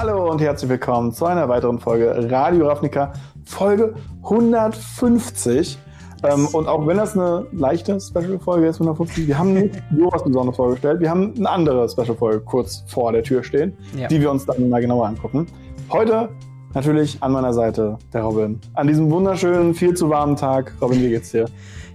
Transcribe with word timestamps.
Hallo 0.00 0.30
und 0.30 0.40
herzlich 0.40 0.70
willkommen 0.70 1.12
zu 1.12 1.26
einer 1.26 1.46
weiteren 1.50 1.78
Folge 1.78 2.26
Radio 2.30 2.68
Ravnica, 2.68 3.12
Folge 3.44 3.92
150. 4.22 5.76
Ähm, 6.22 6.46
und 6.54 6.68
auch 6.68 6.86
wenn 6.86 6.96
das 6.96 7.18
eine 7.18 7.46
leichte 7.52 8.00
Special-Folge 8.00 8.66
ist, 8.66 8.76
150, 8.76 9.28
wir 9.28 9.38
haben 9.38 9.52
nicht 9.52 9.74
so 9.94 10.10
was 10.10 10.24
Besonderes 10.24 10.56
vorgestellt. 10.56 11.00
Wir 11.00 11.10
haben 11.10 11.34
eine 11.36 11.50
andere 11.50 11.86
Special-Folge 11.86 12.40
kurz 12.40 12.82
vor 12.86 13.12
der 13.12 13.22
Tür 13.22 13.44
stehen, 13.44 13.76
ja. 13.94 14.08
die 14.08 14.22
wir 14.22 14.30
uns 14.30 14.46
dann 14.46 14.70
mal 14.70 14.80
genauer 14.80 15.06
angucken. 15.06 15.46
Heute 15.90 16.30
natürlich 16.74 17.22
an 17.22 17.32
meiner 17.32 17.52
Seite 17.52 17.98
der 18.12 18.22
Robin. 18.22 18.60
An 18.74 18.86
diesem 18.86 19.10
wunderschönen, 19.10 19.74
viel 19.74 19.94
zu 19.94 20.08
warmen 20.08 20.36
Tag. 20.36 20.72
Robin, 20.80 21.02
wie 21.02 21.08
geht's 21.08 21.30
dir? 21.30 21.46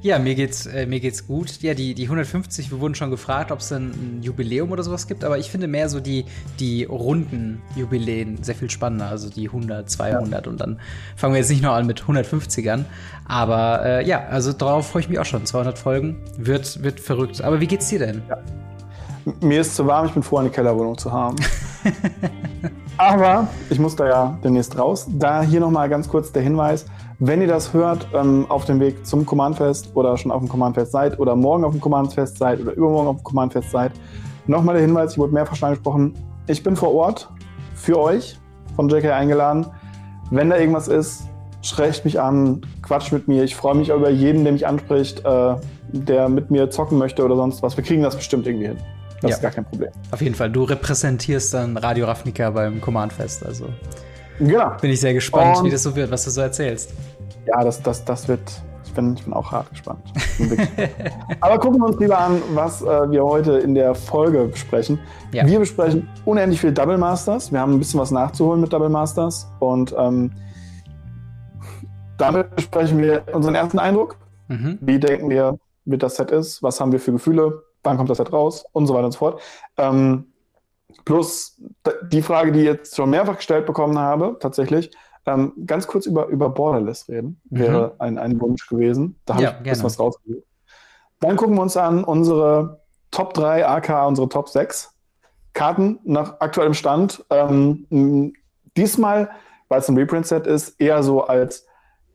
Ja, 0.02 0.20
mir 0.20 0.36
geht's, 0.36 0.68
äh, 0.68 0.86
mir 0.86 1.00
geht's 1.00 1.26
gut. 1.26 1.64
Ja, 1.64 1.73
die, 1.73 1.96
die 1.96 2.04
150, 2.04 2.70
wir 2.70 2.80
wurden 2.80 2.94
schon 2.94 3.09
gefragt, 3.09 3.52
ob 3.52 3.59
es 3.59 3.72
ein, 3.72 3.90
ein 3.90 4.20
Jubiläum 4.22 4.72
oder 4.72 4.84
sowas 4.84 5.08
gibt, 5.08 5.23
aber 5.23 5.40
ich 5.40 5.49
finde 5.49 5.68
mehr 5.68 5.90
so 5.90 5.99
die, 5.99 6.26
die 6.59 6.84
runden 6.84 7.59
Jubiläen 7.76 8.44
sehr 8.44 8.54
viel 8.54 8.70
spannender. 8.70 9.08
Also 9.08 9.32
die 9.32 9.48
100, 9.48 9.90
200 9.90 10.46
ja. 10.46 10.52
und 10.52 10.62
dann 10.62 10.80
fangen 11.16 11.34
wir 11.34 11.40
jetzt 11.40 11.49
nicht 11.49 11.63
nur 11.63 11.71
an 11.71 11.88
mit 11.88 12.02
150 12.02 12.70
an. 12.70 12.85
Aber 13.27 13.84
äh, 13.84 14.07
ja, 14.07 14.27
also 14.27 14.54
darauf 14.54 14.90
freue 14.90 15.02
ich 15.02 15.10
mich 15.10 15.18
auch 15.18 15.26
schon. 15.26 15.44
200 15.44 15.80
Folgen 15.80 16.18
wird, 16.38 16.84
wird 16.84 16.99
verrückt. 16.99 17.41
Aber 17.41 17.60
wie 17.60 17.68
geht's 17.68 17.90
dir 17.90 17.98
denn? 17.98 18.21
Ja. 18.30 18.38
Mir 19.41 19.62
ist 19.62 19.76
zu 19.76 19.88
warm, 19.88 20.05
ich 20.05 20.12
bin 20.12 20.21
froh, 20.21 20.38
eine 20.38 20.52
Kellerwohnung 20.52 20.99
zu 20.99 21.12
haben. 21.12 21.38
Aber 22.98 23.48
ich 23.70 23.77
muss 23.77 23.95
da 23.95 24.08
ja 24.08 24.38
demnächst 24.44 24.77
raus. 24.77 25.05
Da 25.09 25.41
hier 25.41 25.59
nochmal 25.59 25.90
ganz 25.90 26.08
kurz 26.08 26.31
der 26.31 26.41
Hinweis. 26.41 26.85
Wenn 27.20 27.41
ihr 27.41 27.48
das 27.48 27.73
hört, 27.73 28.08
ähm, 28.13 28.45
auf 28.49 28.66
dem 28.66 28.80
Weg 28.80 29.05
zum 29.05 29.26
Command-Fest 29.26 29.91
oder 29.95 30.18
schon 30.18 30.31
auf 30.31 30.40
dem 30.40 30.48
Command-Fest 30.49 30.91
seid 30.91 31.20
oder 31.20 31.35
morgen 31.35 31.66
auf 31.66 31.71
dem 31.71 31.81
Command-Fest 31.81 32.38
seid 32.38 32.62
oder 32.62 32.73
übermorgen 32.73 33.08
auf 33.09 33.18
dem 33.18 33.23
Command-Fest 33.23 33.71
seid, 33.71 33.91
nochmal 34.48 34.76
der 34.76 34.85
Hinweis, 34.85 35.13
ich 35.13 35.18
wurde 35.18 35.34
mehrfach 35.34 35.55
schon 35.55 35.68
angesprochen, 35.68 36.13
ich 36.48 36.63
bin 36.63 36.76
vor 36.76 36.93
Ort 36.93 37.29
für 37.73 37.99
euch 37.99 38.40
von 38.76 38.90
JK 38.90 39.12
eingeladen. 39.12 39.66
Wenn 40.32 40.49
da 40.49 40.57
irgendwas 40.57 40.88
ist, 40.88 41.27
schrecht 41.62 42.05
mich 42.05 42.20
an, 42.20 42.62
quatscht 42.82 43.12
mit 43.12 43.27
mir. 43.27 43.43
Ich 43.43 43.55
freue 43.55 43.76
mich 43.76 43.90
über 43.90 44.10
jeden, 44.10 44.43
der 44.43 44.54
mich 44.54 44.68
anspricht, 44.68 45.26
äh, 45.26 45.55
der 45.91 46.29
mit 46.29 46.51
mir 46.51 46.70
zocken 46.70 46.98
möchte 46.98 47.23
oder 47.26 47.35
sonst 47.35 47.62
was. 47.63 47.76
Wir 47.76 47.84
kriegen 47.84 48.04
das 48.04 48.16
bestimmt 48.16 48.46
irgendwie 48.48 48.68
hin. 48.68 48.77
Das 49.27 49.31
ja. 49.31 49.37
ist 49.37 49.41
gar 49.43 49.51
kein 49.51 49.65
Problem. 49.65 49.91
Auf 50.12 50.21
jeden 50.21 50.35
Fall. 50.35 50.51
Du 50.51 50.63
repräsentierst 50.63 51.54
dann 51.54 51.77
Radio 51.77 52.05
Ravnica 52.05 52.49
beim 52.49 52.81
Command-Fest. 52.81 53.45
Also 53.45 53.67
Genau. 54.40 54.71
Bin 54.82 54.91
ich 54.91 54.99
sehr 54.99 55.13
gespannt, 55.13 55.57
Und 55.57 55.65
wie 55.65 55.70
das 55.70 55.84
so 55.84 55.95
wird, 55.95 56.12
was 56.12 56.26
du 56.26 56.29
so 56.29 56.41
erzählst. 56.41 56.93
Ja, 57.45 57.63
das, 57.63 57.82
das, 57.82 58.04
das 58.04 58.27
wird. 58.27 58.41
Ich 58.85 58.93
bin, 58.93 59.13
ich 59.13 59.23
bin 59.23 59.34
auch 59.34 59.51
hart 59.51 59.70
gespannt. 59.70 59.99
Aber 61.41 61.59
gucken 61.59 61.82
wir 61.82 61.87
uns 61.87 61.99
lieber 61.99 62.17
an, 62.17 62.41
was 62.54 62.82
äh, 62.82 63.12
wir 63.12 63.23
heute 63.23 63.57
in 63.57 63.76
der 63.76 63.93
Folge 63.93 64.45
besprechen. 64.45 65.00
Ja. 65.34 65.45
Wir 65.45 65.59
besprechen 65.59 66.07
unendlich 66.23 66.62
viel 66.62 66.72
Double 66.72 66.97
Masters. 66.97 67.51
Wir 67.51 67.59
haben 67.59 67.73
ein 67.73 67.79
bisschen 67.79 68.00
was 68.00 68.12
nachzuholen 68.12 68.62
mit 68.62 68.72
Double 68.72 68.89
Masters. 68.89 69.47
Und 69.59 69.94
ähm, 69.97 70.31
damit 72.17 72.56
besprechen 72.56 73.00
wir 73.00 73.23
unseren 73.34 73.56
ersten 73.56 73.79
Eindruck. 73.79 74.17
Mhm. 74.47 74.78
Wie 74.79 75.00
denken 75.00 75.29
wir, 75.29 75.57
wie 75.84 75.97
das 75.97 76.16
Set 76.16 76.31
ist? 76.31 76.63
Was 76.63 76.79
haben 76.79 76.94
wir 76.94 77.00
für 77.00 77.12
Gefühle? 77.12 77.63
Wann 77.86 77.97
kommt 77.97 78.09
das 78.09 78.18
Set 78.18 78.34
raus? 78.34 78.66
Und 78.74 78.88
so 78.88 78.94
weiter 78.94 79.06
und 79.06 79.12
so 79.14 79.19
fort. 79.19 79.41
Ähm, 79.78 80.25
Plus 81.03 81.62
die 82.03 82.22
Frage, 82.22 82.52
die 82.52 82.59
ich 82.59 82.66
jetzt 82.66 82.96
schon 82.96 83.09
mehrfach 83.09 83.38
gestellt 83.38 83.66
bekommen 83.66 84.00
habe, 84.00 84.38
tatsächlich, 84.40 84.91
ähm, 85.25 85.53
ganz 85.66 85.88
kurz 85.88 86.06
über, 86.06 86.28
über 86.28 86.50
Borderless 86.50 87.09
reden, 87.09 87.41
mhm. 87.50 87.59
wäre 87.59 87.96
ein, 88.00 88.18
ein 88.18 88.40
Wunsch 88.40 88.68
gewesen. 88.68 89.19
Da 89.25 89.36
habe 89.36 89.44
ja, 89.44 89.50
ich 89.52 89.58
ein 89.58 89.63
bisschen 89.63 89.84
was 89.84 90.00
rausgesucht. 90.00 90.44
Dann 91.19 91.36
gucken 91.36 91.56
wir 91.56 91.62
uns 91.62 91.75
an 91.75 92.03
unsere 92.03 92.81
Top 93.12 93.34
3, 93.34 93.68
AK 93.68 94.08
unsere 94.08 94.30
Top 94.30 94.50
6 94.50 94.91
Karten 95.53 96.00
nach 96.03 96.40
aktuellem 96.41 96.74
Stand. 96.74 97.24
Ähm, 97.30 98.34
diesmal, 98.75 99.29
weil 99.69 99.79
es 99.79 99.90
ein 99.90 99.97
Reprint-Set 99.97 100.45
ist, 100.47 100.79
eher 100.81 101.01
so 101.01 101.24
als 101.24 101.66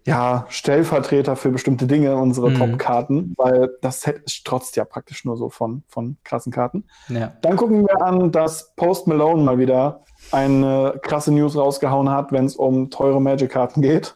ja, 0.06 0.46
Stellvertreter 0.48 1.36
für 1.36 1.50
bestimmte 1.50 1.86
Dinge, 1.86 2.16
unsere 2.16 2.50
mhm. 2.50 2.54
Top-Karten, 2.56 3.34
weil 3.36 3.70
das 3.82 4.00
Set 4.00 4.30
strotzt 4.30 4.76
ja 4.76 4.84
praktisch 4.84 5.24
nur 5.24 5.36
so 5.36 5.50
von, 5.50 5.82
von 5.88 6.16
krassen 6.24 6.52
Karten. 6.52 6.84
Ja. 7.08 7.32
Dann 7.42 7.56
gucken 7.56 7.82
wir 7.82 8.02
an, 8.02 8.32
dass 8.32 8.74
Post 8.76 9.06
Malone 9.06 9.42
mal 9.42 9.58
wieder 9.58 10.04
eine 10.32 10.98
krasse 11.02 11.32
News 11.32 11.56
rausgehauen 11.56 12.10
hat, 12.10 12.32
wenn 12.32 12.46
es 12.46 12.56
um 12.56 12.90
teure 12.90 13.20
Magic-Karten 13.20 13.82
geht. 13.82 14.14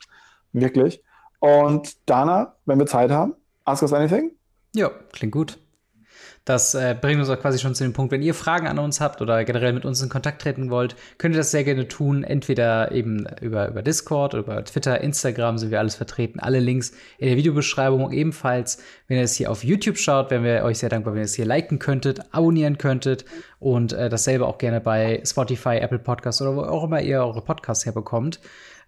Wirklich. 0.53 1.03
Und 1.41 1.97
Dana, 2.09 2.55
wenn 2.65 2.79
wir 2.79 2.87
Zeit 2.87 3.11
haben, 3.11 3.35
ask 3.65 3.83
us 3.83 3.93
anything. 3.93 4.33
Ja, 4.75 4.91
klingt 5.13 5.33
gut. 5.33 5.59
Das 6.45 6.75
äh, 6.75 6.95
bringt 7.01 7.21
uns 7.21 7.31
auch 7.31 7.41
quasi 7.41 7.59
schon 7.59 7.75
zu 7.75 7.85
dem 7.85 7.95
Punkt, 7.95 8.13
wenn 8.13 8.21
ihr 8.21 8.35
Fragen 8.35 8.67
an 8.67 8.79
uns 8.79 9.01
habt 9.01 9.23
oder 9.23 9.45
generell 9.45 9.73
mit 9.73 9.87
uns 9.87 10.03
in 10.03 10.11
Kontakt 10.11 10.43
treten 10.43 10.69
wollt, 10.69 10.95
könnt 11.17 11.35
ihr 11.35 11.39
das 11.39 11.51
sehr 11.51 11.65
gerne 11.65 11.89
tun. 11.89 12.23
Entweder 12.23 12.93
eben 12.93 13.27
über, 13.41 13.69
über 13.69 13.81
Discord 13.83 14.35
oder 14.35 14.43
über 14.43 14.65
Twitter, 14.65 15.01
Instagram 15.01 15.57
sind 15.57 15.71
wir 15.71 15.79
alles 15.79 15.95
vertreten. 15.95 16.41
Alle 16.41 16.61
Links 16.61 16.93
in 17.17 17.29
der 17.29 17.39
Videobeschreibung 17.39 18.13
ebenfalls. 18.13 18.83
Wenn 19.09 19.17
ihr 19.17 19.23
es 19.23 19.37
hier 19.37 19.51
auf 19.51 19.65
YouTube 19.65 19.97
schaut, 19.97 20.31
wären 20.31 20.45
wir 20.45 20.65
euch 20.65 20.79
sehr 20.79 20.91
dankbar, 20.91 21.15
wenn 21.15 21.23
ihr 21.23 21.27
es 21.27 21.35
hier 21.35 21.47
liken 21.47 21.79
könntet, 21.79 22.21
abonnieren 22.35 22.77
könntet 22.77 23.25
und 23.59 23.95
äh, 23.95 24.11
dasselbe 24.11 24.47
auch 24.47 24.59
gerne 24.59 24.83
bei 24.83 25.23
Spotify, 25.25 25.79
Apple 25.79 25.99
Podcasts 25.99 26.43
oder 26.43 26.57
wo 26.57 26.61
auch 26.61 26.85
immer 26.85 27.01
ihr 27.01 27.21
eure 27.21 27.41
Podcasts 27.41 27.87
herbekommt. 27.87 28.39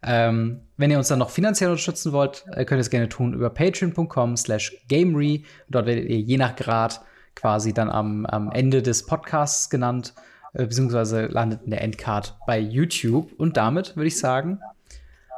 Ähm, 0.03 0.61
wenn 0.77 0.91
ihr 0.91 0.99
uns 0.99 1.09
dann 1.09 1.21
noch 1.21 1.31
finanziell 1.31 1.71
unterstützen 1.71 2.13
wollt, 2.13 2.45
äh, 2.51 2.67
könnt 2.67 2.81
ihr 2.81 2.83
es 2.83 2.91
gerne 2.91 3.09
tun 3.09 3.33
über 3.33 3.49
patreon.com 3.49 4.37
slash 4.37 4.77
gamery. 4.89 5.47
Dort 5.71 5.87
werdet 5.87 6.05
ihr 6.11 6.21
je 6.21 6.37
nach 6.37 6.55
Grad 6.55 7.01
quasi 7.37 7.73
dann 7.73 7.91
am, 7.91 8.27
am 8.27 8.51
Ende 8.51 8.83
des 8.83 9.07
Podcasts 9.07 9.71
genannt, 9.71 10.15
äh, 10.55 10.65
beziehungsweise 10.65 11.27
landet 11.27 11.61
in 11.65 11.71
der 11.71 11.83
Endcard 11.83 12.37
bei 12.47 12.59
YouTube. 12.59 13.33
Und 13.39 13.57
damit 13.57 13.95
würde 13.95 14.09
ich 14.09 14.19
sagen, 14.19 14.61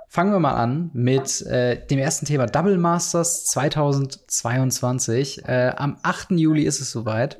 fangen 0.08 0.32
wir 0.32 0.41
mal 0.41 0.54
an 0.54 0.91
mit 0.94 1.42
äh, 1.42 1.84
dem 1.87 1.98
ersten 1.98 2.25
Thema 2.25 2.47
Double 2.47 2.78
Masters 2.78 3.44
2022. 3.47 5.47
Äh, 5.47 5.75
am 5.76 5.98
8. 6.03 6.31
Juli 6.31 6.62
ist 6.62 6.81
es 6.81 6.91
soweit. 6.91 7.38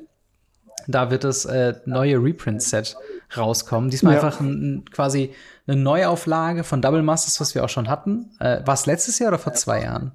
Da 0.87 1.11
wird 1.11 1.23
das 1.23 1.45
äh, 1.45 1.75
neue 1.85 2.17
Reprint-Set 2.17 2.95
rauskommen. 3.35 3.89
Diesmal 3.89 4.15
ja. 4.15 4.21
einfach 4.21 4.39
ein, 4.39 4.85
quasi 4.91 5.33
eine 5.67 5.77
Neuauflage 5.77 6.63
von 6.63 6.81
Double 6.81 7.03
Masters, 7.03 7.39
was 7.39 7.53
wir 7.53 7.63
auch 7.63 7.69
schon 7.69 7.89
hatten. 7.89 8.31
Äh, 8.39 8.65
War 8.65 8.73
es 8.73 8.85
letztes 8.85 9.19
Jahr 9.19 9.29
oder 9.29 9.39
vor 9.39 9.53
zwei 9.53 9.83
Jahren? 9.83 10.13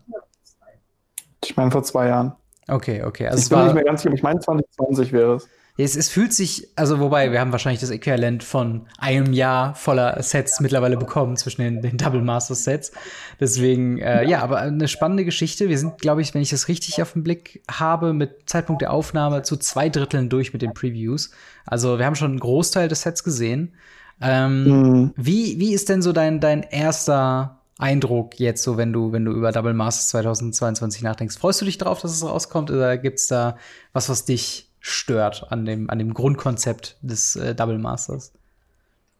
Ich 1.44 1.56
meine 1.56 1.70
vor 1.70 1.82
zwei 1.82 2.08
Jahren. 2.08 2.34
Okay, 2.68 3.02
okay. 3.02 3.28
Also 3.28 3.42
ich 3.42 3.48
bin 3.48 3.58
war, 3.58 3.64
nicht 3.66 3.74
mehr 3.74 3.84
ganz 3.84 4.02
sicher, 4.02 4.14
ich 4.14 4.22
meine 4.22 4.40
2020 4.40 5.12
wäre 5.12 5.34
es. 5.34 5.48
Es, 5.76 5.96
es 5.96 6.08
fühlt 6.08 6.32
sich, 6.32 6.68
also 6.76 7.00
wobei, 7.00 7.32
wir 7.32 7.40
haben 7.40 7.50
wahrscheinlich 7.50 7.80
das 7.80 7.90
Äquivalent 7.90 8.44
von 8.44 8.86
einem 8.96 9.32
Jahr 9.32 9.74
voller 9.74 10.22
Sets 10.22 10.60
mittlerweile 10.60 10.96
bekommen 10.96 11.36
zwischen 11.36 11.62
den, 11.62 11.82
den 11.82 11.96
Double 11.98 12.22
Master 12.22 12.54
Sets. 12.54 12.92
Deswegen, 13.40 13.98
äh, 13.98 14.24
ja, 14.24 14.40
aber 14.40 14.58
eine 14.58 14.86
spannende 14.86 15.24
Geschichte. 15.24 15.68
Wir 15.68 15.78
sind, 15.78 15.98
glaube 15.98 16.22
ich, 16.22 16.32
wenn 16.32 16.42
ich 16.42 16.50
das 16.50 16.68
richtig 16.68 17.02
auf 17.02 17.14
den 17.14 17.24
Blick 17.24 17.60
habe, 17.68 18.12
mit 18.12 18.48
Zeitpunkt 18.48 18.82
der 18.82 18.92
Aufnahme 18.92 19.42
zu 19.42 19.56
zwei 19.56 19.88
Dritteln 19.88 20.28
durch 20.28 20.52
mit 20.52 20.62
den 20.62 20.74
Previews. 20.74 21.32
Also 21.66 21.98
wir 21.98 22.06
haben 22.06 22.14
schon 22.14 22.30
einen 22.30 22.40
Großteil 22.40 22.86
des 22.86 23.02
Sets 23.02 23.24
gesehen. 23.24 23.74
Ähm, 24.20 24.64
mhm. 24.64 25.12
wie, 25.16 25.58
wie 25.58 25.74
ist 25.74 25.88
denn 25.88 26.00
so 26.00 26.12
dein, 26.12 26.38
dein 26.38 26.62
erster 26.62 27.58
Eindruck 27.78 28.38
jetzt 28.38 28.62
so, 28.62 28.76
wenn 28.76 28.92
du, 28.92 29.12
wenn 29.12 29.24
du 29.24 29.32
über 29.32 29.50
Double 29.50 29.74
Masters 29.74 30.08
2022 30.08 31.02
nachdenkst? 31.02 31.38
Freust 31.38 31.60
du 31.60 31.64
dich 31.64 31.78
darauf, 31.78 32.00
dass 32.00 32.12
es 32.12 32.24
rauskommt 32.24 32.70
oder 32.70 32.96
gibt 32.98 33.18
es 33.18 33.26
da 33.26 33.56
was, 33.92 34.08
was 34.08 34.24
dich 34.24 34.70
stört 34.80 35.46
an 35.50 35.64
dem, 35.64 35.90
an 35.90 35.98
dem 35.98 36.14
Grundkonzept 36.14 36.98
des 37.02 37.36
äh, 37.36 37.54
Double 37.54 37.78
Masters? 37.78 38.32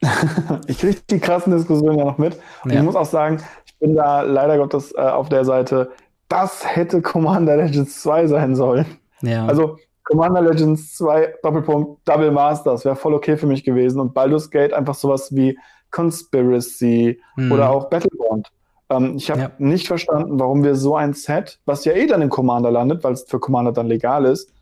ich 0.67 0.79
kriege 0.79 0.99
die 1.11 1.19
krassen 1.19 1.57
Diskussionen 1.57 1.99
ja 1.99 2.05
noch 2.05 2.19
mit. 2.19 2.39
Und 2.63 2.73
ja. 2.73 2.79
ich 2.79 2.85
muss 2.85 2.97
auch 2.97 3.07
sagen, 3.07 3.43
ich 3.67 3.77
bin 3.79 3.97
da 3.97 4.23
leider 4.23 4.59
Gottes 4.59 4.93
äh, 4.93 5.01
auf 5.01 5.29
der 5.29 5.45
Seite, 5.45 5.91
das 6.29 6.65
hätte 6.65 7.03
Commander 7.03 7.57
Legends 7.57 8.03
2 8.03 8.27
sein 8.29 8.55
sollen. 8.55 8.87
Ja. 9.23 9.47
Also 9.47 9.79
Commander 10.05 10.43
Legends 10.43 10.97
2 10.97 11.37
Doppelpunkt 11.43 12.07
Double 12.07 12.31
Masters 12.31 12.85
wäre 12.85 12.97
voll 12.97 13.15
okay 13.15 13.37
für 13.37 13.47
mich 13.47 13.65
gewesen 13.65 14.01
und 14.01 14.15
Baldur's 14.15 14.51
Gate 14.51 14.73
einfach 14.73 14.95
sowas 14.95 15.35
wie 15.35 15.59
Conspiracy 15.95 17.21
mhm. 17.37 17.53
oder 17.53 17.71
auch 17.71 17.89
Battleborn. 17.89 18.43
Ähm, 18.91 19.17
ich 19.17 19.31
habe 19.31 19.41
ja. 19.41 19.51
nicht 19.59 19.87
verstanden, 19.87 20.41
warum 20.41 20.65
wir 20.65 20.75
so 20.75 20.97
ein 20.97 21.15
Set, 21.15 21.61
was 21.67 21.85
ja 21.85 21.93
eh 21.93 22.07
dann 22.07 22.21
im 22.21 22.31
Commander 22.31 22.71
landet, 22.71 23.05
weil 23.05 23.13
es 23.13 23.23
für 23.23 23.39
Commander 23.39 23.73
dann 23.73 23.87
legal 23.87 24.25
ist, 24.25 24.53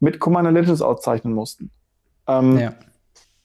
mit 0.00 0.18
Commander 0.18 0.50
Legends 0.50 0.80
auszeichnen 0.80 1.34
mussten. 1.34 1.70
Ähm, 2.26 2.58
ja. 2.58 2.72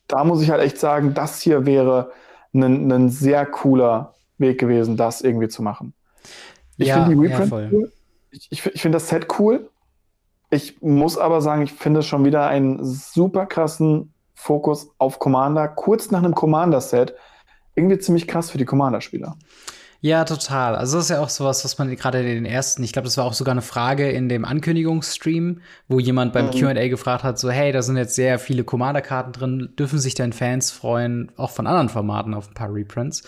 Da 0.08 0.24
muss 0.24 0.42
ich 0.42 0.50
halt 0.50 0.62
echt 0.62 0.78
sagen, 0.80 1.14
das 1.14 1.42
hier 1.42 1.66
wäre 1.66 2.12
ein 2.54 3.10
sehr 3.10 3.46
cooler 3.46 4.14
Weg 4.38 4.60
gewesen, 4.60 4.96
das 4.96 5.22
irgendwie 5.22 5.48
zu 5.48 5.64
machen. 5.64 5.94
Ich 6.78 6.88
ja, 6.88 7.04
finde 7.04 7.16
die 7.16 7.28
Reprint 7.28 7.52
ja, 7.52 7.70
cool. 7.72 7.92
Ich, 8.32 8.48
ich, 8.52 8.66
ich 8.66 8.82
finde 8.82 8.98
das 8.98 9.10
Set 9.10 9.28
cool. 9.40 9.70
Ich 10.50 10.82
muss 10.82 11.18
aber 11.18 11.42
sagen, 11.42 11.64
ich 11.64 11.74
finde 11.74 12.04
schon 12.04 12.24
wieder 12.26 12.48
einen 12.48 12.86
super 12.86 13.48
krassen 13.48 14.14
Fokus 14.34 14.90
auf 14.98 15.20
Commander, 15.20 15.68
kurz 15.68 16.12
nach 16.12 16.20
einem 16.20 16.36
Commander-Set, 16.36 17.16
irgendwie 17.76 18.00
ziemlich 18.00 18.28
krass 18.28 18.52
für 18.52 18.58
die 18.58 18.66
Commander-Spieler. 18.66 19.36
Ja, 20.06 20.26
total. 20.26 20.76
Also 20.76 20.98
das 20.98 21.06
ist 21.06 21.12
ja 21.12 21.22
auch 21.22 21.30
sowas, 21.30 21.64
was 21.64 21.78
man 21.78 21.96
gerade 21.96 22.20
in 22.20 22.26
den 22.26 22.46
ersten, 22.46 22.84
ich 22.84 22.92
glaube, 22.92 23.06
das 23.06 23.16
war 23.18 23.24
auch 23.24 23.32
sogar 23.32 23.54
eine 23.54 23.62
Frage 23.62 24.12
in 24.12 24.28
dem 24.28 24.44
Ankündigungsstream, 24.44 25.62
wo 25.88 25.98
jemand 25.98 26.34
beim 26.34 26.48
mhm. 26.48 26.52
Q&A 26.52 26.90
gefragt 26.90 27.24
hat, 27.24 27.40
so 27.40 27.50
hey, 27.50 27.72
da 27.72 27.82
sind 27.82 27.96
jetzt 27.96 28.16
sehr 28.16 28.38
viele 28.38 28.66
Commander-Karten 28.66 29.32
drin, 29.32 29.70
dürfen 29.80 30.00
sich 30.00 30.14
denn 30.14 30.34
Fans 30.34 30.72
freuen, 30.72 31.32
auch 31.38 31.52
von 31.52 31.68
anderen 31.68 31.88
Formaten 31.88 32.34
auf 32.34 32.50
ein 32.50 32.54
paar 32.54 32.74
Reprints? 32.74 33.24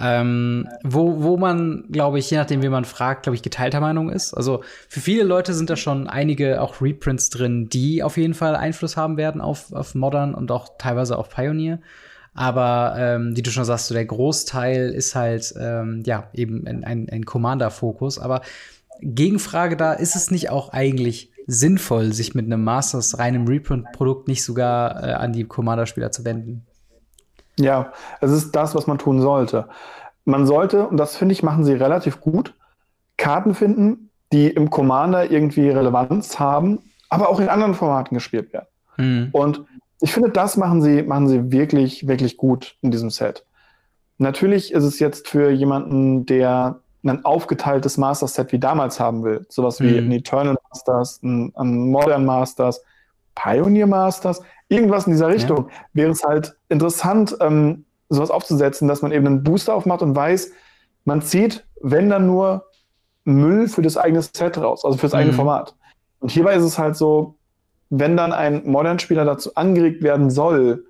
Ähm, 0.00 0.66
wo, 0.82 1.22
wo 1.22 1.36
man, 1.36 1.84
glaube 1.90 2.18
ich, 2.18 2.30
je 2.30 2.38
nachdem, 2.38 2.62
wie 2.62 2.70
man 2.70 2.86
fragt, 2.86 3.24
glaube 3.24 3.36
ich, 3.36 3.42
geteilter 3.42 3.80
Meinung 3.80 4.08
ist. 4.08 4.32
Also 4.32 4.62
für 4.88 5.00
viele 5.00 5.24
Leute 5.24 5.52
sind 5.52 5.68
da 5.68 5.76
schon 5.76 6.06
einige 6.06 6.62
auch 6.62 6.80
Reprints 6.80 7.28
drin, 7.28 7.68
die 7.68 8.02
auf 8.02 8.16
jeden 8.16 8.34
Fall 8.34 8.56
Einfluss 8.56 8.96
haben 8.96 9.18
werden 9.18 9.42
auf, 9.42 9.74
auf 9.74 9.94
Modern 9.94 10.34
und 10.34 10.50
auch 10.52 10.70
teilweise 10.78 11.18
auf 11.18 11.28
Pioneer. 11.28 11.80
Aber 12.38 12.94
ähm, 12.96 13.36
wie 13.36 13.42
du 13.42 13.50
schon 13.50 13.64
sagst, 13.64 13.88
so 13.88 13.94
der 13.94 14.04
Großteil 14.04 14.90
ist 14.90 15.16
halt 15.16 15.52
ähm, 15.58 16.04
ja 16.06 16.28
eben 16.32 16.68
ein, 16.68 16.84
ein, 16.84 17.08
ein 17.10 17.24
Commander-Fokus. 17.24 18.20
Aber 18.20 18.42
Gegenfrage 19.00 19.76
da, 19.76 19.92
ist 19.92 20.14
es 20.14 20.30
nicht 20.30 20.48
auch 20.48 20.72
eigentlich 20.72 21.32
sinnvoll, 21.48 22.12
sich 22.12 22.36
mit 22.36 22.46
einem 22.46 22.62
Masters 22.62 23.18
reinem 23.18 23.48
Reprint-Produkt 23.48 24.28
nicht 24.28 24.44
sogar 24.44 25.02
äh, 25.02 25.12
an 25.14 25.32
die 25.32 25.46
Commander-Spieler 25.46 26.12
zu 26.12 26.24
wenden? 26.24 26.64
Ja, 27.58 27.92
es 28.20 28.30
ist 28.30 28.54
das, 28.54 28.76
was 28.76 28.86
man 28.86 28.98
tun 28.98 29.20
sollte. 29.20 29.66
Man 30.24 30.46
sollte, 30.46 30.86
und 30.86 30.96
das 30.96 31.16
finde 31.16 31.32
ich, 31.32 31.42
machen 31.42 31.64
sie 31.64 31.72
relativ 31.72 32.20
gut, 32.20 32.54
Karten 33.16 33.56
finden, 33.56 34.10
die 34.32 34.46
im 34.46 34.70
Commander 34.70 35.28
irgendwie 35.28 35.70
Relevanz 35.70 36.38
haben, 36.38 36.78
aber 37.08 37.30
auch 37.30 37.40
in 37.40 37.48
anderen 37.48 37.74
Formaten 37.74 38.14
gespielt 38.14 38.52
werden. 38.52 38.68
Mhm. 38.96 39.28
Und 39.32 39.64
ich 40.00 40.12
finde, 40.12 40.30
das 40.30 40.56
machen 40.56 40.82
sie, 40.82 41.02
machen 41.02 41.28
sie 41.28 41.50
wirklich, 41.52 42.06
wirklich 42.06 42.36
gut 42.36 42.76
in 42.82 42.90
diesem 42.90 43.10
Set. 43.10 43.44
Natürlich 44.18 44.72
ist 44.72 44.84
es 44.84 44.98
jetzt 44.98 45.28
für 45.28 45.50
jemanden, 45.50 46.26
der 46.26 46.80
ein 47.04 47.24
aufgeteiltes 47.24 47.96
Master-Set 47.96 48.52
wie 48.52 48.58
damals 48.58 49.00
haben 49.00 49.22
will, 49.22 49.46
sowas 49.48 49.80
wie 49.80 50.00
mhm. 50.00 50.08
ein 50.08 50.12
Eternal 50.12 50.56
Masters, 50.70 51.22
ein, 51.22 51.52
ein, 51.56 51.90
Modern 51.90 52.24
Masters, 52.24 52.82
Pioneer 53.34 53.86
Masters, 53.86 54.42
irgendwas 54.68 55.06
in 55.06 55.12
dieser 55.12 55.28
Richtung, 55.28 55.68
ja. 55.68 55.74
wäre 55.92 56.10
es 56.10 56.24
halt 56.24 56.56
interessant, 56.68 57.36
ähm, 57.40 57.84
sowas 58.08 58.30
aufzusetzen, 58.30 58.88
dass 58.88 59.02
man 59.02 59.12
eben 59.12 59.26
einen 59.26 59.44
Booster 59.44 59.74
aufmacht 59.74 60.02
und 60.02 60.14
weiß, 60.14 60.50
man 61.04 61.22
zieht, 61.22 61.66
wenn 61.80 62.10
dann 62.10 62.26
nur 62.26 62.66
Müll 63.24 63.68
für 63.68 63.82
das 63.82 63.96
eigene 63.96 64.22
Set 64.22 64.58
raus, 64.58 64.84
also 64.84 64.98
für 64.98 65.06
das 65.06 65.12
mhm. 65.12 65.18
eigene 65.18 65.34
Format. 65.34 65.76
Und 66.20 66.30
hierbei 66.30 66.54
ist 66.54 66.64
es 66.64 66.78
halt 66.78 66.96
so, 66.96 67.37
wenn 67.90 68.16
dann 68.16 68.32
ein 68.32 68.62
Modern-Spieler 68.66 69.24
dazu 69.24 69.54
angeregt 69.54 70.02
werden 70.02 70.30
soll, 70.30 70.84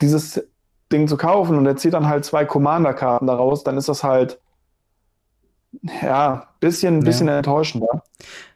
dieses 0.00 0.44
Ding 0.92 1.08
zu 1.08 1.16
kaufen 1.16 1.56
und 1.56 1.66
er 1.66 1.76
zieht 1.76 1.94
dann 1.94 2.08
halt 2.08 2.24
zwei 2.24 2.44
Commander-Karten 2.44 3.26
daraus, 3.26 3.64
dann 3.64 3.76
ist 3.76 3.88
das 3.88 4.04
halt 4.04 4.38
ja, 6.02 6.48
bisschen, 6.60 7.00
bisschen 7.00 7.28
ja. 7.28 7.38
enttäuschender. 7.38 8.02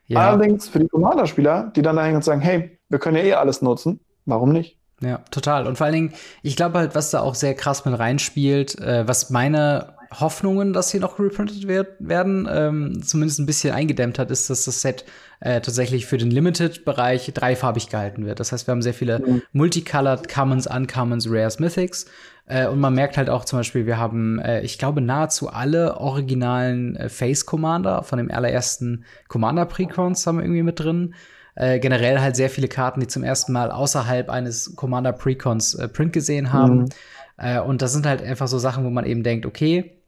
Ja. 0.06 0.28
Allerdings 0.30 0.68
für 0.68 0.80
die 0.80 0.88
Commander-Spieler, 0.88 1.72
die 1.74 1.82
dann 1.82 1.96
dahin 1.96 2.16
und 2.16 2.24
sagen, 2.24 2.40
hey, 2.40 2.78
wir 2.88 2.98
können 2.98 3.16
ja 3.16 3.22
eh 3.22 3.34
alles 3.34 3.62
nutzen, 3.62 4.00
warum 4.26 4.52
nicht? 4.52 4.78
Ja, 5.00 5.18
total. 5.30 5.66
Und 5.66 5.78
vor 5.78 5.86
allen 5.86 5.94
Dingen, 5.94 6.12
ich 6.42 6.56
glaube 6.56 6.78
halt, 6.78 6.94
was 6.94 7.10
da 7.10 7.20
auch 7.20 7.34
sehr 7.34 7.54
krass 7.54 7.84
mit 7.84 7.98
reinspielt, 7.98 8.78
äh, 8.78 9.06
was 9.06 9.30
meine 9.30 9.94
Hoffnungen, 10.20 10.72
dass 10.72 10.90
hier 10.90 11.00
noch 11.00 11.18
reprintet 11.18 11.68
wird, 11.68 11.88
werden, 11.98 12.48
ähm, 12.50 13.02
zumindest 13.02 13.40
ein 13.40 13.46
bisschen 13.46 13.74
eingedämmt 13.74 14.18
hat, 14.18 14.30
ist, 14.30 14.50
dass 14.50 14.64
das 14.64 14.80
Set 14.80 15.04
äh, 15.40 15.60
tatsächlich 15.60 16.06
für 16.06 16.18
den 16.18 16.30
Limited-Bereich 16.30 17.32
dreifarbig 17.34 17.88
gehalten 17.88 18.26
wird. 18.26 18.40
Das 18.40 18.52
heißt, 18.52 18.66
wir 18.66 18.72
haben 18.72 18.82
sehr 18.82 18.94
viele 18.94 19.18
mhm. 19.18 19.42
Multicolored 19.52 20.28
Commons, 20.28 20.66
Uncommons, 20.66 21.26
Rares, 21.28 21.58
Mythics. 21.58 22.06
Äh, 22.46 22.66
und 22.66 22.80
man 22.80 22.94
merkt 22.94 23.16
halt 23.16 23.30
auch 23.30 23.44
zum 23.44 23.58
Beispiel, 23.58 23.86
wir 23.86 23.98
haben, 23.98 24.38
äh, 24.38 24.62
ich 24.62 24.78
glaube, 24.78 25.00
nahezu 25.00 25.48
alle 25.48 25.96
originalen 25.96 26.96
äh, 26.96 27.08
Face 27.08 27.46
Commander 27.46 28.02
von 28.02 28.18
dem 28.18 28.30
allerersten 28.30 29.04
Commander 29.28 29.66
Precons 29.66 30.26
haben 30.26 30.38
wir 30.38 30.44
irgendwie 30.44 30.62
mit 30.62 30.78
drin. 30.78 31.14
Äh, 31.54 31.80
generell 31.80 32.20
halt 32.20 32.36
sehr 32.36 32.48
viele 32.48 32.68
Karten, 32.68 33.00
die 33.00 33.06
zum 33.06 33.24
ersten 33.24 33.52
Mal 33.52 33.70
außerhalb 33.70 34.30
eines 34.30 34.74
Commander 34.74 35.12
Precons 35.12 35.74
äh, 35.74 35.88
Print 35.88 36.12
gesehen 36.12 36.52
haben. 36.52 36.78
Mhm. 36.78 36.88
Äh, 37.36 37.60
und 37.60 37.82
das 37.82 37.92
sind 37.92 38.06
halt 38.06 38.22
einfach 38.22 38.48
so 38.48 38.58
Sachen, 38.58 38.84
wo 38.84 38.90
man 38.90 39.04
eben 39.04 39.22
denkt, 39.22 39.46
okay, 39.46 40.01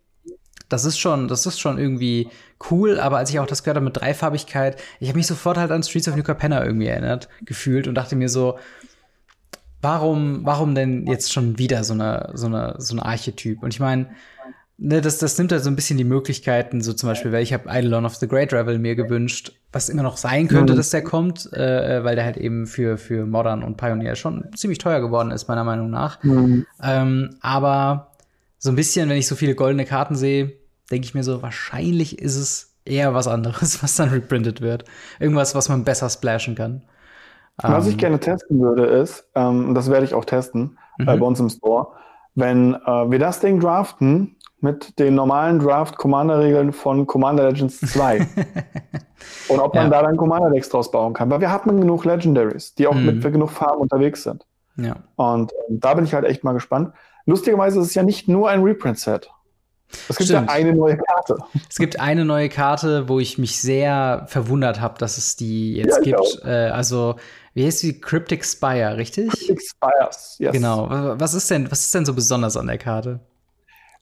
das 0.69 0.85
ist 0.85 0.99
schon, 0.99 1.29
das 1.29 1.47
ist 1.47 1.61
schon 1.61 1.79
irgendwie 1.79 2.29
cool, 2.71 2.99
aber 2.99 3.19
als 3.19 3.31
ich 3.31 3.39
auch 3.39 3.47
das 3.47 3.63
gehört 3.63 3.77
habe 3.77 3.85
mit 3.85 3.97
Dreifarbigkeit, 3.97 4.81
ich 5.01 5.09
habe 5.09 5.19
mich 5.19 5.27
sofort 5.27 5.59
halt 5.59 5.71
an 5.71 5.83
Streets 5.83 6.09
of 6.09 6.17
New 6.17 6.23
Capenna 6.23 6.65
irgendwie 6.65 6.87
erinnert, 6.87 7.29
gefühlt 7.45 7.87
und 7.87 7.95
dachte 7.95 8.17
mir 8.17 8.29
so, 8.29 8.59
warum, 9.83 10.41
warum 10.45 10.75
denn 10.75 11.07
jetzt 11.07 11.33
schon 11.33 11.59
wieder 11.59 11.85
so 11.85 11.93
eine, 11.95 12.31
so 12.35 12.47
eine, 12.47 12.77
so 12.79 12.97
ein 12.97 13.01
Archetyp? 13.01 13.63
Und 13.63 13.75
ich 13.75 13.81
meine, 13.81 14.09
ne, 14.79 15.01
das, 15.01 15.19
das 15.19 15.37
nimmt 15.39 15.53
halt 15.53 15.63
so 15.63 15.71
ein 15.71 15.77
bisschen 15.77 15.99
die 15.99 16.05
Möglichkeiten, 16.05 16.81
so 16.81 16.93
zum 16.93 17.09
Beispiel, 17.09 17.33
weil 17.33 17.43
ich 17.43 17.53
habe 17.53 17.69
Eidolon 17.69 18.07
of 18.07 18.17
the 18.17 18.27
Great 18.27 18.53
Revel 18.53 18.79
mir 18.79 18.97
gewünscht, 18.97 19.53
was 19.73 19.89
immer 19.89 20.03
noch 20.03 20.17
sein 20.17 20.49
könnte, 20.49 20.73
mhm. 20.73 20.77
dass 20.77 20.91
der 20.91 21.03
kommt, 21.03 21.53
äh, 21.53 22.03
weil 22.03 22.17
der 22.17 22.25
halt 22.25 22.37
eben 22.37 22.67
für, 22.67 22.97
für 22.97 23.27
Modern 23.27 23.63
und 23.63 23.77
Pioneer 23.77 24.17
schon 24.17 24.51
ziemlich 24.55 24.79
teuer 24.79 25.01
geworden 25.01 25.31
ist, 25.31 25.49
meiner 25.49 25.65
Meinung 25.65 25.91
nach. 25.91 26.23
Mhm. 26.23 26.67
Ähm, 26.83 27.37
aber 27.41 28.14
so 28.65 28.71
ein 28.71 28.77
bisschen, 28.77 29.11
wenn 29.11 29.19
ich 29.19 29.27
so 29.27 29.37
viele 29.37 29.55
goldene 29.55 29.85
Karten 29.85 30.17
sehe, 30.17 30.55
denke 30.91 31.05
ich 31.05 31.13
mir 31.13 31.23
so, 31.23 31.43
wahrscheinlich 31.43 32.19
ist 32.19 32.37
es 32.37 32.75
eher 32.87 33.13
was 33.13 33.29
anderes, 33.29 33.83
was 33.83 33.95
dann 33.97 34.09
reprintet 34.09 34.63
wird. 34.63 34.85
Irgendwas, 35.21 35.55
was 35.55 35.69
man 35.69 35.85
besser 35.85 36.09
splashen 36.09 36.55
kann. 36.55 36.83
Was 37.59 37.85
um, 37.85 37.91
ich 37.91 37.97
ähm, 37.97 37.99
gerne 37.99 38.21
testen 38.21 38.59
würde, 38.61 38.87
ist, 38.87 39.29
ähm, 39.35 39.69
und 39.69 39.75
das 39.75 39.91
werde 39.91 40.07
ich 40.07 40.15
auch 40.15 40.25
testen 40.25 40.79
äh, 40.99 41.05
bei 41.05 41.21
uns 41.21 41.41
im 41.41 41.51
Store, 41.51 41.89
wenn 42.37 42.73
äh, 42.75 43.11
wir 43.11 43.19
das 43.19 43.41
Ding 43.41 43.61
draften 43.61 44.37
mit 44.61 44.99
den 44.99 45.15
normalen 45.15 45.59
Draft-Commander-Regeln 45.59 46.73
von 46.73 47.07
Commander 47.07 47.51
Legends 47.51 47.81
2. 47.81 48.21
und 49.49 49.61
ob 49.61 49.75
man 49.75 49.85
ja. 49.85 49.91
da 49.91 50.03
dann 50.05 50.17
Commander-Decks 50.17 50.71
draus 50.71 50.91
bauen 50.91 51.13
kann. 51.13 51.29
Weil 51.29 51.43
wir 51.43 51.51
haben 51.51 51.79
genug 51.79 52.07
Legendaries, 52.07 52.75
die 52.75 52.87
auch 52.87 52.95
mhm. 52.95 53.21
mit 53.21 53.23
genug 53.23 53.51
Farben 53.51 53.83
unterwegs 53.83 54.23
sind. 54.23 54.47
Ja. 54.79 54.97
Und 55.17 55.53
äh, 55.53 55.57
da 55.69 55.93
bin 55.93 56.05
ich 56.05 56.15
halt 56.15 56.25
echt 56.25 56.45
mal 56.45 56.55
gespannt. 56.55 56.95
Lustigerweise 57.27 57.81
ist 57.81 57.87
es 57.87 57.95
ja 57.95 58.03
nicht 58.03 58.29
nur 58.29 58.51
ein 58.51 58.63
Reprint-Set. 58.63 59.31
Es 60.09 60.17
gibt 60.17 60.29
Stimmt. 60.29 60.49
ja 60.49 60.55
eine 60.55 60.75
neue 60.75 60.97
Karte. 60.97 61.37
Es 61.69 61.77
gibt 61.77 62.01
eine 62.01 62.25
neue 62.25 62.49
Karte, 62.49 63.09
wo 63.09 63.21
ich 63.21 63.39
mich 63.39 63.61
sehr 63.61 64.25
verwundert 64.29 64.81
habe, 64.81 64.99
dass 64.99 65.19
es 65.19 65.37
die 65.37 65.75
jetzt 65.75 66.05
ja, 66.05 66.17
gibt. 66.17 66.43
Äh, 66.45 66.69
also, 66.69 67.17
wie 67.55 67.65
heißt 67.65 67.83
die? 67.83 68.01
Cryptic 68.01 68.45
Spire, 68.45 68.97
richtig? 68.97 69.31
Cryptic 69.31 69.61
Spires, 69.63 70.37
yes. 70.39 70.53
Genau. 70.53 70.89
Was 70.91 71.35
ist 71.35 71.51
denn, 71.51 71.71
was 71.71 71.85
ist 71.85 71.95
denn 71.95 72.05
so 72.05 72.15
besonders 72.15 72.57
an 72.57 72.67
der 72.67 72.79
Karte? 72.79 73.21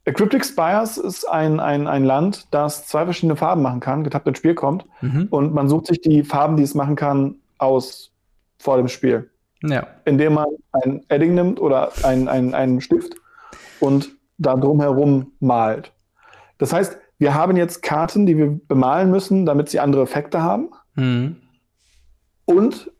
Cryptic 0.04 0.44
Spires 0.44 0.96
ist 0.96 1.28
ein, 1.28 1.60
ein, 1.60 1.86
ein 1.86 2.04
Land, 2.04 2.48
das 2.50 2.86
zwei 2.88 3.04
verschiedene 3.04 3.36
Farben 3.36 3.62
machen 3.62 3.80
kann, 3.80 4.02
getappt 4.02 4.26
ins 4.26 4.38
Spiel 4.38 4.54
kommt. 4.54 4.84
Mhm. 5.00 5.28
Und 5.30 5.54
man 5.54 5.68
sucht 5.68 5.86
sich 5.86 6.00
die 6.00 6.24
Farben, 6.24 6.56
die 6.56 6.64
es 6.64 6.74
machen 6.74 6.96
kann, 6.96 7.36
aus 7.58 8.10
vor 8.58 8.78
dem 8.78 8.88
Spiel. 8.88 9.30
Ja. 9.62 9.86
Indem 10.04 10.34
man 10.34 10.46
ein 10.72 11.04
Edding 11.08 11.34
nimmt 11.34 11.60
oder 11.60 11.92
einen 12.02 12.54
ein 12.54 12.80
Stift 12.80 13.14
und 13.82 14.10
da 14.38 14.56
drumherum 14.56 15.32
malt. 15.40 15.92
Das 16.58 16.72
heißt, 16.72 16.96
wir 17.18 17.34
haben 17.34 17.56
jetzt 17.56 17.82
Karten, 17.82 18.26
die 18.26 18.36
wir 18.36 18.48
bemalen 18.68 19.10
müssen, 19.10 19.44
damit 19.44 19.68
sie 19.68 19.80
andere 19.80 20.02
Effekte 20.02 20.40
haben. 20.40 20.70
Mhm. 20.94 21.36
Und 22.44 22.90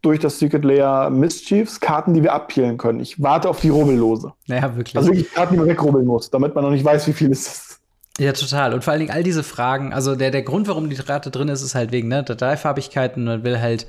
durch 0.00 0.18
das 0.18 0.38
Secret 0.38 0.64
Layer 0.64 1.10
Mischiefs 1.10 1.80
Karten, 1.80 2.14
die 2.14 2.22
wir 2.22 2.32
abpielen 2.32 2.76
können. 2.78 3.00
Ich 3.00 3.22
warte 3.22 3.48
auf 3.48 3.60
die 3.60 3.68
Rubbellose. 3.68 4.32
Ja, 4.46 4.76
wirklich. 4.76 4.96
Also 4.96 5.10
wirklich 5.10 5.32
Karten, 5.32 5.54
die 5.54 5.58
man 5.60 5.68
wegrubbeln 5.68 6.06
muss, 6.06 6.30
damit 6.30 6.54
man 6.54 6.64
noch 6.64 6.70
nicht 6.70 6.84
weiß, 6.84 7.06
wie 7.06 7.12
viel 7.12 7.30
es 7.30 7.46
ist. 7.46 7.80
Ja, 8.18 8.32
total. 8.32 8.74
Und 8.74 8.84
vor 8.84 8.92
allen 8.92 9.00
Dingen 9.00 9.12
all 9.12 9.22
diese 9.22 9.42
Fragen, 9.42 9.92
also 9.92 10.14
der, 10.16 10.30
der 10.30 10.42
Grund, 10.42 10.68
warum 10.68 10.90
die 10.90 10.96
Karte 10.96 11.30
drin 11.30 11.48
ist, 11.48 11.62
ist 11.62 11.74
halt 11.74 11.92
wegen 11.92 12.08
ne, 12.08 12.22
der 12.22 12.36
Dreifarbigkeiten. 12.36 13.24
Man 13.24 13.42
will 13.44 13.60
halt 13.60 13.86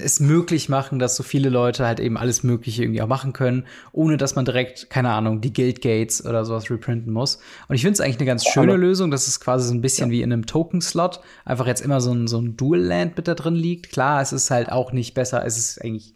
es 0.00 0.20
möglich 0.20 0.68
machen, 0.68 0.98
dass 0.98 1.16
so 1.16 1.22
viele 1.22 1.48
Leute 1.48 1.86
halt 1.86 2.00
eben 2.00 2.16
alles 2.16 2.42
Mögliche 2.42 2.82
irgendwie 2.82 3.02
auch 3.02 3.08
machen 3.08 3.32
können, 3.32 3.66
ohne 3.92 4.16
dass 4.16 4.34
man 4.34 4.44
direkt, 4.44 4.90
keine 4.90 5.10
Ahnung, 5.10 5.40
die 5.40 5.52
Guild-Gates 5.52 6.24
oder 6.24 6.44
sowas 6.44 6.70
reprinten 6.70 7.12
muss. 7.12 7.38
Und 7.68 7.74
ich 7.74 7.82
finde 7.82 7.94
es 7.94 8.00
eigentlich 8.00 8.18
eine 8.18 8.26
ganz 8.26 8.46
schöne 8.46 8.76
Lösung, 8.76 9.10
dass 9.10 9.28
es 9.28 9.40
quasi 9.40 9.68
so 9.68 9.74
ein 9.74 9.80
bisschen 9.80 10.08
ja. 10.08 10.12
wie 10.12 10.22
in 10.22 10.32
einem 10.32 10.46
Token-Slot 10.46 11.20
einfach 11.44 11.66
jetzt 11.66 11.82
immer 11.82 12.00
so 12.00 12.12
ein, 12.12 12.26
so 12.26 12.38
ein 12.38 12.56
Dual-Land 12.56 13.16
mit 13.16 13.28
da 13.28 13.34
drin 13.34 13.54
liegt. 13.54 13.90
Klar, 13.90 14.22
es 14.22 14.32
ist 14.32 14.50
halt 14.50 14.70
auch 14.70 14.92
nicht 14.92 15.14
besser, 15.14 15.44
es 15.44 15.58
ist 15.58 15.82
eigentlich 15.82 16.14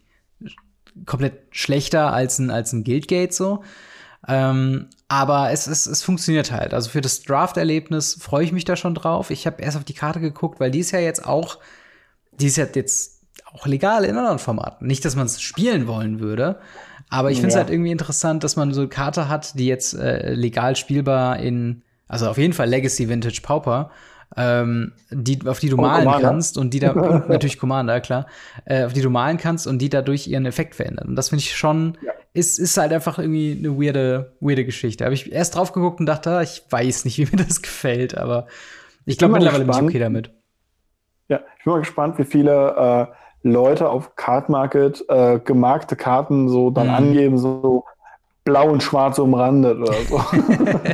komplett 1.05 1.33
schlechter 1.51 2.13
als 2.13 2.39
ein, 2.39 2.49
als 2.49 2.73
ein 2.73 2.83
Guild-Gate 2.83 3.33
so. 3.33 3.63
Ähm, 4.27 4.87
aber 5.07 5.51
es, 5.51 5.67
es, 5.67 5.85
es 5.85 6.03
funktioniert 6.03 6.51
halt. 6.51 6.73
Also 6.73 6.89
für 6.89 7.01
das 7.01 7.21
Draft-Erlebnis 7.21 8.17
freue 8.19 8.43
ich 8.43 8.51
mich 8.51 8.65
da 8.65 8.75
schon 8.75 8.95
drauf. 8.95 9.29
Ich 9.29 9.45
habe 9.45 9.61
erst 9.61 9.77
auf 9.77 9.85
die 9.85 9.93
Karte 9.93 10.19
geguckt, 10.19 10.59
weil 10.59 10.71
die 10.71 10.79
ist 10.79 10.91
ja 10.91 10.99
jetzt 10.99 11.25
auch, 11.25 11.59
die 12.31 12.47
ist 12.47 12.57
ja 12.57 12.65
jetzt 12.73 13.16
auch 13.53 13.65
legal 13.65 14.03
in 14.05 14.17
anderen 14.17 14.39
Formaten. 14.39 14.87
Nicht, 14.87 15.05
dass 15.05 15.15
man 15.15 15.25
es 15.25 15.41
spielen 15.41 15.87
wollen 15.87 16.19
würde, 16.19 16.59
aber 17.09 17.31
ich 17.31 17.37
finde 17.37 17.49
es 17.49 17.53
ja. 17.53 17.61
halt 17.61 17.69
irgendwie 17.69 17.91
interessant, 17.91 18.43
dass 18.43 18.55
man 18.55 18.73
so 18.73 18.81
eine 18.81 18.89
Karte 18.89 19.29
hat, 19.29 19.57
die 19.57 19.67
jetzt 19.67 19.93
äh, 19.93 20.33
legal 20.33 20.75
spielbar 20.75 21.39
in, 21.39 21.83
also 22.07 22.27
auf 22.27 22.37
jeden 22.37 22.53
Fall 22.53 22.67
Legacy 22.67 23.07
Vintage 23.07 23.41
Pauper, 23.41 23.91
ähm, 24.35 24.91
die, 25.09 25.39
auf 25.47 25.59
die 25.59 25.69
du 25.69 25.77
oh, 25.77 25.81
malen 25.81 26.03
Commander. 26.03 26.27
kannst 26.27 26.57
und 26.57 26.73
die 26.73 26.79
da, 26.79 26.91
und 26.91 27.29
natürlich 27.29 27.57
Commander, 27.57 28.01
klar, 28.01 28.27
äh, 28.65 28.83
auf 28.83 28.93
die 28.93 29.01
du 29.01 29.09
malen 29.09 29.37
kannst 29.37 29.67
und 29.67 29.79
die 29.79 29.89
dadurch 29.89 30.27
ihren 30.27 30.45
Effekt 30.45 30.75
verändern. 30.75 31.07
Und 31.09 31.15
das 31.15 31.29
finde 31.29 31.43
ich 31.43 31.55
schon, 31.55 31.97
ja. 32.01 32.11
ist, 32.33 32.59
ist 32.59 32.77
halt 32.77 32.91
einfach 32.91 33.19
irgendwie 33.19 33.55
eine 33.57 33.77
weirde, 33.79 34.35
weirde 34.41 34.65
Geschichte. 34.65 35.05
Habe 35.05 35.13
ich 35.13 35.31
erst 35.31 35.55
drauf 35.55 35.71
geguckt 35.71 36.01
und 36.01 36.07
dachte, 36.07 36.41
ich 36.43 36.63
weiß 36.69 37.05
nicht, 37.05 37.17
wie 37.19 37.35
mir 37.35 37.43
das 37.43 37.61
gefällt, 37.61 38.17
aber 38.17 38.47
ich 39.05 39.17
glaube 39.17 39.35
mittlerweile 39.35 39.63
bin 39.63 39.73
ich 39.73 39.81
okay 39.81 39.99
damit. 39.99 40.31
Ja, 41.29 41.41
ich 41.57 41.63
bin 41.63 41.73
mal 41.73 41.79
gespannt, 41.79 42.17
wie 42.17 42.25
viele 42.25 43.07
äh, 43.09 43.26
Leute 43.51 43.89
auf 43.89 44.15
Card 44.15 44.49
Market 44.49 45.03
äh, 45.09 45.39
gemarkte 45.39 45.95
Karten 45.95 46.49
so 46.49 46.69
dann 46.69 46.87
mhm. 46.87 46.93
angeben, 46.93 47.37
so 47.37 47.85
blau 48.47 48.69
und 48.69 48.81
schwarz 48.81 49.19
umrandet 49.19 49.77
oder 49.77 49.93
so. 50.07 50.21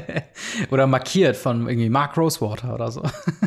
oder 0.72 0.88
markiert 0.88 1.36
von 1.36 1.67
irgendwie 1.67 1.89
Mark 1.89 2.17
Rosewater 2.17 2.74
oder 2.74 2.89
so. 2.89 3.03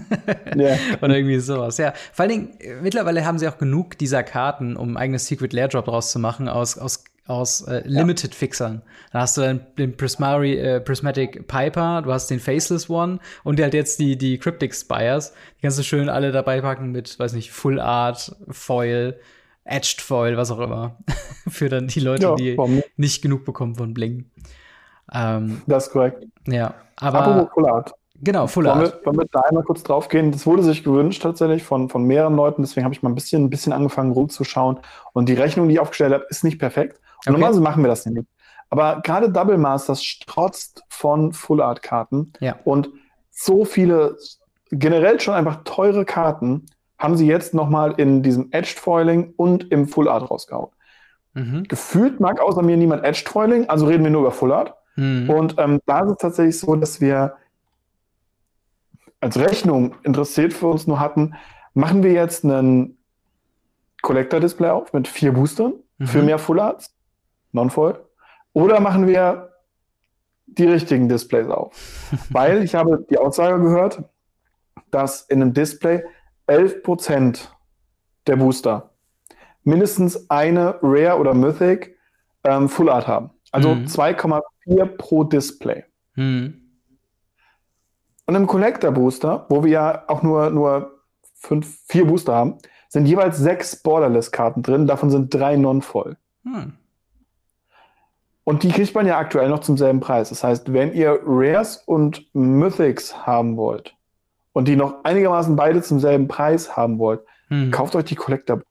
yeah. 0.56 0.76
Oder 1.02 1.16
irgendwie 1.16 1.40
sowas. 1.40 1.76
Ja, 1.78 1.92
vor 2.12 2.22
allen 2.22 2.30
Dingen, 2.30 2.82
mittlerweile 2.82 3.24
haben 3.24 3.38
sie 3.40 3.48
auch 3.48 3.58
genug 3.58 3.98
dieser 3.98 4.22
Karten, 4.22 4.76
um 4.76 4.90
ein 4.92 4.96
eigenes 4.96 5.26
Secret 5.26 5.52
Lair 5.52 5.66
Drop 5.66 5.86
draus 5.86 6.12
zu 6.12 6.20
machen, 6.20 6.48
aus, 6.48 6.78
aus 6.78 7.02
aus 7.26 7.62
äh, 7.62 7.82
Limited-Fixern. 7.84 8.82
Da 9.12 9.20
hast 9.20 9.36
du 9.36 9.42
dann 9.42 9.66
den 9.78 9.96
Prismari, 9.96 10.56
äh, 10.58 10.80
Prismatic 10.80 11.46
Piper, 11.48 12.02
du 12.02 12.12
hast 12.12 12.30
den 12.30 12.40
Faceless 12.40 12.88
One 12.88 13.18
und 13.44 13.60
halt 13.60 13.74
jetzt 13.74 13.98
die, 13.98 14.16
die 14.16 14.38
Cryptic 14.38 14.74
Spires. 14.74 15.32
Die 15.58 15.62
kannst 15.62 15.78
du 15.78 15.82
schön 15.82 16.08
alle 16.08 16.32
dabei 16.32 16.60
packen 16.60 16.92
mit, 16.92 17.18
weiß 17.18 17.32
nicht, 17.32 17.52
Full 17.52 17.80
Art, 17.80 18.34
Foil, 18.48 19.18
Etched 19.64 20.00
Foil, 20.00 20.36
was 20.36 20.50
auch 20.50 20.60
immer. 20.60 20.96
Für 21.48 21.68
dann 21.68 21.88
die 21.88 22.00
Leute, 22.00 22.22
ja, 22.22 22.34
die 22.34 22.82
nicht 22.96 23.22
genug 23.22 23.44
bekommen 23.44 23.74
von 23.74 23.94
Bling. 23.94 24.30
Ähm, 25.12 25.62
das 25.66 25.86
ist 25.86 25.92
korrekt. 25.92 26.24
Ja, 26.46 26.74
aber. 26.96 27.20
Apropos 27.20 27.52
Full 27.54 27.68
Art. 27.68 27.92
Genau, 28.22 28.46
Full 28.46 28.66
Art. 28.66 28.78
Wollen 28.78 28.92
wir, 28.92 29.06
wollen 29.06 29.18
wir 29.18 29.26
da 29.30 29.40
einmal 29.40 29.62
kurz 29.62 29.82
drauf 29.82 30.08
gehen? 30.08 30.32
Das 30.32 30.46
wurde 30.46 30.62
sich 30.62 30.82
gewünscht 30.82 31.22
tatsächlich 31.22 31.62
von, 31.62 31.88
von 31.88 32.04
mehreren 32.04 32.34
Leuten, 32.34 32.62
deswegen 32.62 32.84
habe 32.84 32.94
ich 32.94 33.02
mal 33.02 33.10
ein 33.10 33.14
bisschen, 33.14 33.44
ein 33.44 33.50
bisschen 33.50 33.72
angefangen 33.72 34.12
rumzuschauen. 34.12 34.78
Und 35.12 35.28
die 35.28 35.34
Rechnung, 35.34 35.68
die 35.68 35.74
ich 35.74 35.80
aufgestellt 35.80 36.14
habe, 36.14 36.26
ist 36.30 36.44
nicht 36.44 36.58
perfekt. 36.58 37.00
Okay. 37.26 37.32
Normalerweise 37.32 37.60
machen 37.60 37.82
wir 37.82 37.88
das 37.88 38.06
nicht. 38.06 38.26
Aber 38.70 39.00
gerade 39.02 39.30
Double 39.30 39.58
Masters 39.58 40.02
strotzt 40.02 40.84
von 40.88 41.32
Full 41.32 41.60
Art 41.60 41.82
Karten. 41.82 42.32
Ja. 42.40 42.56
Und 42.64 42.90
so 43.30 43.64
viele, 43.64 44.16
generell 44.70 45.20
schon 45.20 45.34
einfach 45.34 45.62
teure 45.64 46.04
Karten, 46.04 46.66
haben 46.98 47.16
sie 47.16 47.26
jetzt 47.26 47.52
nochmal 47.54 47.92
in 47.98 48.22
diesem 48.22 48.48
Edged 48.52 48.78
Foiling 48.78 49.34
und 49.36 49.70
im 49.70 49.86
Full 49.86 50.08
Art 50.08 50.30
rausgehauen. 50.30 50.70
Mhm. 51.34 51.64
Gefühlt 51.64 52.20
mag 52.20 52.40
außer 52.40 52.62
mir 52.62 52.76
niemand 52.76 53.04
Edged 53.04 53.28
Foiling, 53.28 53.68
also 53.68 53.86
reden 53.86 54.04
wir 54.04 54.10
nur 54.10 54.22
über 54.22 54.30
Full 54.32 54.52
Art. 54.52 54.74
Mhm. 54.96 55.28
Und 55.28 55.54
ähm, 55.58 55.80
da 55.86 56.00
ist 56.00 56.12
es 56.12 56.18
tatsächlich 56.18 56.58
so, 56.58 56.74
dass 56.74 57.00
wir 57.00 57.36
als 59.20 59.38
Rechnung 59.38 59.94
interessiert 60.02 60.52
für 60.54 60.68
uns 60.68 60.86
nur 60.86 61.00
hatten, 61.00 61.34
machen 61.74 62.02
wir 62.02 62.12
jetzt 62.12 62.44
einen 62.44 62.96
Collector-Display 64.02 64.70
auf 64.70 64.92
mit 64.92 65.08
vier 65.08 65.32
Boostern 65.32 65.74
mhm. 65.98 66.06
für 66.06 66.22
mehr 66.22 66.38
Full 66.38 66.60
Arts 66.60 66.95
non-fold. 67.56 68.00
Oder 68.52 68.80
machen 68.80 69.06
wir 69.06 69.52
die 70.46 70.66
richtigen 70.66 71.08
Displays 71.08 71.48
auf. 71.48 71.74
Weil 72.30 72.62
ich 72.62 72.74
habe 72.74 73.04
die 73.10 73.18
Aussage 73.18 73.60
gehört, 73.60 74.02
dass 74.90 75.22
in 75.22 75.42
einem 75.42 75.52
Display 75.52 76.04
11% 76.48 77.48
der 78.26 78.36
Booster 78.36 78.90
mindestens 79.64 80.30
eine 80.30 80.78
Rare 80.82 81.18
oder 81.18 81.34
Mythic 81.34 81.96
ähm, 82.44 82.68
Full 82.68 82.88
Art 82.88 83.08
haben. 83.08 83.30
Also 83.50 83.74
mhm. 83.74 83.86
2,4 83.86 84.84
pro 84.96 85.24
Display. 85.24 85.84
Mhm. 86.14 86.62
Und 88.26 88.34
im 88.34 88.46
Collector 88.46 88.92
Booster, 88.92 89.46
wo 89.48 89.64
wir 89.64 89.70
ja 89.70 90.04
auch 90.08 90.22
nur, 90.22 90.50
nur 90.50 91.00
fünf, 91.34 91.78
vier 91.88 92.06
Booster 92.06 92.34
haben, 92.34 92.58
sind 92.88 93.06
jeweils 93.06 93.38
sechs 93.38 93.82
Borderless-Karten 93.82 94.62
drin, 94.62 94.86
davon 94.86 95.10
sind 95.10 95.32
drei 95.32 95.56
non-voll. 95.56 96.16
Mhm. 96.42 96.74
Und 98.46 98.62
die 98.62 98.68
kriegt 98.68 98.94
man 98.94 99.08
ja 99.08 99.18
aktuell 99.18 99.48
noch 99.48 99.58
zum 99.58 99.76
selben 99.76 99.98
Preis. 99.98 100.28
Das 100.28 100.44
heißt, 100.44 100.72
wenn 100.72 100.94
ihr 100.94 101.18
Rares 101.26 101.82
und 101.84 102.32
Mythics 102.32 103.26
haben 103.26 103.56
wollt 103.56 103.96
und 104.52 104.68
die 104.68 104.76
noch 104.76 105.02
einigermaßen 105.02 105.56
beide 105.56 105.82
zum 105.82 105.98
selben 105.98 106.28
Preis 106.28 106.76
haben 106.76 107.00
wollt, 107.00 107.22
hm. 107.48 107.72
kauft 107.72 107.96
euch 107.96 108.04
die 108.04 108.14
Collector. 108.14 108.62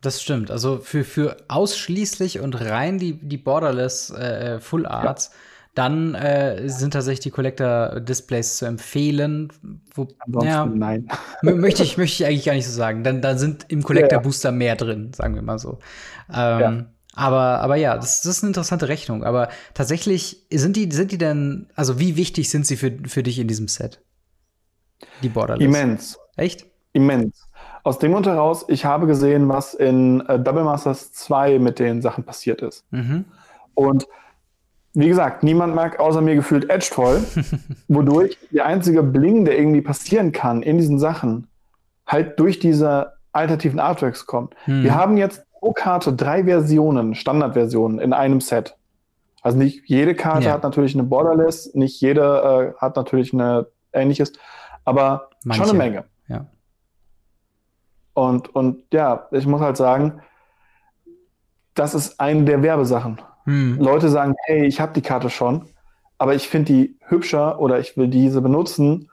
Das 0.00 0.20
stimmt. 0.20 0.50
Also 0.50 0.78
für, 0.78 1.04
für 1.04 1.36
ausschließlich 1.46 2.40
und 2.40 2.60
rein 2.60 2.98
die, 2.98 3.12
die 3.12 3.36
Borderless 3.36 4.10
äh, 4.10 4.58
Full 4.58 4.84
Arts, 4.84 5.30
ja. 5.32 5.36
dann 5.76 6.16
äh, 6.16 6.68
sind 6.68 6.92
tatsächlich 6.94 7.20
die 7.20 7.30
Collector-Displays 7.30 8.56
zu 8.56 8.66
empfehlen. 8.66 9.52
Wo, 9.94 10.08
ja, 10.42 10.66
nein. 10.66 11.06
möchte 11.42 11.84
ich, 11.84 11.96
möchte 11.96 12.24
ich 12.24 12.28
eigentlich 12.28 12.46
gar 12.46 12.54
nicht 12.54 12.66
so 12.66 12.72
sagen. 12.72 13.04
Dann, 13.04 13.22
dann 13.22 13.38
sind 13.38 13.66
im 13.68 13.84
Collector-Booster 13.84 14.48
ja, 14.48 14.56
mehr 14.56 14.74
drin, 14.74 15.12
sagen 15.12 15.36
wir 15.36 15.42
mal 15.42 15.60
so. 15.60 15.78
Ähm, 16.34 16.86
aber, 17.14 17.60
aber 17.60 17.76
ja, 17.76 17.96
das, 17.96 18.22
das 18.22 18.36
ist 18.36 18.42
eine 18.42 18.50
interessante 18.50 18.88
Rechnung. 18.88 19.24
Aber 19.24 19.48
tatsächlich, 19.74 20.46
sind 20.52 20.76
die, 20.76 20.90
sind 20.92 21.12
die 21.12 21.18
denn, 21.18 21.68
also 21.74 21.98
wie 21.98 22.16
wichtig 22.16 22.50
sind 22.50 22.66
sie 22.66 22.76
für, 22.76 22.92
für 23.06 23.22
dich 23.22 23.38
in 23.38 23.48
diesem 23.48 23.68
Set? 23.68 24.00
Die 25.22 25.28
Borderless. 25.28 25.64
Immens. 25.64 26.18
Echt? 26.36 26.66
Immens. 26.92 27.46
Aus 27.82 27.98
dem 27.98 28.12
Grund 28.12 28.26
heraus, 28.26 28.64
ich 28.68 28.84
habe 28.84 29.06
gesehen, 29.06 29.48
was 29.48 29.74
in 29.74 30.20
äh, 30.26 30.38
Double 30.38 30.64
Masters 30.64 31.12
2 31.12 31.58
mit 31.58 31.78
den 31.78 32.02
Sachen 32.02 32.24
passiert 32.24 32.62
ist. 32.62 32.84
Mhm. 32.90 33.24
Und 33.74 34.06
wie 34.92 35.08
gesagt, 35.08 35.42
niemand 35.42 35.74
mag 35.74 35.98
außer 35.98 36.20
mir 36.20 36.34
gefühlt 36.34 36.68
Edge 36.68 36.88
voll, 36.92 37.24
wodurch 37.88 38.36
der 38.50 38.66
einzige 38.66 39.02
Bling, 39.02 39.44
der 39.44 39.58
irgendwie 39.58 39.80
passieren 39.80 40.32
kann 40.32 40.62
in 40.62 40.78
diesen 40.78 40.98
Sachen, 40.98 41.46
halt 42.06 42.38
durch 42.38 42.58
diese 42.58 43.14
alternativen 43.32 43.78
Artworks 43.78 44.26
kommt. 44.26 44.54
Hm. 44.64 44.82
Wir 44.82 44.94
haben 44.94 45.16
jetzt 45.16 45.44
pro 45.60 45.72
Karte 45.72 46.12
drei 46.14 46.44
Versionen, 46.44 47.14
Standardversionen 47.14 47.98
in 48.00 48.12
einem 48.12 48.40
Set. 48.40 48.76
Also 49.42 49.58
nicht 49.58 49.88
jede 49.88 50.14
Karte 50.14 50.46
ja. 50.46 50.52
hat 50.52 50.62
natürlich 50.62 50.94
eine 50.94 51.04
Borderless, 51.04 51.74
nicht 51.74 52.00
jede 52.00 52.74
äh, 52.76 52.80
hat 52.80 52.96
natürlich 52.96 53.32
eine 53.32 53.66
ähnliches, 53.92 54.32
aber 54.84 55.30
Manche. 55.44 55.62
schon 55.62 55.70
eine 55.70 55.78
Menge. 55.78 56.04
Ja. 56.28 56.46
Und, 58.14 58.54
und 58.54 58.84
ja, 58.92 59.28
ich 59.30 59.46
muss 59.46 59.60
halt 59.60 59.76
sagen, 59.76 60.20
das 61.74 61.94
ist 61.94 62.20
eine 62.20 62.44
der 62.44 62.62
Werbesachen. 62.62 63.20
Hm. 63.44 63.78
Leute 63.78 64.08
sagen, 64.08 64.34
hey, 64.44 64.66
ich 64.66 64.80
habe 64.80 64.92
die 64.92 65.02
Karte 65.02 65.30
schon, 65.30 65.66
aber 66.18 66.34
ich 66.34 66.48
finde 66.48 66.72
die 66.72 66.98
hübscher 67.06 67.60
oder 67.60 67.78
ich 67.78 67.96
will 67.96 68.08
diese 68.08 68.42
benutzen 68.42 69.10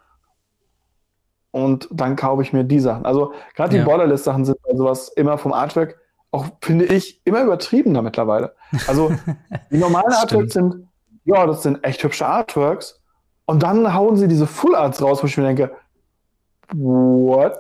und 1.52 1.88
dann 1.92 2.16
kaufe 2.16 2.42
ich 2.42 2.52
mir 2.52 2.64
die 2.64 2.80
Sachen. 2.80 3.06
Also 3.06 3.34
gerade 3.56 3.72
die 3.72 3.78
ja. 3.78 3.86
Borderless-Sachen 3.86 4.44
sind 4.44 4.58
bei 4.62 4.76
sowas 4.76 5.10
immer 5.10 5.38
vom 5.38 5.54
Artwork 5.54 5.98
auch, 6.32 6.48
finde 6.62 6.86
ich, 6.86 7.22
immer 7.26 7.44
übertriebener 7.44 8.02
mittlerweile. 8.02 8.54
Also 8.88 9.12
die 9.72 9.78
normalen 9.78 10.12
Artworks 10.12 10.54
sind, 10.54 10.88
ja, 11.26 11.46
das 11.46 11.64
sind 11.64 11.84
echt 11.84 12.04
hübsche 12.04 12.26
Artworks. 12.26 13.02
Und 13.46 13.64
dann 13.64 13.94
hauen 13.94 14.18
sie 14.18 14.28
diese 14.28 14.46
Full 14.46 14.76
Arts 14.76 15.02
raus, 15.02 15.24
wo 15.24 15.28
ich 15.28 15.38
mir 15.38 15.46
denke, 15.46 15.72
what? 16.74 17.58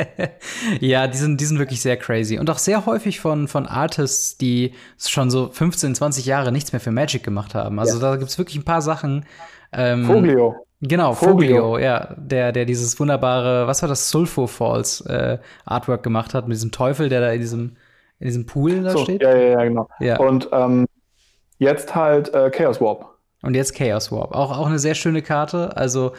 ja, 0.80 1.06
die 1.06 1.16
sind, 1.16 1.40
die 1.40 1.44
sind 1.44 1.58
wirklich 1.58 1.80
sehr 1.80 1.96
crazy. 1.96 2.38
Und 2.38 2.50
auch 2.50 2.58
sehr 2.58 2.84
häufig 2.84 3.20
von, 3.20 3.46
von 3.46 3.66
Artists, 3.66 4.38
die 4.38 4.74
schon 4.98 5.30
so 5.30 5.50
15, 5.50 5.94
20 5.94 6.26
Jahre 6.26 6.50
nichts 6.50 6.72
mehr 6.72 6.80
für 6.80 6.90
Magic 6.90 7.22
gemacht 7.22 7.54
haben. 7.54 7.78
Also 7.78 7.94
ja. 8.00 8.10
da 8.10 8.16
gibt 8.16 8.30
es 8.30 8.38
wirklich 8.38 8.56
ein 8.56 8.64
paar 8.64 8.82
Sachen. 8.82 9.24
Ähm, 9.72 10.04
Foglio. 10.04 10.66
Genau, 10.80 11.12
Foglio, 11.12 11.76
ja, 11.78 12.14
der, 12.16 12.52
der 12.52 12.64
dieses 12.64 12.98
wunderbare, 13.00 13.66
was 13.66 13.82
war 13.82 13.88
das, 13.88 14.10
Sulfo 14.10 14.46
Falls 14.46 15.00
äh, 15.02 15.38
Artwork 15.64 16.04
gemacht 16.04 16.34
hat, 16.34 16.46
mit 16.46 16.56
diesem 16.56 16.70
Teufel, 16.70 17.08
der 17.08 17.20
da 17.20 17.32
in 17.32 17.40
diesem, 17.40 17.76
in 18.20 18.26
diesem 18.26 18.46
Pool 18.46 18.82
da 18.82 18.90
so, 18.90 18.98
steht. 18.98 19.22
Ja, 19.22 19.36
ja, 19.36 19.48
ja, 19.50 19.64
genau. 19.64 19.88
Ja. 19.98 20.18
Und 20.18 20.48
ähm, 20.52 20.86
jetzt 21.58 21.96
halt 21.96 22.32
äh, 22.32 22.50
Chaos 22.50 22.80
Warp. 22.80 23.06
Und 23.42 23.54
jetzt 23.54 23.74
Chaos 23.74 24.12
Warp. 24.12 24.32
Auch, 24.32 24.56
auch 24.56 24.66
eine 24.66 24.78
sehr 24.78 24.94
schöne 24.94 25.20
Karte. 25.20 25.76
Also 25.76 26.12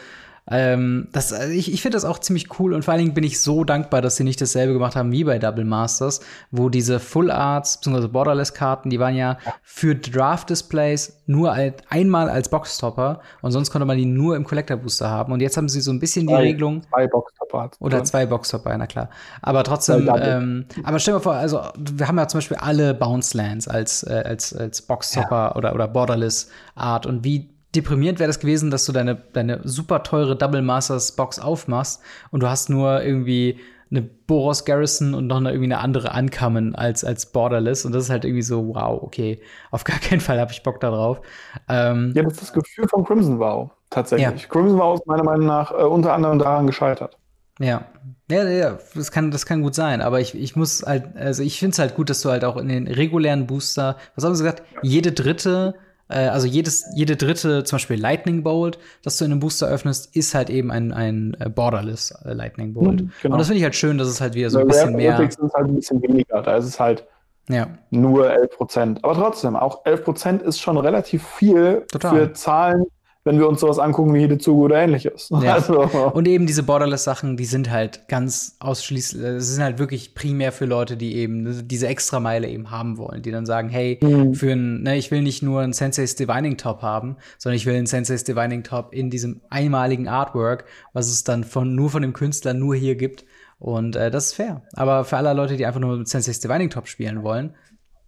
ähm, 0.50 1.08
das, 1.12 1.32
also 1.32 1.52
ich 1.52 1.72
ich 1.72 1.80
finde 1.80 1.96
das 1.96 2.04
auch 2.04 2.18
ziemlich 2.18 2.58
cool 2.58 2.74
und 2.74 2.84
vor 2.84 2.92
allen 2.92 3.02
Dingen 3.02 3.14
bin 3.14 3.24
ich 3.24 3.40
so 3.40 3.62
dankbar, 3.64 4.02
dass 4.02 4.16
sie 4.16 4.24
nicht 4.24 4.40
dasselbe 4.40 4.72
gemacht 4.72 4.96
haben 4.96 5.12
wie 5.12 5.22
bei 5.22 5.38
Double 5.38 5.64
Masters, 5.64 6.20
wo 6.50 6.68
diese 6.68 6.98
Full 6.98 7.30
Arts 7.30 7.78
bzw. 7.78 8.08
Borderless-Karten, 8.08 8.90
die 8.90 8.98
waren 8.98 9.14
ja 9.14 9.38
für 9.62 9.94
Draft-Displays 9.94 11.20
nur 11.26 11.52
ein, 11.52 11.74
einmal 11.88 12.28
als 12.28 12.48
Boxtopper 12.48 13.20
und 13.42 13.52
sonst 13.52 13.70
konnte 13.70 13.86
man 13.86 13.96
die 13.96 14.06
nur 14.06 14.34
im 14.34 14.44
Collector-Booster 14.44 15.08
haben. 15.08 15.32
Und 15.32 15.40
jetzt 15.40 15.56
haben 15.56 15.68
sie 15.68 15.80
so 15.80 15.92
ein 15.92 16.00
bisschen 16.00 16.26
die 16.26 16.34
zwei, 16.34 16.40
Regelung. 16.40 16.82
Zwei 16.90 17.06
Boxtopper. 17.06 17.70
Oder 17.78 18.02
zwei 18.02 18.26
Boxtopper, 18.26 18.76
na 18.76 18.86
klar. 18.88 19.08
Aber 19.42 19.62
trotzdem, 19.62 20.10
ähm, 20.20 20.66
aber 20.82 20.98
stell 20.98 21.12
dir 21.12 21.18
mal 21.18 21.22
vor, 21.22 21.34
also 21.34 21.62
wir 21.78 22.08
haben 22.08 22.18
ja 22.18 22.26
zum 22.26 22.38
Beispiel 22.38 22.56
alle 22.56 22.94
Bounce 22.94 23.36
Lands 23.36 23.68
als, 23.68 24.02
äh, 24.02 24.22
als, 24.26 24.52
als 24.52 24.82
Boxtopper 24.82 25.50
ja. 25.50 25.56
oder, 25.56 25.74
oder 25.74 25.86
Borderless-Art 25.86 27.06
und 27.06 27.22
wie 27.22 27.48
deprimierend 27.74 28.18
wäre 28.18 28.28
das 28.28 28.40
gewesen, 28.40 28.70
dass 28.70 28.84
du 28.84 28.92
deine, 28.92 29.16
deine 29.32 29.60
super 29.64 30.02
teure 30.02 30.36
Double 30.36 30.62
Masters 30.62 31.16
Box 31.16 31.38
aufmachst 31.38 32.02
und 32.30 32.42
du 32.42 32.48
hast 32.48 32.68
nur 32.70 33.02
irgendwie 33.02 33.60
eine 33.90 34.02
Boros 34.02 34.64
Garrison 34.64 35.14
und 35.14 35.26
noch 35.26 35.38
eine, 35.38 35.50
irgendwie 35.50 35.72
eine 35.72 35.78
andere 35.78 36.12
Ankommen 36.12 36.76
als, 36.76 37.04
als 37.04 37.26
Borderless. 37.26 37.84
Und 37.84 37.92
das 37.92 38.04
ist 38.04 38.10
halt 38.10 38.24
irgendwie 38.24 38.42
so, 38.42 38.68
wow, 38.68 39.02
okay, 39.02 39.40
auf 39.72 39.82
gar 39.84 39.98
keinen 39.98 40.20
Fall 40.20 40.38
habe 40.38 40.52
ich 40.52 40.62
Bock 40.62 40.78
darauf. 40.80 41.20
Ähm, 41.68 42.12
ja, 42.14 42.22
das 42.22 42.34
ist 42.34 42.42
das 42.42 42.52
Gefühl 42.52 42.86
von 42.88 43.04
Crimson 43.04 43.40
Vow, 43.40 43.70
tatsächlich. 43.90 44.42
Ja. 44.42 44.48
Crimson 44.48 44.78
Vow 44.78 44.94
ist 44.94 45.06
meiner 45.06 45.24
Meinung 45.24 45.46
nach 45.46 45.72
äh, 45.72 45.82
unter 45.82 46.12
anderem 46.12 46.38
daran 46.38 46.66
gescheitert. 46.66 47.18
Ja. 47.58 47.84
Ja, 48.30 48.48
ja, 48.48 48.78
das 48.94 49.10
kann, 49.10 49.32
das 49.32 49.44
kann 49.44 49.60
gut 49.60 49.74
sein, 49.74 50.00
aber 50.00 50.20
ich, 50.20 50.36
ich 50.36 50.54
muss 50.54 50.84
halt, 50.86 51.16
also 51.16 51.42
ich 51.42 51.58
finde 51.58 51.72
es 51.72 51.78
halt 51.80 51.96
gut, 51.96 52.08
dass 52.10 52.22
du 52.22 52.30
halt 52.30 52.44
auch 52.44 52.56
in 52.56 52.68
den 52.68 52.86
regulären 52.86 53.48
Booster, 53.48 53.96
was 54.14 54.24
haben 54.24 54.36
sie 54.36 54.44
gesagt, 54.44 54.62
jede 54.82 55.10
dritte 55.10 55.74
äh, 56.10 56.28
also 56.28 56.46
jedes, 56.46 56.86
jede 56.94 57.16
dritte, 57.16 57.64
zum 57.64 57.76
Beispiel 57.76 58.00
Lightning 58.00 58.42
Bolt, 58.42 58.78
das 59.02 59.16
du 59.16 59.24
in 59.24 59.32
einem 59.32 59.40
Booster 59.40 59.68
öffnest, 59.68 60.14
ist 60.16 60.34
halt 60.34 60.50
eben 60.50 60.70
ein, 60.70 60.92
ein 60.92 61.36
äh, 61.40 61.48
Borderless 61.48 62.12
äh, 62.24 62.32
Lightning 62.32 62.74
Bolt. 62.74 63.02
Mhm, 63.02 63.12
genau. 63.22 63.34
Und 63.34 63.38
das 63.38 63.48
finde 63.48 63.58
ich 63.58 63.64
halt 63.64 63.76
schön, 63.76 63.98
dass 63.98 64.08
es 64.08 64.20
halt 64.20 64.34
wieder 64.34 64.50
so 64.50 64.58
ein 64.58 64.66
bisschen 64.66 64.96
mehr. 64.96 65.20
ist 65.20 65.38
halt 65.40 65.68
ein 65.68 65.74
bisschen 65.74 66.02
weniger, 66.02 66.42
da 66.42 66.56
ist 66.56 66.66
es 66.66 66.80
halt 66.80 67.06
ja. 67.48 67.68
nur 67.90 68.30
11 68.30 68.50
Prozent. 68.56 69.04
Aber 69.04 69.14
trotzdem, 69.14 69.56
auch 69.56 69.84
11 69.84 70.04
Prozent 70.04 70.42
ist 70.42 70.60
schon 70.60 70.76
relativ 70.76 71.26
viel 71.26 71.84
Total. 71.90 72.10
für 72.10 72.32
Zahlen, 72.32 72.86
wenn 73.24 73.38
wir 73.38 73.48
uns 73.48 73.60
sowas 73.60 73.78
angucken 73.78 74.14
wie 74.14 74.20
Hidezugu 74.20 74.64
oder 74.64 74.76
ähnliches. 74.76 75.28
Ja. 75.30 75.50
Also. 75.60 75.80
Und 75.80 76.26
eben 76.26 76.46
diese 76.46 76.62
Borderless-Sachen, 76.62 77.36
die 77.36 77.44
sind 77.44 77.70
halt 77.70 78.08
ganz 78.08 78.56
ausschließlich, 78.60 79.22
äh, 79.22 79.36
es 79.36 79.48
sind 79.48 79.62
halt 79.62 79.78
wirklich 79.78 80.14
primär 80.14 80.52
für 80.52 80.64
Leute, 80.64 80.96
die 80.96 81.16
eben 81.16 81.68
diese 81.68 81.88
Extrameile 81.88 82.48
eben 82.48 82.70
haben 82.70 82.96
wollen, 82.96 83.22
die 83.22 83.30
dann 83.30 83.44
sagen, 83.44 83.68
hey, 83.68 83.98
mhm. 84.00 84.34
für 84.34 84.52
ein, 84.52 84.82
ne, 84.82 84.96
ich 84.96 85.10
will 85.10 85.22
nicht 85.22 85.42
nur 85.42 85.60
einen 85.60 85.72
Sensei's 85.72 86.14
Divining 86.14 86.56
Top 86.56 86.82
haben, 86.82 87.16
sondern 87.36 87.56
ich 87.56 87.66
will 87.66 87.74
einen 87.74 87.86
Sensei's 87.86 88.24
Divining 88.24 88.62
Top 88.62 88.94
in 88.94 89.10
diesem 89.10 89.42
einmaligen 89.50 90.08
Artwork, 90.08 90.64
was 90.92 91.08
es 91.08 91.24
dann 91.24 91.44
von, 91.44 91.74
nur 91.74 91.90
von 91.90 92.02
dem 92.02 92.12
Künstler 92.12 92.54
nur 92.54 92.74
hier 92.74 92.94
gibt. 92.94 93.24
Und 93.58 93.96
äh, 93.96 94.10
das 94.10 94.26
ist 94.26 94.34
fair. 94.34 94.62
Aber 94.72 95.04
für 95.04 95.18
alle 95.18 95.34
Leute, 95.34 95.56
die 95.56 95.66
einfach 95.66 95.80
nur 95.80 95.98
mit 95.98 96.08
Sensei's 96.08 96.40
Divining 96.40 96.70
Top 96.70 96.88
spielen 96.88 97.22
wollen, 97.22 97.54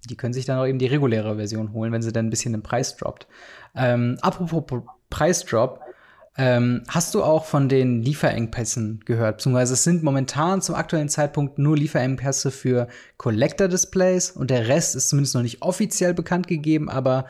die 0.08 0.16
können 0.16 0.32
sich 0.32 0.46
dann 0.46 0.58
auch 0.58 0.66
eben 0.66 0.78
die 0.78 0.86
reguläre 0.86 1.36
Version 1.36 1.72
holen, 1.72 1.92
wenn 1.92 2.02
sie 2.02 2.12
dann 2.12 2.26
ein 2.26 2.30
bisschen 2.30 2.52
den 2.52 2.62
Preis 2.62 2.96
droppt. 2.96 3.26
Ähm, 3.74 4.18
apropos 4.20 4.64
Preisdrop. 5.12 5.80
Ähm, 6.38 6.82
hast 6.88 7.14
du 7.14 7.22
auch 7.22 7.44
von 7.44 7.68
den 7.68 8.02
Lieferengpässen 8.02 9.00
gehört? 9.04 9.36
Beziehungsweise 9.36 9.74
es 9.74 9.84
sind 9.84 10.02
momentan 10.02 10.62
zum 10.62 10.74
aktuellen 10.74 11.10
Zeitpunkt 11.10 11.58
nur 11.58 11.76
Lieferengpässe 11.76 12.50
für 12.50 12.88
Collector-Displays 13.18 14.30
und 14.30 14.50
der 14.50 14.66
Rest 14.68 14.96
ist 14.96 15.10
zumindest 15.10 15.34
noch 15.34 15.42
nicht 15.42 15.60
offiziell 15.60 16.14
bekannt 16.14 16.46
gegeben, 16.48 16.88
aber 16.88 17.26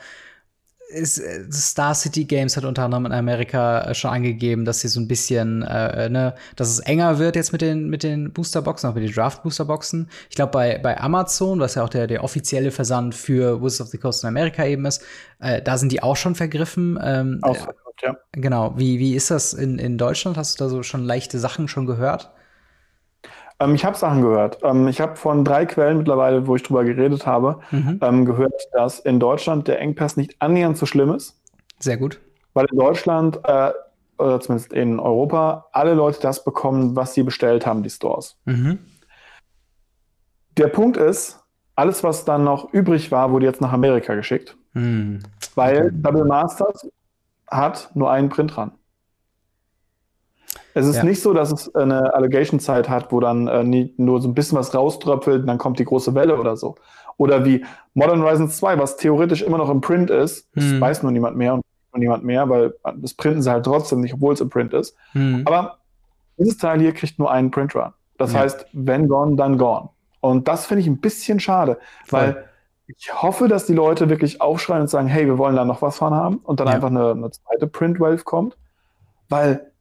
ist, 0.93 1.17
äh, 1.17 1.43
Star 1.51 1.93
City 1.95 2.25
Games 2.25 2.55
hat 2.55 2.65
unter 2.65 2.83
anderem 2.83 3.05
in 3.07 3.11
Amerika 3.11 3.81
äh, 3.81 3.93
schon 3.93 4.11
angegeben, 4.11 4.65
dass 4.65 4.81
sie 4.81 4.87
so 4.87 4.99
ein 4.99 5.07
bisschen, 5.07 5.61
äh, 5.63 6.09
ne, 6.09 6.35
dass 6.55 6.69
es 6.69 6.79
enger 6.79 7.19
wird 7.19 7.35
jetzt 7.35 7.51
mit 7.51 7.61
den, 7.61 7.89
mit 7.89 8.03
den 8.03 8.31
Boosterboxen, 8.31 8.89
auch 8.89 8.95
mit 8.95 9.03
den 9.03 9.13
Draft-Boosterboxen. 9.13 10.09
Ich 10.29 10.35
glaube, 10.35 10.51
bei, 10.51 10.77
bei 10.77 10.99
Amazon, 10.99 11.59
was 11.59 11.75
ja 11.75 11.83
auch 11.83 11.89
der, 11.89 12.07
der 12.07 12.23
offizielle 12.23 12.71
Versand 12.71 13.15
für 13.15 13.61
Wizards 13.61 13.81
of 13.81 13.87
the 13.89 13.97
Coast 13.97 14.23
in 14.23 14.27
Amerika 14.27 14.65
eben 14.65 14.85
ist, 14.85 15.03
äh, 15.39 15.61
da 15.61 15.77
sind 15.77 15.91
die 15.91 16.03
auch 16.03 16.15
schon 16.15 16.35
vergriffen. 16.35 16.99
Ähm, 17.03 17.39
auch, 17.41 17.67
ja. 18.01 18.17
Genau. 18.31 18.77
Wie, 18.77 18.99
wie 18.99 19.15
ist 19.15 19.31
das 19.31 19.53
in, 19.53 19.79
in 19.79 19.97
Deutschland? 19.97 20.37
Hast 20.37 20.59
du 20.59 20.63
da 20.63 20.69
so 20.69 20.83
schon 20.83 21.03
leichte 21.03 21.39
Sachen 21.39 21.67
schon 21.67 21.85
gehört? 21.85 22.31
Ähm, 23.63 23.75
ich 23.75 23.85
habe 23.85 23.97
Sachen 23.97 24.21
gehört. 24.21 24.59
Ähm, 24.63 24.87
ich 24.87 24.99
habe 24.99 25.15
von 25.15 25.45
drei 25.45 25.65
Quellen 25.65 25.97
mittlerweile, 25.97 26.47
wo 26.47 26.55
ich 26.55 26.63
drüber 26.63 26.83
geredet 26.83 27.25
habe, 27.25 27.59
mhm. 27.71 27.99
ähm, 28.01 28.25
gehört, 28.25 28.53
dass 28.73 28.99
in 28.99 29.19
Deutschland 29.19 29.67
der 29.67 29.79
Engpass 29.79 30.17
nicht 30.17 30.35
annähernd 30.39 30.77
so 30.77 30.85
schlimm 30.85 31.13
ist. 31.13 31.39
Sehr 31.79 31.97
gut. 31.97 32.19
Weil 32.53 32.67
in 32.71 32.77
Deutschland, 32.77 33.39
äh, 33.43 33.71
oder 34.17 34.39
zumindest 34.39 34.73
in 34.73 34.99
Europa, 34.99 35.67
alle 35.71 35.93
Leute 35.93 36.19
das 36.21 36.43
bekommen, 36.43 36.95
was 36.95 37.13
sie 37.13 37.23
bestellt 37.23 37.65
haben, 37.65 37.83
die 37.83 37.89
Stores. 37.89 38.37
Mhm. 38.45 38.79
Der 40.57 40.67
Punkt 40.67 40.97
ist, 40.97 41.39
alles, 41.75 42.03
was 42.03 42.25
dann 42.25 42.43
noch 42.43 42.71
übrig 42.73 43.11
war, 43.11 43.31
wurde 43.31 43.45
jetzt 43.45 43.61
nach 43.61 43.71
Amerika 43.71 44.13
geschickt. 44.13 44.55
Mhm. 44.73 45.23
Weil. 45.55 45.91
Double 45.91 46.25
Masters 46.25 46.87
hat 47.47 47.89
nur 47.95 48.11
einen 48.11 48.29
Print 48.29 48.55
dran. 48.55 48.71
Es 50.73 50.87
ist 50.87 50.97
ja. 50.97 51.03
nicht 51.03 51.21
so, 51.21 51.33
dass 51.33 51.51
es 51.51 51.75
eine 51.75 52.13
Allegation-Zeit 52.13 52.89
hat, 52.89 53.11
wo 53.11 53.19
dann 53.19 53.47
äh, 53.47 53.63
nie, 53.63 53.93
nur 53.97 54.21
so 54.21 54.27
ein 54.27 54.33
bisschen 54.33 54.57
was 54.57 54.73
rauströpfelt 54.73 55.41
und 55.41 55.47
dann 55.47 55.57
kommt 55.57 55.79
die 55.79 55.85
große 55.85 56.15
Welle 56.15 56.37
oder 56.39 56.57
so. 56.57 56.75
Oder 57.17 57.45
wie 57.45 57.63
Modern 57.93 58.21
Horizons 58.21 58.57
2, 58.57 58.79
was 58.79 58.97
theoretisch 58.97 59.43
immer 59.43 59.57
noch 59.57 59.69
im 59.69 59.81
Print 59.81 60.09
ist, 60.09 60.49
das 60.55 60.63
hm. 60.63 60.81
weiß 60.81 61.03
nur 61.03 61.11
niemand 61.11 61.37
mehr 61.37 61.53
und 61.53 61.63
nur 61.91 61.99
niemand 61.99 62.23
mehr, 62.23 62.49
weil 62.49 62.73
das 62.95 63.13
printen 63.13 63.41
sie 63.41 63.51
halt 63.51 63.65
trotzdem 63.65 64.01
nicht, 64.01 64.15
obwohl 64.15 64.33
es 64.33 64.41
im 64.41 64.49
Print 64.49 64.73
ist. 64.73 64.95
Hm. 65.11 65.43
Aber 65.45 65.77
dieses 66.37 66.57
Teil 66.57 66.79
hier 66.79 66.93
kriegt 66.93 67.19
nur 67.19 67.31
einen 67.31 67.51
Print-Run. 67.51 67.93
Das 68.17 68.33
ja. 68.33 68.39
heißt, 68.39 68.65
wenn 68.73 69.07
gone, 69.07 69.35
dann 69.35 69.57
gone. 69.57 69.89
Und 70.21 70.47
das 70.47 70.65
finde 70.65 70.81
ich 70.81 70.87
ein 70.87 70.99
bisschen 70.99 71.39
schade, 71.39 71.77
Voll. 72.05 72.19
weil 72.19 72.45
ich 72.87 73.21
hoffe, 73.21 73.47
dass 73.47 73.65
die 73.65 73.73
Leute 73.73 74.09
wirklich 74.09 74.41
aufschreien 74.41 74.81
und 74.81 74.87
sagen, 74.87 75.07
hey, 75.07 75.25
wir 75.25 75.37
wollen 75.37 75.55
da 75.55 75.65
noch 75.65 75.81
was 75.81 75.97
von 75.97 76.13
haben 76.13 76.37
und 76.37 76.59
dann 76.59 76.67
ja. 76.67 76.73
einfach 76.73 76.89
eine, 76.89 77.11
eine 77.11 77.31
zweite 77.31 77.67
Print-Wave 77.67 78.23
kommt. 78.23 78.57
Weil 79.29 79.71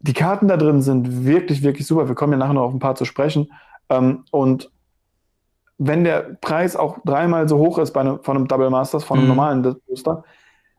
die 0.00 0.14
Karten 0.14 0.48
da 0.48 0.56
drin 0.56 0.82
sind 0.82 1.24
wirklich, 1.24 1.62
wirklich 1.62 1.86
super. 1.86 2.08
Wir 2.08 2.14
kommen 2.14 2.32
ja 2.32 2.38
nachher 2.38 2.54
noch 2.54 2.62
auf 2.62 2.74
ein 2.74 2.78
paar 2.78 2.94
zu 2.94 3.04
sprechen. 3.04 3.52
Ähm, 3.88 4.24
und 4.30 4.70
wenn 5.78 6.04
der 6.04 6.36
Preis 6.40 6.76
auch 6.76 6.98
dreimal 7.04 7.48
so 7.48 7.58
hoch 7.58 7.78
ist 7.78 7.92
bei 7.92 8.00
einem, 8.00 8.22
von 8.22 8.36
einem 8.36 8.48
Double 8.48 8.70
Masters, 8.70 9.04
von 9.04 9.18
einem 9.18 9.28
mhm. 9.28 9.36
normalen 9.36 9.76
Booster, 9.86 10.24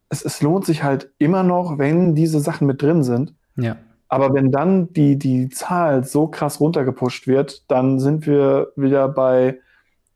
es, 0.09 0.25
es, 0.25 0.41
lohnt 0.41 0.65
sich 0.65 0.83
halt 0.83 1.11
immer 1.19 1.43
noch, 1.43 1.77
wenn 1.77 2.15
diese 2.15 2.39
Sachen 2.39 2.67
mit 2.67 2.81
drin 2.81 3.03
sind. 3.03 3.33
Ja. 3.55 3.77
Aber 4.09 4.33
wenn 4.33 4.51
dann 4.51 4.91
die, 4.91 5.17
die 5.17 5.49
Zahl 5.49 6.03
so 6.03 6.27
krass 6.27 6.59
runtergepusht 6.59 7.27
wird, 7.27 7.69
dann 7.71 7.99
sind 7.99 8.27
wir 8.27 8.73
wieder 8.75 9.07
bei 9.07 9.59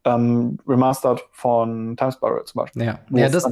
ähm, 0.04 0.60
Remastered 0.68 1.24
von 1.32 1.96
Times 1.96 2.16
Spiral 2.16 2.44
zum 2.44 2.60
Beispiel. 2.60 2.84
Ja, 2.84 3.00
ja 3.10 3.30
das, 3.30 3.46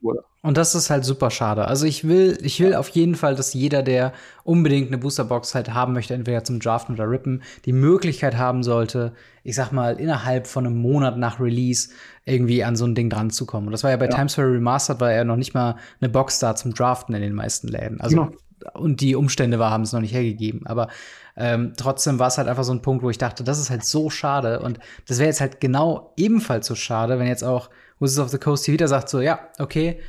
wurde. 0.00 0.24
Und 0.46 0.56
das 0.56 0.76
ist 0.76 0.90
halt 0.90 1.04
super 1.04 1.32
schade. 1.32 1.66
Also 1.66 1.86
ich 1.86 2.06
will, 2.06 2.38
ich 2.40 2.60
will 2.60 2.76
auf 2.76 2.88
jeden 2.90 3.16
Fall, 3.16 3.34
dass 3.34 3.52
jeder, 3.52 3.82
der 3.82 4.12
unbedingt 4.44 4.86
eine 4.86 4.98
Boosterbox 4.98 5.56
halt 5.56 5.74
haben 5.74 5.92
möchte, 5.92 6.14
entweder 6.14 6.44
zum 6.44 6.60
Draften 6.60 6.94
oder 6.94 7.10
Rippen, 7.10 7.42
die 7.64 7.72
Möglichkeit 7.72 8.36
haben 8.36 8.62
sollte, 8.62 9.12
ich 9.42 9.56
sag 9.56 9.72
mal, 9.72 9.98
innerhalb 9.98 10.46
von 10.46 10.64
einem 10.64 10.76
Monat 10.76 11.18
nach 11.18 11.40
Release 11.40 11.88
irgendwie 12.26 12.62
an 12.62 12.76
so 12.76 12.84
ein 12.84 12.94
Ding 12.94 13.10
dran 13.10 13.30
zu 13.30 13.44
kommen. 13.44 13.66
Und 13.66 13.72
das 13.72 13.82
war 13.82 13.90
ja 13.90 13.96
bei 13.96 14.04
ja. 14.04 14.12
Times 14.12 14.34
Square 14.34 14.52
Remastered, 14.52 15.00
war 15.00 15.10
ja 15.10 15.24
noch 15.24 15.34
nicht 15.34 15.52
mal 15.52 15.74
eine 16.00 16.08
Box 16.10 16.38
da 16.38 16.54
zum 16.54 16.74
Draften 16.74 17.12
in 17.16 17.22
den 17.22 17.34
meisten 17.34 17.66
Läden. 17.66 18.00
Also, 18.00 18.26
genau. 18.26 18.36
und 18.74 19.00
die 19.00 19.16
Umstände 19.16 19.58
war, 19.58 19.72
haben 19.72 19.82
es 19.82 19.92
noch 19.92 20.00
nicht 20.00 20.14
hergegeben. 20.14 20.64
Aber 20.68 20.86
ähm, 21.36 21.72
trotzdem 21.76 22.20
war 22.20 22.28
es 22.28 22.38
halt 22.38 22.46
einfach 22.46 22.62
so 22.62 22.72
ein 22.72 22.82
Punkt, 22.82 23.02
wo 23.02 23.10
ich 23.10 23.18
dachte, 23.18 23.42
das 23.42 23.58
ist 23.58 23.70
halt 23.70 23.84
so 23.84 24.10
schade. 24.10 24.60
Und 24.60 24.78
das 25.08 25.18
wäre 25.18 25.26
jetzt 25.26 25.40
halt 25.40 25.60
genau 25.60 26.12
ebenfalls 26.16 26.68
so 26.68 26.76
schade, 26.76 27.18
wenn 27.18 27.26
jetzt 27.26 27.42
auch 27.42 27.68
Wizards 27.98 28.20
of 28.20 28.28
the 28.30 28.38
Coast 28.38 28.64
hier 28.64 28.74
wieder 28.74 28.88
sagt 28.88 29.08
so, 29.08 29.20
ja, 29.20 29.40
okay, 29.58 30.00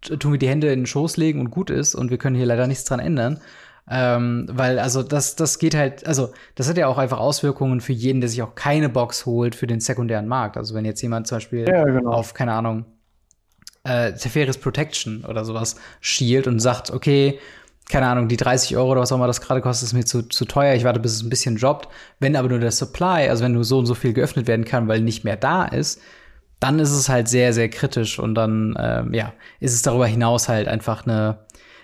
tun 0.00 0.32
wir 0.32 0.38
die 0.38 0.48
Hände 0.48 0.72
in 0.72 0.80
den 0.80 0.86
Schoß 0.86 1.16
legen 1.16 1.40
und 1.40 1.50
gut 1.50 1.70
ist 1.70 1.94
und 1.94 2.10
wir 2.10 2.18
können 2.18 2.36
hier 2.36 2.46
leider 2.46 2.66
nichts 2.66 2.84
dran 2.84 3.00
ändern. 3.00 3.40
Ähm, 3.90 4.46
weil, 4.50 4.78
also, 4.78 5.02
das, 5.02 5.34
das 5.34 5.58
geht 5.58 5.74
halt, 5.74 6.06
also, 6.06 6.32
das 6.54 6.68
hat 6.68 6.78
ja 6.78 6.86
auch 6.86 6.98
einfach 6.98 7.18
Auswirkungen 7.18 7.80
für 7.80 7.92
jeden, 7.92 8.20
der 8.20 8.30
sich 8.30 8.40
auch 8.42 8.54
keine 8.54 8.88
Box 8.88 9.26
holt 9.26 9.56
für 9.56 9.66
den 9.66 9.80
sekundären 9.80 10.28
Markt. 10.28 10.56
Also, 10.56 10.74
wenn 10.74 10.84
jetzt 10.84 11.02
jemand 11.02 11.26
zum 11.26 11.36
Beispiel 11.36 11.68
ja, 11.68 11.84
genau. 11.84 12.12
auf, 12.12 12.32
keine 12.32 12.52
Ahnung, 12.52 12.84
äh, 13.84 14.12
Teferis 14.12 14.58
Protection 14.58 15.24
oder 15.24 15.44
sowas 15.44 15.76
schielt 16.00 16.46
und 16.46 16.60
sagt, 16.60 16.90
okay, 16.92 17.40
keine 17.90 18.06
Ahnung, 18.06 18.28
die 18.28 18.36
30 18.36 18.76
Euro 18.76 18.92
oder 18.92 19.00
was 19.00 19.12
auch 19.12 19.16
immer 19.16 19.26
das 19.26 19.40
gerade 19.40 19.60
kostet, 19.60 19.88
ist 19.88 19.92
mir 19.92 20.04
zu, 20.04 20.22
zu 20.22 20.44
teuer. 20.44 20.74
Ich 20.74 20.84
warte, 20.84 21.00
bis 21.00 21.12
es 21.12 21.22
ein 21.22 21.30
bisschen 21.30 21.56
droppt. 21.56 21.88
Wenn 22.20 22.36
aber 22.36 22.48
nur 22.48 22.60
der 22.60 22.70
Supply, 22.70 23.28
also 23.28 23.44
wenn 23.44 23.52
nur 23.52 23.64
so 23.64 23.78
und 23.78 23.86
so 23.86 23.94
viel 23.94 24.12
geöffnet 24.12 24.46
werden 24.46 24.64
kann, 24.64 24.86
weil 24.88 25.00
nicht 25.00 25.24
mehr 25.24 25.36
da 25.36 25.64
ist, 25.64 26.00
dann 26.62 26.78
ist 26.78 26.92
es 26.92 27.08
halt 27.08 27.28
sehr, 27.28 27.52
sehr 27.52 27.68
kritisch 27.68 28.18
und 28.18 28.34
dann, 28.34 28.76
ähm, 28.78 29.12
ja, 29.12 29.32
ist 29.58 29.74
es 29.74 29.82
darüber 29.82 30.06
hinaus 30.06 30.48
halt 30.48 30.68
einfach 30.68 31.04
eine, 31.04 31.38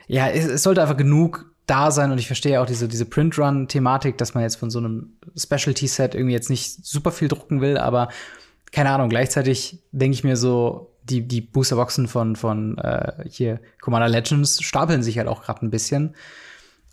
ja, 0.06 0.28
es, 0.28 0.46
es 0.46 0.62
sollte 0.62 0.82
einfach 0.82 0.96
genug 0.96 1.52
da 1.66 1.90
sein 1.90 2.12
und 2.12 2.18
ich 2.18 2.28
verstehe 2.28 2.60
auch 2.60 2.66
diese, 2.66 2.86
diese 2.86 3.04
Print-Run-Thematik, 3.04 4.16
dass 4.18 4.34
man 4.34 4.44
jetzt 4.44 4.56
von 4.56 4.70
so 4.70 4.78
einem 4.78 5.14
Specialty-Set 5.36 6.14
irgendwie 6.14 6.32
jetzt 6.32 6.48
nicht 6.48 6.86
super 6.86 7.10
viel 7.10 7.26
drucken 7.26 7.60
will, 7.60 7.76
aber 7.76 8.08
keine 8.70 8.90
Ahnung, 8.90 9.08
gleichzeitig 9.08 9.80
denke 9.90 10.14
ich 10.14 10.24
mir 10.24 10.36
so, 10.36 10.94
die, 11.02 11.26
die 11.26 11.40
Boosterboxen 11.40 12.06
von, 12.06 12.36
von 12.36 12.78
äh, 12.78 13.24
hier 13.28 13.60
Commander 13.80 14.08
Legends 14.08 14.62
stapeln 14.62 15.02
sich 15.02 15.18
halt 15.18 15.26
auch 15.26 15.42
gerade 15.42 15.66
ein 15.66 15.70
bisschen. 15.70 16.14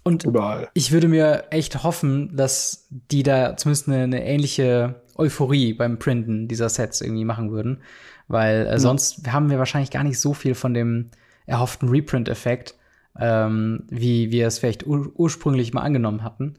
Und 0.04 0.24
Überall. 0.24 0.70
ich 0.74 0.92
würde 0.92 1.08
mir 1.08 1.46
echt 1.52 1.84
hoffen, 1.84 2.36
dass 2.36 2.88
die 2.90 3.24
da 3.24 3.58
zumindest 3.58 3.88
eine, 3.88 4.04
eine 4.04 4.26
ähnliche 4.26 5.02
Euphorie 5.16 5.74
beim 5.74 6.00
Printen 6.00 6.48
dieser 6.48 6.70
Sets 6.70 7.02
irgendwie 7.02 7.26
machen 7.26 7.52
würden. 7.52 7.82
Weil 8.28 8.66
äh, 8.68 8.72
ja. 8.72 8.80
sonst 8.80 9.32
haben 9.32 9.50
wir 9.50 9.60
wahrscheinlich 9.60 9.92
gar 9.92 10.04
nicht 10.04 10.20
so 10.20 10.34
viel 10.34 10.56
von 10.56 10.74
dem 10.74 11.10
erhofften 11.46 11.90
Reprint-Effekt, 11.90 12.76
ähm, 13.20 13.84
wie 13.90 14.32
wir 14.32 14.48
es 14.48 14.60
vielleicht 14.60 14.86
ur 14.86 15.12
ursprünglich 15.16 15.74
mal 15.74 15.82
angenommen 15.82 16.24
hatten. 16.24 16.56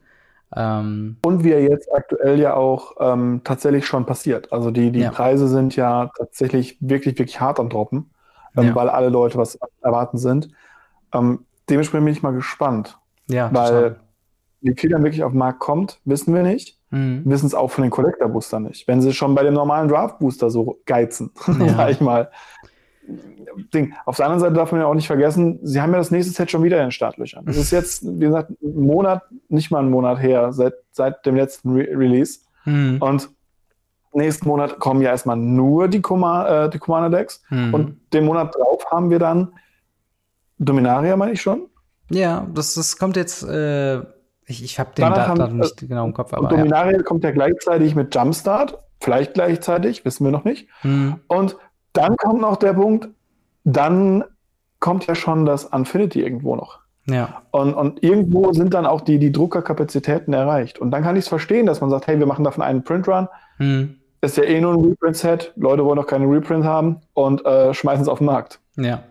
Ähm, 0.55 1.17
Und 1.25 1.43
wie 1.43 1.51
er 1.51 1.61
jetzt 1.61 1.93
aktuell 1.93 2.39
ja 2.39 2.53
auch 2.53 2.95
ähm, 2.99 3.41
tatsächlich 3.43 3.85
schon 3.85 4.05
passiert. 4.05 4.51
Also 4.53 4.71
die, 4.71 4.91
die 4.91 5.01
ja. 5.01 5.11
Preise 5.11 5.47
sind 5.47 5.75
ja 5.75 6.09
tatsächlich 6.17 6.77
wirklich, 6.79 7.19
wirklich 7.19 7.41
hart 7.41 7.59
am 7.59 7.69
Droppen, 7.69 8.09
ähm, 8.55 8.67
ja. 8.67 8.75
weil 8.75 8.89
alle 8.89 9.09
Leute 9.09 9.37
was 9.37 9.59
erwarten 9.81 10.17
sind. 10.17 10.49
Ähm, 11.13 11.45
dementsprechend 11.69 12.05
bin 12.05 12.13
ich 12.13 12.23
mal 12.23 12.33
gespannt. 12.33 12.97
Ja, 13.29 13.53
weil 13.53 13.67
total. 13.67 13.99
Wie 14.61 14.73
viel 14.75 14.89
dann 14.89 15.03
wirklich 15.03 15.23
auf 15.23 15.31
den 15.31 15.39
Markt 15.39 15.59
kommt, 15.59 15.99
wissen 16.05 16.33
wir 16.33 16.43
nicht. 16.43 16.77
Mhm. 16.89 17.23
Wissen 17.25 17.47
es 17.47 17.53
auch 17.53 17.69
von 17.69 17.83
den 17.83 17.91
Collector 17.91 18.29
Booster 18.29 18.59
nicht. 18.59 18.87
Wenn 18.87 19.01
sie 19.01 19.13
schon 19.13 19.35
bei 19.35 19.43
dem 19.43 19.53
normalen 19.53 19.87
Draft 19.87 20.19
Booster 20.19 20.49
so 20.49 20.79
geizen, 20.85 21.31
ja. 21.59 21.69
sag 21.75 21.91
ich 21.91 22.01
mal, 22.01 22.29
Ding. 23.73 23.93
Auf 24.05 24.17
der 24.17 24.25
anderen 24.25 24.41
Seite 24.41 24.53
darf 24.53 24.71
man 24.71 24.81
ja 24.81 24.87
auch 24.87 24.93
nicht 24.93 25.07
vergessen, 25.07 25.59
sie 25.63 25.81
haben 25.81 25.91
ja 25.91 25.97
das 25.97 26.11
nächste 26.11 26.33
Set 26.33 26.51
schon 26.51 26.63
wieder 26.63 26.77
in 26.77 26.87
den 26.87 26.91
Startlöchern. 26.91 27.45
Das 27.45 27.57
ist 27.57 27.71
jetzt, 27.71 28.03
wie 28.05 28.25
gesagt, 28.25 28.51
ein 28.61 28.85
Monat, 28.85 29.23
nicht 29.49 29.71
mal 29.71 29.79
einen 29.79 29.89
Monat 29.89 30.21
her, 30.21 30.51
seit, 30.51 30.73
seit 30.91 31.25
dem 31.25 31.35
letzten 31.35 31.73
Re 31.73 31.87
Release. 31.91 32.39
Mhm. 32.65 32.97
Und 33.01 33.29
nächsten 34.13 34.47
Monat 34.47 34.79
kommen 34.79 35.01
ja 35.01 35.11
erstmal 35.11 35.37
nur 35.37 35.87
die, 35.87 36.01
Comma 36.01 36.65
äh, 36.65 36.69
die 36.69 36.79
Commander-Decks. 36.79 37.43
Mhm. 37.49 37.73
Und 37.73 38.01
den 38.13 38.25
Monat 38.25 38.53
drauf 38.55 38.85
haben 38.91 39.09
wir 39.09 39.19
dann 39.19 39.53
Dominaria, 40.59 41.15
meine 41.15 41.33
ich 41.33 41.41
schon. 41.41 41.67
Ja, 42.09 42.47
das, 42.53 42.73
das 42.73 42.97
kommt 42.97 43.15
jetzt, 43.15 43.43
äh, 43.43 44.01
ich, 44.47 44.63
ich 44.63 44.79
habe 44.79 44.91
den 44.95 45.13
Datum 45.13 45.57
nicht 45.57 45.83
äh, 45.83 45.87
genau 45.87 46.05
im 46.05 46.13
Kopf. 46.13 46.33
Aber, 46.33 46.47
Dominaria 46.47 46.97
ja. 46.97 47.03
kommt 47.03 47.23
ja 47.23 47.31
gleichzeitig 47.31 47.95
mit 47.95 48.15
Jumpstart, 48.15 48.79
vielleicht 49.01 49.33
gleichzeitig, 49.33 50.05
wissen 50.05 50.23
wir 50.23 50.31
noch 50.31 50.45
nicht. 50.45 50.67
Mhm. 50.83 51.19
Und 51.27 51.57
dann 51.93 52.15
kommt 52.15 52.41
noch 52.41 52.55
der 52.55 52.73
Punkt, 52.73 53.09
dann 53.65 54.23
kommt 54.79 55.05
ja 55.07 55.15
schon 55.15 55.45
das 55.45 55.65
Infinity 55.65 56.21
irgendwo 56.21 56.55
noch. 56.55 56.79
Ja. 57.09 57.41
Und, 57.51 57.73
und 57.73 58.03
irgendwo 58.03 58.53
sind 58.53 58.73
dann 58.73 58.85
auch 58.85 59.01
die, 59.01 59.19
die 59.19 59.31
Druckerkapazitäten 59.31 60.33
erreicht. 60.33 60.79
Und 60.79 60.91
dann 60.91 61.03
kann 61.03 61.15
ich 61.15 61.25
es 61.25 61.29
verstehen, 61.29 61.65
dass 61.65 61.81
man 61.81 61.89
sagt, 61.89 62.07
hey, 62.07 62.19
wir 62.19 62.25
machen 62.25 62.43
davon 62.43 62.63
einen 62.63 62.83
Printrun. 62.83 63.27
Mhm. 63.59 63.95
Ist 64.21 64.37
ja 64.37 64.43
eh 64.43 64.59
nur 64.59 64.73
ein 64.73 64.83
Reprint-Set. 64.83 65.53
Leute 65.55 65.85
wollen 65.85 65.97
noch 65.97 66.07
keine 66.07 66.25
Reprint 66.25 66.65
haben 66.65 67.01
und 67.13 67.45
äh, 67.45 67.73
schmeißen 67.73 68.01
es 68.01 68.07
auf 68.07 68.17
den 68.17 68.25
Markt. 68.25 68.59
Ja. 68.77 69.03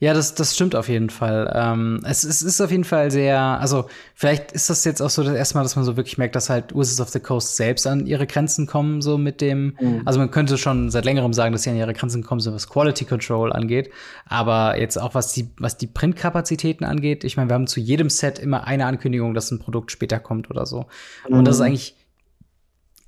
Ja, 0.00 0.14
das, 0.14 0.34
das 0.34 0.54
stimmt 0.54 0.74
auf 0.74 0.88
jeden 0.88 1.10
Fall. 1.10 1.52
Ähm, 1.54 2.00
es, 2.04 2.24
es 2.24 2.42
ist 2.42 2.58
auf 2.62 2.70
jeden 2.70 2.84
Fall 2.84 3.10
sehr, 3.10 3.38
also 3.38 3.84
vielleicht 4.14 4.50
ist 4.52 4.70
das 4.70 4.82
jetzt 4.86 5.02
auch 5.02 5.10
so 5.10 5.22
das 5.22 5.34
erste 5.34 5.56
Mal, 5.56 5.62
dass 5.62 5.76
man 5.76 5.84
so 5.84 5.94
wirklich 5.98 6.16
merkt, 6.16 6.34
dass 6.34 6.48
halt 6.48 6.74
Wizards 6.74 7.02
of 7.02 7.10
the 7.10 7.20
Coast 7.20 7.56
selbst 7.56 7.86
an 7.86 8.06
ihre 8.06 8.26
Grenzen 8.26 8.66
kommen, 8.66 9.02
so 9.02 9.18
mit 9.18 9.42
dem, 9.42 9.76
mhm. 9.78 10.00
also 10.06 10.18
man 10.18 10.30
könnte 10.30 10.56
schon 10.56 10.90
seit 10.90 11.04
längerem 11.04 11.34
sagen, 11.34 11.52
dass 11.52 11.64
sie 11.64 11.70
an 11.70 11.76
ihre 11.76 11.92
Grenzen 11.92 12.22
kommen, 12.22 12.40
so 12.40 12.54
was 12.54 12.70
Quality 12.70 13.04
Control 13.04 13.52
angeht. 13.52 13.90
Aber 14.24 14.80
jetzt 14.80 14.96
auch 14.96 15.14
was 15.14 15.34
die, 15.34 15.50
was 15.58 15.76
die 15.76 15.86
Printkapazitäten 15.86 16.86
angeht, 16.86 17.22
ich 17.22 17.36
meine, 17.36 17.50
wir 17.50 17.54
haben 17.54 17.66
zu 17.66 17.78
jedem 17.78 18.08
Set 18.08 18.38
immer 18.38 18.66
eine 18.66 18.86
Ankündigung, 18.86 19.34
dass 19.34 19.50
ein 19.50 19.58
Produkt 19.58 19.92
später 19.92 20.18
kommt 20.18 20.50
oder 20.50 20.64
so. 20.64 20.86
Mhm. 21.28 21.40
Und 21.40 21.44
das 21.44 21.56
ist 21.56 21.60
eigentlich 21.60 21.99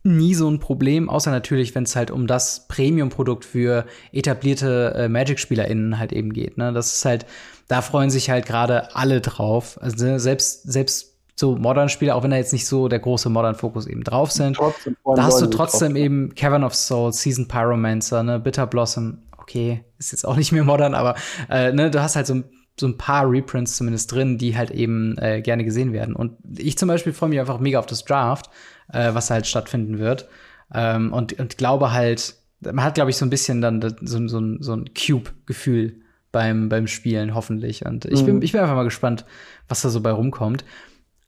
nie 0.05 0.35
so 0.35 0.51
ein 0.51 0.59
Problem, 0.59 1.09
außer 1.09 1.31
natürlich, 1.31 1.75
wenn 1.75 1.85
es 1.85 1.95
halt 1.95 2.11
um 2.11 2.27
das 2.27 2.67
Premium-Produkt 2.69 3.45
für 3.45 3.87
etablierte 4.13 4.95
äh, 4.97 5.09
Magic-SpielerInnen 5.09 5.99
halt 5.99 6.13
eben 6.13 6.33
geht. 6.33 6.59
Ne? 6.59 6.73
Das 6.73 6.95
ist 6.95 7.05
halt, 7.05 7.27
da 7.69 7.83
freuen 7.83 8.11
sich 8.11 8.29
halt 8.29 8.47
gerade 8.47 8.95
alle 8.97 9.21
drauf. 9.21 9.79
Also 9.81 10.05
ne, 10.05 10.19
selbst, 10.19 10.71
selbst 10.71 11.17
so 11.37 11.57
Modern-Spieler, 11.57 12.17
auch 12.17 12.23
wenn 12.25 12.31
da 12.31 12.37
jetzt 12.37 12.53
nicht 12.53 12.67
so 12.67 12.89
der 12.89 12.99
große 12.99 13.31
Modern-Fokus 13.31 13.87
eben 13.87 14.03
drauf 14.03 14.33
sind, 14.33 14.59
da 14.59 15.23
hast 15.23 15.41
du 15.41 15.47
trotzdem 15.47 15.97
eben 15.97 16.35
Cavern 16.35 16.65
of 16.65 16.75
Souls, 16.75 17.21
Season 17.23 17.47
Pyromancer, 17.49 18.23
ne, 18.23 18.41
Bitter 18.41 18.67
Blossom, 18.67 19.19
okay, 19.39 19.85
ist 19.99 20.13
jetzt 20.13 20.27
auch 20.27 20.37
nicht 20.37 20.53
mehr 20.53 20.65
modern, 20.65 20.95
aber 20.95 21.15
äh, 21.49 21.73
ne, 21.73 21.91
du 21.91 22.03
hast 22.03 22.17
halt 22.17 22.27
so 22.27 22.43
so 22.81 22.87
ein 22.87 22.97
paar 22.97 23.31
Reprints 23.31 23.77
zumindest 23.77 24.11
drin, 24.13 24.39
die 24.39 24.57
halt 24.57 24.71
eben 24.71 25.17
äh, 25.19 25.43
gerne 25.43 25.65
gesehen 25.65 25.93
werden. 25.93 26.17
Und 26.17 26.39
ich 26.57 26.79
zum 26.79 26.89
Beispiel 26.89 27.13
freue 27.13 27.29
mich 27.29 27.39
einfach 27.39 27.61
mega 27.61 27.79
auf 27.79 27.87
das 27.87 28.05
Draft, 28.05 28.49
äh, 28.93 29.15
was 29.15 29.31
halt 29.31 29.47
stattfinden 29.47 29.99
wird. 29.99 30.29
Ähm, 30.75 31.13
und, 31.13 31.39
und 31.39 31.59
glaube 31.59 31.93
halt, 31.93 32.35
man 32.61 32.85
hat, 32.85 32.95
glaube 32.95 33.11
ich, 33.11 33.17
so 33.17 33.27
ein 33.27 33.31
bisschen 33.31 33.61
dann 33.61 33.81
so, 34.01 34.29
so, 34.29 34.41
so 34.61 34.73
ein 34.73 34.91
Cube-Gefühl 34.95 36.03
beim, 36.31 36.69
beim 36.69 36.87
Spielen, 36.87 37.35
hoffentlich. 37.35 37.85
Und 37.85 38.05
ich, 38.07 38.25
bin, 38.25 38.37
mhm. 38.37 38.43
ich 38.43 38.53
bin 38.53 38.61
einfach 38.61 38.75
mal 38.75 38.85
gespannt, 38.85 39.25
was 39.69 39.83
da 39.83 39.91
so 39.91 40.01
bei 40.01 40.11
rumkommt. 40.11 40.65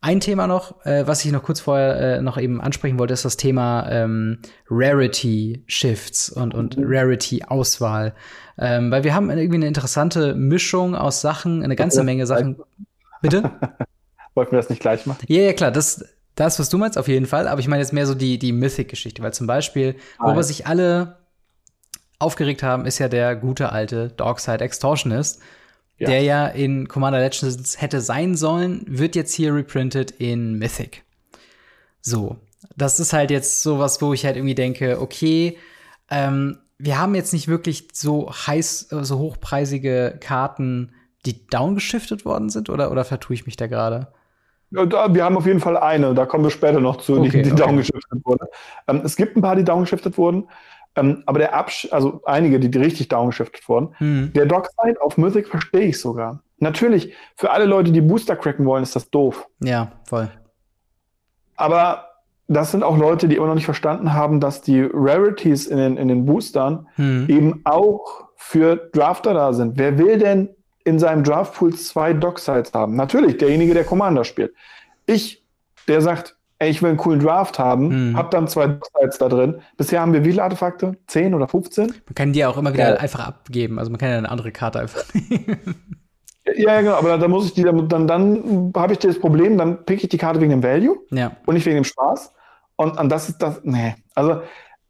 Ein 0.01 0.21
Thema 0.21 0.47
noch, 0.47 0.85
äh, 0.85 1.07
was 1.07 1.25
ich 1.25 1.33
noch 1.33 1.43
kurz 1.43 1.61
vorher 1.61 2.19
äh, 2.19 2.23
noch 2.23 2.37
eben 2.37 2.61
ansprechen 2.61 2.99
wollte, 2.99 3.15
ist 3.15 3.25
das 3.25 3.39
Thema 3.39 3.89
ähm, 3.91 4.39
Rarity 4.69 5.65
Shifts 5.67 6.29
und, 6.29 6.55
und 6.55 6.77
mhm. 6.77 6.85
Rarity 6.87 7.45
Auswahl. 7.45 8.15
Ähm, 8.59 8.91
weil 8.91 9.03
wir 9.03 9.15
haben 9.15 9.31
irgendwie 9.31 9.57
eine 9.57 9.67
interessante 9.67 10.35
Mischung 10.35 10.95
aus 10.95 11.21
Sachen, 11.23 11.63
eine 11.63 11.75
ganze 11.75 12.05
Menge 12.05 12.27
Sachen. 12.27 12.57
Bitte? 13.23 13.51
Wollten 14.35 14.53
wir 14.53 14.59
das 14.59 14.69
nicht 14.69 14.83
gleich 14.83 15.07
machen? 15.07 15.25
Ja, 15.27 15.43
ja, 15.43 15.53
klar, 15.55 15.71
das, 15.71 16.05
das, 16.35 16.59
was 16.59 16.69
du 16.69 16.79
meinst, 16.79 16.99
auf 16.99 17.09
jeden 17.09 17.27
Fall. 17.27 17.49
Aber 17.49 17.61
ich 17.61 17.69
meine 17.69 17.83
jetzt 17.83 17.93
mehr 17.93 18.07
so 18.07 18.15
die, 18.15 18.39
die 18.39 18.53
Mythic-Geschichte, 18.53 19.23
weil 19.23 19.33
zum 19.33 19.47
Beispiel, 19.47 19.97
worüber 20.19 20.43
sich 20.43 20.67
alle 20.67 21.19
aufgeregt 22.19 22.63
haben, 22.63 22.87
ist 22.87 22.99
ja 22.99 23.09
der 23.09 23.37
gute 23.37 23.71
alte 23.73 24.09
Darkside 24.09 24.65
Extortionist, 24.65 25.41
ja. 25.99 26.09
der 26.09 26.23
ja 26.23 26.47
in 26.47 26.89
Commander 26.89 27.21
Legends 27.21 27.81
hätte 27.81 28.01
sein 28.01 28.35
sollen, 28.37 28.85
wird 28.87 29.15
jetzt 29.17 29.33
hier 29.33 29.55
reprintet 29.55 30.11
in 30.13 30.55
Mythic. 30.59 31.05
So, 32.01 32.39
das 32.77 33.01
ist 33.01 33.13
halt 33.13 33.31
jetzt 33.31 33.63
sowas, 33.63 34.01
wo 34.03 34.13
ich 34.13 34.25
halt 34.25 34.37
irgendwie 34.37 34.55
denke, 34.55 35.01
okay, 35.01 35.59
ähm, 36.11 36.59
wir 36.79 36.99
haben 36.99 37.15
jetzt 37.15 37.33
nicht 37.33 37.49
wirklich 37.49 37.89
so 37.93 38.31
heiß, 38.31 38.89
so 38.91 39.19
hochpreisige 39.19 40.19
Karten, 40.21 40.93
die 41.25 41.47
downgeschiftet 41.47 42.25
worden 42.25 42.51
sind, 42.51 42.69
oder, 42.69 42.91
oder 42.91 43.05
vertue 43.05 43.35
ich 43.35 43.47
mich 43.47 43.57
da 43.57 43.67
gerade? 43.67 44.13
Wir 44.75 45.25
haben 45.25 45.37
auf 45.37 45.47
jeden 45.47 45.61
Fall 45.61 45.77
eine, 45.77 46.15
da 46.15 46.27
kommen 46.27 46.45
wir 46.45 46.51
später 46.51 46.81
noch 46.81 46.97
zu, 46.97 47.21
okay, 47.21 47.29
die, 47.29 47.43
die 47.43 47.53
okay. 47.53 47.63
downgeschiftet 47.63 48.25
wurde. 48.25 48.49
Ähm, 48.89 49.03
es 49.05 49.17
gibt 49.17 49.37
ein 49.37 49.43
paar, 49.43 49.55
die 49.55 49.65
downgeschiftet 49.65 50.19
wurden, 50.19 50.49
ähm, 50.97 51.23
aber 51.27 51.39
der 51.39 51.55
Absch 51.55 51.89
also 51.91 52.21
einige, 52.25 52.59
die, 52.59 52.71
die 52.71 52.79
richtig 52.79 53.09
downgeschiftet 53.09 53.69
wurden. 53.69 53.95
Hm. 53.99 54.33
Der 54.35 54.47
Dockside 54.47 55.01
auf 55.01 55.17
Mythic 55.17 55.49
verstehe 55.49 55.89
ich 55.89 56.01
sogar. 56.01 56.43
Natürlich, 56.59 57.15
für 57.37 57.51
alle 57.51 57.67
Leute, 57.67 57.93
die 57.93 58.01
Booster 58.01 58.37
cracken 58.37 58.65
wollen, 58.67 58.83
ist 58.83 58.97
das 58.97 59.11
doof. 59.11 59.47
Ja, 59.61 59.93
voll. 60.09 60.29
Aber 61.57 62.09
das 62.49 62.73
sind 62.73 62.83
auch 62.83 62.99
Leute, 62.99 63.29
die 63.29 63.37
immer 63.37 63.47
noch 63.47 63.55
nicht 63.55 63.65
verstanden 63.65 64.13
haben, 64.13 64.41
dass 64.41 64.61
die 64.61 64.83
Rarities 64.93 65.67
in 65.67 65.79
den, 65.79 65.97
in 65.97 66.09
den 66.09 66.27
Boostern 66.27 66.89
hm. 66.97 67.27
eben 67.29 67.61
auch 67.65 68.29
für 68.37 68.77
Drafter 68.93 69.35
da 69.35 69.53
sind. 69.53 69.79
Wer 69.79 69.99
will 69.99 70.19
denn 70.19 70.51
in 70.85 70.99
seinem 70.99 71.25
Draftpool 71.25 71.75
zwei 71.75 72.13
Docksides 72.13 72.73
haben. 72.75 72.95
Natürlich, 72.95 73.39
derjenige, 73.39 73.75
der 73.75 73.85
Commander 73.85 74.25
spielt. 74.25 74.55
Ich, 75.07 75.43
der 75.89 76.01
sagt, 76.01 76.37
ey, 76.59 76.71
ich 76.71 76.83
will 76.83 76.91
einen 76.91 76.99
coolen 76.99 77.21
Draft 77.21 77.59
haben, 77.59 78.11
mhm. 78.11 78.17
hab 78.17 78.31
dann 78.31 78.49
zwei 78.49 78.67
Docksides 78.69 79.19
da 79.19 79.29
drin. 79.29 79.61
Bisher 79.77 80.01
haben 80.01 80.13
wir 80.13 80.25
wie 80.25 80.31
viele 80.31 80.43
Artefakte? 80.43 80.97
Zehn 81.07 81.35
oder 81.35 81.49
15? 81.49 81.87
Man 81.87 82.15
kann 82.15 82.33
die 82.33 82.41
ja 82.41 82.49
auch 82.49 82.59
immer 82.59 82.73
wieder 82.73 82.95
ja. 82.95 82.97
einfach 82.97 83.27
abgeben. 83.27 83.79
Also 83.79 83.91
man 83.91 83.99
kann 83.99 84.11
ja 84.11 84.19
eine 84.19 84.31
andere 84.31 84.53
Karte 84.53 84.81
einfach 84.81 85.05
Ja, 86.57 86.81
genau, 86.83 86.97
aber 86.97 87.17
dann 87.17 87.31
muss 87.31 87.47
ich 87.47 87.55
die, 87.55 87.63
dann, 87.63 87.89
dann, 87.89 88.07
dann 88.07 88.73
habe 88.77 88.93
ich 88.93 88.99
das 88.99 89.19
Problem, 89.19 89.57
dann 89.57 89.85
pick 89.87 90.03
ich 90.03 90.11
die 90.11 90.19
Karte 90.19 90.41
wegen 90.41 90.51
dem 90.51 90.63
Value 90.63 90.99
ja. 91.11 91.33
und 91.47 91.55
nicht 91.55 91.65
wegen 91.65 91.77
dem 91.77 91.85
Spaß. 91.85 92.35
Und, 92.77 92.99
und 92.99 93.09
das 93.09 93.31
ist 93.31 93.39
das, 93.39 93.61
nee. 93.63 93.95
Also 94.15 94.43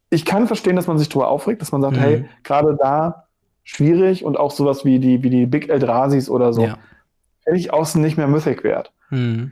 ich 0.09 0.25
kann 0.25 0.47
verstehen, 0.47 0.75
dass 0.75 0.87
man 0.87 0.97
sich 0.97 1.07
darüber 1.07 1.29
aufregt, 1.29 1.61
dass 1.61 1.71
man 1.71 1.81
sagt, 1.81 1.95
mhm. 1.95 2.01
hey, 2.01 2.25
gerade 2.43 2.75
da 2.75 3.24
schwierig 3.65 4.23
und 4.23 4.37
auch 4.37 4.51
sowas 4.51 4.85
wie 4.85 4.99
die, 4.99 5.21
wie 5.23 5.29
die 5.29 5.45
Big 5.45 5.67
Eldrasis 5.67 6.29
oder 6.29 6.53
so. 6.53 6.63
Ja. 6.63 6.77
Hätte 7.43 7.57
ich 7.57 7.73
außen 7.73 8.01
nicht 8.01 8.15
mehr 8.15 8.27
Mythic 8.27 8.63
wert. 8.63 8.93
Mhm. 9.09 9.51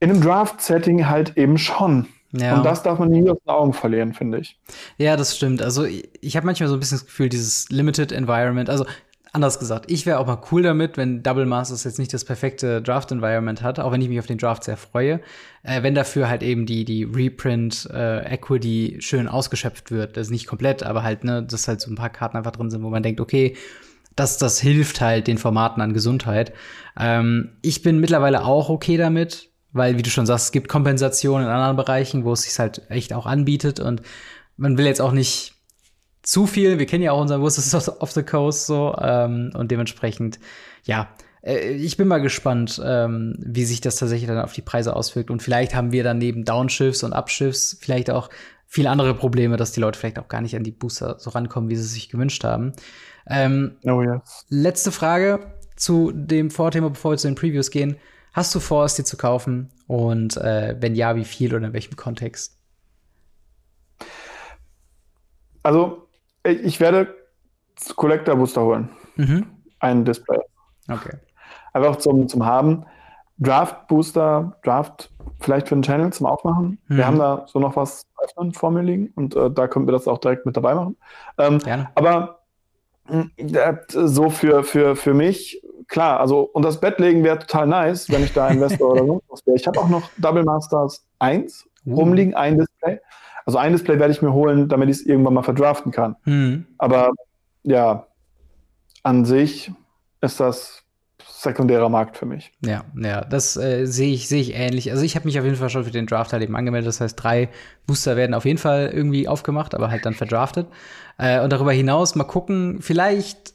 In 0.00 0.10
einem 0.10 0.22
Draft-Setting 0.22 1.06
halt 1.06 1.36
eben 1.36 1.58
schon. 1.58 2.06
Ja. 2.32 2.56
Und 2.56 2.64
das 2.64 2.82
darf 2.82 2.98
man 2.98 3.10
nie 3.10 3.28
aus 3.28 3.38
den 3.38 3.50
Augen 3.50 3.72
verlieren, 3.72 4.12
finde 4.12 4.38
ich. 4.38 4.58
Ja, 4.96 5.16
das 5.16 5.36
stimmt. 5.36 5.62
Also 5.62 5.84
ich, 5.84 6.08
ich 6.20 6.36
habe 6.36 6.46
manchmal 6.46 6.68
so 6.68 6.74
ein 6.74 6.80
bisschen 6.80 6.98
das 6.98 7.06
Gefühl, 7.06 7.28
dieses 7.28 7.68
Limited 7.70 8.10
Environment, 8.10 8.70
also 8.70 8.86
anders 9.34 9.58
gesagt, 9.58 9.90
ich 9.90 10.06
wäre 10.06 10.18
auch 10.20 10.26
mal 10.26 10.40
cool 10.52 10.62
damit, 10.62 10.96
wenn 10.96 11.22
Double 11.22 11.44
Masters 11.44 11.84
jetzt 11.84 11.98
nicht 11.98 12.14
das 12.14 12.24
perfekte 12.24 12.80
Draft-Environment 12.80 13.62
hat, 13.62 13.80
auch 13.80 13.90
wenn 13.90 14.00
ich 14.00 14.08
mich 14.08 14.20
auf 14.20 14.26
den 14.26 14.38
Draft 14.38 14.62
sehr 14.64 14.76
freue, 14.76 15.20
äh, 15.64 15.82
wenn 15.82 15.94
dafür 15.94 16.28
halt 16.28 16.42
eben 16.42 16.66
die, 16.66 16.84
die 16.84 17.04
Reprint-Equity 17.04 18.96
äh, 18.96 19.00
schön 19.00 19.26
ausgeschöpft 19.26 19.90
wird. 19.90 20.16
Das 20.16 20.28
ist 20.28 20.30
nicht 20.30 20.46
komplett, 20.46 20.84
aber 20.84 21.02
halt, 21.02 21.24
ne, 21.24 21.42
dass 21.42 21.66
halt 21.66 21.80
so 21.80 21.90
ein 21.90 21.96
paar 21.96 22.10
Karten 22.10 22.36
einfach 22.36 22.52
drin 22.52 22.70
sind, 22.70 22.82
wo 22.84 22.90
man 22.90 23.02
denkt, 23.02 23.20
okay, 23.20 23.56
das, 24.14 24.38
das 24.38 24.60
hilft 24.60 25.00
halt 25.00 25.26
den 25.26 25.38
Formaten 25.38 25.82
an 25.82 25.92
Gesundheit. 25.92 26.52
Ähm, 26.98 27.56
ich 27.60 27.82
bin 27.82 27.98
mittlerweile 27.98 28.44
auch 28.44 28.68
okay 28.68 28.96
damit, 28.96 29.50
weil, 29.72 29.98
wie 29.98 30.02
du 30.02 30.10
schon 30.10 30.26
sagst, 30.26 30.46
es 30.46 30.52
gibt 30.52 30.68
Kompensationen 30.68 31.46
in 31.46 31.52
anderen 31.52 31.76
Bereichen, 31.76 32.24
wo 32.24 32.32
es 32.32 32.42
sich 32.42 32.56
halt 32.58 32.82
echt 32.88 33.12
auch 33.12 33.26
anbietet 33.26 33.80
und 33.80 34.02
man 34.56 34.78
will 34.78 34.86
jetzt 34.86 35.00
auch 35.00 35.10
nicht 35.10 35.53
zu 36.24 36.46
viel. 36.46 36.78
Wir 36.78 36.86
kennen 36.86 37.04
ja 37.04 37.12
auch 37.12 37.20
unseren 37.20 37.42
Wizards 37.42 37.88
of 38.00 38.10
the 38.10 38.22
Coast 38.22 38.66
so 38.66 38.96
ähm, 39.00 39.52
und 39.54 39.70
dementsprechend, 39.70 40.40
ja, 40.82 41.08
äh, 41.42 41.70
ich 41.70 41.96
bin 41.96 42.08
mal 42.08 42.18
gespannt, 42.18 42.80
ähm, 42.84 43.36
wie 43.38 43.64
sich 43.64 43.80
das 43.80 43.96
tatsächlich 43.96 44.26
dann 44.26 44.40
auf 44.40 44.52
die 44.52 44.62
Preise 44.62 44.96
auswirkt 44.96 45.30
und 45.30 45.42
vielleicht 45.42 45.74
haben 45.74 45.92
wir 45.92 46.02
dann 46.02 46.18
neben 46.18 46.44
Downshiffs 46.44 47.02
und 47.04 47.12
Upshiffs 47.12 47.76
vielleicht 47.80 48.10
auch 48.10 48.30
viele 48.66 48.90
andere 48.90 49.14
Probleme, 49.14 49.56
dass 49.56 49.72
die 49.72 49.80
Leute 49.80 49.98
vielleicht 49.98 50.18
auch 50.18 50.28
gar 50.28 50.40
nicht 50.40 50.56
an 50.56 50.64
die 50.64 50.72
Booster 50.72 51.16
so 51.18 51.30
rankommen, 51.30 51.70
wie 51.70 51.76
sie 51.76 51.84
sich 51.84 52.08
gewünscht 52.08 52.42
haben. 52.42 52.72
Ähm, 53.26 53.76
oh 53.84 54.02
yes. 54.02 54.46
Letzte 54.48 54.90
Frage 54.90 55.54
zu 55.76 56.10
dem 56.12 56.50
Vorthema, 56.50 56.88
bevor 56.88 57.12
wir 57.12 57.18
zu 57.18 57.28
den 57.28 57.36
Previews 57.36 57.70
gehen. 57.70 57.96
Hast 58.32 58.54
du 58.54 58.60
vor, 58.60 58.84
es 58.84 58.94
dir 58.94 59.04
zu 59.04 59.16
kaufen? 59.16 59.70
Und 59.86 60.36
äh, 60.38 60.76
wenn 60.80 60.96
ja, 60.96 61.14
wie 61.14 61.24
viel 61.24 61.54
oder 61.54 61.68
in 61.68 61.72
welchem 61.72 61.94
Kontext? 61.94 62.58
Also, 65.62 66.03
ich 66.44 66.80
werde 66.80 67.14
Collector 67.96 68.36
Booster 68.36 68.62
holen. 68.62 68.88
Mhm. 69.16 69.46
Ein 69.80 70.04
Display. 70.04 70.38
Okay. 70.88 71.16
Einfach 71.72 71.96
zum, 71.96 72.28
zum 72.28 72.44
Haben. 72.44 72.84
Draft 73.38 73.88
Booster, 73.88 74.56
Draft 74.62 75.10
vielleicht 75.40 75.68
für 75.68 75.74
den 75.74 75.82
Channel 75.82 76.12
zum 76.12 76.26
Aufmachen. 76.26 76.78
Mhm. 76.88 76.96
Wir 76.96 77.06
haben 77.06 77.18
da 77.18 77.44
so 77.48 77.58
noch 77.58 77.76
was 77.76 78.06
öffnen 78.22 78.52
vor 78.52 78.70
mir 78.70 78.82
liegen 78.82 79.12
und 79.16 79.34
äh, 79.34 79.50
da 79.50 79.66
können 79.66 79.86
wir 79.86 79.92
das 79.92 80.06
auch 80.06 80.18
direkt 80.18 80.46
mit 80.46 80.56
dabei 80.56 80.74
machen. 80.74 80.96
Ähm, 81.38 81.58
Gerne. 81.58 81.90
Aber 81.94 82.38
So 83.88 84.30
für, 84.30 84.64
für, 84.64 84.96
für 84.96 85.14
mich, 85.14 85.62
klar, 85.88 86.20
also 86.20 86.42
und 86.52 86.64
das 86.64 86.80
Bett 86.80 86.98
legen 86.98 87.22
wäre 87.22 87.38
total 87.38 87.66
nice, 87.66 88.10
wenn 88.10 88.24
ich 88.24 88.32
da 88.32 88.48
Investor 88.50 88.92
oder 88.92 89.06
sonst 89.06 89.24
was 89.28 89.46
wäre. 89.46 89.56
Ich 89.56 89.66
habe 89.66 89.78
auch 89.78 89.88
noch 89.88 90.08
Double 90.18 90.44
Masters 90.44 91.04
1 91.18 91.66
uh. 91.86 91.94
rumliegen, 91.94 92.34
ein 92.34 92.58
Display. 92.58 93.00
Also 93.44 93.58
ein 93.58 93.72
Display 93.72 93.98
werde 93.98 94.12
ich 94.12 94.22
mir 94.22 94.32
holen, 94.32 94.68
damit 94.68 94.88
ich 94.88 94.96
es 94.96 95.06
irgendwann 95.06 95.34
mal 95.34 95.42
verdraften 95.42 95.92
kann. 95.92 96.16
Mhm. 96.24 96.66
Aber 96.78 97.12
ja, 97.62 98.06
an 99.02 99.24
sich 99.24 99.70
ist 100.20 100.40
das 100.40 100.84
sekundärer 101.18 101.88
Markt 101.88 102.16
für 102.16 102.26
mich. 102.26 102.52
Ja, 102.64 102.84
ja, 102.96 103.20
das 103.22 103.56
äh, 103.56 103.84
sehe 103.86 104.12
ich, 104.12 104.28
sehe 104.28 104.40
ich 104.40 104.54
ähnlich. 104.54 104.90
Also 104.90 105.04
ich 105.04 105.14
habe 105.14 105.26
mich 105.26 105.38
auf 105.38 105.44
jeden 105.44 105.56
Fall 105.56 105.68
schon 105.70 105.84
für 105.84 105.90
den 105.90 106.06
Draft 106.06 106.32
halt 106.32 106.42
eben 106.42 106.56
angemeldet. 106.56 106.88
Das 106.88 107.00
heißt, 107.00 107.22
drei 107.22 107.50
Booster 107.86 108.16
werden 108.16 108.34
auf 108.34 108.44
jeden 108.44 108.58
Fall 108.58 108.90
irgendwie 108.92 109.28
aufgemacht, 109.28 109.74
aber 109.74 109.90
halt 109.90 110.06
dann 110.06 110.14
verdraftet. 110.14 110.66
Äh, 111.18 111.40
und 111.40 111.52
darüber 111.52 111.72
hinaus 111.72 112.14
mal 112.14 112.24
gucken, 112.24 112.78
vielleicht 112.80 113.53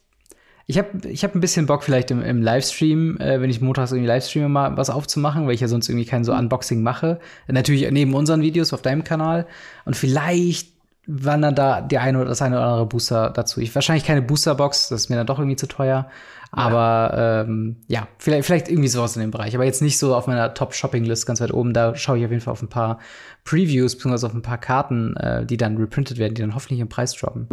ich 0.69 0.77
habe 0.77 1.09
ich 1.09 1.23
hab 1.23 1.33
ein 1.33 1.39
bisschen 1.39 1.65
Bock, 1.65 1.81
vielleicht 1.81 2.11
im, 2.11 2.21
im 2.21 2.43
Livestream, 2.43 3.17
äh, 3.17 3.41
wenn 3.41 3.49
ich 3.49 3.59
montags 3.59 3.91
irgendwie 3.91 4.07
Livestreame, 4.07 4.49
mal 4.49 4.77
was 4.77 4.91
aufzumachen, 4.91 5.47
weil 5.47 5.55
ich 5.55 5.61
ja 5.61 5.67
sonst 5.67 5.89
irgendwie 5.89 6.05
kein 6.05 6.23
so 6.23 6.31
Unboxing 6.31 6.83
mache. 6.83 7.19
Natürlich 7.47 7.89
neben 7.89 8.13
unseren 8.13 8.43
Videos 8.43 8.71
auf 8.71 8.83
deinem 8.83 9.03
Kanal. 9.03 9.47
Und 9.85 9.95
vielleicht 9.95 10.69
wandern 11.07 11.55
da 11.55 11.81
die 11.81 11.97
eine 11.97 12.19
oder 12.19 12.29
das 12.29 12.43
eine 12.43 12.57
oder 12.57 12.67
andere 12.67 12.85
Booster 12.85 13.31
dazu. 13.31 13.59
Ich 13.61 13.73
wahrscheinlich 13.73 14.05
keine 14.05 14.21
Boosterbox, 14.21 14.89
das 14.89 15.01
ist 15.01 15.09
mir 15.09 15.15
dann 15.15 15.25
doch 15.25 15.39
irgendwie 15.39 15.55
zu 15.55 15.67
teuer. 15.67 16.07
Aber 16.51 17.13
ja, 17.15 17.41
ähm, 17.41 17.77
ja 17.87 18.07
vielleicht, 18.17 18.45
vielleicht 18.45 18.69
irgendwie 18.69 18.87
sowas 18.87 19.15
in 19.15 19.21
dem 19.21 19.31
Bereich. 19.31 19.53
Aber 19.55 19.65
jetzt 19.65 19.81
nicht 19.81 19.99
so 19.99 20.15
auf 20.15 20.25
meiner 20.25 20.53
Top-Shopping-List 20.53 21.25
ganz 21.25 21.41
weit 21.41 21.53
oben. 21.53 21.73
Da 21.73 21.95
schaue 21.95 22.17
ich 22.17 22.25
auf 22.25 22.31
jeden 22.31 22.41
Fall 22.41 22.53
auf 22.53 22.61
ein 22.61 22.69
paar 22.69 22.99
Previews, 23.43 23.95
beziehungsweise 23.95 24.27
auf 24.27 24.33
ein 24.33 24.41
paar 24.41 24.57
Karten, 24.57 25.15
äh, 25.17 25.45
die 25.45 25.57
dann 25.57 25.77
reprintet 25.77 26.17
werden, 26.17 26.33
die 26.33 26.41
dann 26.41 26.55
hoffentlich 26.55 26.79
im 26.79 26.89
Preis 26.89 27.13
droppen. 27.13 27.47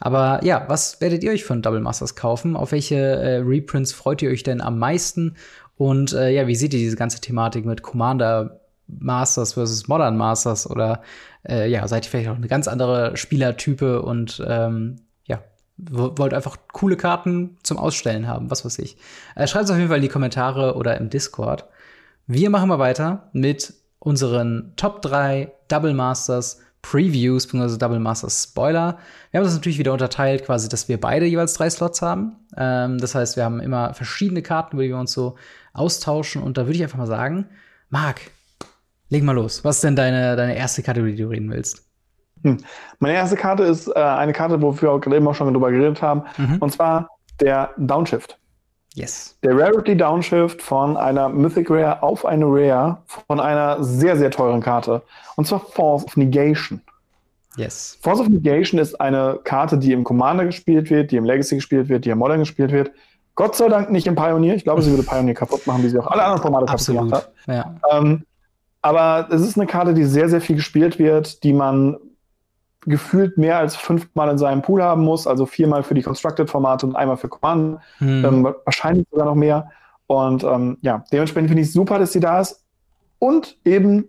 Aber 0.00 0.42
ja, 0.44 0.64
was 0.68 1.00
werdet 1.00 1.22
ihr 1.24 1.32
euch 1.32 1.44
von 1.44 1.60
Double 1.60 1.80
Masters 1.80 2.16
kaufen? 2.16 2.56
Auf 2.56 2.72
welche 2.72 2.96
äh, 2.96 3.36
Reprints 3.38 3.92
freut 3.92 4.22
ihr 4.22 4.30
euch 4.30 4.42
denn 4.42 4.60
am 4.60 4.78
meisten? 4.78 5.36
Und 5.76 6.12
äh, 6.12 6.30
ja, 6.30 6.46
wie 6.46 6.56
seht 6.56 6.72
ihr 6.72 6.80
diese 6.80 6.96
ganze 6.96 7.20
Thematik 7.20 7.66
mit 7.66 7.82
Commander 7.82 8.60
Masters 8.86 9.52
versus 9.54 9.88
Modern 9.88 10.16
Masters? 10.16 10.68
Oder 10.68 11.02
äh, 11.46 11.70
ja, 11.70 11.86
seid 11.86 12.06
ihr 12.06 12.10
vielleicht 12.10 12.30
auch 12.30 12.36
eine 12.36 12.48
ganz 12.48 12.66
andere 12.66 13.16
Spielertype 13.16 14.02
und 14.02 14.42
ähm, 14.46 14.96
wollt 15.78 16.34
einfach 16.34 16.56
coole 16.72 16.96
Karten 16.96 17.56
zum 17.62 17.78
Ausstellen 17.78 18.26
haben, 18.26 18.50
was 18.50 18.64
weiß 18.64 18.78
ich. 18.80 18.96
Äh, 19.36 19.46
Schreibt 19.46 19.66
es 19.66 19.70
auf 19.70 19.76
jeden 19.76 19.88
Fall 19.88 19.98
in 19.98 20.02
die 20.02 20.08
Kommentare 20.08 20.74
oder 20.74 20.98
im 20.98 21.08
Discord. 21.08 21.66
Wir 22.26 22.50
machen 22.50 22.68
mal 22.68 22.78
weiter 22.78 23.30
mit 23.32 23.72
unseren 24.00 24.72
Top 24.76 25.02
3 25.02 25.52
Double 25.68 25.94
Masters 25.94 26.60
Previews 26.82 27.46
bzw. 27.46 27.78
Double 27.78 27.98
Masters 27.98 28.44
Spoiler. 28.44 28.98
Wir 29.30 29.38
haben 29.38 29.44
das 29.44 29.54
natürlich 29.54 29.78
wieder 29.78 29.92
unterteilt, 29.92 30.44
quasi, 30.44 30.68
dass 30.68 30.88
wir 30.88 31.00
beide 31.00 31.26
jeweils 31.26 31.54
drei 31.54 31.70
Slots 31.70 32.02
haben. 32.02 32.36
Ähm, 32.56 32.98
das 32.98 33.14
heißt, 33.14 33.36
wir 33.36 33.44
haben 33.44 33.60
immer 33.60 33.94
verschiedene 33.94 34.42
Karten, 34.42 34.76
über 34.76 34.82
die 34.82 34.90
wir 34.90 34.98
uns 34.98 35.12
so 35.12 35.36
austauschen. 35.72 36.42
Und 36.42 36.58
da 36.58 36.66
würde 36.66 36.76
ich 36.76 36.82
einfach 36.82 36.98
mal 36.98 37.06
sagen, 37.06 37.46
Marc, 37.88 38.20
leg 39.08 39.22
mal 39.22 39.32
los. 39.32 39.64
Was 39.64 39.76
ist 39.76 39.84
denn 39.84 39.96
deine, 39.96 40.36
deine 40.36 40.56
erste 40.56 40.82
Kategorie, 40.82 41.14
die 41.14 41.22
du 41.22 41.28
reden 41.28 41.50
willst? 41.50 41.87
Hm. 42.42 42.58
Meine 42.98 43.14
erste 43.14 43.36
Karte 43.36 43.64
ist 43.64 43.88
äh, 43.88 43.98
eine 43.98 44.32
Karte, 44.32 44.60
wofür 44.60 44.94
wir 44.94 45.00
gerade 45.00 45.16
eben 45.16 45.28
auch 45.28 45.34
schon 45.34 45.52
drüber 45.52 45.70
geredet 45.70 46.02
haben, 46.02 46.22
mhm. 46.36 46.58
und 46.60 46.72
zwar 46.72 47.08
der 47.40 47.70
Downshift. 47.76 48.38
Yes. 48.94 49.36
Der 49.42 49.56
Rarity 49.56 49.96
Downshift 49.96 50.60
von 50.60 50.96
einer 50.96 51.28
Mythic 51.28 51.70
Rare 51.70 52.02
auf 52.02 52.26
eine 52.26 52.46
Rare 52.46 52.98
von 53.06 53.38
einer 53.38 53.82
sehr, 53.82 54.16
sehr 54.16 54.30
teuren 54.30 54.60
Karte. 54.60 55.02
Und 55.36 55.46
zwar 55.46 55.60
Force 55.60 56.04
of 56.04 56.16
Negation. 56.16 56.80
Yes. 57.56 57.98
Force 58.00 58.20
of 58.20 58.28
Negation 58.28 58.80
ist 58.80 59.00
eine 59.00 59.38
Karte, 59.44 59.78
die 59.78 59.92
im 59.92 60.04
Commander 60.04 60.46
gespielt 60.46 60.90
wird, 60.90 61.12
die 61.12 61.16
im 61.16 61.24
Legacy 61.24 61.56
gespielt 61.56 61.88
wird, 61.88 62.04
die 62.04 62.10
im 62.10 62.18
Modern 62.18 62.40
gespielt 62.40 62.72
wird. 62.72 62.90
Gott 63.36 63.54
sei 63.54 63.68
Dank 63.68 63.90
nicht 63.90 64.08
im 64.08 64.16
Pioneer. 64.16 64.56
Ich 64.56 64.64
glaube, 64.64 64.82
sie 64.82 64.90
würde 64.90 65.04
Pioneer 65.04 65.34
kaputt 65.34 65.64
machen, 65.66 65.84
wie 65.84 65.88
sie 65.88 65.98
auch 65.98 66.08
alle 66.08 66.24
anderen 66.24 66.42
Formate 66.42 66.66
kaputt 66.66 66.86
gemacht 66.86 67.12
hat. 67.12 67.32
Ja. 67.46 67.74
Ähm, 67.92 68.24
aber 68.82 69.28
es 69.30 69.42
ist 69.42 69.56
eine 69.56 69.66
Karte, 69.66 69.94
die 69.94 70.04
sehr, 70.04 70.28
sehr 70.28 70.40
viel 70.40 70.56
gespielt 70.56 70.98
wird, 70.98 71.44
die 71.44 71.52
man 71.52 71.98
gefühlt 72.86 73.38
mehr 73.38 73.58
als 73.58 73.76
fünfmal 73.76 74.30
in 74.30 74.38
seinem 74.38 74.62
Pool 74.62 74.82
haben 74.82 75.02
muss, 75.02 75.26
also 75.26 75.46
viermal 75.46 75.82
für 75.82 75.94
die 75.94 76.02
Constructed-Formate 76.02 76.86
und 76.86 76.96
einmal 76.96 77.16
für 77.16 77.28
Command, 77.28 77.80
hm. 77.98 78.24
ähm, 78.24 78.54
wahrscheinlich 78.64 79.06
sogar 79.10 79.26
noch 79.26 79.34
mehr. 79.34 79.70
Und 80.06 80.44
ähm, 80.44 80.78
ja, 80.80 81.04
dementsprechend 81.12 81.48
finde 81.48 81.62
ich 81.62 81.72
super, 81.72 81.98
dass 81.98 82.12
sie 82.12 82.20
da 82.20 82.40
ist 82.40 82.64
und 83.18 83.56
eben 83.64 84.08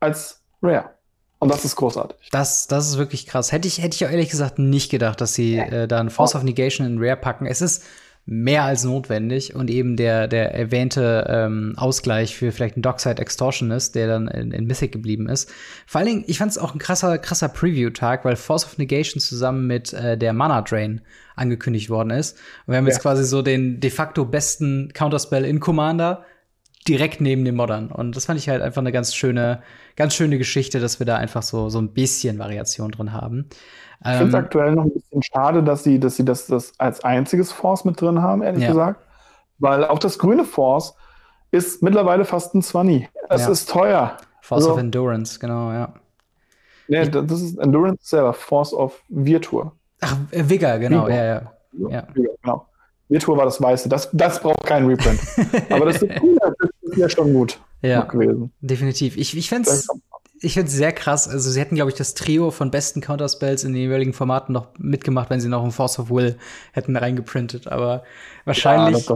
als 0.00 0.42
Rare. 0.62 0.90
Und 1.38 1.50
das 1.50 1.64
ist 1.64 1.74
großartig. 1.74 2.28
Das, 2.30 2.68
das 2.68 2.88
ist 2.88 2.98
wirklich 2.98 3.26
krass. 3.26 3.50
Hätte 3.50 3.66
ich, 3.66 3.82
hätte 3.82 3.96
ich 3.96 4.02
ehrlich 4.02 4.30
gesagt 4.30 4.60
nicht 4.60 4.90
gedacht, 4.90 5.20
dass 5.20 5.34
sie 5.34 5.58
äh, 5.58 5.88
da 5.88 5.98
ein 5.98 6.10
Force 6.10 6.36
of 6.36 6.44
Negation 6.44 6.86
in 6.86 6.98
Rare 7.02 7.16
packen. 7.16 7.46
Es 7.46 7.60
ist 7.60 7.82
mehr 8.24 8.62
als 8.62 8.84
notwendig 8.84 9.54
und 9.54 9.68
eben 9.68 9.96
der, 9.96 10.28
der 10.28 10.54
erwähnte 10.54 11.26
ähm, 11.28 11.74
Ausgleich 11.76 12.36
für 12.36 12.52
vielleicht 12.52 12.76
einen 12.76 12.82
Dockside 12.82 13.20
Extortionist, 13.20 13.96
der 13.96 14.06
dann 14.06 14.28
in, 14.28 14.52
in 14.52 14.66
Mythic 14.66 14.92
geblieben 14.92 15.28
ist. 15.28 15.50
Vor 15.86 15.98
allen 15.98 16.08
Dingen, 16.08 16.24
ich 16.28 16.38
fand 16.38 16.52
es 16.52 16.58
auch 16.58 16.72
ein 16.72 16.78
krasser, 16.78 17.18
krasser 17.18 17.48
Preview-Tag, 17.48 18.24
weil 18.24 18.36
Force 18.36 18.64
of 18.64 18.78
Negation 18.78 19.20
zusammen 19.20 19.66
mit 19.66 19.92
äh, 19.92 20.16
der 20.16 20.32
Mana 20.32 20.62
Drain 20.62 21.00
angekündigt 21.34 21.90
worden 21.90 22.10
ist. 22.10 22.38
Und 22.66 22.72
wir 22.72 22.76
haben 22.76 22.86
ja. 22.86 22.92
jetzt 22.92 23.02
quasi 23.02 23.24
so 23.24 23.42
den 23.42 23.80
de 23.80 23.90
facto 23.90 24.24
besten 24.24 24.92
Counterspell 24.94 25.44
in 25.44 25.58
Commander 25.58 26.24
direkt 26.88 27.20
neben 27.20 27.44
dem 27.44 27.56
Modern. 27.56 27.90
Und 27.90 28.16
das 28.16 28.26
fand 28.26 28.38
ich 28.38 28.48
halt 28.48 28.62
einfach 28.62 28.80
eine 28.80 28.92
ganz 28.92 29.14
schöne, 29.14 29.62
ganz 29.96 30.14
schöne 30.14 30.38
Geschichte, 30.38 30.80
dass 30.80 30.98
wir 30.98 31.06
da 31.06 31.16
einfach 31.16 31.42
so, 31.42 31.68
so 31.68 31.80
ein 31.80 31.92
bisschen 31.92 32.38
Variation 32.38 32.90
drin 32.90 33.12
haben. 33.12 33.48
Ich 34.04 34.10
finde 34.10 34.28
es 34.28 34.34
ähm, 34.34 34.40
aktuell 34.40 34.72
noch 34.74 34.84
ein 34.84 34.92
bisschen 34.92 35.22
schade, 35.22 35.62
dass 35.62 35.84
sie, 35.84 36.00
dass 36.00 36.16
sie 36.16 36.24
das, 36.24 36.46
das 36.46 36.72
als 36.78 37.04
einziges 37.04 37.52
Force 37.52 37.84
mit 37.84 38.00
drin 38.00 38.20
haben, 38.20 38.42
ehrlich 38.42 38.62
ja. 38.62 38.68
gesagt. 38.68 39.00
Weil 39.58 39.84
auch 39.84 40.00
das 40.00 40.18
grüne 40.18 40.44
Force 40.44 40.94
ist 41.52 41.82
mittlerweile 41.82 42.24
fast 42.24 42.54
ein 42.54 42.62
20. 42.62 43.08
Es 43.28 43.42
ja. 43.42 43.50
ist 43.50 43.70
teuer. 43.70 44.16
Force 44.40 44.64
also, 44.64 44.72
of 44.72 44.80
Endurance, 44.80 45.38
genau, 45.38 45.70
ja. 45.70 45.94
Nee, 46.88 47.08
das 47.08 47.40
ist 47.40 47.58
Endurance 47.58 48.00
selber, 48.02 48.32
Force 48.32 48.74
of 48.74 49.00
Virtur. 49.08 49.72
Ach, 50.00 50.16
Vigor, 50.32 50.78
genau, 50.78 51.06
Vigor. 51.06 51.16
ja, 51.16 51.24
ja. 51.24 51.42
ja. 51.90 52.06
Vigor, 52.12 52.34
genau. 52.42 52.66
Virtur 53.12 53.36
war 53.36 53.44
das 53.44 53.60
Weiße. 53.60 53.88
Das, 53.88 54.10
das 54.12 54.40
braucht 54.40 54.64
keinen 54.64 54.86
Reprint. 54.86 55.20
Aber 55.70 55.86
das 55.86 56.02
ist, 56.02 56.10
das 56.10 56.54
ist 56.60 56.71
ja 56.96 57.08
schon 57.08 57.32
gut 57.32 57.60
ja, 57.82 58.02
gewesen. 58.02 58.52
Definitiv. 58.60 59.16
Ich, 59.16 59.36
ich 59.36 59.48
fände 59.48 59.70
es 59.70 59.88
ich 60.44 60.54
finde 60.54 60.68
es 60.68 60.74
sehr 60.74 60.92
krass. 60.92 61.28
Also 61.28 61.50
sie 61.50 61.60
hätten, 61.60 61.76
glaube 61.76 61.90
ich, 61.90 61.96
das 61.96 62.14
Trio 62.14 62.50
von 62.50 62.70
besten 62.70 63.00
Counterspells 63.00 63.62
in 63.62 63.72
den 63.72 63.82
jeweiligen 63.82 64.12
Formaten 64.12 64.52
noch 64.52 64.68
mitgemacht, 64.76 65.30
wenn 65.30 65.40
sie 65.40 65.48
noch 65.48 65.64
ein 65.64 65.70
Force 65.70 65.98
of 66.00 66.10
Will 66.10 66.36
hätten 66.72 66.96
reingeprintet. 66.96 67.68
Aber 67.68 68.02
wahrscheinlich, 68.44 69.06
ja, 69.06 69.14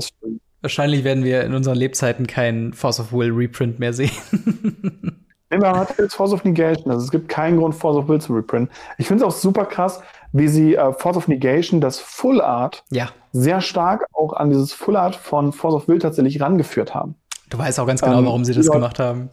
wahrscheinlich 0.60 1.02
werden 1.02 1.24
wir 1.24 1.42
in 1.42 1.52
unseren 1.54 1.76
Lebzeiten 1.76 2.28
keinen 2.28 2.72
Force 2.72 3.00
of 3.00 3.12
Will 3.12 3.32
Reprint 3.32 3.78
mehr 3.78 3.92
sehen. 3.92 4.10
Nee, 5.48 5.58
man 5.58 5.76
hat 5.76 5.96
jetzt 5.96 6.16
Force 6.16 6.32
of 6.32 6.42
Negation. 6.42 6.90
Also 6.90 7.04
es 7.04 7.10
gibt 7.12 7.28
keinen 7.28 7.58
Grund, 7.58 7.72
Force 7.72 7.96
of 7.96 8.08
Will 8.08 8.20
zu 8.20 8.34
reprinten. 8.34 8.68
Ich 8.98 9.06
finde 9.06 9.24
es 9.24 9.28
auch 9.28 9.36
super 9.36 9.64
krass, 9.64 10.02
wie 10.32 10.48
sie 10.48 10.74
äh, 10.74 10.92
Force 10.92 11.16
of 11.16 11.28
Negation, 11.28 11.80
das 11.80 12.00
Full 12.00 12.40
Art, 12.40 12.82
ja. 12.90 13.10
sehr 13.30 13.60
stark 13.60 14.06
auch 14.12 14.32
an 14.32 14.50
dieses 14.50 14.72
Full 14.72 14.96
Art 14.96 15.14
von 15.14 15.52
Force 15.52 15.74
of 15.74 15.86
Will 15.86 16.00
tatsächlich 16.00 16.40
rangeführt 16.40 16.96
haben. 16.96 17.14
Du 17.48 17.58
weißt 17.58 17.78
auch 17.80 17.86
ganz 17.86 18.00
genau, 18.00 18.18
ähm, 18.18 18.26
warum 18.26 18.44
sie 18.44 18.54
das 18.54 18.70
gemacht 18.70 18.98
haben 18.98 19.30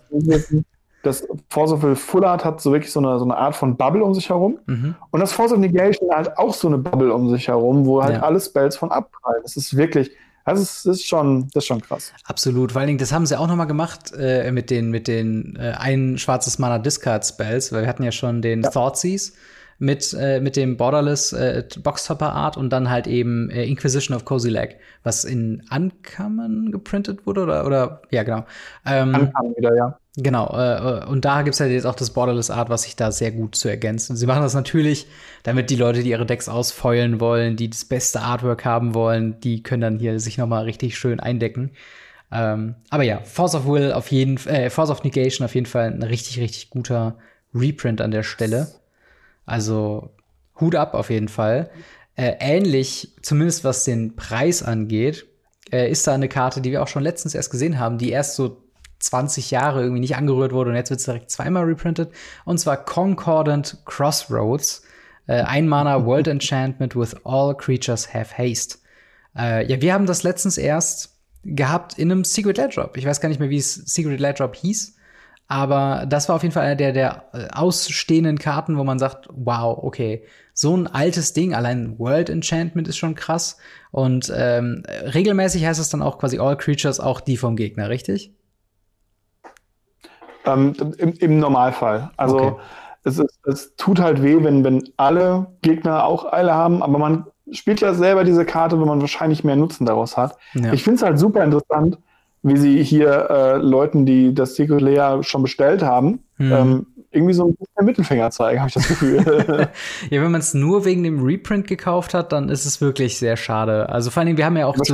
das 1.04 1.28
Force 1.50 1.72
of 1.72 1.84
Will 1.84 1.96
Full 1.96 2.24
Art 2.24 2.44
hat 2.44 2.62
so 2.62 2.72
wirklich 2.72 2.92
so 2.92 3.00
eine, 3.00 3.20
so 3.20 3.26
eine 3.26 3.36
Art 3.36 3.56
von 3.56 3.76
Bubble 3.76 4.04
um 4.04 4.14
sich 4.14 4.30
herum. 4.30 4.58
Mhm. 4.66 4.96
Und 5.12 5.20
das 5.20 5.34
Force 5.34 5.52
of 5.52 5.60
Negation 5.60 6.10
hat 6.12 6.38
auch 6.38 6.54
so 6.54 6.68
eine 6.68 6.78
Bubble 6.78 7.14
um 7.14 7.30
sich 7.30 7.50
herum, 7.50 7.86
wo 7.86 8.02
halt 8.02 8.16
ja. 8.16 8.22
alle 8.24 8.40
Spells 8.40 8.78
von 8.78 8.90
abprallen. 8.90 9.42
Das 9.44 9.58
ist 9.58 9.76
wirklich, 9.76 10.12
das 10.46 10.62
ist, 10.62 10.86
das 10.86 10.98
ist, 10.98 11.08
schon, 11.08 11.50
das 11.54 11.64
ist 11.64 11.68
schon 11.68 11.82
krass. 11.82 12.14
Absolut. 12.26 12.72
Vor 12.72 12.80
allen 12.80 12.88
Dingen, 12.88 13.00
das 13.00 13.12
haben 13.12 13.26
sie 13.26 13.38
auch 13.38 13.48
noch 13.48 13.58
mal 13.58 13.66
gemacht 13.66 14.14
äh, 14.18 14.50
mit 14.52 14.70
den, 14.70 14.92
mit 14.92 15.10
den 15.10 15.58
äh, 15.58 15.74
ein 15.78 16.18
schwarzes 16.18 16.58
Mana 16.58 16.80
Discard 16.80 17.26
Spells, 17.26 17.74
weil 17.74 17.82
wir 17.82 17.90
hatten 17.90 18.04
ja 18.04 18.14
schon 18.14 18.42
den 18.42 18.62
ja. 18.64 18.70
Thoughtseize 18.70 19.34
mit, 19.84 20.16
äh, 20.18 20.40
mit 20.40 20.56
dem 20.56 20.78
Borderless 20.78 21.34
äh, 21.34 21.64
Boxtopper 21.84 22.32
Art 22.32 22.56
und 22.56 22.70
dann 22.70 22.90
halt 22.90 23.06
eben 23.06 23.50
äh, 23.50 23.66
Inquisition 23.66 24.16
of 24.16 24.24
Cozy 24.24 24.50
Leg, 24.50 24.78
was 25.04 25.26
in 25.26 25.62
Uncommon 25.76 26.72
geprintet 26.72 27.28
wurde 27.28 27.44
oder, 27.44 27.66
oder 27.66 28.02
ja, 28.10 28.24
genau. 28.24 28.46
Ähm, 28.86 29.14
Uncommon 29.14 29.56
wieder, 29.58 29.76
ja. 29.76 30.00
Genau, 30.16 30.48
äh, 30.56 31.06
und 31.06 31.26
da 31.26 31.42
gibt 31.42 31.56
es 31.56 31.60
halt 31.60 31.72
jetzt 31.72 31.86
auch 31.86 31.96
das 31.96 32.12
Borderless 32.12 32.50
Art, 32.50 32.70
was 32.70 32.84
sich 32.84 32.96
da 32.96 33.12
sehr 33.12 33.32
gut 33.32 33.56
zu 33.56 33.68
ergänzen. 33.68 34.16
Sie 34.16 34.26
machen 34.26 34.42
das 34.42 34.54
natürlich, 34.54 35.08
damit 35.44 35.70
die 35.70 35.76
Leute, 35.76 36.02
die 36.02 36.12
ihre 36.12 36.26
Decks 36.26 36.48
ausfeulen 36.48 37.20
wollen, 37.20 37.58
die 37.58 37.70
das 37.70 37.84
beste 37.84 38.22
Artwork 38.22 38.64
haben 38.64 38.94
wollen, 38.94 39.40
die 39.42 39.64
können 39.64 39.82
dann 39.82 40.00
hier 40.00 40.18
sich 40.20 40.38
noch 40.38 40.48
mal 40.48 40.64
richtig 40.64 40.98
schön 40.98 41.20
eindecken. 41.20 41.72
Ähm, 42.32 42.76
aber 42.90 43.04
ja, 43.04 43.20
Force 43.20 43.54
of 43.54 43.68
Will 43.68 43.92
auf 43.92 44.12
jeden 44.12 44.38
äh, 44.48 44.70
Force 44.70 44.92
of 44.92 45.04
Negation 45.04 45.44
auf 45.44 45.56
jeden 45.56 45.68
Fall 45.68 45.92
ein 45.92 46.04
richtig, 46.04 46.40
richtig 46.40 46.70
guter 46.70 47.18
Reprint 47.54 48.00
an 48.00 48.12
der 48.12 48.24
Stelle. 48.24 48.68
Also 49.46 50.12
Hut 50.60 50.76
ab 50.76 50.94
auf 50.94 51.10
jeden 51.10 51.28
Fall. 51.28 51.70
Äh, 52.16 52.34
ähnlich, 52.40 53.14
zumindest 53.22 53.64
was 53.64 53.86
den 53.86 54.16
Preis 54.16 54.62
angeht, 54.64 55.26
äh, 55.72 55.90
ist 55.90 56.06
da 56.06 56.14
eine 56.14 56.30
Karte, 56.30 56.62
die 56.62 56.72
wir 56.72 56.84
auch 56.84 56.88
schon 56.88 57.04
letztens 57.04 57.34
erst 57.34 57.52
gesehen 57.52 57.80
haben, 57.80 57.98
die 57.98 58.12
erst 58.12 58.36
so 58.36 58.64
20 59.00 59.52
Jahre 59.52 59.82
irgendwie 59.82 60.00
nicht 60.00 60.16
angerührt 60.16 60.54
wurde 60.54 60.70
und 60.70 60.76
jetzt 60.76 60.90
wird 60.90 61.00
es 61.00 61.06
direkt 61.06 61.30
zweimal 61.30 61.66
reprintet. 61.66 62.12
Und 62.46 62.60
zwar 62.60 62.78
Concordant 62.78 63.78
Crossroads. 63.86 64.84
Äh, 65.28 65.42
ein 65.42 65.68
Mana 65.68 66.06
World 66.06 66.28
Enchantment 66.28 66.96
with 66.96 67.16
all 67.26 67.56
creatures 67.56 68.14
have 68.14 68.38
haste. 68.38 68.78
Äh, 69.36 69.66
ja, 69.68 69.82
wir 69.82 69.94
haben 69.94 70.06
das 70.06 70.24
letztens 70.24 70.58
erst 70.58 71.18
gehabt 71.44 71.98
in 71.98 72.12
einem 72.12 72.24
Secret 72.24 72.58
Lair 72.58 72.70
Drop. 72.70 72.96
Ich 72.96 73.06
weiß 73.06 73.20
gar 73.20 73.30
nicht 73.30 73.40
mehr, 73.40 73.50
wie 73.50 73.58
es 73.58 73.74
Secret 73.74 74.20
Lair 74.20 74.34
Drop 74.34 74.56
hieß. 74.56 74.96
Aber 75.48 76.06
das 76.08 76.30
war 76.30 76.36
auf 76.36 76.44
jeden 76.44 76.54
Fall 76.54 76.64
einer 76.64 76.76
der, 76.76 76.94
der 76.94 77.26
äh, 77.34 77.48
ausstehenden 77.52 78.40
Karten, 78.40 78.78
wo 78.78 78.84
man 78.84 78.98
sagt, 78.98 79.28
wow, 79.32 79.78
okay, 79.82 80.24
so 80.54 80.76
ein 80.76 80.88
altes 80.88 81.34
Ding, 81.34 81.54
allein 81.54 81.98
World 82.00 82.30
Enchantment 82.30 82.88
ist 82.88 82.98
schon 82.98 83.16
krass. 83.16 83.58
Und 83.92 84.32
ähm, 84.36 84.84
regelmäßig 84.88 85.66
heißt 85.66 85.80
es 85.80 85.90
dann 85.90 86.02
auch 86.02 86.18
quasi 86.18 86.40
All 86.40 86.58
Creatures, 86.58 87.00
auch 87.00 87.22
die 87.22 87.38
vom 87.38 87.56
Gegner, 87.56 87.90
richtig? 87.90 88.34
Ähm, 90.46 90.74
im, 90.98 91.14
im, 91.14 91.40
Normalfall. 91.40 92.12
Also 92.18 92.38
okay. 92.38 92.56
es, 93.04 93.20
ist, 93.20 93.40
es 93.46 93.76
tut 93.76 94.00
halt 94.00 94.22
weh, 94.22 94.44
wenn, 94.44 94.64
wenn 94.64 94.90
alle 94.98 95.48
Gegner 95.62 96.06
auch 96.06 96.32
Eile 96.32 96.54
haben, 96.54 96.84
aber 96.84 96.98
man 97.00 97.26
spielt 97.52 97.82
ja 97.82 97.94
selber 97.94 98.24
diese 98.24 98.46
Karte, 98.46 98.80
wenn 98.80 98.88
man 98.88 99.02
wahrscheinlich 99.02 99.44
mehr 99.44 99.56
Nutzen 99.56 99.86
daraus 99.86 100.18
hat. 100.18 100.38
Ja. 100.54 100.74
Ich 100.74 100.84
finde 100.84 100.98
es 100.98 101.04
halt 101.04 101.20
super 101.20 101.44
interessant, 101.44 101.98
wie 102.44 102.58
sie 102.58 102.84
hier 102.84 103.30
äh, 103.30 103.58
Leuten, 103.58 104.06
die 104.06 104.34
das 104.34 104.56
Secret 104.56 104.82
Layer 104.82 105.24
schon 105.24 105.42
bestellt 105.42 105.82
haben, 105.82 106.20
hm. 106.36 106.52
ähm, 106.52 106.88
irgendwie 107.12 107.34
so 107.34 107.48
ein 107.48 107.56
bisschen 107.56 107.86
Mittelfinger 107.86 108.32
zeigen, 108.32 108.60
habe 108.60 108.68
ich 108.68 108.74
das 108.74 108.88
Gefühl. 108.88 109.24
ja, 110.10 110.22
wenn 110.22 110.32
man 110.32 110.42
es 110.42 110.54
nur 110.54 110.84
wegen 110.84 111.04
dem 111.04 111.24
Reprint 111.24 111.68
gekauft 111.68 112.14
hat, 112.14 112.34
dann 112.34 112.50
ist 112.50 112.66
es 112.66 112.82
wirklich 112.82 113.18
sehr 113.18 113.38
schade. 113.38 113.88
Also 113.90 114.12
vor 114.12 114.22
allen 114.22 114.28
Dingen, 114.28 114.38
wir 114.38 114.46
haben 114.46 114.58
ja 114.58 114.66
auch 114.66 114.78
zu, 114.78 114.94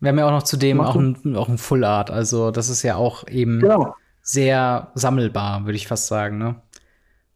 wir 0.00 0.08
haben 0.08 0.18
ja 0.18 0.26
auch 0.26 0.30
noch 0.30 0.44
zudem 0.44 0.80
auch 0.80 0.96
ein, 0.96 1.36
auch 1.36 1.48
ein 1.48 1.58
Full 1.58 1.84
Art. 1.84 2.10
Also 2.10 2.50
das 2.50 2.68
ist 2.68 2.82
ja 2.82 2.96
auch 2.96 3.26
eben 3.28 3.60
genau. 3.60 3.94
sehr 4.22 4.92
sammelbar, 4.94 5.64
würde 5.64 5.76
ich 5.76 5.88
fast 5.88 6.06
sagen. 6.06 6.38
Ne? 6.38 6.56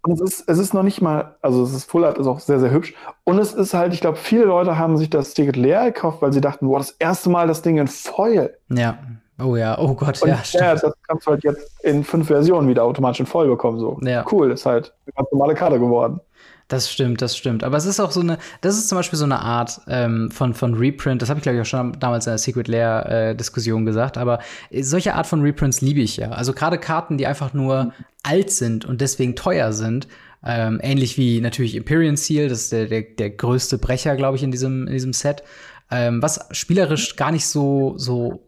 Und 0.06 0.12
es 0.12 0.20
ist, 0.20 0.48
es 0.50 0.58
ist 0.58 0.74
noch 0.74 0.82
nicht 0.82 1.00
mal, 1.00 1.34
also 1.40 1.62
es 1.62 1.72
ist 1.72 1.90
Full 1.90 2.04
Art 2.04 2.18
ist 2.18 2.26
auch 2.26 2.38
sehr, 2.38 2.60
sehr 2.60 2.70
hübsch. 2.70 2.92
Und 3.24 3.38
es 3.38 3.54
ist 3.54 3.72
halt, 3.72 3.94
ich 3.94 4.02
glaube, 4.02 4.18
viele 4.18 4.44
Leute 4.44 4.76
haben 4.76 4.98
sich 4.98 5.08
das 5.08 5.32
Ticket 5.32 5.56
leer 5.56 5.86
gekauft, 5.86 6.20
weil 6.20 6.30
sie 6.30 6.42
dachten, 6.42 6.66
boah, 6.66 6.76
das 6.76 6.90
erste 6.90 7.30
Mal 7.30 7.46
das 7.46 7.62
Ding 7.62 7.78
in 7.78 7.88
Foil. 7.88 8.54
Ja. 8.68 8.98
Oh 9.42 9.56
ja, 9.56 9.78
oh 9.78 9.94
Gott, 9.94 10.20
und 10.22 10.28
ja, 10.28 10.36
stimmt. 10.44 10.62
Ja, 10.62 10.74
das 10.74 10.92
kannst 11.08 11.26
du 11.26 11.30
halt 11.30 11.42
jetzt 11.42 11.72
in 11.82 12.04
fünf 12.04 12.26
Versionen 12.26 12.68
wieder 12.68 12.84
automatisch 12.84 13.20
in 13.20 13.26
Foil 13.26 13.48
bekommen. 13.48 13.78
So. 13.80 13.98
Ja. 14.02 14.24
Cool, 14.30 14.52
ist 14.52 14.66
halt 14.66 14.92
eine 15.06 15.14
ganz 15.16 15.32
normale 15.32 15.54
Karte 15.54 15.80
geworden. 15.80 16.20
Das 16.68 16.90
stimmt, 16.90 17.20
das 17.20 17.36
stimmt. 17.36 17.62
Aber 17.62 17.76
es 17.76 17.84
ist 17.84 18.00
auch 18.00 18.10
so 18.10 18.20
eine, 18.20 18.38
das 18.62 18.78
ist 18.78 18.88
zum 18.88 18.96
Beispiel 18.96 19.18
so 19.18 19.26
eine 19.26 19.40
Art 19.40 19.82
ähm, 19.86 20.30
von, 20.30 20.54
von 20.54 20.74
Reprint, 20.74 21.20
das 21.20 21.28
habe 21.28 21.38
ich 21.38 21.42
glaube 21.42 21.56
ich 21.56 21.62
auch 21.62 21.66
schon 21.66 21.92
damals 22.00 22.26
in 22.26 22.30
der 22.30 22.38
Secret 22.38 22.68
Lair-Diskussion 22.68 23.82
äh, 23.82 23.86
gesagt, 23.86 24.16
aber 24.16 24.38
solche 24.80 25.14
Art 25.14 25.26
von 25.26 25.42
Reprints 25.42 25.82
liebe 25.82 26.00
ich 26.00 26.16
ja. 26.16 26.30
Also 26.30 26.54
gerade 26.54 26.78
Karten, 26.78 27.18
die 27.18 27.26
einfach 27.26 27.52
nur 27.52 27.84
mhm. 27.84 27.92
alt 28.22 28.50
sind 28.50 28.86
und 28.86 29.02
deswegen 29.02 29.36
teuer 29.36 29.72
sind, 29.74 30.08
ähm, 30.42 30.78
ähnlich 30.82 31.18
wie 31.18 31.40
natürlich 31.40 31.74
Imperial 31.74 32.16
Seal, 32.16 32.48
das 32.48 32.62
ist 32.62 32.72
der, 32.72 32.86
der, 32.86 33.02
der 33.02 33.30
größte 33.30 33.78
Brecher, 33.78 34.16
glaube 34.16 34.36
ich, 34.36 34.42
in 34.42 34.50
diesem, 34.50 34.86
in 34.86 34.92
diesem 34.92 35.12
Set. 35.12 35.42
Ähm, 35.90 36.22
was 36.22 36.48
spielerisch 36.50 37.16
gar 37.16 37.30
nicht 37.30 37.46
so, 37.46 37.94
so, 37.96 38.46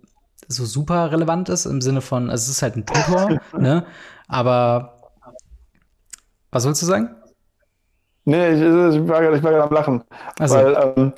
so 0.48 0.64
super 0.64 1.10
relevant 1.10 1.48
ist, 1.48 1.66
im 1.66 1.80
Sinne 1.80 2.00
von, 2.00 2.30
also 2.30 2.44
es 2.44 2.56
ist 2.56 2.62
halt 2.62 2.76
ein 2.76 2.86
Tutor, 2.86 3.40
ne? 3.58 3.86
Aber 4.26 5.12
was 6.50 6.62
sollst 6.62 6.82
du 6.82 6.86
sagen? 6.86 7.14
Nee, 8.28 8.50
ich, 8.50 8.60
ich 8.60 9.08
war 9.08 9.20
gerade 9.22 9.62
am 9.62 9.70
Lachen. 9.70 10.02
Also. 10.38 10.56
Weil 10.56 10.92
ähm, 10.96 11.12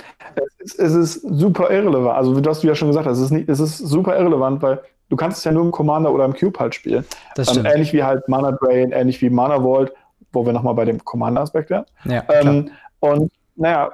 es, 0.58 0.74
ist, 0.74 0.78
es, 0.78 0.94
ist, 0.94 1.22
super 1.22 1.70
irrelevant. 1.70 2.16
Also, 2.16 2.38
du 2.38 2.50
hast 2.50 2.62
ja 2.62 2.74
schon 2.74 2.88
gesagt, 2.88 3.06
es 3.06 3.18
ist, 3.18 3.30
nicht, 3.30 3.48
es 3.48 3.60
ist 3.60 3.78
super 3.78 4.16
irrelevant, 4.16 4.60
weil 4.60 4.80
du 5.08 5.16
kannst 5.16 5.38
es 5.38 5.44
ja 5.44 5.50
nur 5.50 5.64
im 5.64 5.70
Commander 5.70 6.12
oder 6.12 6.26
im 6.26 6.34
Cube 6.34 6.58
halt 6.60 6.74
spielen. 6.74 7.06
Das 7.34 7.56
ähm, 7.56 7.64
ähnlich 7.64 7.94
wie 7.94 8.04
halt 8.04 8.28
Mana 8.28 8.52
Drain, 8.52 8.92
ähnlich 8.92 9.22
wie 9.22 9.30
Mana 9.30 9.58
Vault, 9.62 9.90
wo 10.34 10.44
wir 10.44 10.52
nochmal 10.52 10.74
bei 10.74 10.84
dem 10.84 11.02
Commander-Aspekt 11.02 11.70
wären. 11.70 11.86
Ja, 12.04 12.22
ähm, 12.28 12.70
und 13.00 13.32
naja, 13.56 13.90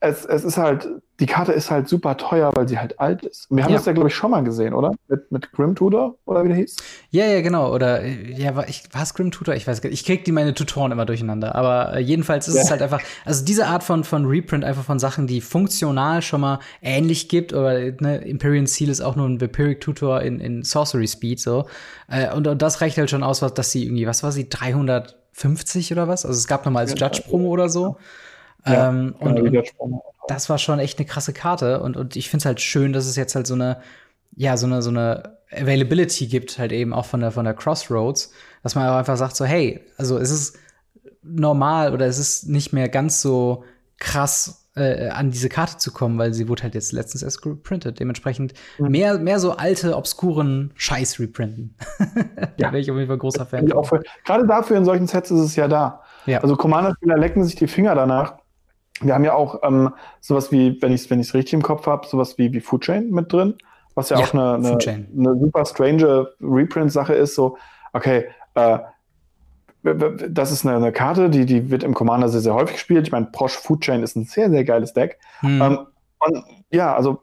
es, 0.00 0.24
es 0.24 0.42
ist 0.42 0.56
halt, 0.56 0.88
die 1.20 1.26
Karte 1.26 1.52
ist 1.52 1.70
halt 1.70 1.86
super 1.86 2.16
teuer, 2.16 2.50
weil 2.54 2.66
sie 2.66 2.78
halt 2.78 2.98
alt 2.98 3.22
ist. 3.24 3.46
Wir 3.50 3.62
haben 3.62 3.72
ja. 3.72 3.76
das 3.76 3.86
ja, 3.86 3.92
glaube 3.92 4.08
ich, 4.08 4.14
schon 4.14 4.30
mal 4.30 4.42
gesehen, 4.42 4.72
oder? 4.72 4.94
Mit, 5.06 5.30
mit 5.30 5.52
Grim 5.52 5.74
Tutor, 5.74 6.16
oder 6.24 6.42
wie 6.44 6.48
der 6.48 6.56
hieß? 6.56 6.76
Ja, 7.10 7.26
ja, 7.26 7.42
genau. 7.42 7.72
Oder, 7.72 8.04
ja, 8.04 8.56
war, 8.56 8.64
es 8.66 9.14
Grim 9.14 9.30
Tutor? 9.30 9.54
Ich 9.54 9.66
weiß 9.66 9.82
gar 9.82 9.90
nicht. 9.90 10.00
Ich 10.00 10.06
krieg 10.06 10.24
die 10.24 10.32
meine 10.32 10.54
Tutoren 10.54 10.92
immer 10.92 11.04
durcheinander. 11.04 11.54
Aber 11.54 11.94
äh, 11.94 12.00
jedenfalls 12.00 12.48
ist 12.48 12.54
ja. 12.54 12.62
es 12.62 12.70
halt 12.70 12.80
einfach, 12.80 13.02
also 13.26 13.44
diese 13.44 13.66
Art 13.66 13.84
von, 13.84 14.02
von 14.02 14.24
Reprint 14.24 14.64
einfach 14.64 14.84
von 14.84 14.98
Sachen, 14.98 15.26
die 15.26 15.42
funktional 15.42 16.22
schon 16.22 16.40
mal 16.40 16.58
ähnlich 16.80 17.28
gibt, 17.28 17.52
oder 17.52 17.74
ne, 17.78 18.18
Imperial 18.24 18.66
Seal 18.66 18.88
ist 18.88 19.02
auch 19.02 19.14
nur 19.14 19.28
ein 19.28 19.40
Vampiric 19.40 19.82
Tutor 19.82 20.22
in, 20.22 20.40
in 20.40 20.62
Sorcery 20.62 21.06
Speed, 21.06 21.38
so. 21.38 21.66
Äh, 22.08 22.32
und, 22.32 22.46
und 22.46 22.62
das 22.62 22.80
reicht 22.80 22.96
halt 22.96 23.10
schon 23.10 23.22
aus, 23.22 23.42
was, 23.42 23.52
dass 23.52 23.70
sie 23.70 23.84
irgendwie, 23.84 24.06
was 24.06 24.22
war 24.22 24.32
sie, 24.32 24.48
350 24.48 25.92
oder 25.92 26.08
was? 26.08 26.24
Also 26.24 26.38
es 26.38 26.46
gab 26.46 26.64
nochmal 26.64 26.84
als 26.84 26.98
Judge-Promo 26.98 27.48
oder 27.48 27.68
so. 27.68 27.84
Ja, 27.84 27.96
ähm, 28.66 29.14
und, 29.18 29.40
und 29.40 29.66
das 30.28 30.48
war 30.48 30.58
schon 30.58 30.78
echt 30.78 30.98
eine 30.98 31.06
krasse 31.06 31.32
Karte. 31.32 31.80
Und, 31.80 31.96
und 31.96 32.16
ich 32.16 32.30
finde 32.30 32.42
es 32.42 32.46
halt 32.46 32.60
schön, 32.60 32.92
dass 32.92 33.06
es 33.06 33.16
jetzt 33.16 33.34
halt 33.34 33.46
so 33.46 33.54
eine, 33.54 33.80
ja, 34.36 34.56
so 34.56 34.66
eine, 34.66 34.82
so 34.82 34.90
eine 34.90 35.38
Availability 35.50 36.26
gibt, 36.26 36.58
halt 36.58 36.72
eben 36.72 36.92
auch 36.92 37.06
von 37.06 37.20
der, 37.20 37.32
von 37.32 37.44
der 37.44 37.54
Crossroads, 37.54 38.32
dass 38.62 38.74
man 38.74 38.88
einfach 38.88 39.16
sagt, 39.16 39.36
so, 39.36 39.44
hey, 39.44 39.80
also 39.96 40.18
es 40.18 40.30
ist 40.30 40.58
normal 41.22 41.92
oder 41.92 42.06
es 42.06 42.18
ist 42.18 42.48
nicht 42.48 42.72
mehr 42.72 42.88
ganz 42.88 43.20
so 43.20 43.64
krass 43.98 44.68
äh, 44.76 45.08
an 45.08 45.30
diese 45.30 45.48
Karte 45.48 45.78
zu 45.78 45.92
kommen, 45.92 46.18
weil 46.18 46.32
sie 46.32 46.48
wurde 46.48 46.62
halt 46.62 46.74
jetzt 46.74 46.92
letztens 46.92 47.22
erst 47.22 47.44
reprintet. 47.44 47.98
Dementsprechend 48.00 48.54
mhm. 48.78 48.90
mehr, 48.90 49.18
mehr 49.18 49.40
so 49.40 49.52
alte, 49.52 49.96
obskuren 49.96 50.72
Scheiß 50.76 51.18
reprinten. 51.18 51.74
da 51.98 52.48
ja. 52.56 52.72
wäre 52.72 52.78
ich 52.78 52.90
auf 52.90 52.96
jeden 52.96 53.08
Fall 53.08 53.18
großer 53.18 53.46
Fan. 53.46 53.66
Gerade 53.66 54.46
dafür 54.46 54.76
in 54.76 54.84
solchen 54.84 55.06
Sets 55.06 55.30
ist 55.30 55.40
es 55.40 55.56
ja 55.56 55.68
da. 55.68 56.02
Ja. 56.26 56.38
Also 56.40 56.56
Commander-Spieler 56.56 57.18
lecken 57.18 57.44
sich 57.44 57.56
die 57.56 57.66
Finger 57.66 57.94
danach, 57.94 58.38
wir 59.00 59.14
haben 59.14 59.24
ja 59.24 59.34
auch 59.34 59.60
ähm, 59.62 59.90
sowas 60.20 60.52
wie, 60.52 60.80
wenn 60.82 60.92
ich 60.92 61.02
es 61.02 61.10
wenn 61.10 61.20
richtig 61.20 61.52
im 61.52 61.62
Kopf 61.62 61.86
habe, 61.86 62.06
sowas 62.06 62.38
wie, 62.38 62.52
wie 62.52 62.60
Food 62.60 62.82
Chain 62.82 63.10
mit 63.10 63.32
drin, 63.32 63.54
was 63.94 64.10
ja, 64.10 64.18
ja 64.18 64.24
auch 64.24 64.34
eine, 64.34 64.54
eine, 64.54 64.78
eine, 64.78 65.38
super 65.38 65.64
strange 65.64 66.28
Reprint-Sache 66.40 67.14
ist. 67.14 67.34
So, 67.34 67.56
okay, 67.92 68.26
äh, 68.54 68.78
das 69.82 70.52
ist 70.52 70.66
eine, 70.66 70.76
eine, 70.76 70.92
Karte, 70.92 71.30
die, 71.30 71.46
die 71.46 71.70
wird 71.70 71.82
im 71.82 71.94
Commander 71.94 72.28
sehr, 72.28 72.42
sehr 72.42 72.54
häufig 72.54 72.74
gespielt. 72.74 73.06
Ich 73.06 73.12
meine, 73.12 73.26
Prosh 73.26 73.56
Food 73.56 73.80
Chain 73.80 74.02
ist 74.02 74.16
ein 74.16 74.24
sehr, 74.24 74.50
sehr 74.50 74.64
geiles 74.64 74.92
Deck. 74.92 75.18
Hm. 75.40 75.62
Ähm, 75.62 75.78
und 76.18 76.44
ja, 76.70 76.94
also 76.94 77.22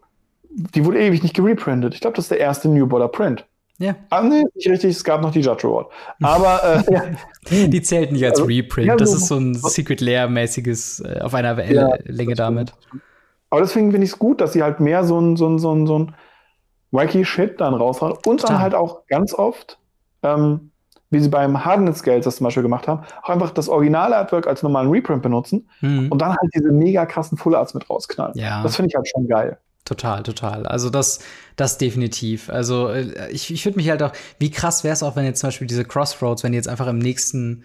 die 0.50 0.84
wurde 0.84 1.00
ewig 1.00 1.22
nicht 1.22 1.36
gereprintet. 1.36 1.94
Ich 1.94 2.02
glaube, 2.02 2.16
das 2.16 2.26
ist 2.26 2.32
der 2.32 2.40
erste 2.40 2.68
New 2.68 2.88
Border 2.88 3.10
Print. 3.10 3.46
Ja. 3.80 3.96
Ah, 4.10 4.24
nee, 4.24 4.44
nicht 4.56 4.68
richtig, 4.68 4.92
es 4.92 5.04
gab 5.04 5.22
noch 5.22 5.32
die 5.32 5.42
Judge 5.42 5.68
Award. 5.68 5.92
Aber 6.22 6.84
äh, 6.88 6.94
ja. 7.52 7.68
Die 7.68 7.82
zählt 7.82 8.12
nicht 8.12 8.26
als 8.26 8.40
also, 8.40 8.46
Reprint. 8.46 9.00
Das 9.00 9.14
ist 9.14 9.28
so 9.28 9.36
ein 9.36 9.54
Secret 9.54 10.02
Lair-mäßiges 10.02 11.02
äh, 11.02 11.20
auf 11.22 11.34
einer 11.34 11.64
ja, 11.72 11.96
Länge 12.06 12.34
damit. 12.34 12.74
Aber 13.50 13.62
deswegen 13.62 13.92
finde 13.92 14.06
ich 14.06 14.14
es 14.14 14.20
gut, 14.20 14.42
dass 14.42 14.54
sie 14.54 14.64
halt 14.64 14.80
mehr 14.80 15.04
so 15.04 15.20
ein, 15.20 15.38
so 15.38 15.48
ein, 15.48 15.60
so 15.60 15.74
ein, 15.74 15.86
so 15.88 16.00
ein 16.00 16.16
wacky 16.92 17.24
Shit 17.24 17.62
dann 17.62 17.76
raushauen. 17.76 18.18
Und 18.26 18.44
dann 18.44 18.60
halt 18.60 18.74
auch 18.74 19.06
ganz 19.08 19.34
oft, 19.34 19.80
ähm, 20.24 20.72
wie 21.10 21.20
sie 21.20 21.30
beim 21.30 21.64
Hardness 21.64 22.00
Scales 22.00 22.26
das 22.26 22.38
zum 22.38 22.46
Beispiel 22.46 22.64
gemacht 22.64 22.88
haben, 22.88 23.04
auch 23.22 23.30
einfach 23.30 23.52
das 23.52 23.70
originale 23.70 24.18
Artwork 24.18 24.48
als 24.48 24.64
normalen 24.64 24.90
Reprint 24.90 25.22
benutzen 25.22 25.70
mhm. 25.82 26.12
und 26.12 26.22
dann 26.22 26.30
halt 26.30 26.52
diese 26.54 26.72
mega 26.72 27.06
krassen 27.06 27.38
Full 27.38 27.56
Arts 27.56 27.74
mit 27.74 27.90
rausknallen. 27.90 28.34
Ja. 28.36 28.64
Das 28.64 28.76
finde 28.76 28.90
ich 28.90 28.96
halt 28.96 29.08
schon 29.08 29.28
geil. 29.28 29.58
Total, 29.88 30.22
total. 30.22 30.68
Also 30.68 30.90
das, 30.90 31.20
das 31.56 31.78
definitiv. 31.78 32.50
Also 32.50 32.90
äh, 32.90 33.32
ich, 33.32 33.54
ich 33.54 33.64
würde 33.64 33.78
mich 33.78 33.90
halt 33.90 34.04
auch, 34.04 34.12
wie 34.38 34.52
krass 34.52 34.84
wäre 34.84 34.92
es 34.92 35.02
auch, 35.02 35.16
wenn 35.16 35.24
jetzt 35.24 35.40
zum 35.40 35.48
Beispiel 35.48 35.66
diese 35.66 35.86
Crossroads, 35.86 36.44
wenn 36.44 36.52
die 36.52 36.58
jetzt 36.58 36.68
einfach 36.68 36.88
im 36.88 36.98
nächsten, 36.98 37.64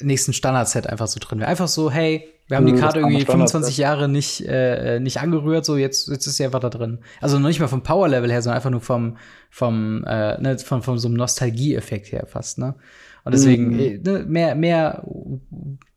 nächsten 0.00 0.32
Standard-Set 0.32 0.86
einfach 0.86 1.08
so 1.08 1.20
drin 1.20 1.40
wäre. 1.40 1.50
Einfach 1.50 1.68
so, 1.68 1.90
hey, 1.90 2.26
wir 2.46 2.56
haben 2.56 2.64
die 2.64 2.72
Karte 2.72 3.00
irgendwie 3.00 3.22
25 3.22 3.76
Jahre 3.76 4.08
nicht, 4.08 4.46
äh, 4.48 4.98
nicht 4.98 5.20
angerührt, 5.20 5.66
so 5.66 5.76
jetzt, 5.76 6.08
jetzt 6.08 6.26
ist 6.26 6.38
sie 6.38 6.46
einfach 6.46 6.60
da 6.60 6.70
drin. 6.70 7.00
Also 7.20 7.38
noch 7.38 7.48
nicht 7.48 7.60
mal 7.60 7.68
vom 7.68 7.82
Power-Level 7.82 8.32
her, 8.32 8.40
sondern 8.40 8.56
einfach 8.56 8.70
nur 8.70 8.80
vom, 8.80 9.18
vom, 9.50 10.04
äh, 10.04 10.40
ne, 10.40 10.58
von, 10.58 10.80
von 10.80 10.98
so 10.98 11.08
einem 11.08 11.18
Nostalgie-Effekt 11.18 12.12
her 12.12 12.24
fast, 12.26 12.56
ne? 12.56 12.76
Und 13.24 13.34
deswegen 13.34 13.74
mhm. 13.74 13.78
Äh, 13.78 13.98
ne, 13.98 14.24
mehr, 14.26 14.54
mehr 14.54 15.04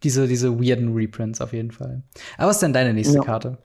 diese, 0.03 0.27
diese 0.27 0.59
weirden 0.59 0.93
Reprints 0.93 1.39
auf 1.39 1.53
jeden 1.53 1.71
Fall. 1.71 2.03
Aber 2.37 2.49
was 2.49 2.57
ist 2.57 2.63
denn 2.63 2.73
deine 2.73 2.93
nächste 2.93 3.19
ja. 3.19 3.23
Karte? 3.23 3.57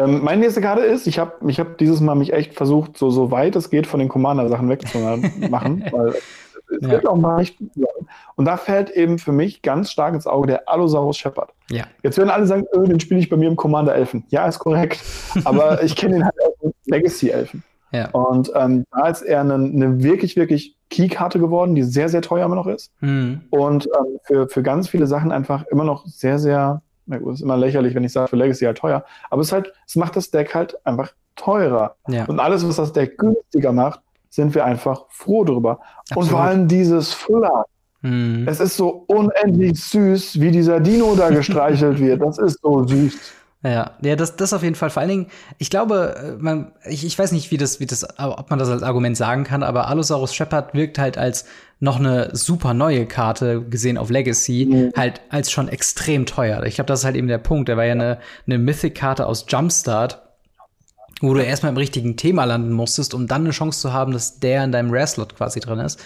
Ähm, 0.00 0.22
meine 0.22 0.40
nächste 0.40 0.60
Karte 0.60 0.82
ist, 0.82 1.06
ich 1.06 1.18
habe 1.18 1.32
ich 1.48 1.60
hab 1.60 1.78
dieses 1.78 2.00
Mal 2.00 2.14
mich 2.14 2.32
echt 2.32 2.54
versucht, 2.54 2.96
so, 2.96 3.10
so 3.10 3.30
weit 3.30 3.56
es 3.56 3.70
geht 3.70 3.86
von 3.86 4.00
den 4.00 4.08
Commander-Sachen 4.08 4.68
wegzumachen, 4.68 5.84
weil 5.92 6.14
es 6.80 6.88
ja. 6.88 7.04
auch 7.06 7.16
mal 7.16 7.38
nicht. 7.38 7.58
Und 8.36 8.44
da 8.44 8.56
fällt 8.56 8.90
eben 8.90 9.18
für 9.18 9.32
mich 9.32 9.62
ganz 9.62 9.90
stark 9.90 10.14
ins 10.14 10.26
Auge 10.26 10.46
der 10.46 10.68
Allosaurus 10.68 11.18
Shepard. 11.18 11.50
Ja. 11.70 11.84
Jetzt 12.02 12.16
werden 12.16 12.30
alle 12.30 12.46
sagen, 12.46 12.64
öh, 12.74 12.86
den 12.86 13.00
spiele 13.00 13.20
ich 13.20 13.28
bei 13.28 13.36
mir 13.36 13.48
im 13.48 13.56
Commander 13.56 13.94
Elfen. 13.94 14.24
Ja, 14.28 14.46
ist 14.46 14.58
korrekt. 14.58 15.00
Aber 15.44 15.82
ich 15.82 15.96
kenne 15.96 16.16
ihn 16.16 16.24
halt 16.24 16.34
als 16.62 16.74
Legacy 16.86 17.30
Elfen. 17.30 17.62
Ja. 17.92 18.08
Und 18.10 18.52
ähm, 18.54 18.84
da 18.92 19.08
ist 19.08 19.22
er 19.22 19.40
eine, 19.40 19.54
eine 19.54 20.02
wirklich, 20.02 20.36
wirklich 20.36 20.76
Key-Karte 20.90 21.38
geworden, 21.38 21.74
die 21.74 21.82
sehr, 21.82 22.08
sehr 22.08 22.22
teuer 22.22 22.46
immer 22.46 22.54
noch 22.54 22.68
ist. 22.68 22.92
Mhm. 23.00 23.42
Und 23.50 23.86
ähm, 23.86 24.18
für, 24.24 24.48
für 24.48 24.62
ganz 24.62 24.88
viele 24.88 25.06
Sachen 25.06 25.32
einfach 25.32 25.64
immer 25.66 25.84
noch 25.84 26.06
sehr, 26.06 26.38
sehr 26.38 26.82
na 27.10 27.18
gut, 27.18 27.34
ist 27.34 27.42
immer 27.42 27.56
lächerlich, 27.56 27.94
wenn 27.94 28.04
ich 28.04 28.12
sage, 28.12 28.28
für 28.28 28.36
Legacy 28.36 28.64
halt 28.64 28.78
teuer. 28.78 29.04
Aber 29.30 29.42
es 29.42 29.48
ist 29.48 29.52
halt, 29.52 29.72
es 29.86 29.96
macht 29.96 30.14
das 30.14 30.30
Deck 30.30 30.54
halt 30.54 30.76
einfach 30.86 31.12
teurer. 31.34 31.96
Ja. 32.08 32.24
Und 32.26 32.38
alles, 32.38 32.66
was 32.66 32.76
das 32.76 32.92
Deck 32.92 33.18
günstiger 33.18 33.72
macht, 33.72 34.00
sind 34.28 34.54
wir 34.54 34.64
einfach 34.64 35.06
froh 35.08 35.42
drüber. 35.44 35.80
Absolut. 36.02 36.22
Und 36.22 36.30
vor 36.30 36.40
allem 36.40 36.68
dieses 36.68 37.12
Fuller. 37.12 37.64
Mhm. 38.02 38.46
Es 38.46 38.60
ist 38.60 38.76
so 38.76 39.04
unendlich 39.08 39.82
süß, 39.82 40.40
wie 40.40 40.52
dieser 40.52 40.78
Dino 40.78 41.16
da 41.16 41.30
gestreichelt 41.30 41.98
wird. 41.98 42.22
Das 42.22 42.38
ist 42.38 42.60
so 42.62 42.86
süß. 42.86 43.18
Ja, 43.62 43.90
ja, 44.00 44.16
das, 44.16 44.36
das 44.36 44.54
auf 44.54 44.62
jeden 44.62 44.74
Fall. 44.74 44.88
Vor 44.88 45.00
allen 45.02 45.10
Dingen, 45.10 45.26
ich 45.58 45.68
glaube, 45.68 46.14
äh, 46.16 46.42
man, 46.42 46.72
ich, 46.88 47.04
ich 47.04 47.18
weiß 47.18 47.32
nicht, 47.32 47.50
wie 47.50 47.58
das, 47.58 47.78
wie 47.78 47.84
das, 47.86 48.06
ob 48.18 48.48
man 48.48 48.58
das 48.58 48.70
als 48.70 48.82
Argument 48.82 49.16
sagen 49.18 49.44
kann, 49.44 49.62
aber 49.62 49.88
Allosaurus 49.88 50.34
Shepard 50.34 50.72
wirkt 50.72 50.98
halt 50.98 51.18
als 51.18 51.44
noch 51.78 51.98
eine 51.98 52.34
super 52.34 52.72
neue 52.72 53.04
Karte 53.04 53.62
gesehen 53.62 53.98
auf 53.98 54.08
Legacy, 54.08 54.66
mhm. 54.70 54.92
halt 54.96 55.20
als 55.28 55.50
schon 55.50 55.68
extrem 55.68 56.24
teuer. 56.24 56.62
Ich 56.64 56.76
glaube, 56.76 56.88
das 56.88 57.00
ist 57.00 57.04
halt 57.04 57.16
eben 57.16 57.28
der 57.28 57.38
Punkt. 57.38 57.68
Der 57.68 57.76
war 57.76 57.84
ja 57.84 57.92
eine, 57.92 58.18
eine 58.46 58.58
Mythic-Karte 58.58 59.26
aus 59.26 59.44
Jumpstart, 59.46 60.22
wo 61.20 61.34
du 61.34 61.42
erstmal 61.42 61.72
im 61.72 61.78
richtigen 61.78 62.16
Thema 62.16 62.44
landen 62.44 62.72
musstest, 62.72 63.12
um 63.12 63.26
dann 63.26 63.42
eine 63.42 63.50
Chance 63.50 63.80
zu 63.80 63.92
haben, 63.92 64.12
dass 64.12 64.40
der 64.40 64.64
in 64.64 64.72
deinem 64.72 64.90
Rare-Slot 64.90 65.36
quasi 65.36 65.60
drin 65.60 65.80
ist. 65.80 66.00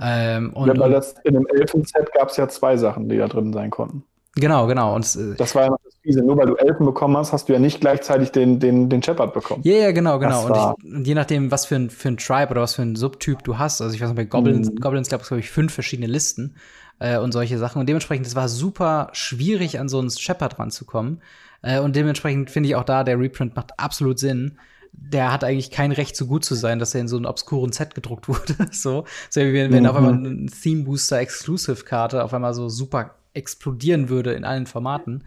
Ähm, 0.00 0.52
und, 0.54 0.68
ja, 0.68 0.78
weil 0.78 0.92
das 0.92 1.16
in 1.24 1.34
dem 1.34 1.46
Elfen-Set 1.46 2.12
gab 2.12 2.28
es 2.28 2.36
ja 2.36 2.48
zwei 2.48 2.76
Sachen, 2.76 3.08
die 3.08 3.18
da 3.18 3.26
drin 3.26 3.52
sein 3.52 3.70
konnten. 3.70 4.04
Genau, 4.34 4.66
genau. 4.66 4.94
Und, 4.94 5.04
äh, 5.16 5.34
das 5.36 5.54
war 5.54 5.64
ja 5.64 5.70
noch 5.70 5.80
das 5.84 5.94
Fiese. 6.02 6.22
Nur 6.22 6.36
weil 6.38 6.46
du 6.46 6.54
Elfen 6.54 6.86
bekommen 6.86 7.16
hast, 7.16 7.32
hast 7.32 7.48
du 7.48 7.52
ja 7.52 7.58
nicht 7.58 7.80
gleichzeitig 7.80 8.32
den, 8.32 8.58
den, 8.58 8.88
den 8.88 9.02
Shepard 9.02 9.34
bekommen. 9.34 9.60
Ja, 9.64 9.74
yeah, 9.74 9.82
ja, 9.84 9.92
genau, 9.92 10.18
genau. 10.18 10.46
Und, 10.46 10.56
ich, 10.56 10.94
und, 10.94 11.06
je 11.06 11.14
nachdem, 11.14 11.50
was 11.50 11.66
für 11.66 11.76
ein, 11.76 11.90
für 11.90 12.08
ein 12.08 12.16
Tribe 12.16 12.50
oder 12.50 12.62
was 12.62 12.74
für 12.74 12.82
ein 12.82 12.96
Subtyp 12.96 13.44
du 13.44 13.58
hast, 13.58 13.82
also 13.82 13.94
ich 13.94 14.00
weiß 14.00 14.08
nicht, 14.08 14.16
bei 14.16 14.24
Goblins, 14.24 14.70
mhm. 14.70 14.76
Goblins 14.76 15.08
glaube 15.08 15.38
ich, 15.38 15.50
fünf 15.50 15.74
verschiedene 15.74 16.08
Listen 16.08 16.56
äh, 16.98 17.18
und 17.18 17.32
solche 17.32 17.58
Sachen. 17.58 17.80
Und 17.80 17.88
dementsprechend, 17.88 18.26
es 18.26 18.34
war 18.34 18.48
super 18.48 19.10
schwierig, 19.12 19.78
an 19.78 19.88
so 19.88 19.98
einen 19.98 20.10
Shepard 20.10 20.58
ranzukommen. 20.58 21.20
Äh, 21.60 21.80
und 21.80 21.94
dementsprechend 21.94 22.50
finde 22.50 22.70
ich 22.70 22.76
auch 22.76 22.84
da, 22.84 23.04
der 23.04 23.18
Reprint 23.18 23.54
macht 23.54 23.78
absolut 23.78 24.18
Sinn 24.18 24.58
der 24.92 25.32
hat 25.32 25.42
eigentlich 25.42 25.70
kein 25.70 25.90
Recht, 25.92 26.16
so 26.16 26.26
gut 26.26 26.44
zu 26.44 26.54
sein, 26.54 26.78
dass 26.78 26.94
er 26.94 27.00
in 27.00 27.08
so 27.08 27.16
einem 27.16 27.24
obskuren 27.24 27.72
Set 27.72 27.94
gedruckt 27.94 28.28
wurde. 28.28 28.54
so, 28.70 29.04
so 29.30 29.40
wie 29.40 29.52
wenn, 29.54 29.72
wenn 29.72 29.84
mhm. 29.84 29.88
auf 29.88 29.96
einmal 29.96 30.14
eine 30.14 30.46
Theme 30.46 30.84
Booster 30.84 31.18
Exclusive 31.18 31.84
Karte 31.84 32.22
auf 32.22 32.34
einmal 32.34 32.54
so 32.54 32.68
super 32.68 33.14
explodieren 33.34 34.08
würde 34.08 34.32
in 34.32 34.44
allen 34.44 34.66
Formaten. 34.66 35.24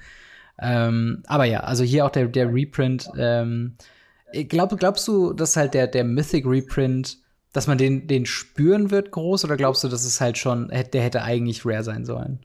Ähm, 0.59 1.23
aber 1.27 1.45
ja, 1.45 1.61
also 1.61 1.83
hier 1.83 2.05
auch 2.05 2.11
der, 2.11 2.27
der 2.27 2.53
Reprint. 2.53 3.09
Ähm, 3.17 3.75
glaub, 4.31 4.77
glaubst 4.77 5.07
du, 5.07 5.33
dass 5.33 5.57
halt 5.57 5.73
der, 5.73 5.87
der 5.87 6.03
Mythic 6.03 6.45
Reprint, 6.45 7.17
dass 7.53 7.67
man 7.67 7.77
den, 7.77 8.07
den 8.07 8.25
spüren 8.25 8.91
wird 8.91 9.11
groß 9.11 9.45
oder 9.45 9.57
glaubst 9.57 9.83
du, 9.83 9.87
dass 9.87 10.05
es 10.05 10.21
halt 10.21 10.37
schon, 10.37 10.69
der 10.69 11.01
hätte 11.01 11.23
eigentlich 11.23 11.65
rare 11.65 11.83
sein 11.83 12.05
sollen? 12.05 12.39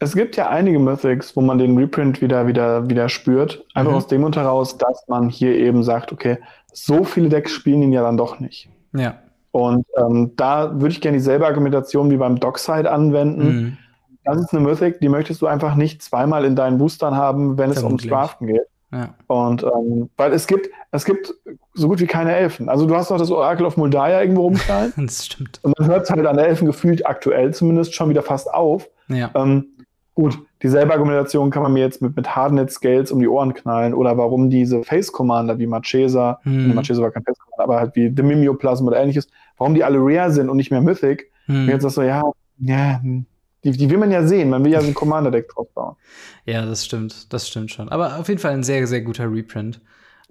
Es 0.00 0.14
gibt 0.14 0.36
ja 0.36 0.50
einige 0.50 0.78
Mythics, 0.78 1.36
wo 1.36 1.40
man 1.40 1.58
den 1.58 1.78
Reprint 1.78 2.20
wieder, 2.20 2.46
wieder, 2.46 2.88
wieder 2.90 3.08
spürt. 3.08 3.64
Einfach 3.74 3.92
mhm. 3.92 3.96
aus 3.96 4.06
dem 4.08 4.22
Grund 4.22 4.36
heraus, 4.36 4.76
dass 4.76 5.04
man 5.08 5.28
hier 5.28 5.54
eben 5.54 5.82
sagt, 5.82 6.12
okay, 6.12 6.38
so 6.72 7.04
viele 7.04 7.28
Decks 7.28 7.52
spielen 7.52 7.82
ihn 7.82 7.92
ja 7.92 8.02
dann 8.02 8.16
doch 8.16 8.40
nicht. 8.40 8.68
Ja. 8.92 9.18
Und 9.52 9.86
ähm, 9.96 10.32
da 10.36 10.72
würde 10.80 10.88
ich 10.88 11.00
gerne 11.00 11.18
dieselbe 11.18 11.46
Argumentation 11.46 12.10
wie 12.10 12.16
beim 12.16 12.40
Dockside 12.40 12.90
anwenden. 12.90 13.46
Mhm. 13.46 13.78
Das 14.24 14.38
ist 14.38 14.52
eine 14.52 14.60
Mythic, 14.66 15.00
die 15.00 15.08
möchtest 15.08 15.42
du 15.42 15.46
einfach 15.46 15.74
nicht 15.74 16.02
zweimal 16.02 16.44
in 16.44 16.56
deinen 16.56 16.78
Boostern 16.78 17.14
haben, 17.14 17.58
wenn 17.58 17.70
es 17.70 17.82
ums 17.82 18.06
Draften 18.06 18.46
geht. 18.46 18.66
Ja. 18.94 19.14
Und 19.26 19.64
ähm, 19.64 20.08
weil 20.16 20.32
es 20.32 20.46
gibt, 20.46 20.70
es 20.92 21.04
gibt 21.04 21.34
so 21.72 21.88
gut 21.88 22.00
wie 22.00 22.06
keine 22.06 22.34
Elfen. 22.34 22.68
Also 22.68 22.86
du 22.86 22.94
hast 22.94 23.10
noch 23.10 23.18
das 23.18 23.30
Orakel 23.30 23.66
of 23.66 23.76
Moldaya 23.76 24.20
irgendwo 24.20 24.42
rumknallen. 24.42 24.92
das 24.96 25.26
stimmt. 25.26 25.58
Und 25.62 25.78
man 25.78 25.88
hört 25.88 26.08
halt 26.08 26.26
an 26.26 26.38
Elfen 26.38 26.66
gefühlt 26.66 27.04
aktuell 27.06 27.52
zumindest 27.52 27.94
schon 27.94 28.08
wieder 28.08 28.22
fast 28.22 28.52
auf. 28.52 28.88
Ja. 29.08 29.30
Ähm, 29.34 29.66
gut, 30.14 30.38
dieselbe 30.62 30.92
Argumentation 30.92 31.50
kann 31.50 31.64
man 31.64 31.72
mir 31.72 31.80
jetzt 31.80 32.02
mit, 32.02 32.14
mit 32.14 32.36
Hardnet 32.36 32.70
Scales 32.70 33.10
um 33.10 33.18
die 33.18 33.26
Ohren 33.26 33.52
knallen 33.52 33.94
oder 33.94 34.16
warum 34.16 34.48
diese 34.48 34.84
Face 34.84 35.10
Commander 35.10 35.58
wie 35.58 35.66
Marchesa, 35.66 36.38
hm. 36.44 36.74
Marchesa 36.74 37.02
war 37.02 37.10
kein 37.10 37.24
Face 37.24 37.38
Commander, 37.38 37.64
aber 37.64 37.80
halt 37.80 37.96
wie 37.96 38.12
The 38.14 38.22
Mimeoplasm 38.22 38.86
oder 38.86 38.98
ähnliches, 38.98 39.28
warum 39.58 39.74
die 39.74 39.82
alle 39.82 39.98
rare 39.98 40.30
sind 40.30 40.48
und 40.48 40.56
nicht 40.56 40.70
mehr 40.70 40.80
Mythic. 40.80 41.30
Hm. 41.46 41.64
Und 41.64 41.68
jetzt 41.68 41.82
sagst 41.82 41.96
du, 41.96 42.02
ja, 42.02 42.22
ja, 42.58 43.00
hm, 43.02 43.26
die, 43.64 43.72
die 43.72 43.90
will 43.90 43.98
man 43.98 44.10
ja 44.10 44.26
sehen. 44.26 44.50
Man 44.50 44.64
will 44.64 44.72
ja 44.72 44.80
so 44.80 44.86
ein 44.86 44.94
Commander-Deck 44.94 45.48
drauf 45.48 45.68
bauen. 45.74 45.96
Ja, 46.44 46.64
das 46.64 46.84
stimmt. 46.84 47.32
Das 47.32 47.48
stimmt 47.48 47.70
schon. 47.70 47.88
Aber 47.88 48.18
auf 48.18 48.28
jeden 48.28 48.40
Fall 48.40 48.52
ein 48.52 48.62
sehr, 48.62 48.86
sehr 48.86 49.00
guter 49.00 49.30
Reprint. 49.30 49.80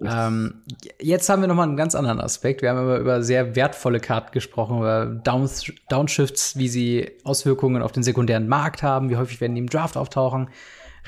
Ähm, 0.00 0.62
jetzt 1.00 1.28
haben 1.28 1.42
wir 1.42 1.48
noch 1.48 1.54
mal 1.54 1.64
einen 1.64 1.76
ganz 1.76 1.94
anderen 1.94 2.20
Aspekt. 2.20 2.62
Wir 2.62 2.70
haben 2.70 2.82
über, 2.82 2.98
über 2.98 3.22
sehr 3.22 3.54
wertvolle 3.54 4.00
Karten 4.00 4.32
gesprochen, 4.32 4.78
über 4.78 5.06
Downs, 5.06 5.70
Downshifts, 5.88 6.58
wie 6.58 6.68
sie 6.68 7.12
Auswirkungen 7.22 7.82
auf 7.82 7.92
den 7.92 8.02
sekundären 8.02 8.48
Markt 8.48 8.82
haben, 8.82 9.08
wie 9.10 9.16
häufig 9.16 9.40
werden 9.40 9.54
die 9.54 9.60
im 9.60 9.70
Draft 9.70 9.96
auftauchen. 9.96 10.48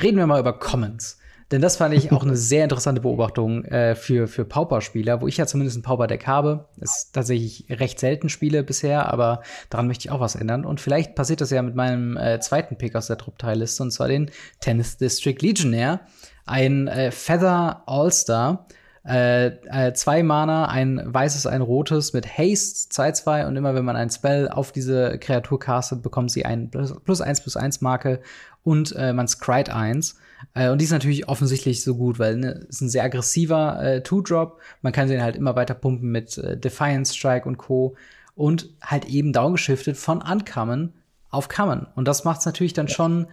Reden 0.01 0.19
wir 0.19 0.27
mal 0.27 0.41
über 0.41 0.53
Commons. 0.53 1.19
Denn 1.53 1.63
das 1.63 1.77
fand 1.77 1.95
ich 1.95 2.11
auch 2.11 2.25
eine 2.25 2.37
sehr 2.37 2.65
interessante 2.65 3.01
Beobachtung 3.01 3.65
äh, 3.67 3.95
für, 3.95 4.27
für 4.27 4.45
Pauper-Spieler, 4.45 5.21
wo 5.21 5.29
ich 5.29 5.37
ja 5.37 5.47
zumindest 5.47 5.79
ein 5.79 5.83
Pauper-Deck 5.83 6.27
habe. 6.27 6.67
ist 6.81 7.13
tatsächlich 7.13 7.67
recht 7.71 8.01
selten 8.01 8.29
spiele 8.29 8.65
bisher, 8.65 9.13
aber 9.13 9.43
daran 9.71 9.87
möchte 9.87 10.07
ich 10.07 10.11
auch 10.11 10.19
was 10.19 10.35
ändern. 10.35 10.65
Und 10.65 10.81
vielleicht 10.81 11.15
passiert 11.15 11.41
das 11.41 11.51
ja 11.51 11.63
mit 11.63 11.77
meinem 11.77 12.17
äh, 12.17 12.41
zweiten 12.41 12.77
Pick 12.77 12.97
aus 12.97 13.07
der 13.07 13.19
Trupp-Teilliste, 13.19 13.85
und 13.85 13.93
zwar 13.93 14.09
den 14.09 14.31
Tennis 14.61 14.97
District 14.97 15.39
Legionnaire. 15.41 16.01
Ein 16.47 16.89
äh, 16.89 17.13
Feather 17.13 17.83
All-Star. 17.87 18.67
Äh, 19.07 19.47
äh, 19.71 19.93
zwei 19.93 20.25
Mana, 20.25 20.67
ein 20.67 21.01
weißes, 21.05 21.47
ein 21.47 21.63
rotes 21.63 22.13
mit 22.13 22.27
Haste, 22.27 22.91
2-2 22.93 23.47
und 23.47 23.55
immer 23.55 23.77
wenn 23.77 23.85
man 23.85 23.95
ein 23.95 24.11
Spell 24.11 24.49
auf 24.49 24.73
diese 24.73 25.17
Kreatur 25.21 25.61
castet, 25.61 26.03
bekommt 26.03 26.33
sie 26.33 26.45
ein 26.45 26.71
plus 26.71 27.21
1 27.21 27.43
plus 27.43 27.57
1 27.57 27.83
Marke 27.83 28.21
und 28.65 28.97
äh, 28.97 29.13
man 29.13 29.29
scryt 29.29 29.71
1. 29.71 30.17
Äh, 30.55 30.71
und 30.71 30.81
die 30.81 30.85
ist 30.85 30.91
natürlich 30.91 31.29
offensichtlich 31.29 31.83
so 31.83 31.97
gut, 31.97 32.19
weil 32.19 32.37
ne, 32.37 32.67
ist 32.69 32.81
ein 32.81 32.89
sehr 32.89 33.05
aggressiver 33.05 33.83
äh, 33.83 34.03
Two-Drop. 34.03 34.61
Man 34.83 34.93
kann 34.93 35.09
den 35.09 35.23
halt 35.23 35.37
immer 35.37 35.57
weiter 35.57 35.75
pumpen 35.75 36.11
mit 36.11 36.39
äh, 36.39 36.57
Defiance 36.57 37.15
Strike 37.15 37.49
und 37.49 37.59
Co. 37.59 37.97
Und 38.35 38.69
halt 38.83 39.07
eben 39.07 39.33
downgeschiftet 39.33 39.97
von 39.97 40.21
Uncommon 40.21 40.93
auf 41.31 41.49
Common. 41.49 41.87
Und 41.95 42.07
das 42.07 42.25
macht 42.25 42.41
es 42.41 42.47
natürlich 42.47 42.75
dann 42.75 42.89
schon 42.89 43.27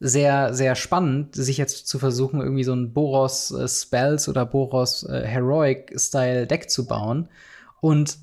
sehr, 0.00 0.54
sehr 0.54 0.74
spannend, 0.74 1.34
sich 1.34 1.56
jetzt 1.56 1.88
zu 1.88 1.98
versuchen, 1.98 2.40
irgendwie 2.40 2.64
so 2.64 2.74
ein 2.74 2.92
Boros 2.92 3.50
äh, 3.52 3.66
Spells 3.68 4.28
oder 4.28 4.44
Boros 4.44 5.04
äh, 5.04 5.24
Heroic 5.24 5.94
Style 5.96 6.46
Deck 6.46 6.70
zu 6.70 6.86
bauen. 6.86 7.28
Und 7.80 8.18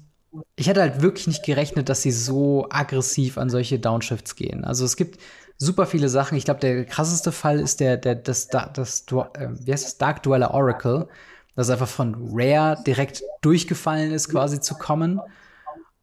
ich 0.56 0.68
hätte 0.68 0.82
halt 0.82 1.02
wirklich 1.02 1.28
nicht 1.28 1.44
gerechnet, 1.44 1.90
dass 1.90 2.02
sie 2.02 2.12
so 2.12 2.68
aggressiv 2.70 3.38
an 3.38 3.50
solche 3.50 3.80
Downshifts 3.80 4.36
gehen. 4.36 4.64
Also 4.64 4.86
es 4.86 4.96
gibt 4.96 5.20
super 5.62 5.86
viele 5.86 6.10
Sachen. 6.10 6.38
Ich 6.38 6.46
glaube, 6.46 6.60
der 6.60 6.86
krasseste 6.86 7.32
Fall 7.32 7.60
ist 7.60 7.80
der, 7.80 7.98
der, 7.98 8.16
das, 8.16 8.48
das, 8.48 8.74
das 8.74 9.06
äh, 9.36 9.50
wie 9.64 9.72
heißt 9.72 9.86
das? 9.86 9.98
Dark 9.98 10.24
Dweller 10.24 10.54
Oracle, 10.54 11.08
das 11.56 11.70
einfach 11.70 11.88
von 11.88 12.16
Rare 12.34 12.82
direkt 12.86 13.22
durchgefallen 13.42 14.12
ist, 14.12 14.30
quasi 14.30 14.60
zu 14.60 14.76
kommen. 14.76 15.22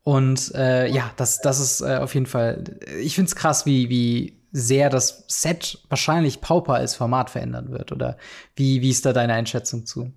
Und 0.04 0.54
äh, 0.54 0.86
ja, 0.86 1.10
das, 1.16 1.40
das 1.40 1.58
ist 1.58 1.80
äh, 1.80 1.96
auf 1.96 2.14
jeden 2.14 2.26
Fall, 2.26 2.64
ich 3.00 3.16
finde 3.16 3.28
es 3.28 3.36
krass, 3.36 3.66
wie, 3.66 3.90
wie 3.90 4.40
sehr 4.52 4.90
das 4.90 5.24
Set 5.26 5.82
wahrscheinlich 5.88 6.40
Pauper 6.40 6.74
als 6.74 6.94
Format 6.94 7.28
verändern 7.28 7.72
wird. 7.72 7.90
Oder 7.90 8.16
wie, 8.54 8.80
wie 8.80 8.90
ist 8.90 9.04
da 9.04 9.12
deine 9.12 9.34
Einschätzung 9.34 9.86
zu? 9.86 10.12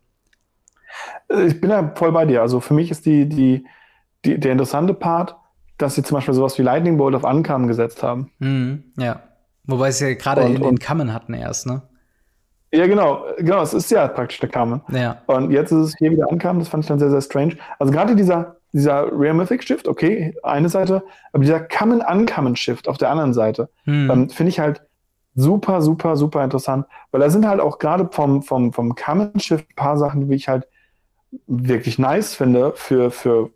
Äh, 1.29 1.47
ich 1.47 1.59
bin 1.59 1.71
da 1.71 1.93
voll 1.95 2.11
bei 2.11 2.25
dir. 2.25 2.41
Also 2.41 2.59
für 2.59 2.75
mich 2.75 2.91
ist 2.91 3.07
die, 3.07 3.27
die, 3.27 3.65
die, 4.23 4.39
der 4.39 4.51
interessante 4.51 4.93
Part, 4.93 5.35
dass 5.79 5.95
sie 5.95 6.03
zum 6.03 6.15
Beispiel 6.15 6.35
sowas 6.35 6.59
wie 6.59 6.61
Lightning 6.61 6.97
Bolt 6.97 7.15
auf 7.15 7.25
Ankamen 7.25 7.67
gesetzt 7.67 8.03
haben. 8.03 8.31
Mhm, 8.37 8.83
ja. 8.97 9.23
Wobei 9.71 9.91
sie 9.91 10.09
ja 10.09 10.13
gerade 10.13 10.41
in 10.43 10.61
den 10.61 10.79
Kammen 10.79 11.13
hatten 11.13 11.33
erst, 11.33 11.65
ne? 11.65 11.81
Ja, 12.73 12.87
genau, 12.87 13.25
genau, 13.37 13.61
es 13.61 13.73
ist 13.73 13.91
ja 13.91 14.07
praktisch 14.07 14.39
der 14.39 14.49
Kamen. 14.49 14.81
Ja. 14.89 15.21
Und 15.27 15.51
jetzt 15.51 15.71
ist 15.71 15.89
es 15.89 15.95
hier 15.97 16.11
wieder 16.11 16.31
ankamen, 16.31 16.59
das 16.59 16.69
fand 16.69 16.83
ich 16.83 16.87
dann 16.87 16.99
sehr, 16.99 17.09
sehr 17.09 17.21
strange. 17.21 17.57
Also 17.79 17.91
gerade 17.91 18.15
dieser, 18.15 18.55
dieser 18.71 19.07
Rare 19.11 19.33
Mythic 19.33 19.63
Shift, 19.63 19.89
okay, 19.89 20.33
eine 20.43 20.69
Seite, 20.69 21.03
aber 21.33 21.43
dieser 21.43 21.59
Kamen 21.59 22.01
Ankamen 22.01 22.55
Shift 22.55 22.87
auf 22.87 22.97
der 22.97 23.09
anderen 23.09 23.33
Seite, 23.33 23.69
hm. 23.83 24.09
ähm, 24.09 24.29
finde 24.29 24.49
ich 24.49 24.59
halt 24.59 24.81
super, 25.35 25.81
super, 25.81 26.15
super 26.15 26.43
interessant, 26.43 26.85
weil 27.11 27.19
da 27.19 27.29
sind 27.29 27.45
halt 27.45 27.59
auch 27.59 27.77
gerade 27.77 28.07
vom, 28.09 28.41
vom, 28.41 28.71
vom 28.71 28.95
Kamen 28.95 29.37
Shift 29.39 29.69
ein 29.69 29.75
paar 29.75 29.97
Sachen, 29.97 30.29
die 30.29 30.35
ich 30.35 30.47
halt 30.47 30.65
wirklich 31.47 31.99
nice 31.99 32.35
finde 32.35 32.71
für, 32.75 33.11
für, 33.11 33.49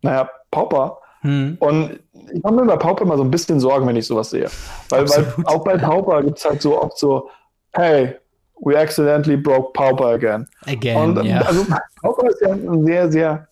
naja, 0.00 0.30
Pauper. 0.50 0.98
Hm. 1.20 1.56
Und 1.60 2.00
ich 2.32 2.42
mache 2.42 2.54
mir 2.54 2.64
bei 2.64 2.76
Pauper 2.76 3.04
immer 3.04 3.16
so 3.16 3.24
ein 3.24 3.30
bisschen 3.30 3.60
Sorgen, 3.60 3.86
wenn 3.86 3.96
ich 3.96 4.06
sowas 4.06 4.30
sehe. 4.30 4.48
Weil, 4.88 5.08
weil 5.08 5.34
auch 5.44 5.64
bei 5.64 5.76
Pauper 5.76 6.22
gibt 6.22 6.38
es 6.38 6.44
halt 6.44 6.62
so 6.62 6.80
oft 6.80 6.98
so, 6.98 7.28
hey, 7.72 8.14
we 8.60 8.78
accidentally 8.78 9.36
broke 9.36 9.72
Pauper 9.72 10.08
again. 10.08 10.46
Again, 10.66 10.96
Und, 10.96 11.24
yeah. 11.24 11.42
Also 11.42 11.66
Pauper 12.00 12.28
ist 12.28 12.40
ja 12.40 12.52
ein 12.52 12.84
sehr, 12.84 13.10
sehr 13.10 13.48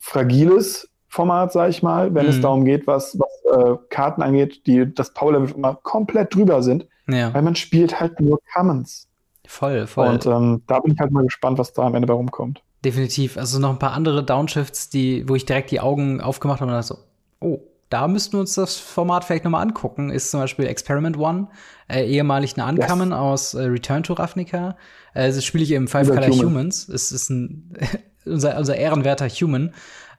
fragiles 0.00 0.88
Format, 1.08 1.52
sag 1.52 1.70
ich 1.70 1.82
mal, 1.82 2.14
wenn 2.14 2.26
hm. 2.26 2.30
es 2.30 2.40
darum 2.40 2.64
geht, 2.64 2.86
was, 2.86 3.18
was 3.18 3.58
äh, 3.58 3.76
Karten 3.90 4.22
angeht, 4.22 4.66
die 4.66 4.92
das 4.94 5.12
Power-Level 5.12 5.54
immer 5.56 5.78
komplett 5.82 6.34
drüber 6.34 6.62
sind. 6.62 6.86
Ja. 7.08 7.32
Weil 7.34 7.42
man 7.42 7.54
spielt 7.54 8.00
halt 8.00 8.20
nur 8.20 8.38
Commons. 8.54 9.08
Voll, 9.46 9.86
voll. 9.86 10.08
Und 10.08 10.24
ähm, 10.26 10.62
da 10.66 10.80
bin 10.80 10.92
ich 10.94 10.98
halt 10.98 11.10
mal 11.10 11.24
gespannt, 11.24 11.58
was 11.58 11.72
da 11.72 11.82
am 11.82 11.94
Ende 11.94 12.06
bei 12.06 12.14
rumkommt. 12.14 12.62
Definitiv. 12.84 13.36
Also 13.36 13.58
noch 13.58 13.70
ein 13.70 13.78
paar 13.78 13.92
andere 13.92 14.24
Downshifts, 14.24 14.88
die, 14.88 15.28
wo 15.28 15.34
ich 15.34 15.44
direkt 15.44 15.70
die 15.70 15.80
Augen 15.80 16.20
aufgemacht 16.20 16.60
habe 16.60 16.70
und 16.70 16.76
dachte 16.76 16.94
so, 16.94 16.98
oh, 17.40 17.60
da 17.92 18.08
müssten 18.08 18.34
wir 18.34 18.40
uns 18.40 18.54
das 18.54 18.76
Format 18.76 19.24
vielleicht 19.24 19.44
nochmal 19.44 19.62
angucken. 19.62 20.10
Ist 20.10 20.30
zum 20.30 20.40
Beispiel 20.40 20.66
Experiment 20.66 21.18
One, 21.18 21.48
äh, 21.88 22.04
ehemalig 22.06 22.54
eine 22.54 22.64
Ankamen 22.64 23.10
yes. 23.10 23.18
aus 23.18 23.54
äh, 23.54 23.64
Return 23.64 24.02
to 24.02 24.14
Ravnica. 24.14 24.76
Äh, 25.14 25.32
das 25.32 25.44
spiele 25.44 25.64
ich 25.64 25.72
im 25.72 25.88
Five 25.88 26.08
Color 26.08 26.28
Human. 26.28 26.46
Humans. 26.46 26.88
Es 26.88 27.12
ist 27.12 27.30
ein 27.30 27.76
unser, 28.24 28.56
unser 28.56 28.76
ehrenwerter 28.76 29.28
Human, 29.28 29.74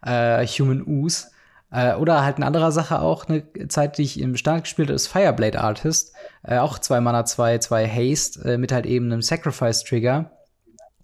äh, 0.05 0.45
Human 0.45 0.84
Ooze. 0.86 1.28
Äh, 1.71 1.95
oder 1.95 2.24
halt 2.24 2.36
eine 2.36 2.45
andere 2.45 2.71
Sache 2.71 2.99
auch, 2.99 3.26
eine 3.28 3.43
Zeit, 3.67 3.97
die 3.97 4.03
ich 4.03 4.19
im 4.19 4.38
Standard 4.38 4.65
gespielt 4.65 4.89
habe, 4.89 4.95
ist 4.95 5.07
Fireblade 5.07 5.59
Artist. 5.59 6.13
Äh, 6.43 6.59
auch 6.59 6.78
zwei 6.78 7.01
Mana, 7.01 7.26
zwei, 7.26 7.57
zwei 7.57 7.88
Haste, 7.88 8.53
äh, 8.53 8.57
mit 8.57 8.71
halt 8.71 8.86
eben 8.86 9.11
einem 9.11 9.24
Sacrifice-Trigger 9.24 10.32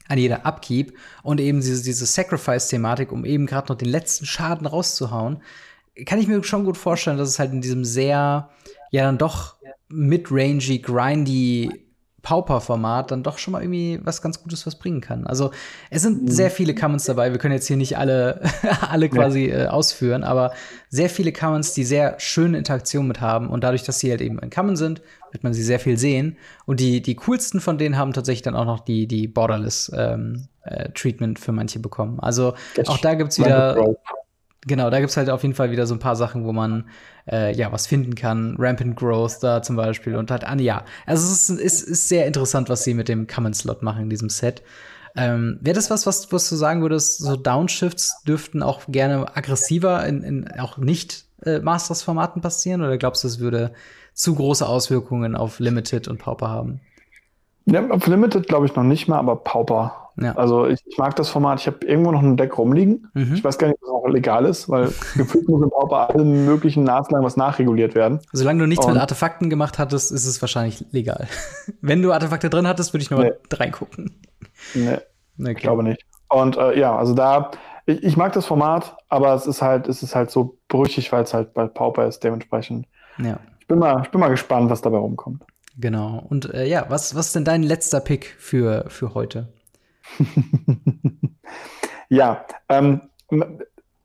an 0.07 0.17
jeder 0.17 0.45
Upkeep 0.45 0.97
und 1.23 1.39
eben 1.39 1.61
diese, 1.61 1.83
diese 1.83 2.05
Sacrifice-Thematik, 2.05 3.11
um 3.11 3.25
eben 3.25 3.45
gerade 3.45 3.71
noch 3.71 3.77
den 3.77 3.89
letzten 3.89 4.25
Schaden 4.25 4.67
rauszuhauen. 4.67 5.41
Kann 6.05 6.19
ich 6.19 6.27
mir 6.27 6.43
schon 6.43 6.65
gut 6.65 6.77
vorstellen, 6.77 7.17
dass 7.17 7.29
es 7.29 7.39
halt 7.39 7.51
in 7.51 7.61
diesem 7.61 7.85
sehr, 7.85 8.49
ja, 8.91 9.03
dann 9.03 9.17
doch 9.17 9.55
mid-rangy, 9.89 10.79
grindy 10.79 11.89
Pauper-Format 12.21 13.11
dann 13.11 13.23
doch 13.23 13.37
schon 13.37 13.53
mal 13.53 13.61
irgendwie 13.61 13.99
was 14.03 14.21
ganz 14.21 14.41
Gutes 14.41 14.65
was 14.67 14.77
bringen 14.77 15.01
kann. 15.01 15.25
Also 15.25 15.51
es 15.89 16.01
sind 16.01 16.23
mhm. 16.23 16.27
sehr 16.27 16.51
viele 16.51 16.75
Commons 16.75 17.05
dabei. 17.05 17.31
Wir 17.31 17.39
können 17.39 17.53
jetzt 17.53 17.67
hier 17.67 17.77
nicht 17.77 17.97
alle, 17.97 18.41
alle 18.89 19.09
quasi 19.09 19.45
äh, 19.45 19.67
ausführen, 19.67 20.23
aber 20.23 20.51
sehr 20.89 21.09
viele 21.09 21.31
Commons, 21.31 21.73
die 21.73 21.83
sehr 21.83 22.19
schöne 22.19 22.57
Interaktion 22.57 23.07
mit 23.07 23.21
haben. 23.21 23.49
Und 23.49 23.63
dadurch, 23.63 23.83
dass 23.83 23.99
sie 23.99 24.11
halt 24.11 24.21
eben 24.21 24.39
ein 24.39 24.49
Common 24.49 24.75
sind, 24.75 25.01
wird 25.31 25.43
man 25.43 25.53
sie 25.53 25.63
sehr 25.63 25.79
viel 25.79 25.97
sehen. 25.97 26.37
Und 26.65 26.79
die, 26.79 27.01
die 27.01 27.15
coolsten 27.15 27.61
von 27.61 27.77
denen 27.77 27.97
haben 27.97 28.13
tatsächlich 28.13 28.43
dann 28.43 28.55
auch 28.55 28.65
noch 28.65 28.81
die, 28.81 29.07
die 29.07 29.27
Borderless 29.27 29.91
ähm, 29.95 30.47
äh, 30.63 30.89
Treatment 30.91 31.39
für 31.39 31.51
manche 31.51 31.79
bekommen. 31.79 32.19
Also 32.19 32.53
das 32.75 32.89
auch 32.89 32.97
da 32.97 33.13
gibt's 33.15 33.39
wieder. 33.39 33.95
Genau, 34.67 34.89
da 34.89 34.99
gibt's 34.99 35.15
halt 35.15 35.29
auf 35.29 35.43
jeden 35.43 35.55
Fall 35.55 35.71
wieder 35.71 35.87
so 35.87 35.95
ein 35.95 35.99
paar 35.99 36.17
Sachen, 36.17 36.43
wo 36.43 36.51
man 36.51 36.89
äh, 37.31 37.55
ja 37.55 37.71
was 37.71 37.87
finden 37.87 38.15
kann. 38.15 38.55
Rampant 38.59 38.97
Growth 38.97 39.37
da 39.41 39.61
zum 39.61 39.77
Beispiel 39.77 40.15
und 40.15 40.31
halt, 40.31 40.43
ah, 40.43 40.55
ja. 40.57 40.83
Also 41.05 41.31
es 41.31 41.49
ist, 41.49 41.59
ist, 41.59 41.81
ist 41.83 42.09
sehr 42.09 42.27
interessant, 42.27 42.67
was 42.67 42.83
sie 42.83 42.93
mit 42.93 43.07
dem 43.07 43.27
Common-Slot 43.27 43.83
machen 43.83 44.03
in 44.03 44.09
diesem 44.09 44.29
Set. 44.29 44.61
Ähm, 45.15 45.59
Wäre 45.61 45.75
das 45.75 45.89
was, 45.89 46.05
was, 46.05 46.31
was 46.31 46.49
du 46.49 46.55
sagen 46.55 46.81
würdest, 46.81 47.19
so 47.19 47.35
Downshifts 47.35 48.21
dürften 48.23 48.61
auch 48.61 48.81
gerne 48.87 49.35
aggressiver 49.35 50.05
in, 50.05 50.23
in 50.23 50.51
auch 50.59 50.77
nicht 50.77 51.25
äh, 51.45 51.59
Masters-Formaten 51.59 52.41
passieren? 52.41 52.81
Oder 52.81 52.97
glaubst 52.97 53.23
du, 53.23 53.27
es 53.27 53.39
würde 53.39 53.71
zu 54.13 54.35
große 54.35 54.67
Auswirkungen 54.67 55.35
auf 55.37 55.59
Limited 55.59 56.09
und 56.09 56.19
Pauper 56.19 56.49
haben? 56.49 56.81
Ja, 57.65 57.87
auf 57.89 58.07
Limited 58.07 58.47
glaube 58.47 58.65
ich 58.65 58.75
noch 58.75 58.83
nicht 58.83 59.07
mal, 59.07 59.19
aber 59.19 59.37
Pauper 59.37 60.08
ja. 60.21 60.35
Also 60.35 60.67
ich, 60.67 60.79
ich, 60.85 60.97
mag 60.97 61.15
das 61.15 61.29
Format. 61.29 61.59
Ich 61.59 61.67
habe 61.67 61.85
irgendwo 61.85 62.11
noch 62.11 62.21
ein 62.21 62.37
Deck 62.37 62.57
rumliegen. 62.57 63.07
Mhm. 63.13 63.33
Ich 63.35 63.43
weiß 63.43 63.57
gar 63.57 63.67
nicht, 63.67 63.77
ob 63.81 63.81
das 63.81 63.89
auch 63.89 64.07
legal 64.07 64.45
ist, 64.45 64.69
weil 64.69 64.91
gefühlt 65.15 65.47
muss 65.47 65.61
im 65.61 65.69
Pauper 65.69 66.09
allen 66.09 66.45
möglichen 66.45 66.83
Naslagen 66.83 67.25
was 67.25 67.37
nachreguliert 67.37 67.95
werden. 67.95 68.19
Solange 68.31 68.59
du 68.61 68.67
nichts 68.67 68.85
Und 68.85 68.93
mit 68.93 69.01
Artefakten 69.01 69.49
gemacht 69.49 69.79
hattest, 69.79 70.11
ist 70.11 70.25
es 70.25 70.41
wahrscheinlich 70.41 70.85
legal. 70.91 71.27
Wenn 71.81 72.01
du 72.01 72.11
Artefakte 72.11 72.49
drin 72.49 72.67
hattest, 72.67 72.93
würde 72.93 73.03
ich 73.03 73.11
nur 73.11 73.23
nee. 73.23 73.31
reingucken. 73.51 74.15
Nee, 74.73 74.97
okay. 75.39 75.51
ich 75.51 75.57
glaube 75.57 75.83
nicht. 75.83 76.05
Und 76.27 76.57
äh, 76.57 76.77
ja, 76.77 76.95
also 76.95 77.13
da, 77.13 77.51
ich, 77.85 78.03
ich, 78.03 78.17
mag 78.17 78.33
das 78.33 78.45
Format, 78.45 78.97
aber 79.07 79.33
es 79.33 79.47
ist 79.47 79.61
halt, 79.61 79.87
es 79.87 80.03
ist 80.03 80.15
halt 80.15 80.29
so 80.29 80.57
brüchig, 80.67 81.11
weil 81.11 81.23
es 81.23 81.33
halt 81.33 81.53
bei 81.53 81.65
Pauper 81.67 82.07
ist, 82.07 82.23
dementsprechend. 82.23 82.87
Ja. 83.17 83.39
Ich 83.59 83.67
bin 83.67 83.79
mal, 83.79 84.01
ich 84.03 84.11
bin 84.11 84.19
mal 84.19 84.29
gespannt, 84.29 84.69
was 84.69 84.81
dabei 84.81 84.97
rumkommt. 84.97 85.43
Genau. 85.77 86.25
Und 86.29 86.53
äh, 86.53 86.65
ja, 86.65 86.85
was, 86.89 87.15
was 87.15 87.27
ist 87.27 87.35
denn 87.35 87.45
dein 87.45 87.63
letzter 87.63 87.99
Pick 87.99 88.35
für, 88.37 88.85
für 88.89 89.13
heute? 89.13 89.47
ja, 92.09 92.45
ähm, 92.69 93.01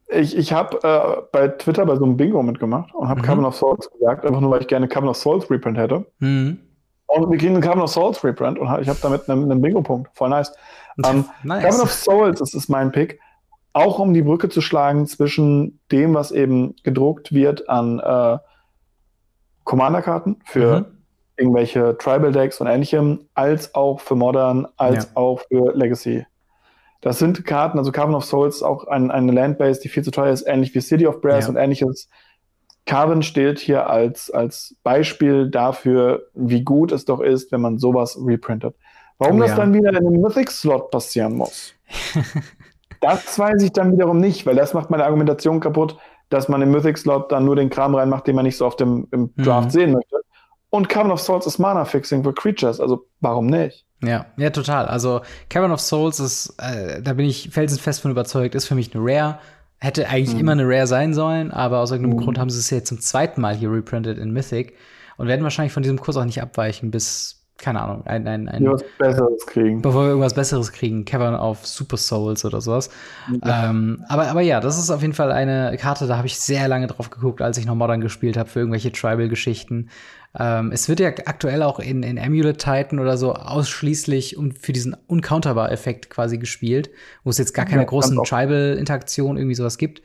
ich, 0.09 0.37
ich 0.37 0.53
habe 0.53 0.79
äh, 0.83 1.23
bei 1.33 1.49
Twitter 1.49 1.87
bei 1.87 1.97
so 1.97 2.05
einem 2.05 2.17
Bingo 2.17 2.43
mitgemacht 2.43 2.95
und 2.95 3.09
habe 3.09 3.21
mhm. 3.21 3.25
Carbon 3.25 3.45
of 3.45 3.57
Souls 3.57 3.91
gesagt, 3.91 4.25
einfach 4.25 4.41
nur, 4.41 4.51
weil 4.51 4.61
ich 4.61 4.69
gerne 4.69 4.89
Carbon 4.89 5.11
of 5.11 5.17
Souls 5.17 5.51
Reprint 5.51 5.79
hätte. 5.79 6.07
Mhm. 6.19 6.59
Und 7.07 7.31
wir 7.31 7.39
kriegen 7.39 7.55
einen 7.55 7.63
Carbon 7.63 7.83
of 7.83 7.91
Souls 7.91 8.23
Reprint 8.25 8.59
und 8.59 8.67
ich 8.81 8.89
habe 8.89 8.99
damit 9.03 9.29
einen, 9.29 9.51
einen 9.51 9.61
Bingo-Punkt. 9.61 10.11
Voll 10.15 10.31
nice. 10.31 10.53
Ähm, 11.05 11.25
nice. 11.43 11.63
Carbon 11.63 11.81
of 11.81 11.93
Souls, 11.93 12.39
das 12.39 12.55
ist 12.55 12.69
mein 12.69 12.93
Pick, 12.93 13.21
auch 13.73 13.99
um 13.99 14.15
die 14.15 14.23
Brücke 14.23 14.49
zu 14.49 14.61
schlagen 14.61 15.07
zwischen 15.07 15.81
dem, 15.91 16.15
was 16.15 16.31
eben 16.31 16.75
gedruckt 16.83 17.33
wird 17.33 17.69
an 17.69 17.99
äh, 18.01 18.39
Commander-Karten 19.65 20.37
für 20.45 20.81
mhm 20.81 20.94
irgendwelche 21.37 21.97
Tribal 21.99 22.33
Decks 22.33 22.61
und 22.61 22.67
ähnlichem, 22.67 23.29
als 23.35 23.75
auch 23.75 24.01
für 24.01 24.15
Modern, 24.15 24.67
als 24.77 25.05
ja. 25.05 25.11
auch 25.15 25.41
für 25.49 25.73
Legacy. 25.75 26.27
Das 27.01 27.19
sind 27.19 27.45
Karten, 27.45 27.79
also 27.79 27.93
Carbon 27.93 28.15
of 28.15 28.25
Souls, 28.25 28.63
auch 28.63 28.87
ein, 28.87 29.11
eine 29.11 29.33
Landbase, 29.33 29.81
die 29.81 29.89
viel 29.89 30.03
zu 30.03 30.11
teuer 30.11 30.33
ist, 30.33 30.47
ähnlich 30.47 30.75
wie 30.75 30.81
City 30.81 31.07
of 31.07 31.21
Brass 31.21 31.45
ja. 31.45 31.51
und 31.51 31.57
ähnliches. 31.57 32.09
Carbon 32.87 33.23
steht 33.23 33.59
hier 33.59 33.89
als, 33.89 34.31
als 34.31 34.77
Beispiel 34.83 35.51
dafür, 35.51 36.29
wie 36.35 36.63
gut 36.63 36.93
es 36.93 37.05
doch 37.05 37.21
ist, 37.21 37.53
wenn 37.53 37.61
man 37.61 37.79
sowas 37.79 38.19
reprintet. 38.25 38.75
Warum 39.19 39.37
oh, 39.37 39.41
das 39.41 39.51
ja. 39.51 39.57
dann 39.57 39.75
wieder 39.75 39.91
in 39.91 39.97
einem 39.97 40.21
Mythic-Slot 40.21 40.91
passieren 40.91 41.37
muss, 41.37 41.75
das 43.01 43.39
weiß 43.39 43.63
ich 43.63 43.73
dann 43.73 43.93
wiederum 43.93 44.19
nicht, 44.19 44.47
weil 44.47 44.57
das 44.57 44.75
macht 44.75 44.91
meine 44.91 45.05
Argumentation 45.05 45.61
kaputt, 45.61 45.97
dass 46.31 46.49
man 46.49 46.63
im 46.63 46.71
Mythic-Slot 46.71 47.31
dann 47.31 47.45
nur 47.45 47.57
den 47.57 47.71
Kram 47.71 47.95
reinmacht, 47.95 48.27
den 48.27 48.35
man 48.35 48.45
nicht 48.45 48.57
so 48.57 48.67
oft 48.67 48.81
im, 48.81 49.09
im 49.13 49.35
Draft 49.37 49.69
mhm. 49.69 49.71
sehen 49.71 49.93
möchte. 49.93 50.17
Und 50.75 50.89
Cavern 50.89 51.13
of 51.13 51.21
Souls 51.21 51.47
ist 51.47 51.61
Mana-Fixing 51.61 52.25
für 52.25 52.33
Creatures, 52.33 52.81
also 52.81 53.07
warum 53.21 53.47
nicht? 53.47 53.87
Ja, 54.03 54.27
ja, 54.37 54.51
total. 54.51 54.87
Also 54.87 55.21
Cavern 55.49 55.71
of 55.71 55.79
Souls 55.79 56.19
ist, 56.19 56.53
äh, 56.59 57.01
da 57.01 57.13
bin 57.13 57.27
ich 57.27 57.51
felsenfest 57.53 58.01
von 58.01 58.11
überzeugt, 58.11 58.57
ist 58.57 58.67
für 58.67 58.75
mich 58.75 58.93
eine 58.93 59.05
Rare. 59.05 59.39
Hätte 59.79 60.09
eigentlich 60.09 60.35
mhm. 60.35 60.41
immer 60.41 60.51
eine 60.51 60.67
Rare 60.67 60.89
sein 60.89 61.15
sollen, 61.15 61.53
aber 61.53 61.79
aus 61.79 61.93
irgendeinem 61.93 62.19
mhm. 62.19 62.25
Grund 62.25 62.39
haben 62.41 62.51
sie 62.51 62.59
es 62.59 62.71
jetzt 62.71 62.89
zum 62.89 63.01
zweiten 63.01 63.41
Mal 63.41 63.55
hier 63.55 63.71
reprintet 63.71 64.19
in 64.19 64.33
Mythic 64.33 64.75
und 65.17 65.29
werden 65.29 65.45
wahrscheinlich 65.45 65.73
von 65.73 65.85
diesem 65.85 66.01
Kurs 66.01 66.17
auch 66.17 66.25
nicht 66.25 66.43
abweichen, 66.43 66.91
bis 66.91 67.44
keine 67.65 67.81
Ahnung, 67.81 68.07
ein, 68.07 68.29
ein, 68.29 68.47
ein 68.47 68.67
was 68.67 68.85
Besseres 68.99 69.47
kriegen. 69.47 69.81
Bevor 69.81 70.03
wir 70.03 70.09
irgendwas 70.09 70.35
Besseres 70.35 70.71
kriegen, 70.71 71.07
Cavern 71.07 71.35
auf 71.35 71.67
Super 71.67 71.97
Souls 71.97 72.45
oder 72.45 72.61
sowas. 72.61 72.91
Ja. 73.43 73.71
Ähm, 73.71 74.05
aber, 74.09 74.29
aber 74.29 74.43
ja, 74.43 74.61
das 74.61 74.79
ist 74.79 74.91
auf 74.91 75.01
jeden 75.01 75.15
Fall 75.15 75.33
eine 75.33 75.75
Karte, 75.81 76.07
da 76.07 76.19
habe 76.19 76.27
ich 76.27 76.39
sehr 76.39 76.69
lange 76.69 76.87
drauf 76.87 77.09
geguckt, 77.09 77.41
als 77.41 77.57
ich 77.57 77.65
noch 77.65 77.75
Modern 77.75 78.03
gespielt 78.03 78.37
habe 78.37 78.51
für 78.51 78.59
irgendwelche 78.59 78.93
Tribal-Geschichten. 78.93 79.89
Ähm, 80.39 80.73
es 80.73 80.91
wird 80.91 81.01
ja 81.01 81.09
aktuell 81.09 81.63
auch 81.63 81.81
in, 81.81 82.03
in 82.03 82.19
Amulet 82.19 82.59
Titan 82.59 82.99
oder 82.99 83.17
so 83.17 83.33
ausschließlich 83.33 84.37
um, 84.37 84.53
für 84.53 84.75
diesen 84.75 84.95
Uncounterbar-Effekt 85.07 86.11
quasi 86.11 86.37
gespielt, 86.37 86.91
wo 87.23 87.31
es 87.31 87.39
jetzt 87.39 87.55
gar 87.55 87.65
keine 87.65 87.83
ja, 87.83 87.89
großen 87.89 88.23
Tribal-Interaktionen 88.25 89.39
irgendwie 89.39 89.55
sowas 89.55 89.79
gibt. 89.79 90.03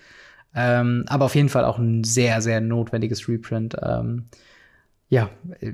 Ähm, 0.55 1.03
aber 1.07 1.25
auf 1.25 1.35
jeden 1.35 1.49
Fall 1.49 1.65
auch 1.65 1.77
ein 1.77 2.05
sehr, 2.05 2.41
sehr 2.41 2.61
notwendiges 2.61 3.27
Reprint. 3.27 3.75
Ähm, 3.83 4.27
ja, 5.09 5.29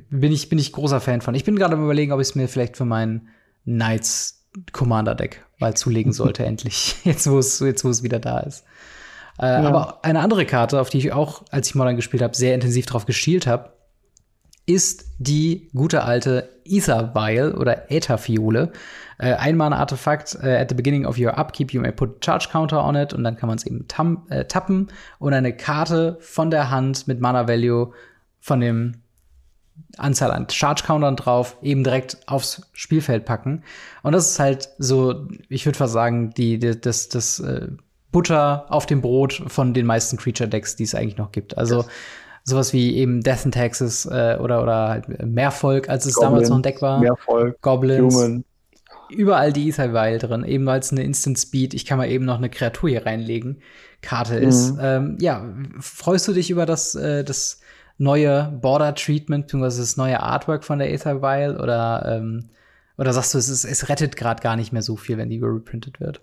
bin 0.10 0.32
ich, 0.32 0.50
bin 0.50 0.58
ich 0.58 0.72
großer 0.72 1.02
Fan 1.02 1.22
von. 1.22 1.36
Ich 1.36 1.44
bin 1.44 1.58
gerade 1.58 1.76
am 1.76 1.84
überlegen, 1.84 2.14
ob 2.14 2.22
ich 2.22 2.30
es 2.30 2.36
mir 2.36 2.48
vielleicht 2.48 2.78
für 2.78 2.86
mein 2.86 3.28
Knights 3.66 4.48
Commander 4.72 5.14
Deck 5.14 5.46
mal 5.60 5.76
zulegen 5.76 6.14
sollte, 6.14 6.46
endlich. 6.46 6.96
Jetzt, 7.04 7.30
wo 7.30 7.38
es, 7.38 7.60
jetzt, 7.60 7.84
wo 7.84 7.90
es 7.90 8.04
wieder 8.04 8.20
da 8.20 8.40
ist. 8.40 8.64
Äh, 9.38 9.48
ja. 9.48 9.64
Aber 9.64 10.00
eine 10.04 10.22
andere 10.22 10.46
Karte, 10.46 10.80
auf 10.80 10.90
die 10.90 11.00
ich 11.00 11.12
auch, 11.12 11.44
als 11.52 11.68
ich 11.68 11.76
Modern 11.76 11.98
gespielt 11.98 12.24
habe, 12.24 12.36
sehr 12.36 12.56
intensiv 12.56 12.86
drauf 12.86 13.06
geschielt 13.06 13.46
habe, 13.46 13.74
ist 14.66 15.06
die 15.20 15.70
gute 15.76 16.04
alte 16.04 16.50
Ether 16.64 17.14
Vial 17.14 17.54
oder 17.54 17.92
Ätherfiole. 17.92 18.72
Äh, 19.18 19.34
ein 19.34 19.58
Mana-Artefakt, 19.58 20.38
äh, 20.42 20.58
at 20.58 20.70
the 20.70 20.76
beginning 20.76 21.06
of 21.06 21.18
your 21.20 21.38
upkeep, 21.38 21.74
you 21.74 21.82
may 21.82 21.92
put 21.92 22.24
Charge 22.24 22.48
Counter 22.50 22.84
on 22.84 22.96
it 22.96 23.14
und 23.14 23.24
dann 23.24 23.36
kann 23.36 23.48
man 23.48 23.58
es 23.58 23.66
eben 23.66 23.86
äh, 24.30 24.46
tappen 24.46 24.88
und 25.20 25.34
eine 25.34 25.56
Karte 25.56 26.18
von 26.22 26.50
der 26.50 26.72
Hand 26.72 27.08
mit 27.08 27.20
Mana-Value 27.20 27.92
von 28.40 28.60
dem 28.62 29.02
Anzahl 29.98 30.32
an 30.32 30.48
Charge-Countern 30.50 31.16
drauf, 31.16 31.58
eben 31.62 31.84
direkt 31.84 32.18
aufs 32.28 32.62
Spielfeld 32.74 33.26
packen. 33.26 33.64
Und 34.04 34.14
das 34.14 34.32
ist 34.32 34.40
halt 34.40 34.70
so, 34.78 35.28
ich 35.50 35.66
würde 35.66 35.78
fast 35.78 35.94
sagen, 35.94 36.32
die, 36.32 36.60
die, 36.60 36.80
das, 36.80 37.10
das 37.10 37.40
äh, 37.40 37.68
Butter 38.12 38.66
auf 38.70 38.86
dem 38.86 39.02
Brot 39.02 39.44
von 39.48 39.74
den 39.74 39.86
meisten 39.86 40.18
Creature-Decks, 40.18 40.76
die 40.76 40.84
es 40.84 40.96
eigentlich 40.96 41.18
noch 41.18 41.32
gibt. 41.32 41.58
Also 41.58 41.78
yes. 41.78 41.88
sowas 42.44 42.74
wie 42.74 42.96
eben 42.96 43.22
Death 43.22 43.46
and 43.46 43.54
Taxes 43.54 44.06
äh, 44.06 44.38
oder, 44.40 44.64
oder 44.64 44.90
halt 44.90 45.26
Mehrvolk, 45.26 45.90
als 45.90 46.06
es 46.06 46.16
Goblin, 46.16 46.32
damals 46.32 46.50
noch 46.50 46.58
ein 46.58 46.64
Deck 46.64 46.82
war. 46.82 47.00
Mehrvolk, 47.00 47.62
Goblins. 47.62 48.16
Human. 48.16 48.46
Überall 49.10 49.54
die 49.54 49.70
Ether-Weil 49.70 50.18
drin, 50.18 50.44
eben 50.44 50.66
weil 50.66 50.80
es 50.80 50.92
eine 50.92 51.04
Instant 51.04 51.38
Speed, 51.38 51.74
ich 51.74 51.86
kann 51.86 52.00
mal 52.00 52.10
eben 52.10 52.26
noch 52.26 52.38
eine 52.38 52.50
Kreatur 52.50 52.90
hier 52.90 53.06
reinlegen, 53.06 53.62
Karte 54.02 54.36
ist. 54.36 54.74
Mhm. 54.74 54.80
Ähm, 54.82 55.18
ja, 55.20 55.46
freust 55.80 56.28
du 56.28 56.34
dich 56.34 56.50
über 56.50 56.66
das, 56.66 56.96
äh, 56.96 57.24
das 57.24 57.60
neue 57.98 58.52
Border 58.62 58.94
Treatment, 58.96 59.46
beziehungsweise 59.46 59.82
das 59.82 59.98
neue 59.98 60.22
Artwork 60.22 60.64
von 60.64 60.80
der 60.80 60.92
Ethervial 60.92 61.60
oder, 61.60 62.18
ähm, 62.18 62.50
oder 62.98 63.14
sagst 63.14 63.34
du, 63.34 63.38
es, 63.38 63.50
ist, 63.50 63.66
es 63.66 63.90
rettet 63.90 64.16
gerade 64.16 64.42
gar 64.42 64.56
nicht 64.56 64.74
mehr 64.74 64.82
so 64.82 64.96
viel, 64.96 65.18
wenn 65.18 65.30
die 65.30 65.40
reprintet 65.40 66.00
wird? 66.00 66.22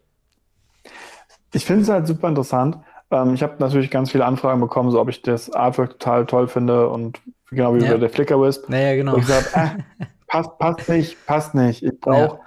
Ich 1.53 1.65
finde 1.65 1.83
es 1.83 1.89
halt 1.89 2.07
super 2.07 2.29
interessant. 2.29 2.79
Ähm, 3.11 3.35
ich 3.35 3.43
habe 3.43 3.55
natürlich 3.59 3.91
ganz 3.91 4.11
viele 4.11 4.25
Anfragen 4.25 4.61
bekommen, 4.61 4.91
so 4.91 5.01
ob 5.01 5.09
ich 5.09 5.23
das 5.23 5.51
Artwork 5.53 5.99
total 5.99 6.27
toll 6.27 6.49
finde 6.49 6.89
und 6.89 7.21
genau 7.51 7.75
wie 7.75 7.85
ja. 7.85 7.97
der 7.97 8.11
Flicker 8.11 8.41
Wisp. 8.41 8.69
Naja, 8.69 8.97
genau. 8.97 9.15
Und 9.15 9.21
ich 9.21 9.27
sag, 9.27 9.57
äh, 9.57 10.07
passt, 10.27 10.59
passt 10.59 10.89
nicht, 10.89 11.27
passt 11.27 11.55
nicht. 11.55 11.83
Ich 11.83 12.01
brauche 12.01 12.39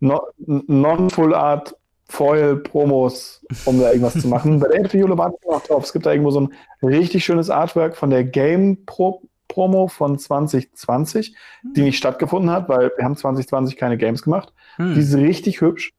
ja. 0.00 0.20
Non-Full 0.38 1.34
Art 1.34 1.76
Foil-Promos, 2.08 3.44
um 3.64 3.80
da 3.80 3.88
irgendwas 3.88 4.20
zu 4.20 4.28
machen. 4.28 4.60
Bei 4.60 4.68
der 4.68 4.80
Elfenjule 4.80 5.16
warte 5.16 5.36
ich 5.40 5.48
noch 5.48 5.62
drauf. 5.62 5.84
Es 5.84 5.92
gibt 5.92 6.06
da 6.06 6.12
irgendwo 6.12 6.30
so 6.30 6.40
ein 6.40 6.48
richtig 6.82 7.24
schönes 7.24 7.50
Artwork 7.50 7.96
von 7.96 8.10
der 8.10 8.24
Game 8.24 8.84
Pro 8.86 9.22
Promo 9.48 9.86
von 9.86 10.18
2020, 10.18 11.36
hm. 11.60 11.74
die 11.74 11.82
nicht 11.82 11.98
stattgefunden 11.98 12.50
hat, 12.50 12.68
weil 12.68 12.90
wir 12.96 13.04
haben 13.04 13.16
2020 13.16 13.76
keine 13.76 13.96
Games 13.96 14.22
gemacht. 14.22 14.52
Hm. 14.76 14.94
Die 14.94 15.00
ist 15.00 15.14
richtig 15.14 15.60
hübsch. 15.60 15.92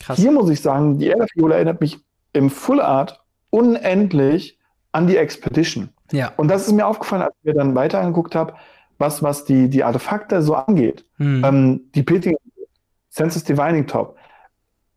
Krass. 0.00 0.18
Hier 0.18 0.32
muss 0.32 0.48
ich 0.48 0.62
sagen, 0.62 0.98
die 0.98 1.10
Elfenjule 1.10 1.56
erinnert 1.56 1.80
mich 1.80 1.98
im 2.32 2.48
Full 2.48 2.80
Art 2.80 3.22
unendlich 3.50 4.58
an 4.92 5.06
die 5.06 5.16
Expedition. 5.16 5.90
Ja. 6.12 6.32
Und 6.36 6.48
das 6.48 6.66
ist 6.66 6.72
mir 6.72 6.86
aufgefallen, 6.86 7.22
als 7.22 7.34
ich 7.40 7.44
mir 7.44 7.54
dann 7.54 7.74
weiter 7.74 8.00
angeguckt 8.00 8.34
habe, 8.34 8.54
was, 8.96 9.22
was 9.22 9.44
die, 9.44 9.68
die 9.68 9.84
Artefakte 9.84 10.40
so 10.40 10.54
angeht. 10.54 11.04
Hm. 11.16 11.44
Ähm, 11.44 11.80
die 11.94 12.02
Pitting, 12.02 12.36
Census 13.10 13.44
Divining 13.44 13.86
Top 13.86 14.16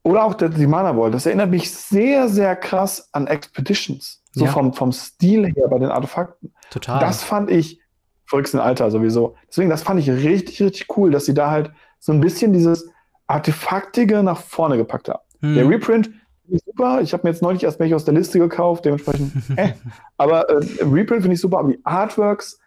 oder 0.03 0.23
auch 0.23 0.33
der, 0.33 0.49
die 0.49 0.67
Mana 0.67 0.93
Ball, 0.93 1.11
das 1.11 1.25
erinnert 1.25 1.49
mich 1.49 1.71
sehr, 1.71 2.27
sehr 2.27 2.55
krass 2.55 3.09
an 3.11 3.27
Expeditions. 3.27 4.23
So 4.33 4.45
Ja. 4.45 4.51
vom, 4.51 4.73
vom 4.73 4.91
Stil 4.91 5.45
her 5.47 5.67
bei 5.69 5.77
den 5.77 5.89
Artefakten. 5.89 6.53
Total. 6.69 6.99
Das 6.99 7.23
fand 7.23 7.51
ich 7.51 7.81
verrückten 8.25 8.59
Alter 8.59 8.89
sowieso. 8.89 9.35
Deswegen, 9.49 9.69
das 9.69 9.83
fand 9.83 9.99
ich 9.99 10.09
richtig, 10.09 10.61
richtig 10.61 10.97
cool, 10.97 11.11
dass 11.11 11.25
sie 11.25 11.33
da 11.33 11.51
halt 11.51 11.71
so 11.99 12.13
ein 12.13 12.21
bisschen 12.21 12.53
dieses 12.53 12.89
Artefaktige 13.27 14.23
nach 14.23 14.37
vorne 14.37 14.77
gepackt 14.77 15.09
haben. 15.09 15.19
Hm. 15.41 15.55
Der 15.55 15.67
Reprint 15.67 16.05
finde 16.07 16.57
ich 16.57 16.63
super. 16.65 17.01
Ich 17.01 17.13
habe 17.13 17.23
mir 17.23 17.31
jetzt 17.31 17.41
neulich 17.41 17.63
erst 17.63 17.79
welche 17.79 17.95
aus 17.95 18.05
der 18.05 18.13
Liste 18.13 18.39
gekauft, 18.39 18.85
dementsprechend. 18.85 19.33
äh. 19.57 19.73
Aber 20.17 20.49
äh, 20.49 20.65
Reprint 20.81 21.23
finde 21.23 21.33
ich 21.33 21.41
super, 21.41 21.59
aber 21.59 21.73
die 21.73 21.79
Artworks 21.83 22.57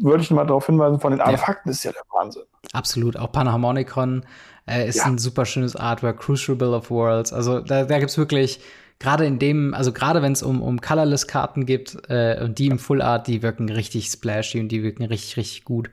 würde 0.00 0.22
ich 0.22 0.30
nochmal 0.30 0.46
darauf 0.46 0.66
hinweisen, 0.66 1.00
von 1.00 1.10
den 1.10 1.20
Artefakten 1.20 1.72
ist 1.72 1.82
ja 1.84 1.92
der 1.92 2.02
Wahnsinn. 2.12 2.44
Absolut. 2.72 3.16
Auch 3.16 3.32
Panharmonicon 3.32 4.24
äh, 4.68 4.88
ist 4.88 4.96
Ja. 4.96 5.04
ein 5.06 5.18
super 5.18 5.44
schönes 5.46 5.74
Artwork. 5.76 6.18
Crucible 6.20 6.70
of 6.74 6.90
Worlds. 6.90 7.32
Also 7.32 7.60
da, 7.60 7.84
da 7.84 7.98
gibt's 7.98 8.18
wirklich, 8.18 8.60
gerade 8.98 9.24
in 9.26 9.38
dem, 9.38 9.74
also 9.74 9.92
gerade 9.92 10.22
wenn 10.22 10.32
es 10.32 10.42
um, 10.42 10.60
um 10.62 10.80
Colorless-Karten 10.80 11.66
gibt 11.66 11.96
äh, 12.08 12.42
und 12.42 12.58
die 12.58 12.66
im 12.68 12.78
Full 12.78 13.00
Art, 13.02 13.26
die 13.26 13.42
wirken 13.42 13.68
richtig 13.68 14.06
splashy 14.08 14.60
und 14.60 14.68
die 14.68 14.82
wirken 14.82 15.04
richtig, 15.04 15.36
richtig 15.36 15.64
gut. 15.64 15.90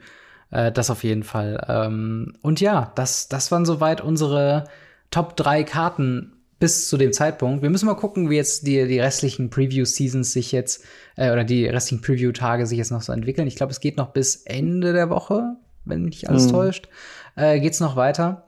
Äh, 0.51 0.71
das 0.71 0.89
auf 0.89 1.03
jeden 1.03 1.23
Fall. 1.23 1.63
Ähm, 1.67 2.33
und 2.41 2.61
ja, 2.61 2.91
das, 2.95 3.27
das 3.29 3.51
waren 3.51 3.65
soweit 3.65 4.01
unsere 4.01 4.65
Top 5.11 5.35
3 5.37 5.63
Karten 5.63 6.31
bis 6.59 6.87
zu 6.89 6.97
dem 6.97 7.11
Zeitpunkt. 7.13 7.61
Wir 7.61 7.69
müssen 7.69 7.85
mal 7.85 7.95
gucken, 7.95 8.29
wie 8.29 8.37
jetzt 8.37 8.65
die, 8.65 8.87
die 8.87 8.99
restlichen 8.99 9.49
Preview-Seasons 9.49 10.31
sich 10.31 10.51
jetzt, 10.51 10.83
äh, 11.15 11.31
oder 11.31 11.43
die 11.43 11.65
restlichen 11.67 12.01
Preview-Tage 12.01 12.65
sich 12.65 12.77
jetzt 12.77 12.91
noch 12.91 13.01
so 13.01 13.11
entwickeln. 13.11 13.45
Ich 13.47 13.55
glaube, 13.55 13.71
es 13.71 13.81
geht 13.81 13.97
noch 13.97 14.11
bis 14.11 14.37
Ende 14.37 14.93
der 14.93 15.09
Woche, 15.09 15.57
wenn 15.83 16.03
mich 16.03 16.29
alles 16.29 16.47
Mhm. 16.47 16.51
täuscht, 16.51 16.87
äh, 17.35 17.59
geht's 17.59 17.81
noch 17.81 17.95
weiter. 17.97 18.44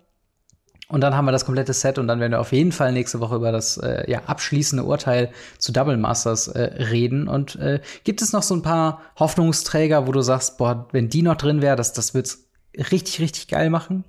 Und 0.90 1.02
dann 1.02 1.16
haben 1.16 1.26
wir 1.26 1.34
das 1.34 1.46
komplette 1.46 1.74
Set 1.74 2.00
und 2.00 2.08
dann 2.08 2.22
werden 2.22 2.32
wir 2.32 2.40
auf 2.40 2.54
jeden 2.54 2.72
Fall 2.72 2.94
nächste 2.94 3.20
Woche 3.20 3.36
über 3.36 3.52
das 3.52 3.78
äh, 3.78 4.10
ja, 4.10 4.22
abschließende 4.26 4.86
Urteil 4.86 5.32
zu 5.58 5.74
Double 5.74 5.98
Masters 5.98 6.48
äh, 6.48 6.62
reden. 6.84 7.28
Und 7.28 7.58
äh, 7.58 7.82
gibt 8.06 8.22
es 8.22 8.32
noch 8.32 8.44
so 8.44 8.56
ein 8.56 8.62
paar 8.62 9.02
Hoffnungsträger, 9.20 10.08
wo 10.08 10.14
du 10.14 10.22
sagst, 10.22 10.58
boah, 10.58 10.88
wenn 10.94 11.10
die 11.10 11.24
noch 11.24 11.36
drin 11.36 11.62
wäre, 11.62 11.76
das, 11.76 11.92
das 11.92 12.14
wird's 12.14 12.48
richtig, 12.78 13.20
richtig 13.20 13.50
geil 13.50 13.70
machen? 13.70 14.06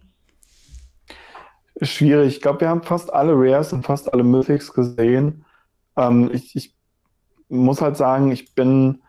Schwierig. 1.83 2.37
Ich 2.37 2.41
glaube, 2.41 2.61
wir 2.61 2.69
haben 2.69 2.83
fast 2.83 3.13
alle 3.13 3.33
Rares 3.35 3.73
und 3.73 3.85
fast 3.85 4.13
alle 4.13 4.23
Mythics 4.23 4.73
gesehen. 4.73 5.45
Ähm, 5.97 6.31
ich, 6.33 6.55
ich 6.55 6.77
muss 7.49 7.81
halt 7.81 7.97
sagen, 7.97 8.31
ich 8.31 8.55
bin 8.55 9.03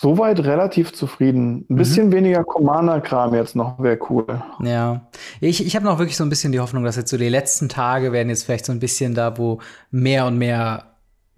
soweit 0.00 0.40
relativ 0.40 0.92
zufrieden. 0.92 1.58
Ein 1.58 1.64
Mhm. 1.68 1.76
bisschen 1.76 2.12
weniger 2.12 2.44
Commander-Kram 2.44 3.34
jetzt 3.34 3.56
noch 3.56 3.78
wäre 3.82 3.98
cool. 4.10 4.26
Ja, 4.62 5.08
ich, 5.40 5.64
ich 5.66 5.74
habe 5.76 5.84
noch 5.84 5.98
wirklich 5.98 6.16
so 6.16 6.24
ein 6.24 6.28
bisschen 6.30 6.52
die 6.52 6.60
Hoffnung, 6.60 6.84
dass 6.84 6.96
jetzt 6.96 7.10
so 7.10 7.16
die 7.16 7.28
letzten 7.28 7.68
Tage 7.68 8.12
werden 8.12 8.28
jetzt 8.28 8.44
vielleicht 8.44 8.66
so 8.66 8.72
ein 8.72 8.80
bisschen 8.80 9.14
da, 9.14 9.36
wo 9.38 9.60
mehr 9.90 10.26
und 10.26 10.38
mehr 10.38 10.84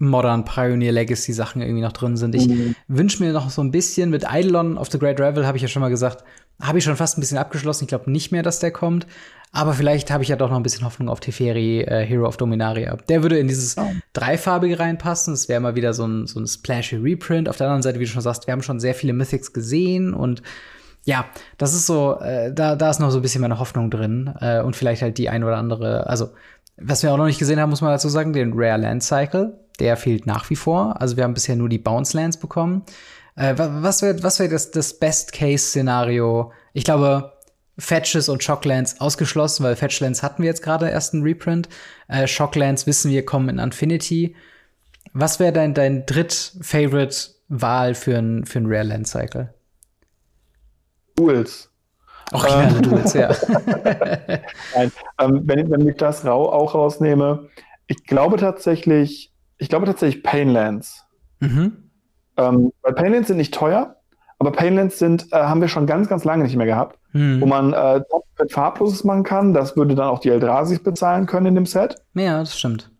Modern 0.01 0.44
Pioneer 0.44 0.92
Legacy 0.92 1.32
Sachen 1.32 1.61
irgendwie 1.61 1.82
noch 1.82 1.92
drin 1.92 2.16
sind. 2.16 2.34
Ich 2.36 2.46
Mhm. 2.49 2.74
wünsche 2.86 3.22
mir 3.22 3.32
noch 3.32 3.51
so 3.51 3.62
ein 3.62 3.72
bisschen 3.72 4.11
mit 4.11 4.30
Eidolon 4.30 4.78
of 4.78 4.90
the 4.92 4.99
Great 4.99 5.18
Revel, 5.20 5.44
habe 5.46 5.57
ich 5.57 5.62
ja 5.62 5.68
schon 5.68 5.80
mal 5.80 5.88
gesagt, 5.88 6.22
habe 6.62 6.78
ich 6.78 6.84
schon 6.84 6.94
fast 6.96 7.18
ein 7.18 7.20
bisschen 7.20 7.38
abgeschlossen. 7.38 7.84
Ich 7.84 7.88
glaube 7.88 8.11
nicht 8.11 8.30
mehr, 8.30 8.42
dass 8.44 8.61
der 8.61 8.70
kommt. 8.70 9.07
Aber 9.53 9.72
vielleicht 9.72 10.11
habe 10.11 10.22
ich 10.22 10.28
ja 10.28 10.36
doch 10.36 10.51
noch 10.51 10.57
ein 10.57 10.62
bisschen 10.62 10.84
Hoffnung 10.84 11.09
auf 11.09 11.20
Teferi, 11.20 11.80
äh, 11.80 12.05
Hero 12.05 12.26
of 12.26 12.36
Dominaria. 12.36 12.96
Der 13.09 13.22
würde 13.22 13.38
in 13.38 13.49
dieses 13.49 13.76
Ja. 13.76 13.88
dreifarbige 14.12 14.78
reinpassen. 14.78 15.32
Das 15.32 15.49
wäre 15.49 15.61
mal 15.61 15.74
wieder 15.74 15.94
so 15.94 16.07
ein, 16.07 16.26
so 16.26 16.38
ein 16.38 16.46
splashy 16.46 16.96
Reprint. 16.96 17.49
Auf 17.49 17.57
der 17.57 17.66
anderen 17.66 17.82
Seite, 17.82 17.99
wie 17.99 18.05
du 18.05 18.11
schon 18.11 18.20
sagst, 18.22 18.46
wir 18.46 18.53
haben 18.53 18.62
schon 18.62 18.78
sehr 18.78 18.94
viele 18.94 19.14
Mythics 19.14 19.53
gesehen 19.53 20.12
und 20.14 20.42
ja, 21.05 21.24
das 21.57 21.72
ist 21.72 21.86
so, 21.86 22.18
äh, 22.20 22.53
da, 22.53 22.76
da 22.76 22.90
ist 22.90 22.99
noch 23.01 23.11
so 23.11 23.18
ein 23.20 23.22
bisschen 23.22 23.40
meine 23.40 23.59
Hoffnung 23.59 23.90
drin. 23.90 24.34
Äh, 24.40 24.61
und 24.61 24.76
vielleicht 24.76 25.01
halt 25.01 25.16
die 25.16 25.30
ein 25.30 25.42
oder 25.42 25.57
andere, 25.57 26.07
also, 26.07 26.28
was 26.76 27.03
wir 27.03 27.12
auch 27.12 27.16
noch 27.16 27.24
nicht 27.26 27.38
gesehen 27.38 27.59
haben, 27.59 27.70
muss 27.70 27.80
man 27.80 27.90
dazu 27.90 28.09
sagen, 28.11 28.32
den 28.34 28.53
Rare 28.55 28.78
Land 28.78 29.03
Cycle, 29.03 29.59
der 29.80 29.96
fehlt 29.96 30.26
nach 30.26 30.51
wie 30.51 30.57
vor. 30.57 31.01
Also 31.01 31.16
wir 31.16 31.24
haben 31.24 31.34
bisher 31.34 31.57
nur 31.57 31.68
die 31.70 31.78
Bounce 31.78 32.14
Lands 32.16 32.36
bekommen. 32.36 32.82
Äh, 33.36 33.57
wa- 33.57 33.78
was 33.80 34.03
wäre 34.03 34.22
was 34.22 34.38
wär 34.40 34.49
das, 34.49 34.70
das 34.70 34.92
Best-Case-Szenario? 34.99 36.53
Ich 36.74 36.84
glaube, 36.84 37.32
Fetches 37.79 38.29
und 38.29 38.43
Shocklands 38.43 39.01
ausgeschlossen, 39.01 39.64
weil 39.64 39.76
Fetchlands 39.76 40.22
hatten 40.22 40.43
wir 40.43 40.49
jetzt 40.49 40.62
gerade 40.62 40.89
erst 40.89 41.14
einen 41.14 41.22
Reprint. 41.22 41.68
Äh, 42.09 42.26
Shocklands 42.26 42.87
wissen 42.87 43.11
wir 43.11 43.24
kommen 43.24 43.49
in 43.49 43.59
Infinity. 43.59 44.35
Was 45.12 45.39
wäre 45.39 45.53
dein, 45.53 45.74
dein 45.74 46.05
dritt-Favorite-Wahl 46.05 47.95
für 47.95 48.18
ein, 48.18 48.45
für 48.45 48.59
ein 48.59 48.66
Rare 48.66 48.85
Land 48.85 49.07
Cycle? 49.07 49.55
Duels. 51.14 51.70
Originale 52.33 52.83
Duels, 52.83 53.12
ja. 53.14 53.29
Nein, 54.74 54.93
ähm, 55.18 55.43
wenn, 55.45 55.70
wenn 55.70 55.89
ich 55.89 55.97
das 55.97 56.24
rau 56.24 56.53
auch 56.53 56.74
rausnehme, 56.74 57.49
ich 57.87 58.05
glaube 58.05 58.37
tatsächlich, 58.37 59.33
ich 59.57 59.68
glaube 59.68 59.87
tatsächlich 59.87 60.22
Painlands. 60.22 61.05
mhm. 61.41 61.85
Ähm, 62.37 62.72
weil 62.83 62.93
Painlands 62.95 63.29
sind 63.29 63.39
nicht 63.39 63.55
teuer, 63.55 63.97
aber 64.39 64.53
Painlands 64.53 64.99
sind, 64.99 65.32
äh, 65.32 65.36
haben 65.36 65.61
wir 65.61 65.68
schon 65.68 65.86
ganz, 65.86 66.09
ganz 66.09 66.24
lange 66.24 66.45
nicht 66.45 66.57
mehr 66.57 66.66
gehabt, 66.66 66.99
Hm. 67.12 67.41
wo 67.41 67.47
man 67.47 67.72
äh, 67.72 68.03
Top 68.11 68.24
mit 68.39 68.53
Farbloses 68.53 69.03
machen 69.05 69.24
kann. 69.24 69.55
Das 69.55 69.76
würde 69.76 69.95
dann 69.95 70.09
auch 70.09 70.18
die 70.18 70.28
Eldrasis 70.28 70.78
bezahlen 70.78 71.26
können 71.26 71.47
in 71.47 71.55
dem 71.55 71.66
Set. 71.66 71.97
Ja, 72.14 72.39
das 72.41 72.59
stimmt. 72.59 72.91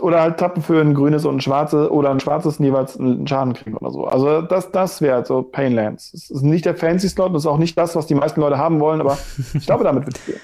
Oder 0.00 0.20
halt 0.22 0.38
Tappen 0.38 0.62
für 0.62 0.80
ein 0.80 0.94
grünes 0.94 1.24
und 1.26 1.36
ein 1.36 1.40
schwarzes 1.40 1.90
oder 1.90 2.10
ein 2.10 2.20
schwarzes 2.20 2.58
jeweils 2.58 2.96
einen 2.98 3.26
Schaden 3.26 3.54
kriegen 3.54 3.76
oder 3.76 3.90
so. 3.90 4.06
Also 4.06 4.40
das, 4.42 4.70
das 4.70 5.02
wäre 5.02 5.24
so 5.26 5.42
Painlands. 5.42 6.12
Das 6.12 6.30
ist 6.30 6.42
nicht 6.42 6.64
der 6.64 6.76
fancy 6.76 7.08
Slot, 7.08 7.34
das 7.34 7.42
ist 7.42 7.46
auch 7.46 7.58
nicht 7.58 7.76
das, 7.76 7.96
was 7.96 8.06
die 8.06 8.14
meisten 8.14 8.40
Leute 8.40 8.56
haben 8.56 8.78
wollen, 8.78 9.00
aber 9.00 9.18
ich 9.54 9.66
glaube, 9.66 9.82
damit 9.84 10.06
wird 10.06 10.16
es 10.16 10.26
gehen. 10.26 10.40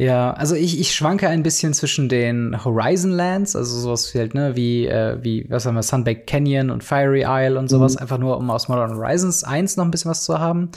Ja, 0.00 0.30
also 0.30 0.54
ich, 0.54 0.78
ich 0.78 0.94
schwanke 0.94 1.28
ein 1.28 1.42
bisschen 1.42 1.74
zwischen 1.74 2.08
den 2.08 2.64
Horizon 2.64 3.10
Lands, 3.10 3.56
also 3.56 3.80
sowas 3.80 4.14
wie 4.14 4.18
halt, 4.20 4.32
ne, 4.32 4.54
wie, 4.54 4.86
äh, 4.86 5.18
wie, 5.22 5.44
was 5.50 5.66
haben 5.66 5.74
wir, 5.74 5.82
Sunbaked 5.82 6.28
Canyon 6.28 6.70
und 6.70 6.84
Fiery 6.84 7.24
Isle 7.26 7.58
und 7.58 7.68
sowas, 7.68 7.96
einfach 7.96 8.18
nur, 8.18 8.36
um 8.36 8.48
aus 8.48 8.68
Modern 8.68 8.96
Horizons 8.96 9.42
1 9.42 9.76
noch 9.76 9.84
ein 9.84 9.90
bisschen 9.90 10.12
was 10.12 10.22
zu 10.22 10.38
haben. 10.38 10.70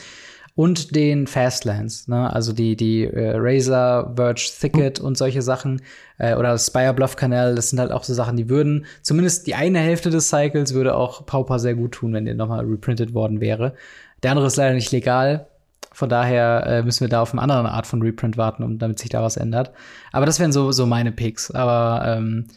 Und 0.55 0.95
den 0.95 1.27
Fastlands, 1.27 2.07
ne, 2.07 2.33
also 2.33 2.51
die, 2.51 2.75
die 2.75 3.03
äh, 3.03 3.33
Razor, 3.35 4.13
Verge 4.15 4.49
Thicket 4.59 4.99
und 4.99 5.19
solche 5.19 5.43
Sachen, 5.43 5.83
äh, 6.17 6.33
oder 6.33 6.53
das 6.53 6.65
Spire 6.65 6.95
Bluff 6.95 7.15
Canal, 7.15 7.53
das 7.53 7.69
sind 7.69 7.79
halt 7.79 7.91
auch 7.91 8.03
so 8.03 8.15
Sachen, 8.15 8.37
die 8.37 8.49
würden, 8.49 8.87
zumindest 9.03 9.45
die 9.45 9.53
eine 9.53 9.79
Hälfte 9.79 10.09
des 10.09 10.29
Cycles 10.29 10.73
würde 10.73 10.95
auch 10.95 11.27
Pauper 11.27 11.59
sehr 11.59 11.75
gut 11.75 11.91
tun, 11.91 12.13
wenn 12.13 12.25
der 12.25 12.33
nochmal 12.33 12.65
reprintet 12.65 13.13
worden 13.13 13.39
wäre. 13.39 13.75
Der 14.23 14.31
andere 14.31 14.47
ist 14.47 14.55
leider 14.55 14.73
nicht 14.73 14.91
legal, 14.91 15.47
von 15.93 16.09
daher 16.09 16.65
äh, 16.65 16.83
müssen 16.83 17.01
wir 17.01 17.09
da 17.09 17.21
auf 17.21 17.33
eine 17.33 17.41
andere 17.41 17.71
Art 17.71 17.85
von 17.85 18.01
Reprint 18.01 18.37
warten, 18.37 18.63
um 18.63 18.79
damit 18.79 18.99
sich 18.99 19.09
da 19.09 19.21
was 19.21 19.37
ändert. 19.37 19.71
Aber 20.11 20.25
das 20.25 20.39
wären 20.39 20.51
so, 20.51 20.71
so 20.71 20.85
meine 20.85 21.11
Picks. 21.11 21.51
Aber 21.51 22.03
ähm, 22.05 22.47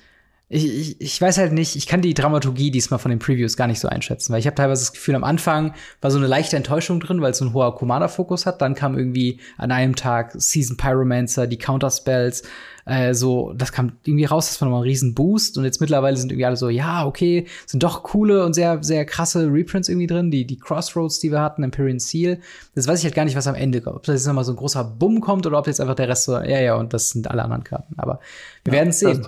ich, 0.54 0.66
ich, 0.66 1.00
ich 1.00 1.20
weiß 1.20 1.38
halt 1.38 1.52
nicht, 1.52 1.74
ich 1.74 1.88
kann 1.88 2.00
die 2.00 2.14
Dramaturgie 2.14 2.70
diesmal 2.70 3.00
von 3.00 3.10
den 3.10 3.18
Previews 3.18 3.56
gar 3.56 3.66
nicht 3.66 3.80
so 3.80 3.88
einschätzen, 3.88 4.32
weil 4.32 4.38
ich 4.38 4.46
habe 4.46 4.54
teilweise 4.54 4.82
das 4.82 4.92
Gefühl, 4.92 5.16
am 5.16 5.24
Anfang 5.24 5.74
war 6.00 6.12
so 6.12 6.18
eine 6.18 6.28
leichte 6.28 6.56
Enttäuschung 6.56 7.00
drin, 7.00 7.20
weil 7.20 7.32
es 7.32 7.38
so 7.38 7.44
ein 7.44 7.52
hoher 7.52 7.74
Commander-Fokus 7.74 8.46
hat. 8.46 8.62
Dann 8.62 8.76
kam 8.76 8.96
irgendwie 8.96 9.40
an 9.58 9.72
einem 9.72 9.96
Tag 9.96 10.32
Season 10.36 10.76
Pyromancer, 10.76 11.48
die 11.48 11.58
Counterspells, 11.58 12.44
äh, 12.84 13.14
so, 13.14 13.52
das 13.54 13.72
kam 13.72 13.92
irgendwie 14.04 14.26
raus, 14.26 14.46
das 14.46 14.60
war 14.60 14.68
nochmal 14.68 14.82
ein 14.82 14.88
riesen 14.88 15.14
Boost. 15.14 15.58
Und 15.58 15.64
jetzt 15.64 15.80
mittlerweile 15.80 16.16
sind 16.16 16.30
irgendwie 16.30 16.46
alle 16.46 16.56
so, 16.56 16.68
ja, 16.68 17.04
okay, 17.04 17.46
sind 17.66 17.82
doch 17.82 18.04
coole 18.04 18.44
und 18.44 18.54
sehr, 18.54 18.80
sehr 18.84 19.04
krasse 19.06 19.52
Reprints 19.52 19.88
irgendwie 19.88 20.06
drin, 20.06 20.30
die, 20.30 20.46
die 20.46 20.58
Crossroads, 20.58 21.18
die 21.18 21.32
wir 21.32 21.40
hatten, 21.40 21.64
Empyrean 21.64 21.98
Seal. 21.98 22.38
Das 22.76 22.86
weiß 22.86 23.00
ich 23.00 23.04
halt 23.06 23.16
gar 23.16 23.24
nicht, 23.24 23.36
was 23.36 23.48
am 23.48 23.56
Ende 23.56 23.80
kommt. 23.80 23.96
Ob 23.96 24.02
das 24.04 24.14
jetzt 24.14 24.26
nochmal 24.26 24.44
so 24.44 24.52
ein 24.52 24.56
großer 24.56 24.84
Bumm 24.84 25.20
kommt 25.20 25.46
oder 25.48 25.58
ob 25.58 25.66
jetzt 25.66 25.80
einfach 25.80 25.96
der 25.96 26.08
Rest 26.08 26.24
so, 26.24 26.34
ja, 26.34 26.60
ja, 26.60 26.76
und 26.76 26.92
das 26.92 27.10
sind 27.10 27.28
alle 27.28 27.42
anderen 27.42 27.64
Karten. 27.64 27.94
Aber 27.96 28.20
wir 28.62 28.72
werden 28.72 28.90
es 28.90 29.00
sehen. 29.00 29.26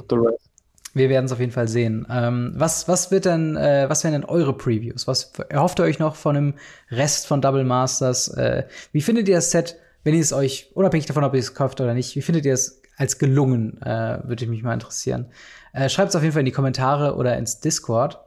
Wir 0.97 1.11
werden 1.11 1.27
es 1.27 1.33
auf 1.33 1.41
jeden 1.41 1.53
Fall 1.53 1.69
sehen. 1.69 2.07
Ähm, 2.11 2.55
was, 2.57 2.89
was 2.89 3.11
wird 3.11 3.27
denn, 3.27 3.55
äh, 3.55 3.85
was 3.87 4.03
wären 4.03 4.15
denn 4.15 4.25
eure 4.25 4.57
Previews? 4.57 5.07
Was 5.07 5.31
erhofft 5.51 5.79
ihr 5.79 5.85
euch 5.85 5.99
noch 5.99 6.17
von 6.17 6.35
dem 6.35 6.55
Rest 6.91 7.27
von 7.27 7.43
Double 7.43 7.65
Masters? 7.65 8.29
Äh, 8.29 8.65
wie 8.93 9.03
findet 9.03 9.29
ihr 9.29 9.37
das 9.37 9.51
Set, 9.51 9.77
wenn 10.05 10.15
ihr 10.15 10.23
es 10.23 10.33
euch, 10.33 10.71
unabhängig 10.73 11.05
davon, 11.05 11.23
ob 11.23 11.35
ihr 11.35 11.41
es 11.41 11.53
kauft 11.53 11.83
oder 11.83 11.93
nicht, 11.93 12.17
wie 12.17 12.23
findet 12.23 12.47
ihr 12.47 12.55
es 12.55 12.81
als 12.97 13.19
gelungen? 13.19 13.81
Äh, 13.83 14.21
Würde 14.25 14.47
mich 14.47 14.63
mal 14.63 14.73
interessieren. 14.73 15.27
Äh, 15.75 15.91
Schreibt 15.91 16.09
es 16.09 16.17
auf 16.17 16.23
jeden 16.23 16.33
Fall 16.33 16.41
in 16.41 16.47
die 16.47 16.53
Kommentare 16.53 17.17
oder 17.17 17.37
ins 17.37 17.61
Discord. 17.61 18.19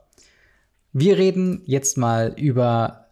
Wir 0.94 1.18
reden 1.18 1.64
jetzt 1.66 1.98
mal 1.98 2.36
über 2.38 3.08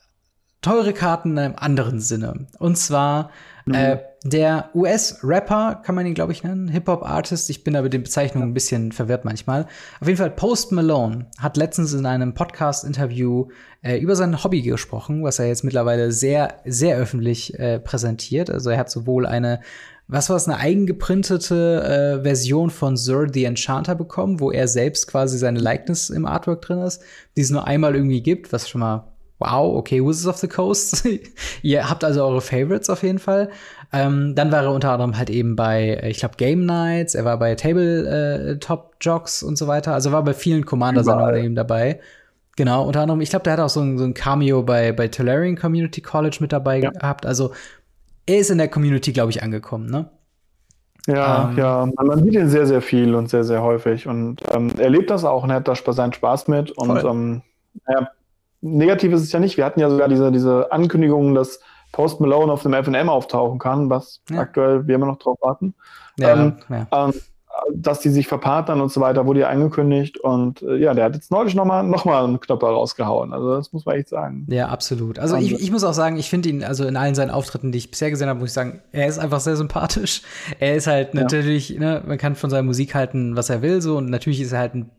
teure 0.61 0.93
Karten 0.93 1.31
in 1.31 1.39
einem 1.39 1.55
anderen 1.55 1.99
Sinne. 1.99 2.45
Und 2.59 2.77
zwar 2.77 3.31
äh, 3.65 3.97
Der 4.29 4.71
US-Rapper, 4.75 5.81
kann 5.85 5.95
man 5.95 6.05
ihn, 6.05 6.13
glaube 6.13 6.33
ich, 6.33 6.43
nennen, 6.43 6.67
Hip-Hop-Artist, 6.67 7.49
ich 7.49 7.63
bin 7.63 7.75
da 7.75 7.81
mit 7.81 7.93
den 7.93 8.03
Bezeichnungen 8.03 8.49
ein 8.49 8.53
bisschen 8.53 8.91
verwirrt 8.91 9.23
manchmal. 9.23 9.67
Auf 10.01 10.07
jeden 10.07 10.17
Fall, 10.17 10.31
Post 10.31 10.73
Malone 10.73 11.27
hat 11.39 11.55
letztens 11.55 11.93
in 11.93 12.05
einem 12.05 12.33
Podcast-Interview 12.33 13.47
äh, 13.83 13.97
über 13.99 14.17
sein 14.17 14.43
Hobby 14.43 14.63
gesprochen, 14.63 15.23
was 15.23 15.39
er 15.39 15.47
jetzt 15.47 15.63
mittlerweile 15.63 16.11
sehr, 16.11 16.55
sehr 16.65 16.97
öffentlich 16.97 17.57
äh, 17.57 17.79
präsentiert. 17.79 18.49
Also 18.49 18.69
er 18.69 18.79
hat 18.79 18.91
sowohl 18.91 19.25
eine 19.25 19.61
was 20.09 20.29
war 20.29 20.37
es, 20.37 20.47
eine 20.47 20.57
eigengeprintete 20.57 22.19
äh, 22.19 22.23
Version 22.23 22.69
von 22.69 22.95
Sir 22.95 23.27
the 23.31 23.43
Enchanter 23.43 23.93
bekommen, 23.93 24.39
wo 24.39 24.51
er 24.51 24.69
selbst 24.69 25.07
quasi 25.07 25.37
seine 25.37 25.59
Likeness 25.59 26.09
im 26.09 26.25
Artwork 26.25 26.61
drin 26.61 26.79
ist, 26.79 27.01
die 27.35 27.41
es 27.41 27.49
nur 27.49 27.67
einmal 27.67 27.93
irgendwie 27.93 28.21
gibt, 28.23 28.53
was 28.53 28.69
schon 28.69 28.79
mal 28.79 29.17
wow, 29.39 29.75
okay, 29.75 30.03
Wizards 30.03 30.27
of 30.27 30.37
the 30.37 30.47
Coast. 30.47 31.07
Ihr 31.61 31.89
habt 31.89 32.03
also 32.03 32.23
eure 32.23 32.41
Favorites 32.41 32.89
auf 32.89 33.03
jeden 33.03 33.19
Fall. 33.19 33.49
Ähm, 33.93 34.35
dann 34.35 34.51
war 34.51 34.63
er 34.63 34.73
unter 34.73 34.91
anderem 34.91 35.17
halt 35.17 35.29
eben 35.29 35.55
bei, 35.55 35.99
äh, 36.01 36.09
ich 36.09 36.19
glaube, 36.19 36.35
Game 36.37 36.65
Nights, 36.65 37.15
er 37.15 37.23
war 37.25 37.39
bei 37.39 37.55
Tabletop 37.55 38.91
äh, 38.93 38.97
Jocks 39.01 39.43
und 39.43 39.57
so 39.57 39.67
weiter. 39.67 39.93
Also 39.93 40.11
war 40.11 40.23
bei 40.23 40.33
vielen 40.33 40.65
Commander-Sendungen 40.65 41.43
eben 41.43 41.55
dabei. 41.55 41.99
Genau, 42.57 42.85
unter 42.85 43.01
anderem, 43.01 43.21
ich 43.21 43.29
glaube, 43.29 43.43
der 43.43 43.53
hat 43.53 43.59
auch 43.59 43.69
so 43.69 43.81
ein, 43.81 43.97
so 43.97 44.03
ein 44.03 44.13
Cameo 44.13 44.63
bei, 44.63 44.91
bei 44.91 45.07
Tolarian 45.07 45.55
Community 45.55 46.01
College 46.01 46.37
mit 46.41 46.51
dabei 46.51 46.79
ja. 46.79 46.89
gehabt. 46.89 47.25
Also 47.25 47.51
er 48.25 48.39
ist 48.39 48.49
in 48.49 48.57
der 48.57 48.67
Community, 48.67 49.13
glaube 49.13 49.29
ich, 49.29 49.41
angekommen, 49.41 49.89
ne? 49.89 50.09
Ja, 51.07 51.49
ähm, 51.49 51.57
ja, 51.57 51.85
man, 51.95 52.07
man, 52.07 52.23
sieht 52.23 52.33
ihn 52.33 52.49
sehr, 52.49 52.65
sehr 52.65 52.81
viel 52.81 53.15
und 53.15 53.29
sehr, 53.29 53.45
sehr 53.45 53.61
häufig. 53.61 54.07
Und 54.07 54.41
ähm, 54.53 54.71
er 54.77 54.89
lebt 54.89 55.09
das 55.09 55.23
auch 55.23 55.43
und 55.43 55.51
er 55.51 55.57
hat 55.57 55.67
da 55.67 55.75
seinen 55.93 56.11
Spaß 56.11 56.49
mit. 56.49 56.71
Und 56.71 57.03
ähm, 57.05 57.41
ja, 57.87 58.09
negativ 58.59 59.13
ist 59.13 59.21
es 59.21 59.31
ja 59.31 59.39
nicht. 59.39 59.55
Wir 59.55 59.63
hatten 59.63 59.79
ja 59.79 59.89
sogar 59.89 60.09
diese, 60.09 60.31
diese 60.31 60.71
Ankündigung, 60.71 61.33
dass 61.33 61.61
Post 61.91 62.19
Malone 62.19 62.51
auf 62.51 62.63
dem 62.63 62.73
FNM 62.73 63.09
auftauchen 63.09 63.59
kann, 63.59 63.89
was 63.89 64.21
ja. 64.29 64.39
aktuell 64.39 64.87
wir 64.87 64.95
immer 64.95 65.07
noch 65.07 65.19
drauf 65.19 65.37
warten. 65.41 65.73
Ja, 66.17 66.33
ähm, 66.33 66.57
ja. 66.69 66.87
Ähm, 66.91 67.13
dass 67.73 67.99
die 67.99 68.09
sich 68.09 68.27
verpartnern 68.27 68.81
und 68.81 68.91
so 68.91 69.01
weiter, 69.01 69.25
wurde 69.25 69.41
ja 69.41 69.49
angekündigt. 69.49 70.19
Und 70.19 70.61
äh, 70.61 70.77
ja, 70.77 70.93
der 70.93 71.05
hat 71.05 71.15
jetzt 71.15 71.31
neulich 71.31 71.55
nochmal 71.55 71.83
noch 71.83 72.05
mal 72.05 72.23
einen 72.23 72.39
Knopper 72.39 72.67
rausgehauen. 72.67 73.33
Also 73.33 73.55
das 73.55 73.73
muss 73.73 73.85
man 73.85 73.95
echt 73.95 74.09
sagen. 74.09 74.45
Ja, 74.49 74.67
absolut. 74.69 75.19
Also 75.19 75.35
ich, 75.35 75.53
ich 75.53 75.71
muss 75.71 75.83
auch 75.83 75.93
sagen, 75.93 76.17
ich 76.17 76.29
finde 76.29 76.49
ihn, 76.49 76.63
also 76.63 76.85
in 76.85 76.95
allen 76.95 77.15
seinen 77.15 77.31
Auftritten, 77.31 77.71
die 77.71 77.77
ich 77.77 77.91
bisher 77.91 78.09
gesehen 78.09 78.29
habe, 78.29 78.39
muss 78.39 78.49
ich 78.49 78.53
sagen, 78.53 78.81
er 78.91 79.07
ist 79.07 79.19
einfach 79.19 79.39
sehr 79.39 79.55
sympathisch. 79.55 80.21
Er 80.59 80.75
ist 80.75 80.87
halt 80.87 81.13
ja. 81.13 81.21
natürlich, 81.21 81.77
ne, 81.77 82.03
man 82.05 82.17
kann 82.17 82.35
von 82.35 82.49
seiner 82.49 82.63
Musik 82.63 82.95
halten, 82.95 83.35
was 83.35 83.49
er 83.49 83.61
will, 83.61 83.81
so. 83.81 83.97
Und 83.97 84.09
natürlich 84.09 84.41
ist 84.41 84.51
er 84.51 84.59
halt 84.59 84.75
ein 84.75 84.89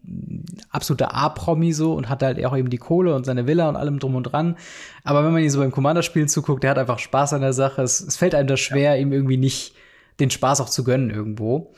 absoluter 0.71 1.15
A-Promi 1.15 1.73
so 1.73 1.95
und 1.95 2.09
hat 2.09 2.23
halt 2.23 2.45
auch 2.45 2.57
eben 2.57 2.71
die 2.71 2.79
Kohle 2.79 3.15
und 3.15 3.25
seine 3.25 3.47
Villa 3.47 3.69
und 3.69 3.77
allem 3.77 3.99
drum 3.99 4.15
und 4.15 4.25
dran. 4.25 4.57
Aber 5.05 5.25
wenn 5.25 5.33
man 5.33 5.43
ihn 5.43 5.51
so 5.51 5.61
beim 5.61 5.71
Commander-Spielen 5.71 6.29
zuguckt, 6.29 6.63
der 6.63 6.71
hat 6.71 6.79
einfach 6.79 6.99
Spaß 6.99 7.33
an 7.33 7.41
der 7.41 7.53
Sache. 7.53 7.83
Es, 7.83 8.01
es 8.01 8.17
fällt 8.17 8.35
einem 8.35 8.49
da 8.49 8.57
schwer, 8.57 8.95
ja. 8.95 9.01
ihm 9.01 9.13
irgendwie 9.13 9.37
nicht 9.37 9.75
den 10.21 10.31
Spaß 10.31 10.61
auch 10.61 10.69
zu 10.69 10.85
gönnen 10.85 11.11
irgendwo. 11.11 11.73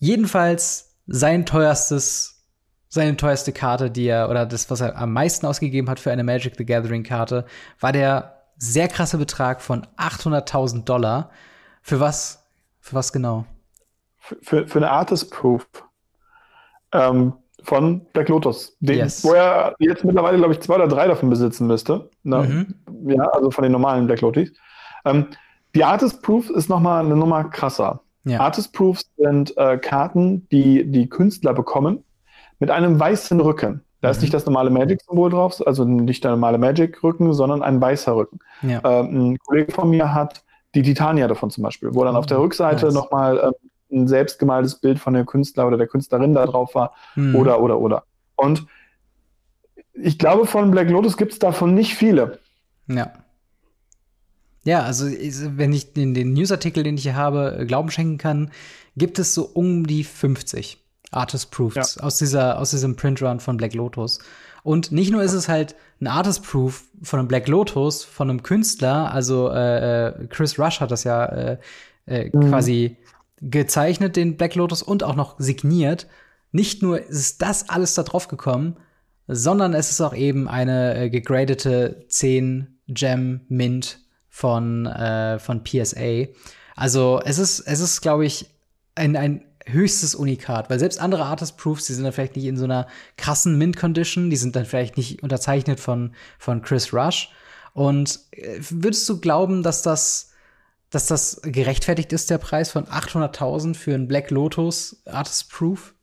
Jedenfalls 0.00 0.96
sein 1.06 1.46
teuerstes, 1.46 2.46
seine 2.88 3.16
teuerste 3.16 3.52
Karte, 3.52 3.90
die 3.90 4.06
er, 4.06 4.28
oder 4.30 4.46
das, 4.46 4.70
was 4.70 4.80
er 4.80 4.96
am 4.96 5.12
meisten 5.12 5.46
ausgegeben 5.46 5.88
hat 5.88 6.00
für 6.00 6.10
eine 6.10 6.24
Magic 6.24 6.56
the 6.56 6.64
Gathering 6.64 7.04
Karte, 7.04 7.44
war 7.78 7.92
der 7.92 8.42
sehr 8.56 8.88
krasse 8.88 9.18
Betrag 9.18 9.60
von 9.60 9.86
800.000 9.98 10.84
Dollar. 10.84 11.30
Für 11.82 12.00
was? 12.00 12.48
Für 12.80 12.96
was 12.96 13.12
genau? 13.12 13.44
Für, 14.18 14.66
für 14.66 14.78
eine 14.78 14.90
Artist 14.90 15.30
Proof. 15.30 15.66
Ähm, 16.92 17.34
von 17.62 18.06
Black 18.14 18.30
Lotus, 18.30 18.74
den, 18.80 18.96
yes. 18.96 19.22
wo 19.22 19.34
er 19.34 19.74
jetzt 19.78 20.02
mittlerweile, 20.02 20.38
glaube 20.38 20.54
ich, 20.54 20.60
zwei 20.60 20.76
oder 20.76 20.88
drei 20.88 21.06
davon 21.06 21.28
besitzen 21.28 21.66
müsste. 21.66 22.10
Ne? 22.22 22.74
Mhm. 22.94 23.10
Ja, 23.10 23.24
also 23.24 23.50
von 23.50 23.62
den 23.62 23.72
normalen 23.72 24.06
Black 24.06 24.22
Lotus. 24.22 24.50
Ähm, 25.04 25.26
die 25.74 25.84
Artist 25.84 26.22
Proof 26.22 26.48
ist 26.48 26.70
noch 26.70 26.80
mal 26.80 27.04
eine 27.04 27.16
Nummer 27.16 27.44
krasser. 27.44 28.00
Ja. 28.24 28.40
Artist 28.40 28.72
Proofs 28.72 29.10
sind 29.16 29.56
äh, 29.56 29.78
Karten, 29.78 30.46
die 30.50 30.90
die 30.90 31.08
Künstler 31.08 31.54
bekommen, 31.54 32.04
mit 32.58 32.70
einem 32.70 33.00
weißen 33.00 33.40
Rücken. 33.40 33.82
Da 34.00 34.08
mhm. 34.08 34.12
ist 34.12 34.20
nicht 34.20 34.34
das 34.34 34.46
normale 34.46 34.70
Magic-Symbol 34.70 35.30
drauf, 35.30 35.66
also 35.66 35.84
nicht 35.84 36.24
der 36.24 36.32
normale 36.32 36.58
Magic-Rücken, 36.58 37.32
sondern 37.32 37.62
ein 37.62 37.80
weißer 37.80 38.14
Rücken. 38.14 38.38
Ja. 38.62 38.80
Ähm, 38.84 39.32
ein 39.32 39.38
Kollege 39.38 39.72
von 39.72 39.90
mir 39.90 40.14
hat 40.14 40.42
die 40.74 40.82
Titania 40.82 41.26
davon 41.28 41.50
zum 41.50 41.64
Beispiel, 41.64 41.94
wo 41.94 42.04
dann 42.04 42.16
auf 42.16 42.26
der 42.26 42.38
oh, 42.38 42.42
Rückseite 42.42 42.86
nice. 42.86 42.94
nochmal 42.94 43.38
äh, 43.38 43.94
ein 43.94 44.06
selbstgemaltes 44.06 44.76
Bild 44.76 44.98
von 44.98 45.14
dem 45.14 45.26
Künstler 45.26 45.66
oder 45.66 45.76
der 45.76 45.88
Künstlerin 45.88 46.34
da 46.34 46.46
drauf 46.46 46.74
war. 46.74 46.94
Mhm. 47.16 47.34
Oder, 47.34 47.60
oder, 47.60 47.80
oder. 47.80 48.04
Und 48.36 48.66
ich 49.94 50.18
glaube, 50.18 50.46
von 50.46 50.70
Black 50.70 50.88
Lotus 50.88 51.16
gibt 51.16 51.32
es 51.32 51.38
davon 51.38 51.74
nicht 51.74 51.94
viele. 51.94 52.38
Ja. 52.86 53.12
Ja, 54.64 54.82
also 54.82 55.06
wenn 55.06 55.72
ich 55.72 55.92
den, 55.94 56.14
den 56.14 56.34
Newsartikel, 56.34 56.82
den 56.82 56.96
ich 56.96 57.02
hier 57.04 57.16
habe, 57.16 57.58
äh, 57.58 57.66
Glauben 57.66 57.90
schenken 57.90 58.18
kann, 58.18 58.50
gibt 58.96 59.18
es 59.18 59.34
so 59.34 59.44
um 59.44 59.86
die 59.86 60.04
50 60.04 60.78
Artist 61.10 61.50
Proofs 61.50 61.96
ja. 61.96 62.02
aus, 62.02 62.18
dieser, 62.18 62.58
aus 62.58 62.70
diesem 62.70 62.96
Printrun 62.96 63.40
von 63.40 63.56
Black 63.56 63.74
Lotus. 63.74 64.18
Und 64.62 64.92
nicht 64.92 65.10
nur 65.10 65.22
ist 65.22 65.32
es 65.32 65.48
halt 65.48 65.74
ein 66.00 66.06
Artist 66.06 66.42
Proof 66.44 66.84
von 67.02 67.18
einem 67.18 67.28
Black 67.28 67.48
Lotus, 67.48 68.04
von 68.04 68.28
einem 68.28 68.42
Künstler, 68.42 69.12
also 69.12 69.50
äh, 69.50 70.08
äh 70.08 70.26
Chris 70.28 70.58
Rush 70.58 70.80
hat 70.80 70.90
das 70.90 71.04
ja 71.04 71.24
äh, 71.24 71.58
äh, 72.06 72.30
mhm. 72.32 72.50
quasi 72.50 72.96
gezeichnet, 73.40 74.16
den 74.16 74.36
Black 74.36 74.54
Lotus, 74.54 74.82
und 74.82 75.02
auch 75.02 75.16
noch 75.16 75.36
signiert. 75.38 76.06
Nicht 76.52 76.82
nur 76.82 77.00
ist 77.00 77.40
das 77.40 77.70
alles 77.70 77.94
da 77.94 78.02
drauf 78.02 78.28
gekommen, 78.28 78.76
sondern 79.26 79.72
es 79.72 79.90
ist 79.90 80.00
auch 80.00 80.14
eben 80.14 80.48
eine 80.48 80.96
äh, 80.96 81.10
gegradete 81.10 82.04
10 82.08 82.80
Gem 82.88 83.40
Mint 83.48 84.00
von, 84.40 84.86
äh, 84.86 85.38
von 85.38 85.62
PSA. 85.62 86.24
Also 86.74 87.20
es 87.22 87.38
ist, 87.38 87.60
es 87.60 87.80
ist, 87.80 88.00
glaube 88.00 88.24
ich, 88.24 88.48
ein, 88.94 89.14
ein 89.14 89.44
höchstes 89.66 90.14
Unikat, 90.14 90.70
weil 90.70 90.78
selbst 90.78 90.98
andere 90.98 91.26
Artist 91.26 91.58
Proofs, 91.58 91.86
die 91.86 91.92
sind 91.92 92.04
dann 92.04 92.14
vielleicht 92.14 92.36
nicht 92.36 92.46
in 92.46 92.56
so 92.56 92.64
einer 92.64 92.86
krassen 93.18 93.58
Mint 93.58 93.76
Condition, 93.76 94.30
die 94.30 94.36
sind 94.36 94.56
dann 94.56 94.64
vielleicht 94.64 94.96
nicht 94.96 95.22
unterzeichnet 95.22 95.78
von, 95.78 96.14
von 96.38 96.62
Chris 96.62 96.94
Rush. 96.94 97.30
Und 97.74 98.18
äh, 98.30 98.58
würdest 98.70 99.06
du 99.10 99.20
glauben, 99.20 99.62
dass 99.62 99.82
das, 99.82 100.32
dass 100.88 101.06
das 101.06 101.42
gerechtfertigt 101.44 102.10
ist, 102.14 102.30
der 102.30 102.38
Preis 102.38 102.70
von 102.70 102.86
800.000 102.86 103.74
für 103.74 103.94
ein 103.94 104.08
Black 104.08 104.30
Lotus 104.30 105.02
Artist 105.04 105.52
Proof? 105.52 105.94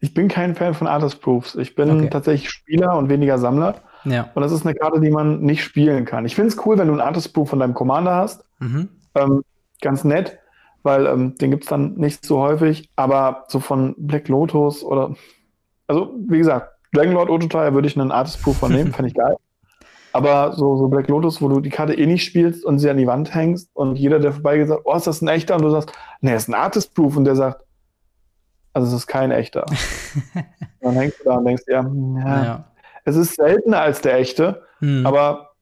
Ich 0.00 0.14
bin 0.14 0.26
kein 0.26 0.56
Fan 0.56 0.74
von 0.74 0.88
Artist 0.88 1.20
Proofs. 1.20 1.54
Ich 1.54 1.76
bin 1.76 1.88
okay. 1.90 2.10
tatsächlich 2.10 2.50
Spieler 2.50 2.96
und 2.96 3.08
weniger 3.08 3.38
Sammler. 3.38 3.82
Ja. 4.04 4.30
Und 4.34 4.42
das 4.42 4.52
ist 4.52 4.66
eine 4.66 4.74
Karte, 4.74 5.00
die 5.00 5.10
man 5.10 5.40
nicht 5.40 5.62
spielen 5.62 6.04
kann. 6.04 6.24
Ich 6.24 6.34
finde 6.34 6.48
es 6.48 6.66
cool, 6.66 6.78
wenn 6.78 6.88
du 6.88 6.92
einen 6.92 7.02
Artist 7.02 7.32
Proof 7.32 7.50
von 7.50 7.58
deinem 7.58 7.74
Commander 7.74 8.16
hast. 8.16 8.44
Mhm. 8.58 8.88
Ähm, 9.14 9.44
ganz 9.80 10.04
nett, 10.04 10.38
weil 10.82 11.06
ähm, 11.06 11.36
den 11.36 11.50
gibt 11.50 11.64
es 11.64 11.70
dann 11.70 11.94
nicht 11.94 12.24
so 12.24 12.40
häufig. 12.40 12.90
Aber 12.96 13.44
so 13.48 13.60
von 13.60 13.94
Black 13.98 14.28
Lotus 14.28 14.82
oder. 14.82 15.14
Also, 15.86 16.14
wie 16.28 16.38
gesagt, 16.38 16.70
Dragonlord 16.92 17.30
Ototai 17.30 17.74
würde 17.74 17.88
ich 17.88 17.98
einen 17.98 18.12
Artist 18.12 18.42
Proof 18.42 18.58
von 18.58 18.72
nehmen, 18.72 18.92
fände 18.94 19.08
ich 19.08 19.14
geil. 19.14 19.36
Aber 20.12 20.52
so, 20.52 20.76
so 20.76 20.88
Black 20.88 21.08
Lotus, 21.08 21.40
wo 21.40 21.48
du 21.48 21.60
die 21.60 21.70
Karte 21.70 21.94
eh 21.94 22.06
nicht 22.06 22.24
spielst 22.24 22.64
und 22.64 22.78
sie 22.78 22.90
an 22.90 22.98
die 22.98 23.06
Wand 23.06 23.34
hängst 23.34 23.70
und 23.72 23.96
jeder, 23.96 24.18
der 24.18 24.32
vorbeigeht, 24.32 24.68
sagt, 24.68 24.82
oh, 24.84 24.94
ist 24.94 25.06
das 25.06 25.22
ein 25.22 25.28
echter? 25.28 25.56
Und 25.56 25.62
du 25.62 25.70
sagst, 25.70 25.92
nee, 26.20 26.34
ist 26.34 26.48
ein 26.48 26.54
Artist 26.54 26.94
Proof. 26.94 27.16
Und 27.16 27.24
der 27.24 27.34
sagt, 27.34 27.64
also 28.74 28.88
es 28.88 28.92
ist 28.92 29.06
kein 29.06 29.30
echter. 29.30 29.64
dann 30.80 30.94
hängst 30.94 31.20
du 31.20 31.24
da 31.24 31.36
und 31.36 31.46
denkst, 31.46 31.64
ja, 31.66 31.90
ja, 32.16 32.44
ja. 32.44 32.71
Es 33.04 33.16
ist 33.16 33.36
seltener 33.36 33.80
als 33.80 34.00
der 34.00 34.16
echte, 34.16 34.62
hm. 34.78 35.06
aber 35.06 35.52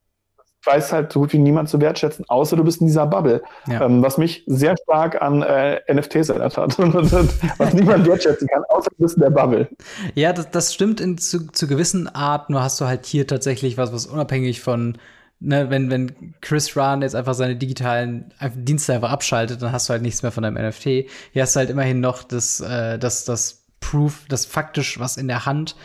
weiß 0.64 0.93
halt 0.93 1.12
so 1.12 1.20
gut 1.20 1.32
wie 1.32 1.38
niemand 1.38 1.68
zu 1.68 1.80
wertschätzen, 1.80 2.24
außer 2.28 2.57
du 2.57 2.64
bist 2.64 2.80
in 2.80 2.86
dieser 2.86 3.07
Bubble. 3.07 3.43
Ja. 3.66 3.82
Ähm, 3.82 4.03
was 4.03 4.18
mich 4.18 4.45
sehr 4.47 4.76
stark 4.76 5.20
an 5.22 5.43
äh, 5.43 5.80
NFTs 5.93 6.28
erinnert 6.28 6.57
hat. 6.59 6.78
was 7.59 7.72
niemand 7.72 8.07
wertschätzen 8.07 8.47
kann, 8.49 8.62
außer 8.68 8.91
du 8.91 9.03
bist 9.03 9.16
in 9.16 9.22
der 9.22 9.30
Bubble. 9.30 9.68
Ja, 10.14 10.32
das, 10.32 10.51
das 10.51 10.74
stimmt 10.74 11.01
in, 11.01 11.16
zu, 11.16 11.51
zu 11.51 11.66
gewissen 11.66 12.09
Art, 12.09 12.51
nur 12.51 12.62
hast 12.62 12.80
du 12.80 12.84
halt 12.84 13.07
hier 13.07 13.26
tatsächlich 13.26 13.78
was, 13.78 13.93
was 13.93 14.07
unabhängig 14.07 14.61
von 14.61 14.99
Ne, 15.43 15.70
wenn, 15.70 15.88
wenn 15.88 16.34
Chris 16.43 16.76
Rahn 16.76 17.01
jetzt 17.01 17.14
einfach 17.16 17.32
seine 17.32 17.57
digitalen 17.57 18.30
Dienste 18.57 18.93
einfach 18.93 19.11
abschaltet, 19.11 19.62
dann 19.62 19.72
hast 19.72 19.88
du 19.88 19.93
halt 19.93 20.03
nichts 20.03 20.22
mehr 20.22 20.32
von 20.32 20.43
deinem 20.43 20.62
NFT. 20.62 20.84
Hier 21.32 21.41
hast 21.41 21.57
du 21.57 21.61
halt 21.61 21.70
immerhin 21.70 22.01
noch 22.01 22.24
das, 22.24 22.61
äh, 22.61 22.99
das, 22.99 23.24
das 23.24 23.64
Proof, 23.80 24.26
das 24.28 24.45
faktisch 24.45 25.01
was 25.01 25.16
in 25.16 25.28
der 25.28 25.47
Hand. 25.47 25.76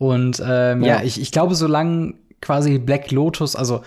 Und 0.00 0.42
ähm, 0.42 0.82
ja. 0.82 0.96
ja, 0.96 1.02
ich, 1.02 1.20
ich 1.20 1.30
glaube, 1.30 1.54
solange 1.54 2.14
quasi 2.40 2.78
Black 2.78 3.10
Lotus, 3.10 3.54
also 3.54 3.82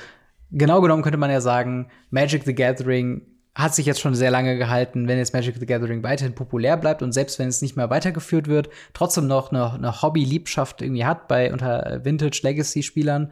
genau 0.52 0.80
genommen 0.80 1.02
könnte 1.02 1.18
man 1.18 1.32
ja 1.32 1.42
sagen, 1.42 1.88
Magic 2.12 2.44
the 2.44 2.54
Gathering 2.54 3.24
hat 3.56 3.74
sich 3.74 3.88
jetzt 3.88 4.00
schon 4.00 4.14
sehr 4.14 4.30
lange 4.30 4.56
gehalten, 4.60 5.08
wenn 5.08 5.18
jetzt 5.18 5.34
Magic 5.34 5.56
the 5.60 5.66
Gathering 5.66 6.04
weiterhin 6.04 6.36
populär 6.36 6.78
bleibt 6.78 7.02
und 7.02 7.14
selbst 7.14 7.40
wenn 7.40 7.48
es 7.48 7.64
nicht 7.64 7.76
mehr 7.76 7.90
weitergeführt 7.90 8.48
wird, 8.48 8.70
trotzdem 8.94 9.26
noch 9.26 9.52
eine, 9.52 9.74
eine 9.74 10.04
Hobby-Liebschaft 10.04 10.84
irgendwie 10.84 11.04
hat 11.04 11.28
bei 11.28 11.52
unter 11.52 12.02
Vintage 12.06 12.42
Legacy-Spielern 12.44 13.32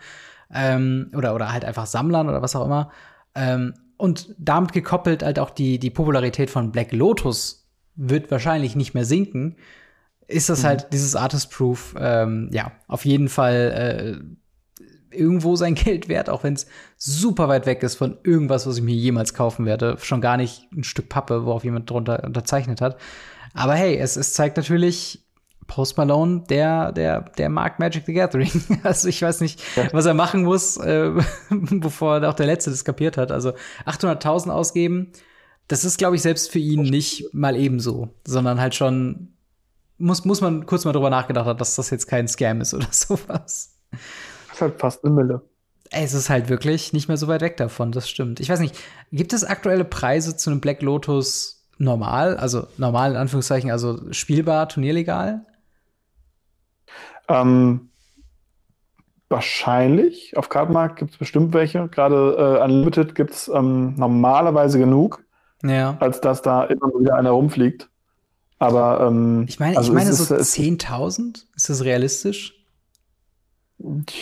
ähm, 0.52 1.12
oder, 1.16 1.36
oder 1.36 1.54
halt 1.54 1.64
einfach 1.64 1.86
Sammlern 1.86 2.30
oder 2.30 2.42
was 2.42 2.56
auch 2.56 2.66
immer. 2.66 2.90
Ähm, 3.36 3.76
und 3.98 4.34
damit 4.40 4.74
gekoppelt 4.74 5.22
halt 5.22 5.38
auch 5.38 5.52
die, 5.52 5.78
die 5.78 5.92
Popularität 5.92 6.50
von 6.50 6.72
Black 6.72 6.92
Lotus 6.94 7.70
wird 7.96 8.32
wahrscheinlich 8.32 8.76
nicht 8.76 8.96
mehr 8.96 9.06
sinken 9.06 9.56
ist 10.32 10.50
das 10.50 10.64
mhm. 10.64 10.68
halt 10.68 10.88
dieses 10.94 11.16
Artist 11.16 11.52
Proof, 11.52 11.96
ähm, 12.00 12.50
ja, 12.52 12.72
auf 12.88 13.06
jeden 13.06 13.30
Fall 13.30 14.22
irgendwo 15.12 15.56
sein 15.56 15.76
Geld 15.76 16.10
wert, 16.10 16.30
auch 16.30 16.44
wenn 16.44 16.54
es 16.54 16.68
super 16.98 17.48
weit 17.48 17.66
weg 17.66 17.84
ist 17.84 17.96
von 17.96 18.18
irgendwas, 18.24 18.66
was 18.66 18.78
ich 18.78 18.84
mir 18.84 18.96
jemals 18.96 19.34
kaufen 19.34 19.66
werde. 19.66 19.98
Schon 20.02 20.22
gar 20.22 20.38
nicht 20.38 20.68
ein 20.72 20.84
Stück 20.84 21.10
Pappe, 21.10 21.46
worauf 21.46 21.64
jemand 21.64 21.90
drunter 21.90 22.24
unterzeichnet 22.24 22.82
hat. 22.82 22.98
Aber 23.54 23.76
hey, 23.76 23.98
es, 23.98 24.16
es 24.16 24.34
zeigt 24.34 24.58
natürlich, 24.58 25.26
Post 25.68 25.98
Malone, 25.98 26.44
der, 26.50 26.92
der, 26.92 27.22
der 27.22 27.50
mag 27.50 27.80
Magic 27.80 28.06
the 28.06 28.14
Gathering. 28.14 28.52
Also 28.84 29.08
ich 29.08 29.22
weiß 29.22 29.42
nicht, 29.42 29.62
ja. 29.76 29.88
was 29.94 30.06
er 30.06 30.14
machen 30.14 30.44
muss, 30.44 30.78
äh, 30.78 31.12
bevor 31.50 32.28
auch 32.28 32.34
der 32.34 32.46
Letzte 32.46 32.72
das 32.72 32.84
kapiert 32.84 33.18
hat. 33.18 33.32
Also 33.32 33.54
800.000 33.86 34.50
ausgeben, 34.50 35.12
das 35.68 35.86
ist, 35.86 35.98
glaube 35.98 36.18
ich, 36.18 36.22
selbst 36.22 36.52
für 36.52 36.60
ihn 36.60 36.82
nicht 36.82 37.34
mal 37.34 37.56
ebenso, 37.56 38.10
sondern 38.28 38.60
halt 38.60 38.76
schon, 38.76 39.34
muss, 40.02 40.26
muss 40.26 40.42
man 40.42 40.66
kurz 40.66 40.86
mal 40.86 40.92
drüber 40.92 41.10
nachgedacht 41.10 41.46
haben, 41.46 41.58
dass 41.58 41.76
das 41.76 41.90
jetzt 41.90 42.08
kein 42.08 42.28
Scam 42.28 42.62
ist 42.62 42.74
oder 42.74 42.88
sowas. 42.92 43.78
Das 43.92 44.56
ist 44.56 44.62
halt 44.62 44.80
fast 44.80 45.06
eine 45.06 45.14
Mille. 45.14 45.42
Es 45.92 46.14
ist 46.14 46.30
halt 46.30 46.50
wirklich 46.50 46.94
nicht 46.94 47.08
mehr 47.08 47.18
so 47.18 47.28
weit 47.28 47.42
weg 47.42 47.58
davon, 47.58 47.92
das 47.92 48.10
stimmt. 48.10 48.40
Ich 48.40 48.50
weiß 48.50 48.60
nicht, 48.60 48.78
gibt 49.12 49.34
es 49.34 49.44
aktuelle 49.44 49.84
Preise 49.84 50.38
zu 50.38 50.50
einem 50.50 50.62
Black 50.62 50.82
Lotus 50.82 51.68
normal? 51.78 52.38
Also 52.38 52.68
normal 52.78 53.12
in 53.12 53.18
Anführungszeichen, 53.18 53.72
also 53.72 54.00
spielbar, 54.14 54.70
turnierlegal? 54.70 55.46
Ähm, 57.28 57.90
wahrscheinlich. 59.28 60.38
Auf 60.38 60.48
Kartenmarkt 60.48 60.98
gibt 60.98 61.12
es 61.12 61.18
bestimmt 61.18 61.54
welche. 61.54 61.88
Gerade 61.90 62.60
äh, 62.60 62.64
Unlimited 62.64 63.16
gibt 63.16 63.32
es 63.32 63.50
ähm, 63.50 63.96
normalerweise 63.96 64.80
genug, 64.80 65.24
ja. 65.64 65.98
als 66.00 66.22
dass 66.22 66.42
da 66.42 66.64
immer 66.64 66.88
wieder 66.98 67.16
einer 67.16 67.32
rumfliegt. 67.32 67.91
Aber 68.62 69.08
ähm, 69.08 69.46
ich 69.48 69.60
meine, 69.60 69.76
also 69.76 69.92
ich 69.92 69.96
meine 69.96 70.14
so 70.14 70.36
10.000? 70.36 71.46
Ist 71.56 71.70
das 71.70 71.84
realistisch? 71.84 72.64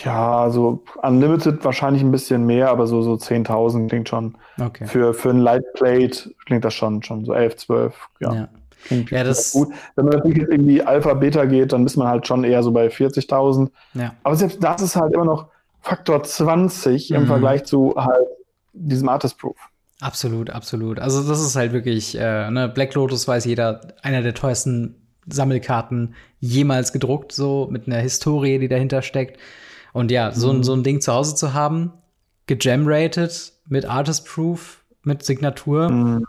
Ja, 0.05 0.49
so 0.49 0.81
Unlimited 1.01 1.65
wahrscheinlich 1.65 2.01
ein 2.01 2.11
bisschen 2.11 2.45
mehr, 2.45 2.69
aber 2.69 2.87
so, 2.87 3.01
so 3.01 3.15
10.000 3.15 3.89
klingt 3.89 4.07
schon. 4.07 4.37
Okay. 4.57 4.87
Für, 4.87 5.13
für 5.13 5.31
ein 5.31 5.39
Lightplate 5.39 6.33
klingt 6.45 6.63
das 6.63 6.73
schon, 6.73 7.03
schon 7.03 7.25
so 7.25 7.33
11, 7.33 7.57
12. 7.57 8.09
Ja. 8.21 8.33
ja. 8.33 8.47
Klingt 8.85 9.11
ja, 9.11 9.25
das 9.25 9.51
gut. 9.51 9.73
Wenn 9.97 10.05
man 10.05 10.13
natürlich 10.13 10.37
jetzt 10.37 10.51
irgendwie 10.53 10.81
Alpha, 10.83 11.15
Beta 11.15 11.43
geht, 11.43 11.73
dann 11.73 11.85
ist 11.85 11.97
man 11.97 12.07
halt 12.07 12.25
schon 12.25 12.45
eher 12.45 12.63
so 12.63 12.71
bei 12.71 12.87
40.000. 12.87 13.69
Ja. 13.93 14.13
Aber 14.23 14.37
selbst 14.37 14.63
das 14.63 14.81
ist 14.81 14.95
halt 14.95 15.13
immer 15.13 15.25
noch 15.25 15.47
Faktor 15.81 16.23
20 16.23 17.09
mhm. 17.09 17.15
im 17.17 17.27
Vergleich 17.27 17.65
zu 17.65 17.93
halt 17.97 18.25
diesem 18.71 19.09
Artist 19.09 19.37
Proof. 19.37 19.57
Absolut, 20.01 20.49
absolut. 20.49 20.99
Also 20.99 21.27
das 21.27 21.41
ist 21.41 21.55
halt 21.55 21.73
wirklich, 21.73 22.17
äh, 22.17 22.49
ne, 22.49 22.69
Black 22.69 22.93
Lotus 22.93 23.27
weiß 23.27 23.45
jeder, 23.45 23.95
einer 24.01 24.21
der 24.21 24.33
teuersten 24.33 24.95
Sammelkarten 25.27 26.15
jemals 26.39 26.93
gedruckt, 26.93 27.31
so 27.31 27.67
mit 27.69 27.87
einer 27.87 27.97
Historie, 27.97 28.59
die 28.59 28.69
dahinter 28.69 29.01
steckt. 29.01 29.39
Und 29.91 30.11
ja, 30.11 30.31
so, 30.31 30.53
mhm. 30.53 30.63
so 30.63 30.73
ein 30.73 30.83
Ding 30.83 31.01
zu 31.01 31.13
Hause 31.13 31.35
zu 31.35 31.53
haben, 31.53 31.93
gegenerated 32.47 33.53
mit 33.67 33.85
Artist 33.85 34.25
Proof, 34.25 34.83
mit 35.03 35.23
Signatur, 35.23 35.89
mhm 35.89 36.25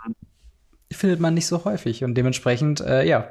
findet 0.93 1.21
man 1.21 1.35
nicht 1.35 1.47
so 1.47 1.65
häufig. 1.65 2.05
Und 2.05 2.15
dementsprechend, 2.15 2.81
äh, 2.81 3.07
ja, 3.07 3.31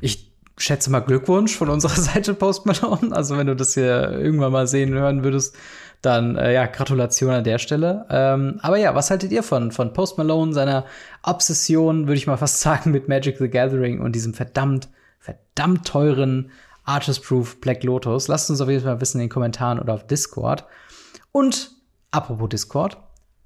ich 0.00 0.32
schätze 0.58 0.90
mal 0.90 1.00
Glückwunsch 1.00 1.56
von 1.56 1.68
unserer 1.68 1.94
Seite 2.00 2.34
Post 2.34 2.66
Malone. 2.66 3.14
Also 3.14 3.36
wenn 3.36 3.46
du 3.46 3.56
das 3.56 3.74
hier 3.74 4.12
irgendwann 4.12 4.52
mal 4.52 4.66
sehen 4.66 4.92
hören 4.94 5.24
würdest, 5.24 5.56
dann 6.02 6.36
äh, 6.36 6.52
ja, 6.52 6.66
Gratulation 6.66 7.30
an 7.30 7.44
der 7.44 7.58
Stelle. 7.58 8.06
Ähm, 8.10 8.58
aber 8.62 8.76
ja, 8.76 8.94
was 8.94 9.10
haltet 9.10 9.32
ihr 9.32 9.42
von, 9.42 9.72
von 9.72 9.92
Post 9.92 10.18
Malone, 10.18 10.52
seiner 10.52 10.84
Obsession, 11.22 12.06
würde 12.06 12.18
ich 12.18 12.26
mal 12.26 12.36
fast 12.36 12.60
sagen, 12.60 12.90
mit 12.90 13.08
Magic 13.08 13.38
the 13.38 13.48
Gathering 13.48 14.00
und 14.00 14.12
diesem 14.12 14.34
verdammt, 14.34 14.88
verdammt 15.18 15.86
teuren 15.86 16.50
Artist 16.84 17.24
Proof 17.24 17.60
Black 17.60 17.82
Lotus? 17.82 18.28
Lasst 18.28 18.50
uns 18.50 18.60
auf 18.60 18.68
jeden 18.68 18.84
Fall 18.84 19.00
wissen 19.00 19.18
in 19.18 19.24
den 19.24 19.30
Kommentaren 19.30 19.78
oder 19.78 19.94
auf 19.94 20.06
Discord. 20.06 20.64
Und 21.32 21.72
apropos 22.10 22.48
Discord, 22.48 22.96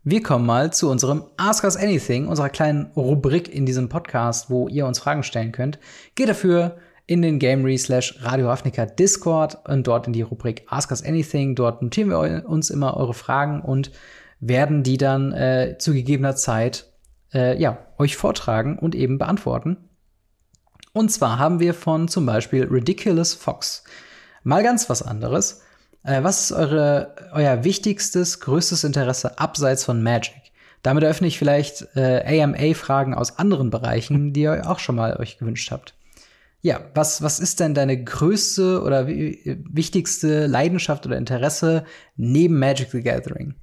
wir 0.03 0.23
kommen 0.23 0.47
mal 0.47 0.73
zu 0.73 0.91
unserem 0.91 1.25
Ask 1.37 1.63
Us 1.65 1.77
Anything, 1.77 2.27
unserer 2.27 2.49
kleinen 2.49 2.91
Rubrik 2.97 3.53
in 3.55 3.67
diesem 3.67 3.89
Podcast, 3.89 4.49
wo 4.49 4.69
ihr 4.69 4.87
uns 4.87 4.99
Fragen 4.99 5.23
stellen 5.23 5.53
könnt. 5.53 5.79
Geht 6.15 6.31
dafür 6.31 6.79
in 7.11 7.23
den 7.23 7.41
Gamery 7.41 7.77
slash 7.77 8.15
Radio 8.23 8.47
Ravnica 8.47 8.87
Discord 8.87 9.59
und 9.69 9.85
dort 9.85 10.07
in 10.07 10.13
die 10.13 10.23
Rubrik 10.23 10.63
Ask 10.69 10.93
Us 10.93 11.03
Anything. 11.03 11.57
Dort 11.57 11.83
notieren 11.83 12.09
wir 12.09 12.49
uns 12.49 12.71
immer 12.71 12.97
eure 12.97 13.15
Fragen 13.15 13.63
und 13.63 13.91
werden 14.39 14.85
die 14.85 14.97
dann 14.97 15.33
äh, 15.33 15.75
zu 15.77 15.93
gegebener 15.93 16.37
Zeit 16.37 16.87
äh, 17.35 17.61
ja, 17.61 17.79
euch 17.99 18.17
vortragen 18.17 18.79
und 18.79 18.95
eben 18.95 19.19
beantworten. 19.19 19.77
Und 20.93 21.11
zwar 21.11 21.41
haben 21.41 21.59
wir 21.59 21.75
von 21.75 22.07
zum 22.07 22.27
Beispiel 22.27 22.69
Ridiculous 22.71 23.35
Fox 23.35 23.83
mal 24.45 24.63
ganz 24.63 24.89
was 24.89 25.03
anderes. 25.03 25.63
Äh, 26.05 26.23
was 26.23 26.43
ist 26.43 26.53
eure, 26.53 27.17
euer 27.33 27.65
wichtigstes, 27.65 28.39
größtes 28.39 28.85
Interesse 28.85 29.37
abseits 29.37 29.83
von 29.83 30.01
Magic? 30.01 30.53
Damit 30.83 31.03
eröffne 31.03 31.27
ich 31.27 31.41
vielleicht 31.41 31.89
äh, 31.97 32.41
AMA-Fragen 32.41 33.15
aus 33.15 33.37
anderen 33.41 33.71
Bereichen, 33.71 34.33
die 34.33 34.43
ihr 34.43 34.71
auch 34.71 34.79
schon 34.79 34.95
mal 34.95 35.17
euch 35.17 35.39
gewünscht 35.39 35.73
habt. 35.73 35.95
Ja, 36.63 36.81
was, 36.95 37.23
was 37.23 37.41
ist 37.41 37.61
denn 37.61 37.75
deine 37.75 38.03
größte 38.03 38.83
oder 38.83 39.07
wichtigste 39.07 40.47
Leidenschaft 40.47 41.07
oder 41.07 41.17
Interesse 41.17 41.85
neben 42.17 42.59
Magic 42.59 42.91
the 42.91 43.03
Gathering? 43.03 43.55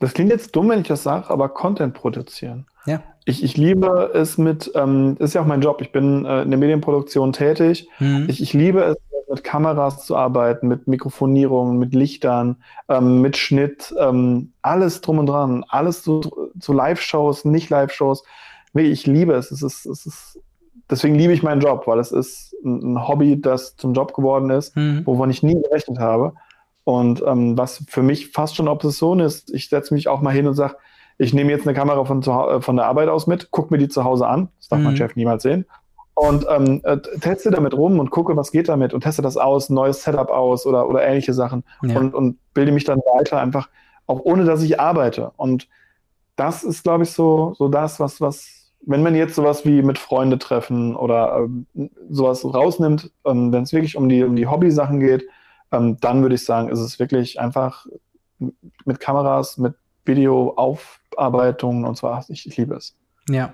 Das 0.00 0.14
klingt 0.14 0.30
jetzt 0.30 0.54
dumm, 0.54 0.68
wenn 0.68 0.80
ich 0.80 0.86
das 0.86 1.02
sage, 1.02 1.28
aber 1.28 1.48
Content 1.48 1.92
produzieren. 1.94 2.66
Ja. 2.86 3.02
Ich, 3.24 3.42
ich 3.42 3.56
liebe 3.56 4.12
es 4.14 4.38
mit, 4.38 4.70
ähm, 4.74 5.16
ist 5.18 5.34
ja 5.34 5.42
auch 5.42 5.46
mein 5.46 5.60
Job, 5.60 5.80
ich 5.82 5.90
bin 5.90 6.24
äh, 6.24 6.42
in 6.42 6.50
der 6.50 6.58
Medienproduktion 6.58 7.32
tätig. 7.32 7.88
Mhm. 7.98 8.26
Ich, 8.28 8.40
ich 8.40 8.52
liebe 8.52 8.82
es, 8.84 8.96
mit 9.28 9.44
Kameras 9.44 10.06
zu 10.06 10.16
arbeiten, 10.16 10.68
mit 10.68 10.88
Mikrofonierung, 10.88 11.78
mit 11.78 11.94
Lichtern, 11.94 12.56
ähm, 12.88 13.20
mit 13.20 13.36
Schnitt, 13.36 13.94
ähm, 13.98 14.52
alles 14.62 15.00
drum 15.00 15.18
und 15.18 15.26
dran, 15.26 15.64
alles 15.68 16.02
zu, 16.02 16.20
zu 16.58 16.72
Live-Shows, 16.72 17.44
nicht 17.44 17.68
Live-Shows. 17.68 18.24
Ich 18.74 19.06
liebe 19.06 19.34
es. 19.34 19.50
Es 19.50 19.62
ist, 19.62 19.86
es 19.86 20.06
ist, 20.06 20.40
deswegen 20.90 21.14
liebe 21.14 21.32
ich 21.32 21.42
meinen 21.42 21.60
Job, 21.60 21.86
weil 21.86 21.98
es 21.98 22.12
ist 22.12 22.54
ein 22.64 23.06
Hobby, 23.06 23.40
das 23.40 23.76
zum 23.76 23.94
Job 23.94 24.14
geworden 24.14 24.50
ist, 24.50 24.76
mhm. 24.76 25.02
wovon 25.04 25.30
ich 25.30 25.42
nie 25.42 25.60
gerechnet 25.60 25.98
habe. 25.98 26.34
Und 26.84 27.22
ähm, 27.26 27.56
was 27.58 27.84
für 27.88 28.02
mich 28.02 28.30
fast 28.30 28.56
schon 28.56 28.68
Obsession 28.68 29.20
ist, 29.20 29.52
ich 29.52 29.68
setze 29.68 29.92
mich 29.92 30.08
auch 30.08 30.20
mal 30.20 30.32
hin 30.32 30.46
und 30.46 30.54
sage, 30.54 30.76
ich 31.18 31.34
nehme 31.34 31.50
jetzt 31.50 31.66
eine 31.66 31.76
Kamera 31.76 32.04
von, 32.04 32.22
zu, 32.22 32.32
von 32.60 32.76
der 32.76 32.86
Arbeit 32.86 33.08
aus 33.08 33.26
mit, 33.26 33.50
gucke 33.50 33.74
mir 33.74 33.78
die 33.78 33.88
zu 33.88 34.04
Hause 34.04 34.26
an, 34.26 34.48
das 34.58 34.68
darf 34.68 34.78
mhm. 34.78 34.84
mein 34.86 34.96
Chef 34.96 35.16
niemals 35.16 35.42
sehen, 35.42 35.66
und 36.14 36.46
ähm, 36.50 36.80
äh, 36.82 36.98
teste 37.20 37.50
damit 37.50 37.74
rum 37.74 38.00
und 38.00 38.10
gucke, 38.10 38.36
was 38.36 38.50
geht 38.50 38.68
damit 38.68 38.92
und 38.92 39.02
teste 39.02 39.22
das 39.22 39.36
aus, 39.36 39.70
neues 39.70 40.02
Setup 40.02 40.30
aus 40.30 40.66
oder, 40.66 40.88
oder 40.88 41.06
ähnliche 41.06 41.32
Sachen 41.32 41.62
ja. 41.82 41.96
und, 41.96 42.12
und 42.14 42.38
bilde 42.54 42.72
mich 42.72 42.84
dann 42.84 42.98
weiter 42.98 43.40
einfach, 43.40 43.68
auch 44.06 44.20
ohne 44.24 44.44
dass 44.44 44.62
ich 44.62 44.80
arbeite. 44.80 45.30
Und 45.36 45.68
das 46.34 46.64
ist, 46.64 46.82
glaube 46.82 47.04
ich, 47.04 47.12
so, 47.12 47.54
so 47.56 47.68
das, 47.68 48.00
was, 48.00 48.20
was, 48.20 48.57
wenn 48.86 49.02
man 49.02 49.14
jetzt 49.14 49.34
sowas 49.34 49.64
wie 49.64 49.82
mit 49.82 49.98
Freunde 49.98 50.38
treffen 50.38 50.96
oder 50.96 51.36
ähm, 51.74 51.90
sowas 52.08 52.44
rausnimmt, 52.44 53.10
ähm, 53.24 53.52
wenn 53.52 53.64
es 53.64 53.72
wirklich 53.72 53.96
um 53.96 54.08
die, 54.08 54.22
um 54.24 54.36
die 54.36 54.46
Hobby-Sachen 54.46 55.00
geht, 55.00 55.26
ähm, 55.72 55.98
dann 56.00 56.22
würde 56.22 56.34
ich 56.34 56.44
sagen, 56.44 56.68
ist 56.68 56.80
es 56.80 56.98
wirklich 56.98 57.40
einfach 57.40 57.86
mit 58.84 59.00
Kameras, 59.00 59.58
mit 59.58 59.74
Videoaufarbeitung 60.04 61.84
und 61.84 61.96
zwar, 61.96 62.24
ich, 62.28 62.46
ich 62.46 62.56
liebe 62.56 62.76
es. 62.76 62.96
Ja, 63.28 63.52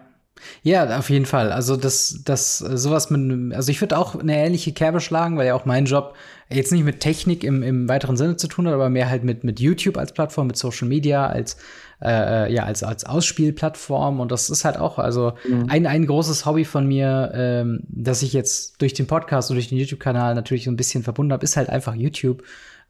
ja, 0.63 0.99
auf 0.99 1.11
jeden 1.11 1.27
Fall. 1.27 1.53
Also 1.53 1.77
das, 1.77 2.21
das, 2.25 2.59
sowas 2.59 3.11
mit, 3.11 3.55
also 3.55 3.71
ich 3.71 3.81
würde 3.81 3.99
auch 3.99 4.15
eine 4.15 4.37
ähnliche 4.37 4.73
Kerbe 4.73 5.01
schlagen, 5.01 5.37
weil 5.37 5.47
ja 5.47 5.55
auch 5.55 5.65
mein 5.65 5.85
Job 5.85 6.15
jetzt 6.51 6.73
nicht 6.73 6.85
mit 6.85 7.01
Technik 7.01 7.45
im, 7.45 7.63
im 7.63 7.89
weiteren 7.89 8.17
Sinne 8.17 8.37
zu 8.37 8.49
tun 8.49 8.67
hat, 8.67 8.75
aber 8.75 8.91
mehr 8.91 9.09
halt 9.09 9.25
mit, 9.25 9.45
mit 9.45 9.61
YouTube 9.61 9.97
als 9.97 10.13
Plattform, 10.13 10.49
mit 10.49 10.57
Social 10.57 10.89
Media, 10.89 11.27
als, 11.27 11.57
äh, 12.03 12.53
ja, 12.53 12.65
als, 12.65 12.83
als 12.83 13.05
Ausspielplattform. 13.05 14.21
Und 14.21 14.31
das 14.31 14.51
ist 14.51 14.65
halt 14.65 14.77
auch, 14.77 14.99
also 14.99 15.33
mhm. 15.49 15.67
ein, 15.69 15.87
ein 15.87 16.07
großes 16.07 16.45
Hobby 16.47 16.65
von 16.65 16.87
mir, 16.87 17.33
ähm, 17.35 17.81
das 17.89 18.23
ich 18.23 18.33
jetzt 18.33 18.81
durch 18.83 18.95
den 18.95 19.07
Podcast 19.07 19.51
und 19.51 19.57
durch 19.57 19.69
den 19.69 19.79
YouTube-Kanal 19.79 20.35
natürlich 20.35 20.65
so 20.65 20.71
ein 20.71 20.77
bisschen 20.77 21.03
verbunden 21.03 21.33
habe, 21.33 21.45
ist 21.45 21.57
halt 21.57 21.71
einfach 21.71 21.95
YouTube 21.95 22.43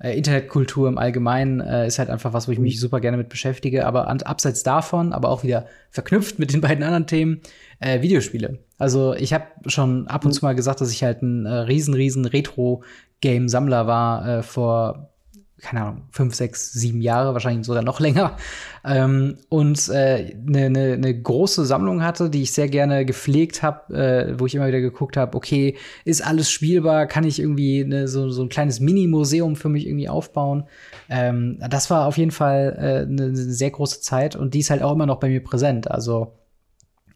äh, 0.04 0.16
Internetkultur 0.16 0.86
im 0.86 0.98
Allgemeinen 0.98 1.60
äh, 1.60 1.86
ist 1.86 1.98
halt 1.98 2.10
einfach 2.10 2.34
was, 2.34 2.46
wo 2.46 2.52
ich 2.52 2.58
mich 2.58 2.78
super 2.78 3.00
gerne 3.00 3.16
mit 3.16 3.30
beschäftige. 3.30 3.86
Aber 3.86 4.06
an, 4.08 4.20
abseits 4.20 4.62
davon, 4.62 5.12
aber 5.14 5.30
auch 5.30 5.42
wieder 5.42 5.66
verknüpft 5.90 6.38
mit 6.38 6.52
den 6.52 6.60
beiden 6.62 6.84
anderen 6.84 7.06
Themen, 7.06 7.40
äh, 7.80 8.02
Videospiele. 8.02 8.58
Also 8.76 9.14
ich 9.14 9.32
habe 9.32 9.46
schon 9.66 10.06
ab 10.08 10.24
und 10.26 10.32
zu 10.32 10.44
mal 10.44 10.54
gesagt, 10.54 10.82
dass 10.82 10.92
ich 10.92 11.02
halt 11.02 11.22
ein 11.22 11.46
äh, 11.46 11.50
riesen, 11.50 11.94
riesen 11.94 12.26
Retro-Game-Sammler 12.26 13.86
war 13.86 14.28
äh, 14.28 14.42
vor 14.42 15.13
keine 15.60 15.82
Ahnung, 15.82 16.02
fünf, 16.10 16.34
sechs, 16.34 16.72
sieben 16.72 17.00
Jahre, 17.00 17.32
wahrscheinlich 17.32 17.66
sogar 17.66 17.82
noch 17.82 18.00
länger. 18.00 18.36
Ähm, 18.84 19.38
und 19.48 19.88
eine 19.88 20.30
äh, 20.30 20.34
ne, 20.44 20.70
ne, 20.70 20.98
ne 20.98 21.22
große 21.22 21.64
Sammlung 21.64 22.02
hatte, 22.02 22.28
die 22.28 22.42
ich 22.42 22.52
sehr 22.52 22.68
gerne 22.68 23.04
gepflegt 23.04 23.62
habe, 23.62 23.94
äh, 23.94 24.38
wo 24.38 24.46
ich 24.46 24.54
immer 24.54 24.66
wieder 24.66 24.80
geguckt 24.80 25.16
habe, 25.16 25.36
okay, 25.36 25.76
ist 26.04 26.24
alles 26.24 26.50
spielbar, 26.50 27.06
kann 27.06 27.24
ich 27.24 27.38
irgendwie 27.38 27.84
ne, 27.84 28.08
so, 28.08 28.28
so 28.30 28.42
ein 28.42 28.48
kleines 28.48 28.80
Mini-Museum 28.80 29.56
für 29.56 29.68
mich 29.68 29.86
irgendwie 29.86 30.08
aufbauen. 30.08 30.64
Ähm, 31.08 31.58
das 31.68 31.90
war 31.90 32.06
auf 32.06 32.18
jeden 32.18 32.32
Fall 32.32 33.06
äh, 33.08 33.12
ne 33.12 33.34
sehr 33.34 33.70
große 33.70 34.00
Zeit 34.00 34.36
und 34.36 34.54
die 34.54 34.60
ist 34.60 34.70
halt 34.70 34.82
auch 34.82 34.92
immer 34.92 35.06
noch 35.06 35.20
bei 35.20 35.28
mir 35.28 35.42
präsent. 35.42 35.90
Also 35.90 36.34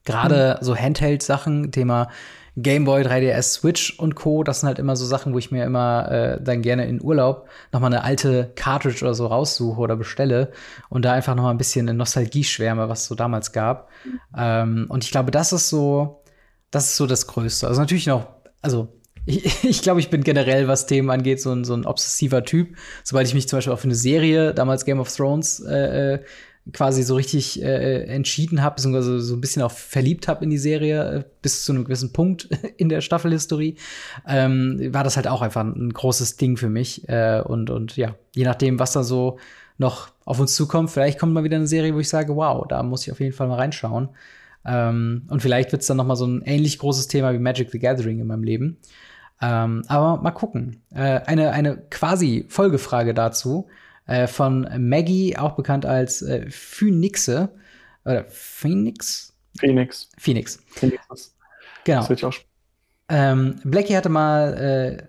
gerade 0.04 0.58
mhm. 0.58 0.64
so 0.64 0.76
Handheld-Sachen, 0.76 1.70
Thema 1.72 2.08
Game 2.60 2.84
Boy, 2.84 3.02
3DS, 3.02 3.42
Switch 3.42 3.98
und 3.98 4.16
Co. 4.16 4.42
Das 4.42 4.60
sind 4.60 4.66
halt 4.66 4.80
immer 4.80 4.96
so 4.96 5.06
Sachen, 5.06 5.32
wo 5.32 5.38
ich 5.38 5.52
mir 5.52 5.64
immer 5.64 6.10
äh, 6.10 6.42
dann 6.42 6.60
gerne 6.60 6.86
in 6.86 7.00
Urlaub 7.00 7.48
noch 7.72 7.78
mal 7.78 7.86
eine 7.86 8.02
alte 8.02 8.50
Cartridge 8.56 9.04
oder 9.04 9.14
so 9.14 9.26
raussuche 9.26 9.80
oder 9.80 9.96
bestelle 9.96 10.50
und 10.88 11.04
da 11.04 11.12
einfach 11.12 11.36
noch 11.36 11.44
mal 11.44 11.50
ein 11.50 11.58
bisschen 11.58 11.86
in 11.86 11.96
Nostalgie 11.96 12.42
schwärme, 12.42 12.88
was 12.88 13.02
es 13.02 13.06
so 13.06 13.14
damals 13.14 13.52
gab. 13.52 13.90
Mhm. 14.04 14.20
Ähm, 14.36 14.86
und 14.88 15.04
ich 15.04 15.12
glaube, 15.12 15.30
das 15.30 15.52
ist 15.52 15.68
so, 15.68 16.24
das 16.72 16.86
ist 16.86 16.96
so 16.96 17.06
das 17.06 17.28
Größte. 17.28 17.68
Also 17.68 17.80
natürlich 17.80 18.06
noch, 18.06 18.26
also 18.60 18.88
ich, 19.26 19.62
ich 19.62 19.82
glaube, 19.82 20.00
ich 20.00 20.10
bin 20.10 20.24
generell, 20.24 20.66
was 20.66 20.86
Themen 20.86 21.10
angeht, 21.10 21.40
so 21.40 21.52
ein, 21.52 21.64
so 21.64 21.74
ein 21.74 21.86
obsessiver 21.86 22.42
Typ. 22.44 22.76
Sobald 23.04 23.28
ich 23.28 23.34
mich 23.34 23.48
zum 23.48 23.58
Beispiel 23.58 23.72
auch 23.72 23.78
für 23.78 23.84
eine 23.84 23.94
Serie, 23.94 24.52
damals 24.52 24.84
Game 24.84 24.98
of 24.98 25.14
Thrones, 25.14 25.60
äh, 25.60 26.14
äh 26.14 26.18
quasi 26.72 27.02
so 27.02 27.14
richtig 27.14 27.62
äh, 27.62 28.04
entschieden 28.04 28.62
habe, 28.62 28.76
beziehungsweise 28.76 29.20
so 29.20 29.34
ein 29.34 29.40
bisschen 29.40 29.62
auch 29.62 29.70
verliebt 29.70 30.28
habe 30.28 30.44
in 30.44 30.50
die 30.50 30.58
Serie, 30.58 31.18
äh, 31.18 31.24
bis 31.42 31.64
zu 31.64 31.72
einem 31.72 31.84
gewissen 31.84 32.12
Punkt 32.12 32.48
in 32.76 32.88
der 32.88 33.00
Staffelhistorie, 33.00 33.76
ähm, 34.26 34.92
war 34.92 35.04
das 35.04 35.16
halt 35.16 35.28
auch 35.28 35.42
einfach 35.42 35.64
ein 35.64 35.92
großes 35.92 36.36
Ding 36.36 36.56
für 36.56 36.68
mich. 36.68 37.08
Äh, 37.08 37.42
und, 37.44 37.70
und 37.70 37.96
ja, 37.96 38.14
je 38.34 38.44
nachdem, 38.44 38.78
was 38.78 38.92
da 38.92 39.02
so 39.02 39.38
noch 39.78 40.10
auf 40.24 40.40
uns 40.40 40.54
zukommt, 40.54 40.90
vielleicht 40.90 41.18
kommt 41.18 41.32
mal 41.32 41.44
wieder 41.44 41.56
eine 41.56 41.66
Serie, 41.66 41.94
wo 41.94 42.00
ich 42.00 42.08
sage, 42.08 42.36
wow, 42.36 42.66
da 42.68 42.82
muss 42.82 43.06
ich 43.06 43.12
auf 43.12 43.20
jeden 43.20 43.32
Fall 43.32 43.48
mal 43.48 43.56
reinschauen. 43.56 44.10
Ähm, 44.64 45.22
und 45.28 45.40
vielleicht 45.40 45.72
wird 45.72 45.82
es 45.82 45.88
dann 45.88 45.96
noch 45.96 46.04
mal 46.04 46.16
so 46.16 46.26
ein 46.26 46.42
ähnlich 46.42 46.78
großes 46.78 47.08
Thema 47.08 47.32
wie 47.32 47.38
Magic 47.38 47.70
the 47.70 47.78
Gathering 47.78 48.20
in 48.20 48.26
meinem 48.26 48.42
Leben. 48.42 48.78
Ähm, 49.40 49.82
aber 49.86 50.20
mal 50.20 50.32
gucken. 50.32 50.82
Äh, 50.92 51.20
eine, 51.26 51.52
eine 51.52 51.78
quasi 51.90 52.44
Folgefrage 52.48 53.14
dazu 53.14 53.68
äh, 54.08 54.26
von 54.26 54.68
Maggie, 54.78 55.36
auch 55.36 55.52
bekannt 55.52 55.86
als 55.86 56.22
äh, 56.22 56.50
Phoenixe. 56.50 57.50
Oder 58.04 58.24
Phoenix? 58.24 59.32
Phoenix. 59.58 60.10
Phoenix. 60.18 60.58
Phoenix. 60.68 61.36
Genau. 61.84 62.06
Das 62.06 62.24
auch 62.24 62.34
ähm, 63.08 63.56
Blackie 63.64 63.96
hatte 63.96 64.08
mal, 64.08 64.54
äh, 64.54 65.02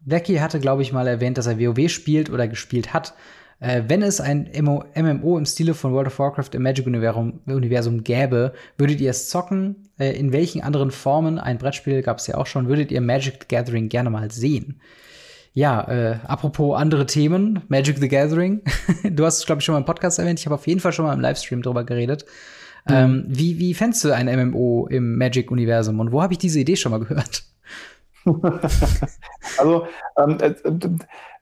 Blackie 0.00 0.40
hatte, 0.40 0.60
glaube 0.60 0.82
ich, 0.82 0.92
mal 0.92 1.06
erwähnt, 1.06 1.38
dass 1.38 1.46
er 1.46 1.60
WoW 1.60 1.88
spielt 1.90 2.30
oder 2.30 2.48
gespielt 2.48 2.92
hat. 2.92 3.14
Äh, 3.60 3.82
wenn 3.88 4.02
es 4.02 4.20
ein 4.20 4.50
MMO 4.54 5.38
im 5.38 5.46
Stile 5.46 5.74
von 5.74 5.92
World 5.92 6.08
of 6.08 6.18
Warcraft 6.18 6.50
im 6.54 6.62
Magic-Universum 6.62 7.40
Universum 7.46 8.02
gäbe, 8.02 8.54
würdet 8.78 9.00
ihr 9.00 9.10
es 9.10 9.28
zocken? 9.28 9.88
Äh, 9.98 10.12
in 10.18 10.32
welchen 10.32 10.62
anderen 10.62 10.90
Formen, 10.90 11.38
ein 11.38 11.58
Brettspiel 11.58 12.02
gab 12.02 12.18
es 12.18 12.26
ja 12.26 12.36
auch 12.36 12.46
schon, 12.46 12.68
würdet 12.68 12.90
ihr 12.90 13.00
Magic 13.00 13.34
the 13.40 13.48
Gathering 13.48 13.88
gerne 13.88 14.10
mal 14.10 14.30
sehen? 14.30 14.80
Ja, 15.54 15.82
äh, 15.82 16.18
apropos 16.26 16.78
andere 16.78 17.06
Themen, 17.06 17.62
Magic 17.68 17.98
the 17.98 18.08
Gathering. 18.08 18.62
du 19.04 19.24
hast 19.24 19.38
es, 19.38 19.46
glaube 19.46 19.60
ich, 19.60 19.64
schon 19.64 19.74
mal 19.74 19.80
im 19.80 19.84
Podcast 19.84 20.18
erwähnt. 20.18 20.38
Ich 20.40 20.46
habe 20.46 20.54
auf 20.54 20.66
jeden 20.66 20.80
Fall 20.80 20.92
schon 20.92 21.04
mal 21.04 21.12
im 21.12 21.20
Livestream 21.20 21.62
drüber 21.62 21.84
geredet. 21.84 22.24
Mhm. 22.88 22.94
Ähm, 22.94 23.24
wie, 23.28 23.58
wie 23.58 23.74
fändest 23.74 24.04
du 24.04 24.12
ein 24.12 24.26
MMO 24.26 24.88
im 24.90 25.18
Magic-Universum 25.18 26.00
und 26.00 26.10
wo 26.10 26.22
habe 26.22 26.32
ich 26.32 26.38
diese 26.38 26.60
Idee 26.60 26.76
schon 26.76 26.92
mal 26.92 27.00
gehört? 27.00 27.44
also, 29.58 29.86
ähm, 30.16 30.38
es, 30.40 30.62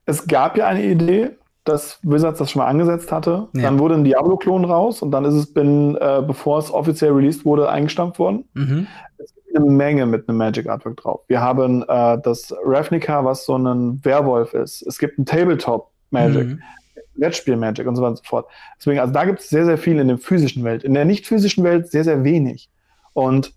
es, 0.06 0.26
gab 0.26 0.56
ja 0.56 0.66
eine 0.66 0.84
Idee, 0.84 1.30
dass 1.64 1.98
Wizards 2.02 2.38
das 2.38 2.50
schon 2.50 2.60
mal 2.60 2.68
angesetzt 2.68 3.12
hatte. 3.12 3.48
Ja. 3.54 3.62
Dann 3.62 3.78
wurde 3.78 3.94
ein 3.94 4.04
Diablo-Klon 4.04 4.64
raus 4.64 5.02
und 5.02 5.10
dann 5.12 5.24
ist 5.24 5.34
es, 5.34 5.52
bin, 5.52 5.96
äh, 5.96 6.22
bevor 6.26 6.58
es 6.58 6.72
offiziell 6.72 7.12
released 7.12 7.44
wurde, 7.44 7.68
eingestampft 7.68 8.18
worden. 8.18 8.44
Mhm. 8.54 8.86
Es 9.18 9.32
eine 9.54 9.64
Menge 9.64 10.06
mit 10.06 10.28
einem 10.28 10.38
Magic 10.38 10.68
Artwork 10.68 10.96
drauf. 10.98 11.20
Wir 11.28 11.40
haben 11.40 11.82
äh, 11.82 12.18
das 12.22 12.54
Ravnica, 12.64 13.24
was 13.24 13.44
so 13.44 13.56
ein 13.56 14.04
Werwolf 14.04 14.54
ist. 14.54 14.82
Es 14.82 14.98
gibt 14.98 15.18
ein 15.18 15.26
Tabletop 15.26 15.90
Magic. 16.10 16.48
Mhm. 16.48 16.62
Wettspiel 17.16 17.56
Magic 17.56 17.86
und 17.86 17.96
so 17.96 18.02
weiter 18.02 18.10
und 18.10 18.16
so 18.18 18.24
fort. 18.24 18.46
Deswegen, 18.78 19.00
also 19.00 19.12
da 19.12 19.24
gibt 19.24 19.40
es 19.40 19.48
sehr, 19.48 19.64
sehr 19.64 19.78
viel 19.78 19.98
in 19.98 20.08
der 20.08 20.18
physischen 20.18 20.64
Welt. 20.64 20.84
In 20.84 20.94
der 20.94 21.04
nicht 21.04 21.26
physischen 21.26 21.64
Welt 21.64 21.90
sehr, 21.90 22.04
sehr 22.04 22.24
wenig. 22.24 22.70
Und 23.12 23.52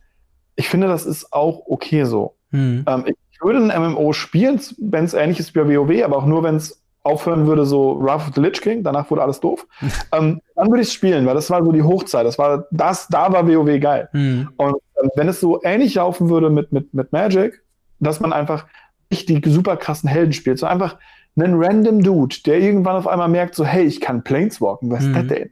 ich 0.56 0.70
finde, 0.70 0.88
das 0.88 1.06
ist 1.06 1.32
auch 1.32 1.64
okay 1.68 2.04
so. 2.04 2.36
Mhm. 2.52 2.84
Ähm, 2.88 3.06
ich 3.08 3.42
würde 3.42 3.60
ein 3.60 3.92
MMO 3.92 4.14
spielen, 4.14 4.60
wenn 4.78 5.06
es 5.06 5.14
ähnlich 5.14 5.40
ist 5.40 5.56
wie 5.56 5.60
bei 5.60 5.76
WoW, 5.76 6.04
aber 6.04 6.18
auch 6.18 6.26
nur, 6.26 6.44
wenn 6.44 6.56
es 6.56 6.83
aufhören 7.04 7.46
würde, 7.48 7.66
so 7.66 8.02
Wrath 8.02 8.28
of 8.28 8.32
the 8.36 8.42
Lich 8.42 8.62
King, 8.62 8.84
danach 8.84 9.10
wurde 9.12 9.22
alles 9.22 9.40
doof, 9.40 9.68
ähm, 10.12 10.42
dann 10.56 10.68
würde 10.70 10.82
ich 10.82 10.88
es 10.88 10.94
spielen, 10.94 11.26
weil 11.26 11.36
das 11.36 11.50
war 11.50 11.64
so 11.64 11.72
die 11.72 11.84
Hochzeit. 11.84 12.26
Das 12.26 12.38
war, 12.38 12.66
das, 12.72 13.08
da 13.08 13.32
war 13.32 13.48
WoW 13.48 13.80
geil. 13.80 14.10
Mhm. 14.14 14.50
Und 14.58 14.76
ähm, 15.02 15.10
wenn 15.16 15.28
es 15.28 15.40
so 15.40 15.62
ähnlich 15.64 15.96
laufen 15.96 16.30
würde 16.30 16.50
mit, 16.50 16.72
mit, 16.72 16.94
mit 16.94 17.12
Magic, 17.12 17.62
dass 18.00 18.20
man 18.20 18.34
einfach 18.34 18.66
nicht 19.10 19.30
die 19.30 19.42
super 19.50 19.78
krassen 19.78 20.10
Helden 20.10 20.34
spielt, 20.34 20.60
so 20.60 20.66
einfach 20.66 20.98
einen 21.36 21.62
random 21.62 22.04
Dude, 22.04 22.36
der 22.46 22.60
irgendwann 22.60 22.96
auf 22.96 23.08
einmal 23.08 23.30
merkt, 23.30 23.56
so, 23.56 23.66
hey, 23.66 23.84
ich 23.84 24.02
kann 24.02 24.24
Planeswalken, 24.24 24.92
was 24.92 25.04
ist 25.04 25.16
das 25.16 25.24
mhm. 25.24 25.28
denn? 25.28 25.50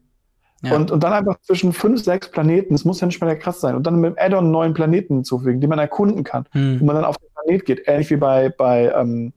Ja. 0.63 0.75
Und, 0.75 0.91
und 0.91 1.03
dann 1.03 1.13
einfach 1.13 1.39
zwischen 1.41 1.73
fünf, 1.73 2.03
sechs 2.03 2.29
Planeten, 2.29 2.73
das 2.73 2.85
muss 2.85 3.01
ja 3.01 3.07
nicht 3.07 3.19
mehr 3.19 3.29
der 3.29 3.39
krass 3.39 3.61
sein, 3.61 3.75
und 3.75 3.87
dann 3.87 3.99
mit 3.99 4.11
dem 4.11 4.19
Add-on 4.19 4.51
neuen 4.51 4.73
Planeten 4.73 5.15
hinzufügen, 5.15 5.59
die 5.59 5.67
man 5.67 5.79
erkunden 5.79 6.23
kann, 6.23 6.45
mhm. 6.53 6.79
wo 6.79 6.85
man 6.85 6.95
dann 6.95 7.05
auf 7.05 7.17
den 7.17 7.29
Planet 7.33 7.65
geht, 7.65 7.87
ähnlich 7.87 8.11
wie 8.11 8.17
bei, 8.17 8.49
bei 8.49 8.91
ähm, 8.95 9.33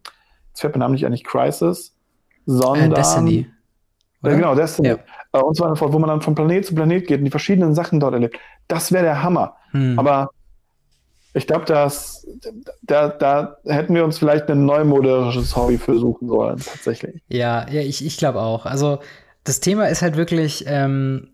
jetzt 0.50 0.60
fällt 0.60 0.74
mir 0.74 0.80
Name 0.80 0.92
nicht 0.92 1.06
eigentlich 1.06 1.24
Crisis, 1.24 1.93
sondern. 2.47 2.92
Äh, 2.92 2.95
Destiny. 2.95 3.47
Oder? 4.22 4.36
genau, 4.36 4.55
Destiny. 4.55 4.88
Ja. 4.88 4.99
Äh, 5.32 5.42
und 5.42 5.57
zwar 5.57 5.78
wo 5.80 5.99
man 5.99 6.09
dann 6.09 6.20
von 6.20 6.34
Planet 6.34 6.64
zu 6.64 6.74
Planet 6.74 7.07
geht 7.07 7.18
und 7.18 7.24
die 7.24 7.30
verschiedenen 7.30 7.74
Sachen 7.74 8.01
dort 8.01 8.14
erlebt. 8.14 8.38
Das 8.68 8.92
wäre 8.92 9.05
der 9.05 9.22
Hammer. 9.22 9.57
Hm. 9.72 9.99
Aber 9.99 10.30
ich 11.34 11.47
glaube, 11.47 11.64
dass 11.64 12.26
da, 12.82 13.09
da 13.09 13.57
hätten 13.64 13.95
wir 13.95 14.05
uns 14.05 14.18
vielleicht 14.18 14.49
ein 14.49 14.64
neumodisches 14.64 15.57
Hobby 15.57 15.78
versuchen 15.78 16.28
sollen, 16.28 16.59
tatsächlich. 16.59 17.20
Ja, 17.28 17.68
ja, 17.68 17.80
ich, 17.80 18.07
ich 18.07 18.16
glaube 18.16 18.40
auch. 18.40 18.66
Also 18.66 19.01
das 19.42 19.59
Thema 19.61 19.86
ist 19.86 20.01
halt 20.01 20.16
wirklich 20.16 20.64
ähm, 20.68 21.32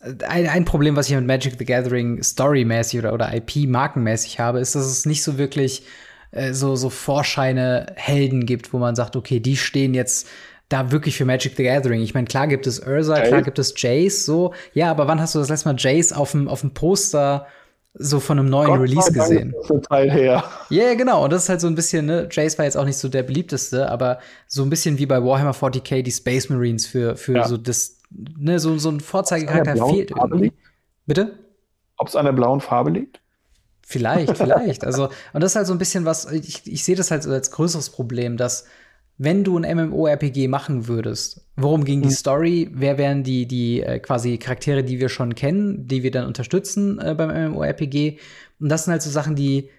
ein, 0.00 0.46
ein 0.46 0.64
Problem, 0.66 0.94
was 0.94 1.08
ich 1.08 1.16
mit 1.16 1.26
Magic 1.26 1.54
the 1.58 1.64
Gathering 1.64 2.22
storymäßig 2.22 3.00
oder, 3.00 3.14
oder 3.14 3.34
IP-markenmäßig 3.34 4.38
habe, 4.40 4.60
ist, 4.60 4.74
dass 4.74 4.84
es 4.84 5.06
nicht 5.06 5.22
so 5.22 5.38
wirklich 5.38 5.84
äh, 6.30 6.52
so, 6.52 6.76
so 6.76 6.90
Vorscheine 6.90 7.86
Helden 7.96 8.46
gibt, 8.46 8.72
wo 8.72 8.78
man 8.78 8.94
sagt, 8.94 9.16
okay, 9.16 9.40
die 9.40 9.56
stehen 9.56 9.94
jetzt 9.94 10.28
da 10.70 10.92
wirklich 10.92 11.16
für 11.16 11.24
Magic 11.24 11.56
the 11.56 11.64
Gathering. 11.64 12.00
Ich 12.00 12.14
meine, 12.14 12.26
klar 12.26 12.46
gibt 12.46 12.66
es 12.66 12.78
Ursa, 12.80 13.18
Jace. 13.18 13.28
klar 13.28 13.42
gibt 13.42 13.58
es 13.58 13.74
Jace, 13.76 14.24
so. 14.24 14.54
Ja, 14.72 14.90
aber 14.90 15.08
wann 15.08 15.20
hast 15.20 15.34
du 15.34 15.40
das 15.40 15.48
letzte 15.48 15.68
Mal 15.68 15.76
Jace 15.76 16.12
auf 16.12 16.30
dem, 16.30 16.48
auf 16.48 16.60
dem 16.60 16.72
Poster 16.72 17.46
so 17.94 18.20
von 18.20 18.38
einem 18.38 18.48
neuen 18.48 18.68
Gott 18.68 18.80
Release 18.80 19.12
gesehen? 19.12 19.52
Teil 19.88 20.10
her. 20.10 20.44
Ja, 20.70 20.84
yeah, 20.84 20.94
genau. 20.94 21.24
Und 21.24 21.32
das 21.32 21.42
ist 21.42 21.48
halt 21.48 21.60
so 21.60 21.66
ein 21.66 21.74
bisschen, 21.74 22.06
ne, 22.06 22.28
Jace 22.30 22.56
war 22.56 22.64
jetzt 22.64 22.76
auch 22.76 22.84
nicht 22.84 22.98
so 22.98 23.08
der 23.08 23.24
beliebteste, 23.24 23.90
aber 23.90 24.20
so 24.46 24.62
ein 24.62 24.70
bisschen 24.70 24.98
wie 24.98 25.06
bei 25.06 25.22
Warhammer 25.22 25.52
40k 25.52 26.02
die 26.02 26.12
Space 26.12 26.48
Marines 26.48 26.86
für, 26.86 27.16
für 27.16 27.34
ja. 27.34 27.48
so 27.48 27.56
das, 27.56 27.98
ne, 28.38 28.60
so, 28.60 28.78
so 28.78 28.90
ein 28.90 29.00
Vorzeigecharakter 29.00 29.88
fehlt 29.88 30.12
irgendwie. 30.12 30.52
Bitte? 31.04 31.36
Ob 31.96 32.06
es 32.06 32.14
an 32.14 32.26
der 32.26 32.32
blauen 32.32 32.60
Farbe 32.60 32.90
liegt? 32.90 33.20
Vielleicht, 33.90 34.36
vielleicht. 34.38 34.84
Also, 34.84 35.08
und 35.32 35.42
das 35.42 35.52
ist 35.52 35.56
halt 35.56 35.66
so 35.66 35.72
ein 35.72 35.78
bisschen 35.78 36.04
was, 36.04 36.30
ich, 36.30 36.62
ich 36.64 36.84
sehe 36.84 36.94
das 36.94 37.10
halt 37.10 37.24
so 37.24 37.30
als 37.32 37.50
größeres 37.50 37.90
Problem, 37.90 38.36
dass 38.36 38.64
wenn 39.18 39.42
du 39.42 39.58
ein 39.58 39.76
MMORPG 39.76 40.46
machen 40.46 40.86
würdest, 40.86 41.42
worum 41.56 41.84
ging 41.84 42.00
die 42.00 42.08
mhm. 42.08 42.12
Story? 42.12 42.70
Wer 42.72 42.98
wären 42.98 43.24
die, 43.24 43.46
die 43.46 43.82
äh, 43.82 43.98
quasi 43.98 44.38
Charaktere, 44.38 44.84
die 44.84 45.00
wir 45.00 45.08
schon 45.08 45.34
kennen, 45.34 45.88
die 45.88 46.04
wir 46.04 46.12
dann 46.12 46.24
unterstützen 46.24 47.00
äh, 47.00 47.16
beim 47.16 47.50
MMORPG? 47.50 48.18
Und 48.60 48.68
das 48.68 48.84
sind 48.84 48.92
halt 48.92 49.02
so 49.02 49.10
Sachen, 49.10 49.34
die 49.34 49.70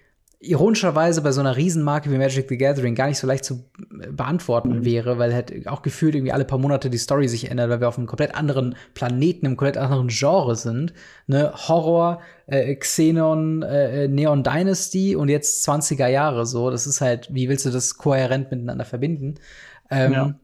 ironischerweise 0.42 1.22
bei 1.22 1.30
so 1.30 1.40
einer 1.40 1.56
Riesenmarke 1.56 2.10
wie 2.10 2.18
Magic 2.18 2.48
the 2.48 2.58
Gathering 2.58 2.96
gar 2.96 3.06
nicht 3.06 3.18
so 3.18 3.28
leicht 3.28 3.44
zu 3.44 3.64
äh, 4.00 4.08
beantworten 4.08 4.80
mhm. 4.80 4.84
wäre, 4.84 5.18
weil 5.18 5.32
halt 5.32 5.68
auch 5.68 5.82
gefühlt 5.82 6.16
irgendwie 6.16 6.32
alle 6.32 6.44
paar 6.44 6.58
Monate 6.58 6.90
die 6.90 6.98
Story 6.98 7.28
sich 7.28 7.48
ändert, 7.48 7.70
weil 7.70 7.80
wir 7.80 7.88
auf 7.88 7.96
einem 7.96 8.08
komplett 8.08 8.34
anderen 8.34 8.74
Planeten, 8.94 9.46
einem 9.46 9.56
komplett 9.56 9.78
anderen 9.78 10.08
Genre 10.08 10.56
sind. 10.56 10.92
Ne? 11.28 11.52
Horror, 11.68 12.20
äh, 12.46 12.74
Xenon, 12.74 13.62
äh, 13.62 14.08
Neon 14.08 14.42
Dynasty 14.42 15.14
und 15.14 15.28
jetzt 15.28 15.66
20er 15.66 16.08
Jahre 16.08 16.44
so. 16.44 16.70
Das 16.70 16.88
ist 16.88 17.00
halt, 17.00 17.28
wie 17.32 17.48
willst 17.48 17.64
du 17.64 17.70
das 17.70 17.96
kohärent 17.96 18.50
miteinander 18.50 18.84
verbinden? 18.84 19.36
Ähm, 19.90 20.12
ja. 20.12 20.34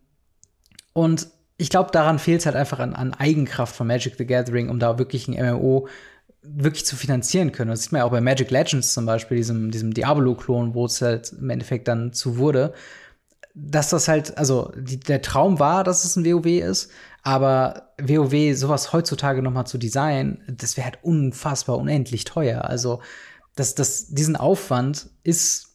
Und 0.92 1.28
ich 1.56 1.70
glaube, 1.70 1.90
daran 1.90 2.20
fehlt 2.20 2.40
es 2.40 2.46
halt 2.46 2.54
einfach 2.54 2.78
an, 2.78 2.94
an 2.94 3.14
Eigenkraft 3.14 3.74
von 3.74 3.88
Magic 3.88 4.14
the 4.16 4.26
Gathering, 4.26 4.68
um 4.68 4.78
da 4.78 4.96
wirklich 4.98 5.26
ein 5.26 5.34
MMO 5.34 5.88
wirklich 6.56 6.86
zu 6.86 6.96
finanzieren 6.96 7.52
können. 7.52 7.70
Das 7.70 7.82
sieht 7.82 7.92
man 7.92 8.00
ja 8.00 8.04
auch 8.04 8.10
bei 8.10 8.20
Magic 8.20 8.50
Legends 8.50 8.94
zum 8.94 9.06
Beispiel, 9.06 9.36
diesem, 9.36 9.70
diesem 9.70 9.92
Diablo-Klon, 9.92 10.74
wo 10.74 10.86
es 10.86 11.00
halt 11.02 11.32
im 11.32 11.50
Endeffekt 11.50 11.88
dann 11.88 12.12
zu 12.12 12.38
wurde. 12.38 12.72
Dass 13.54 13.90
das 13.90 14.08
halt, 14.08 14.38
also 14.38 14.72
die, 14.76 15.00
der 15.00 15.22
Traum 15.22 15.58
war, 15.58 15.84
dass 15.84 16.04
es 16.04 16.16
ein 16.16 16.24
WoW 16.24 16.46
ist, 16.46 16.90
aber 17.22 17.90
WoW 18.00 18.56
sowas 18.56 18.92
heutzutage 18.92 19.42
noch 19.42 19.52
mal 19.52 19.66
zu 19.66 19.78
designen, 19.78 20.42
das 20.48 20.76
wäre 20.76 20.86
halt 20.86 20.98
unfassbar 21.02 21.78
unendlich 21.78 22.24
teuer. 22.24 22.64
Also 22.64 23.00
das, 23.56 23.74
das, 23.74 24.08
diesen 24.08 24.36
Aufwand 24.36 25.10
ist 25.24 25.74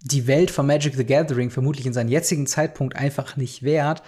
die 0.00 0.26
Welt 0.26 0.50
von 0.50 0.66
Magic 0.66 0.94
the 0.94 1.04
Gathering 1.04 1.50
vermutlich 1.50 1.86
in 1.86 1.92
seinem 1.92 2.08
jetzigen 2.08 2.46
Zeitpunkt 2.46 2.96
einfach 2.96 3.36
nicht 3.36 3.62
wert. 3.62 4.02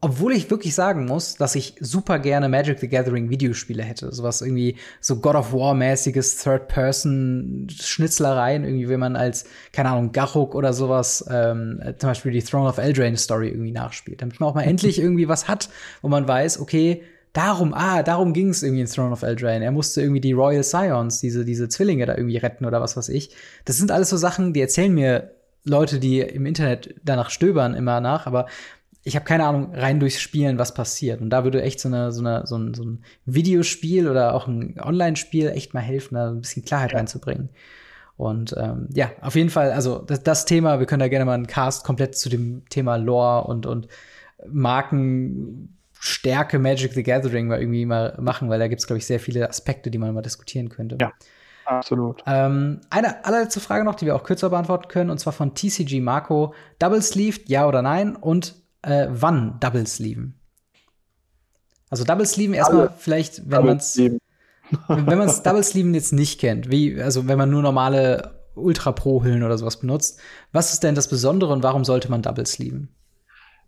Obwohl 0.00 0.32
ich 0.32 0.50
wirklich 0.50 0.74
sagen 0.74 1.04
muss, 1.06 1.36
dass 1.36 1.54
ich 1.54 1.76
super 1.80 2.18
gerne 2.18 2.48
Magic 2.48 2.80
the 2.80 2.88
Gathering 2.88 3.30
Videospiele 3.30 3.82
hätte. 3.82 4.12
Sowas 4.12 4.42
irgendwie 4.42 4.76
so 5.00 5.16
God 5.16 5.34
of 5.34 5.52
War-mäßiges 5.52 6.42
Third-Person-Schnitzlereien, 6.42 8.64
irgendwie, 8.64 8.88
wenn 8.88 9.00
man 9.00 9.16
als, 9.16 9.44
keine 9.72 9.90
Ahnung, 9.90 10.12
Garruk 10.12 10.54
oder 10.54 10.72
sowas, 10.72 11.24
ähm, 11.30 11.80
zum 11.98 12.10
Beispiel 12.10 12.32
die 12.32 12.42
Throne 12.42 12.68
of 12.68 12.78
Eldraine 12.78 13.16
Story 13.16 13.48
irgendwie 13.48 13.72
nachspielt. 13.72 14.22
Damit 14.22 14.40
man 14.40 14.50
auch 14.50 14.54
mal 14.54 14.62
endlich 14.62 14.98
irgendwie 14.98 15.28
was 15.28 15.48
hat, 15.48 15.68
wo 16.02 16.08
man 16.08 16.26
weiß, 16.26 16.60
okay, 16.60 17.02
darum, 17.34 17.74
ah, 17.74 18.02
darum 18.02 18.32
ging 18.32 18.48
es 18.48 18.62
irgendwie 18.62 18.82
in 18.82 18.88
Throne 18.88 19.12
of 19.12 19.22
Eldraine. 19.22 19.64
Er 19.64 19.72
musste 19.72 20.00
irgendwie 20.00 20.20
die 20.20 20.32
Royal 20.32 20.62
Scions, 20.62 21.20
diese, 21.20 21.44
diese 21.44 21.68
Zwillinge 21.68 22.06
da 22.06 22.16
irgendwie 22.16 22.38
retten 22.38 22.64
oder 22.64 22.80
was 22.80 22.96
weiß 22.96 23.10
ich. 23.10 23.30
Das 23.66 23.76
sind 23.76 23.90
alles 23.90 24.08
so 24.08 24.16
Sachen, 24.16 24.52
die 24.52 24.60
erzählen 24.60 24.94
mir 24.94 25.32
Leute, 25.64 25.98
die 25.98 26.20
im 26.20 26.46
Internet 26.46 26.94
danach 27.04 27.30
stöbern, 27.30 27.74
immer 27.74 28.00
nach, 28.00 28.26
aber 28.26 28.46
ich 29.04 29.16
habe 29.16 29.26
keine 29.26 29.44
Ahnung, 29.44 29.74
rein 29.74 30.00
durchs 30.00 30.20
Spielen, 30.20 30.58
was 30.58 30.72
passiert. 30.72 31.20
Und 31.20 31.28
da 31.28 31.44
würde 31.44 31.62
echt 31.62 31.78
so, 31.78 31.88
eine, 31.88 32.10
so, 32.10 32.20
eine, 32.20 32.46
so, 32.46 32.56
ein, 32.56 32.72
so 32.72 32.84
ein 32.84 33.04
Videospiel 33.26 34.08
oder 34.08 34.34
auch 34.34 34.48
ein 34.48 34.80
Online-Spiel 34.80 35.50
echt 35.50 35.74
mal 35.74 35.80
helfen, 35.80 36.14
da 36.14 36.30
ein 36.30 36.40
bisschen 36.40 36.64
Klarheit 36.64 36.92
ja. 36.92 36.98
reinzubringen. 36.98 37.50
Und 38.16 38.54
ähm, 38.56 38.88
ja, 38.92 39.10
auf 39.20 39.34
jeden 39.34 39.50
Fall, 39.50 39.72
also 39.72 39.98
das, 39.98 40.22
das, 40.22 40.46
Thema, 40.46 40.78
wir 40.78 40.86
können 40.86 41.00
da 41.00 41.08
gerne 41.08 41.26
mal 41.26 41.34
einen 41.34 41.46
Cast 41.46 41.84
komplett 41.84 42.16
zu 42.16 42.30
dem 42.30 42.66
Thema 42.70 42.96
Lore 42.96 43.44
und, 43.44 43.66
und 43.66 43.88
Markenstärke 44.46 46.58
Magic 46.58 46.94
the 46.94 47.02
Gathering 47.02 47.48
mal 47.48 47.60
irgendwie 47.60 47.84
mal 47.84 48.16
machen, 48.18 48.48
weil 48.48 48.58
da 48.58 48.68
gibt 48.68 48.80
es, 48.80 48.86
glaube 48.86 48.98
ich, 48.98 49.06
sehr 49.06 49.20
viele 49.20 49.46
Aspekte, 49.48 49.90
die 49.90 49.98
man 49.98 50.14
mal 50.14 50.22
diskutieren 50.22 50.70
könnte. 50.70 50.96
Ja. 51.00 51.12
Absolut. 51.66 52.22
Ähm, 52.26 52.82
eine 52.90 53.24
allerletzte 53.24 53.58
Frage 53.58 53.84
noch, 53.84 53.94
die 53.94 54.04
wir 54.04 54.14
auch 54.14 54.22
kürzer 54.22 54.50
beantworten 54.50 54.88
können, 54.88 55.08
und 55.08 55.18
zwar 55.18 55.32
von 55.32 55.54
TCG 55.54 56.00
Marco. 56.00 56.52
Double 56.78 57.00
Sleeved, 57.00 57.48
ja 57.48 57.66
oder 57.66 57.80
nein? 57.80 58.16
Und 58.16 58.54
äh, 58.84 59.08
wann 59.10 59.58
Double 59.60 59.86
Sleeven? 59.86 60.34
Also 61.90 62.04
Double 62.04 62.26
Sleeven 62.26 62.54
erstmal 62.54 62.90
vielleicht, 62.96 63.50
wenn 63.50 63.64
man 63.64 63.76
es 63.76 63.96
wenn 63.96 65.18
man 65.18 65.28
es 65.28 65.42
Double 65.42 65.62
Sleeven 65.62 65.94
jetzt 65.94 66.12
nicht 66.12 66.40
kennt, 66.40 66.70
wie, 66.70 67.00
also 67.00 67.28
wenn 67.28 67.38
man 67.38 67.50
nur 67.50 67.62
normale 67.62 68.40
Ultra 68.54 68.92
Pro 68.92 69.22
Hüllen 69.22 69.42
oder 69.42 69.58
sowas 69.58 69.78
benutzt, 69.78 70.18
was 70.52 70.72
ist 70.72 70.82
denn 70.82 70.94
das 70.94 71.08
Besondere 71.08 71.52
und 71.52 71.62
warum 71.62 71.84
sollte 71.84 72.10
man 72.10 72.22
Double 72.22 72.46
Sleeven? 72.46 72.88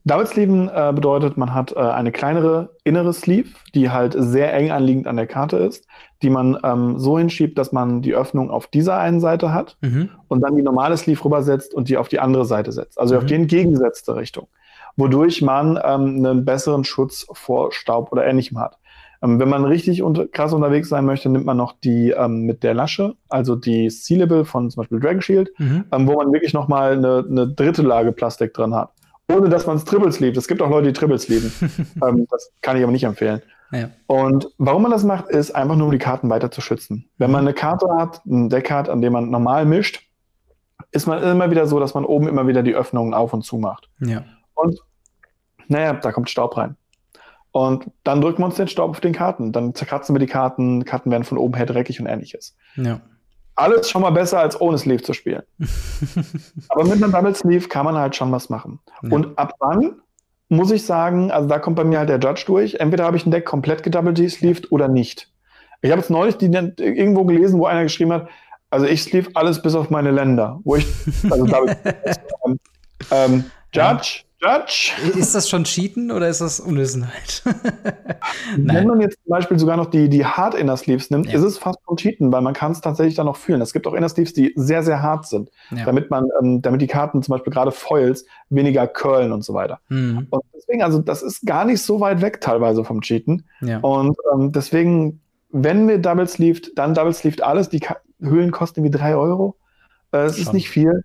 Double 0.07 0.27
Sleeven 0.27 0.69
äh, 0.69 0.93
bedeutet, 0.95 1.37
man 1.37 1.53
hat 1.53 1.73
äh, 1.73 1.81
eine 1.81 2.13
kleinere 2.13 2.77
innere 2.85 3.13
Sleeve, 3.13 3.49
die 3.75 3.91
halt 3.91 4.15
sehr 4.17 4.55
eng 4.55 4.71
anliegend 4.71 5.09
an 5.09 5.17
der 5.17 5.27
Karte 5.27 5.57
ist, 5.57 5.85
die 6.23 6.31
man 6.31 6.57
ähm, 6.63 7.01
so 7.01 7.19
hinschiebt, 7.19 7.59
dass 7.59 7.73
man 7.73 8.03
die 8.03 8.15
Öffnung 8.15 8.49
auf 8.51 8.69
dieser 8.69 8.99
einen 8.99 9.21
Seite 9.21 9.53
hat 9.53 9.77
mhm. 9.81 10.11
und 10.29 10.43
dann 10.43 10.55
die 10.55 10.63
normale 10.63 10.97
Sleeve 10.97 11.25
rübersetzt 11.25 11.75
und 11.75 11.89
die 11.89 11.97
auf 11.97 12.07
die 12.07 12.21
andere 12.21 12.45
Seite 12.45 12.71
setzt, 12.71 13.01
also 13.01 13.15
mhm. 13.15 13.19
auf 13.19 13.27
die 13.27 13.35
entgegengesetzte 13.35 14.15
Richtung, 14.15 14.47
wodurch 14.97 15.43
man 15.43 15.79
ähm, 15.83 16.25
einen 16.25 16.45
besseren 16.45 16.85
Schutz 16.85 17.27
vor 17.33 17.73
Staub 17.73 18.13
oder 18.13 18.27
ähnlichem 18.27 18.59
hat. 18.59 18.79
Ähm, 19.23 19.39
wenn 19.41 19.49
man 19.49 19.65
richtig 19.65 20.03
unter, 20.03 20.27
krass 20.27 20.53
unterwegs 20.53 20.89
sein 20.89 21.05
möchte, 21.05 21.29
nimmt 21.29 21.47
man 21.47 21.57
noch 21.57 21.73
die 21.73 22.11
ähm, 22.11 22.43
mit 22.43 22.63
der 22.63 22.75
Lasche, 22.75 23.15
also 23.29 23.57
die 23.57 23.91
Sealable 23.91 24.45
von 24.45 24.71
zum 24.71 24.83
Beispiel 24.83 25.01
Dragon 25.01 25.23
Shield, 25.23 25.51
mhm. 25.59 25.85
ähm, 25.93 26.07
wo 26.07 26.15
man 26.15 26.33
wirklich 26.33 26.53
nochmal 26.53 26.93
eine, 26.93 27.25
eine 27.29 27.49
dritte 27.49 27.83
Lage 27.83 28.13
Plastik 28.13 28.55
drin 28.55 28.75
hat. 28.75 28.91
Ohne 29.29 29.49
dass 29.49 29.67
man 29.67 29.77
es 29.77 29.85
Triples 29.85 30.21
liebt. 30.21 30.37
Es 30.37 30.47
gibt 30.47 30.63
auch 30.63 30.71
Leute, 30.71 30.89
die 30.89 30.93
Triples 30.93 31.29
lieben. 31.29 31.53
ähm, 32.07 32.27
das 32.31 32.53
kann 32.63 32.77
ich 32.77 32.83
aber 32.83 32.93
nicht 32.93 33.05
empfehlen. 33.05 33.43
Ja. 33.73 33.91
Und 34.07 34.49
warum 34.59 34.83
man 34.83 34.93
das 34.93 35.03
macht, 35.03 35.29
ist 35.29 35.51
einfach 35.51 35.75
nur, 35.75 35.87
um 35.87 35.93
die 35.93 35.99
Karten 35.99 36.31
weiter 36.31 36.51
zu 36.53 36.61
schützen. 36.61 37.09
Wenn 37.19 37.33
man 37.33 37.43
mhm. 37.43 37.49
eine 37.49 37.55
Karte 37.55 37.89
hat, 37.97 38.25
ein 38.25 38.49
Deck 38.49 38.71
hat, 38.71 38.89
an 38.89 39.01
dem 39.01 39.13
man 39.13 39.31
normal 39.31 39.67
mischt, 39.67 40.03
ist 40.93 41.07
man 41.07 41.23
immer 41.23 41.51
wieder 41.51 41.67
so, 41.67 41.81
dass 41.81 41.95
man 41.95 42.05
oben 42.05 42.29
immer 42.29 42.47
wieder 42.47 42.63
die 42.63 42.75
Öffnungen 42.75 43.15
auf 43.15 43.33
und 43.33 43.43
zu 43.43 43.59
macht. 43.59 43.89
Ja. 43.99 44.25
Und 44.57 44.81
naja, 45.69 45.95
da 45.95 46.13
kommt 46.13 46.29
Staub 46.31 46.57
rein. 46.57 46.77
Und 47.53 47.91
dann 48.05 48.21
drücken 48.21 48.43
wir 48.43 48.47
uns 48.47 48.57
den 48.57 48.69
Staub 48.69 48.91
auf 48.91 49.01
den 49.01 49.15
Karten. 49.15 49.53
Dann 49.53 49.75
zerkratzen 49.75 50.15
wir 50.15 50.21
die 50.21 50.27
Karten, 50.27 50.85
Karten 50.85 51.11
werden 51.11 51.25
von 51.25 51.39
oben 51.39 51.55
her 51.55 51.65
dreckig 51.65 51.99
und 52.01 52.07
ähnliches. 52.07 52.55
Ja. 52.75 53.01
Alles 53.55 53.89
schon 53.89 54.03
mal 54.03 54.11
besser, 54.11 54.41
als 54.41 54.61
ohne 54.61 54.77
Sleeve 54.77 55.03
zu 55.03 55.15
spielen. 55.15 55.43
Aber 56.69 56.85
mit 56.85 57.03
einem 57.03 57.13
Double 57.13 57.35
Sleeve 57.35 57.69
kann 57.69 57.87
man 57.87 57.97
halt 57.97 58.15
schon 58.15 58.31
was 58.31 58.51
machen. 58.51 58.81
Ja. 59.03 59.11
Und 59.11 59.39
ab 59.39 59.55
wann 59.61 60.03
muss 60.49 60.71
ich 60.71 60.85
sagen, 60.85 61.31
also 61.31 61.49
da 61.49 61.59
kommt 61.59 61.77
bei 61.77 61.85
mir 61.85 61.99
halt 61.99 62.11
der 62.11 62.19
Judge 62.19 62.45
durch. 62.47 62.75
Entweder 62.75 63.05
habe 63.05 63.17
ich 63.17 63.25
ein 63.25 63.31
Deck 63.31 63.47
komplett 63.47 63.83
gedouble 63.83 64.15
sleeved 64.29 64.71
oder 64.71 64.89
nicht. 64.89 65.33
Ich 65.81 65.91
habe 65.91 66.01
jetzt 66.01 66.11
neulich 66.11 66.37
die, 66.37 66.47
irgendwo 66.47 67.25
gelesen, 67.25 67.59
wo 67.59 67.67
einer 67.67 67.85
geschrieben 67.85 68.13
hat, 68.13 68.29
also 68.71 68.87
ich 68.87 69.03
sleeve 69.03 69.31
alles 69.35 69.63
bis 69.63 69.75
auf 69.75 69.91
meine 69.91 70.11
Länder, 70.11 70.61
wo 70.65 70.77
ich, 70.77 70.87
also 71.31 71.47
double, 71.47 71.77
ähm, 72.45 72.59
ähm, 73.11 73.45
Judge, 73.73 74.26
Judge. 74.47 74.93
Ist 75.19 75.35
das 75.35 75.49
schon 75.49 75.65
Cheaten 75.65 76.11
oder 76.11 76.29
ist 76.29 76.41
das 76.41 76.61
Unwissenheit? 76.61 77.43
Wenn 78.57 78.87
man 78.87 79.01
jetzt 79.01 79.19
zum 79.23 79.31
Beispiel 79.31 79.59
sogar 79.59 79.77
noch 79.77 79.87
die, 79.87 80.09
die 80.09 80.25
Hard 80.25 80.55
Inner 80.55 80.77
Sleeves 80.77 81.11
nimmt, 81.11 81.27
ja. 81.27 81.35
ist 81.35 81.43
es 81.43 81.59
fast 81.59 81.79
schon 81.87 81.97
Cheaten, 81.97 82.33
weil 82.33 82.43
man 82.43 82.55
kann 82.55 82.73
es 82.73 82.81
tatsächlich 82.81 83.15
dann 83.15 83.27
noch 83.27 83.37
fühlen. 83.37 83.61
Es 83.61 83.73
gibt 83.73 83.87
auch 83.87 83.95
Inner 83.95 84.09
Sleeves, 84.09 84.33
die 84.33 84.53
sehr, 84.57 84.83
sehr 84.83 85.03
hart 85.03 85.27
sind, 85.27 85.51
ja. 85.71 85.85
damit 85.85 86.11
man, 86.11 86.29
ähm, 86.41 86.63
damit 86.63 86.81
die 86.81 86.87
Karten 86.87 87.23
zum 87.23 87.33
Beispiel 87.33 87.53
gerade 87.53 87.73
Foils 87.73 88.25
weniger 88.49 88.87
curlen 88.87 89.33
und 89.33 89.43
so 89.43 89.55
weiter. 89.55 89.81
Mhm. 89.89 90.29
Und 90.31 90.43
deswegen, 90.55 90.83
also 90.83 91.01
das 91.01 91.23
ist 91.23 91.45
gar 91.47 91.65
nicht 91.65 91.83
so 91.83 92.01
weit 92.01 92.21
weg 92.21 92.41
teilweise 92.41 92.85
vom 92.85 93.01
Cheaten. 93.01 93.45
Ja. 93.61 93.79
Und 93.81 94.17
ähm, 94.33 94.53
deswegen, 94.53 95.21
wenn 95.51 95.89
wir 95.89 95.99
Double 95.99 96.27
Sleeved, 96.27 96.73
dann 96.77 96.95
Double 96.95 97.13
Sleeved 97.13 97.43
alles. 97.43 97.69
Die 97.69 97.81
Ka 97.81 97.97
Hüllen 98.21 98.51
kosten 98.51 98.81
irgendwie 98.81 98.99
drei 98.99 99.15
Euro. 99.15 99.57
Äh, 100.13 100.25
das 100.25 100.39
ist 100.39 100.53
nicht 100.53 100.71
viel. 100.71 101.05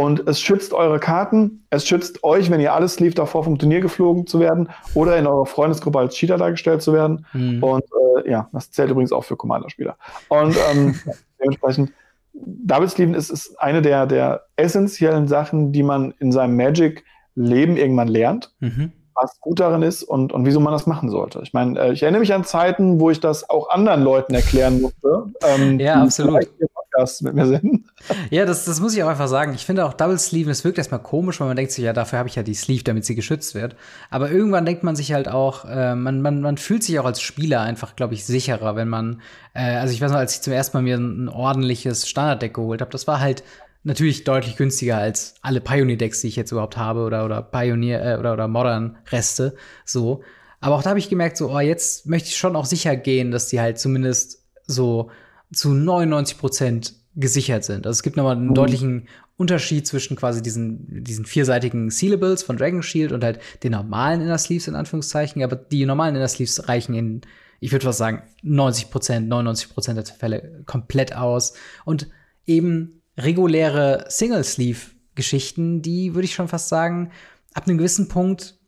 Und 0.00 0.26
es 0.26 0.40
schützt 0.40 0.72
eure 0.72 0.98
Karten, 0.98 1.62
es 1.68 1.86
schützt 1.86 2.24
euch, 2.24 2.50
wenn 2.50 2.58
ihr 2.58 2.72
alles 2.72 3.00
lief, 3.00 3.14
davor 3.14 3.44
vom 3.44 3.58
Turnier 3.58 3.82
geflogen 3.82 4.26
zu 4.26 4.40
werden 4.40 4.70
oder 4.94 5.18
in 5.18 5.26
eurer 5.26 5.44
Freundesgruppe 5.44 5.98
als 5.98 6.14
Cheater 6.14 6.38
dargestellt 6.38 6.80
zu 6.80 6.94
werden. 6.94 7.26
Mhm. 7.34 7.62
Und 7.62 7.84
äh, 8.24 8.30
ja, 8.30 8.48
das 8.50 8.70
zählt 8.70 8.88
übrigens 8.90 9.12
auch 9.12 9.24
für 9.24 9.36
Commander-Spieler. 9.36 9.98
Und 10.30 10.56
ähm, 10.72 10.98
dementsprechend, 11.38 11.92
Double 12.32 12.88
Sleeven 12.88 13.12
ist, 13.12 13.28
ist 13.28 13.60
eine 13.60 13.82
der, 13.82 14.06
der 14.06 14.46
essentiellen 14.56 15.28
Sachen, 15.28 15.70
die 15.70 15.82
man 15.82 16.14
in 16.18 16.32
seinem 16.32 16.56
Magic-Leben 16.56 17.76
irgendwann 17.76 18.08
lernt. 18.08 18.54
Mhm 18.60 18.92
was 19.22 19.38
gut 19.40 19.60
darin 19.60 19.82
ist 19.82 20.02
und, 20.02 20.32
und 20.32 20.46
wieso 20.46 20.60
man 20.60 20.72
das 20.72 20.86
machen 20.86 21.10
sollte. 21.10 21.40
Ich 21.42 21.52
meine, 21.52 21.78
äh, 21.78 21.92
ich 21.92 22.02
erinnere 22.02 22.20
mich 22.20 22.32
an 22.32 22.44
Zeiten, 22.44 23.00
wo 23.00 23.10
ich 23.10 23.20
das 23.20 23.50
auch 23.50 23.68
anderen 23.68 24.02
Leuten 24.02 24.32
erklären 24.34 24.80
musste. 24.80 25.26
Ähm, 25.42 25.78
ja, 25.78 26.02
absolut. 26.02 26.48
Podcast 26.90 27.22
mit 27.22 27.34
mir 27.34 27.46
sind. 27.46 27.86
Ja, 28.30 28.46
das, 28.46 28.64
das 28.64 28.80
muss 28.80 28.94
ich 28.94 29.02
auch 29.02 29.08
einfach 29.08 29.28
sagen. 29.28 29.54
Ich 29.54 29.66
finde 29.66 29.84
auch 29.84 29.94
Double 29.94 30.18
Sleeve, 30.18 30.50
es 30.50 30.64
wirkt 30.64 30.78
erstmal 30.78 31.02
komisch, 31.02 31.40
weil 31.40 31.48
man 31.48 31.56
denkt 31.56 31.72
sich, 31.72 31.84
ja, 31.84 31.92
dafür 31.92 32.18
habe 32.18 32.28
ich 32.28 32.36
ja 32.36 32.42
die 32.42 32.54
Sleeve, 32.54 32.84
damit 32.84 33.04
sie 33.04 33.14
geschützt 33.14 33.54
wird. 33.54 33.76
Aber 34.10 34.30
irgendwann 34.30 34.64
denkt 34.64 34.82
man 34.82 34.96
sich 34.96 35.12
halt 35.12 35.28
auch, 35.28 35.64
äh, 35.64 35.94
man, 35.94 36.22
man, 36.22 36.40
man 36.40 36.56
fühlt 36.56 36.82
sich 36.82 36.98
auch 36.98 37.04
als 37.04 37.20
Spieler 37.20 37.60
einfach, 37.60 37.96
glaube 37.96 38.14
ich, 38.14 38.24
sicherer, 38.24 38.76
wenn 38.76 38.88
man, 38.88 39.20
äh, 39.54 39.76
also 39.76 39.92
ich 39.92 40.00
weiß 40.00 40.10
noch, 40.10 40.18
als 40.18 40.36
ich 40.36 40.42
zum 40.42 40.52
ersten 40.52 40.76
Mal 40.76 40.82
mir 40.82 40.96
ein, 40.96 41.24
ein 41.24 41.28
ordentliches 41.28 42.08
Standarddeck 42.08 42.54
geholt 42.54 42.80
habe, 42.80 42.90
das 42.90 43.06
war 43.06 43.20
halt 43.20 43.42
natürlich 43.82 44.24
deutlich 44.24 44.56
günstiger 44.56 44.98
als 44.98 45.34
alle 45.42 45.60
Pioneer-Decks, 45.60 46.20
die 46.20 46.28
ich 46.28 46.36
jetzt 46.36 46.52
überhaupt 46.52 46.76
habe 46.76 47.00
oder, 47.00 47.24
oder 47.24 47.42
Pioneer 47.42 48.04
äh, 48.04 48.18
oder, 48.18 48.32
oder 48.32 48.48
Modern-Reste. 48.48 49.56
So. 49.84 50.22
Aber 50.60 50.76
auch 50.76 50.82
da 50.82 50.90
habe 50.90 50.98
ich 50.98 51.08
gemerkt, 51.08 51.36
so, 51.36 51.50
oh, 51.50 51.60
jetzt 51.60 52.06
möchte 52.06 52.28
ich 52.28 52.36
schon 52.36 52.56
auch 52.56 52.66
sicher 52.66 52.96
gehen, 52.96 53.30
dass 53.30 53.48
die 53.48 53.60
halt 53.60 53.78
zumindest 53.78 54.44
so 54.66 55.10
zu 55.52 55.74
99 55.74 56.38
Prozent 56.38 56.94
gesichert 57.16 57.64
sind. 57.64 57.86
Also 57.86 57.98
es 57.98 58.02
gibt 58.02 58.16
nochmal 58.16 58.36
einen 58.36 58.48
mhm. 58.48 58.54
deutlichen 58.54 59.08
Unterschied 59.36 59.86
zwischen 59.86 60.16
quasi 60.16 60.42
diesen, 60.42 61.02
diesen 61.02 61.24
vierseitigen 61.24 61.90
Sealables 61.90 62.42
von 62.42 62.56
Dragon 62.56 62.82
Shield 62.82 63.12
und 63.12 63.24
halt 63.24 63.40
den 63.62 63.72
normalen 63.72 64.20
Inner 64.20 64.38
Sleeves 64.38 64.68
in 64.68 64.74
Anführungszeichen. 64.74 65.42
Aber 65.42 65.56
die 65.56 65.86
normalen 65.86 66.14
Inner 66.14 66.28
Sleeves 66.28 66.68
reichen 66.68 66.94
in, 66.94 67.22
ich 67.58 67.72
würde 67.72 67.84
fast 67.84 67.98
sagen, 67.98 68.22
90 68.42 68.90
Prozent, 68.90 69.28
99 69.28 69.74
Prozent 69.74 69.96
der 69.96 70.04
Fälle 70.04 70.62
komplett 70.66 71.16
aus. 71.16 71.54
Und 71.84 72.08
eben 72.46 73.02
reguläre 73.18 74.04
Single 74.08 74.44
Sleeve 74.44 74.78
Geschichten, 75.14 75.82
die 75.82 76.14
würde 76.14 76.24
ich 76.24 76.34
schon 76.34 76.48
fast 76.48 76.68
sagen, 76.68 77.10
ab 77.52 77.66
einem 77.66 77.78
gewissen 77.78 78.08
Punkt 78.08 78.58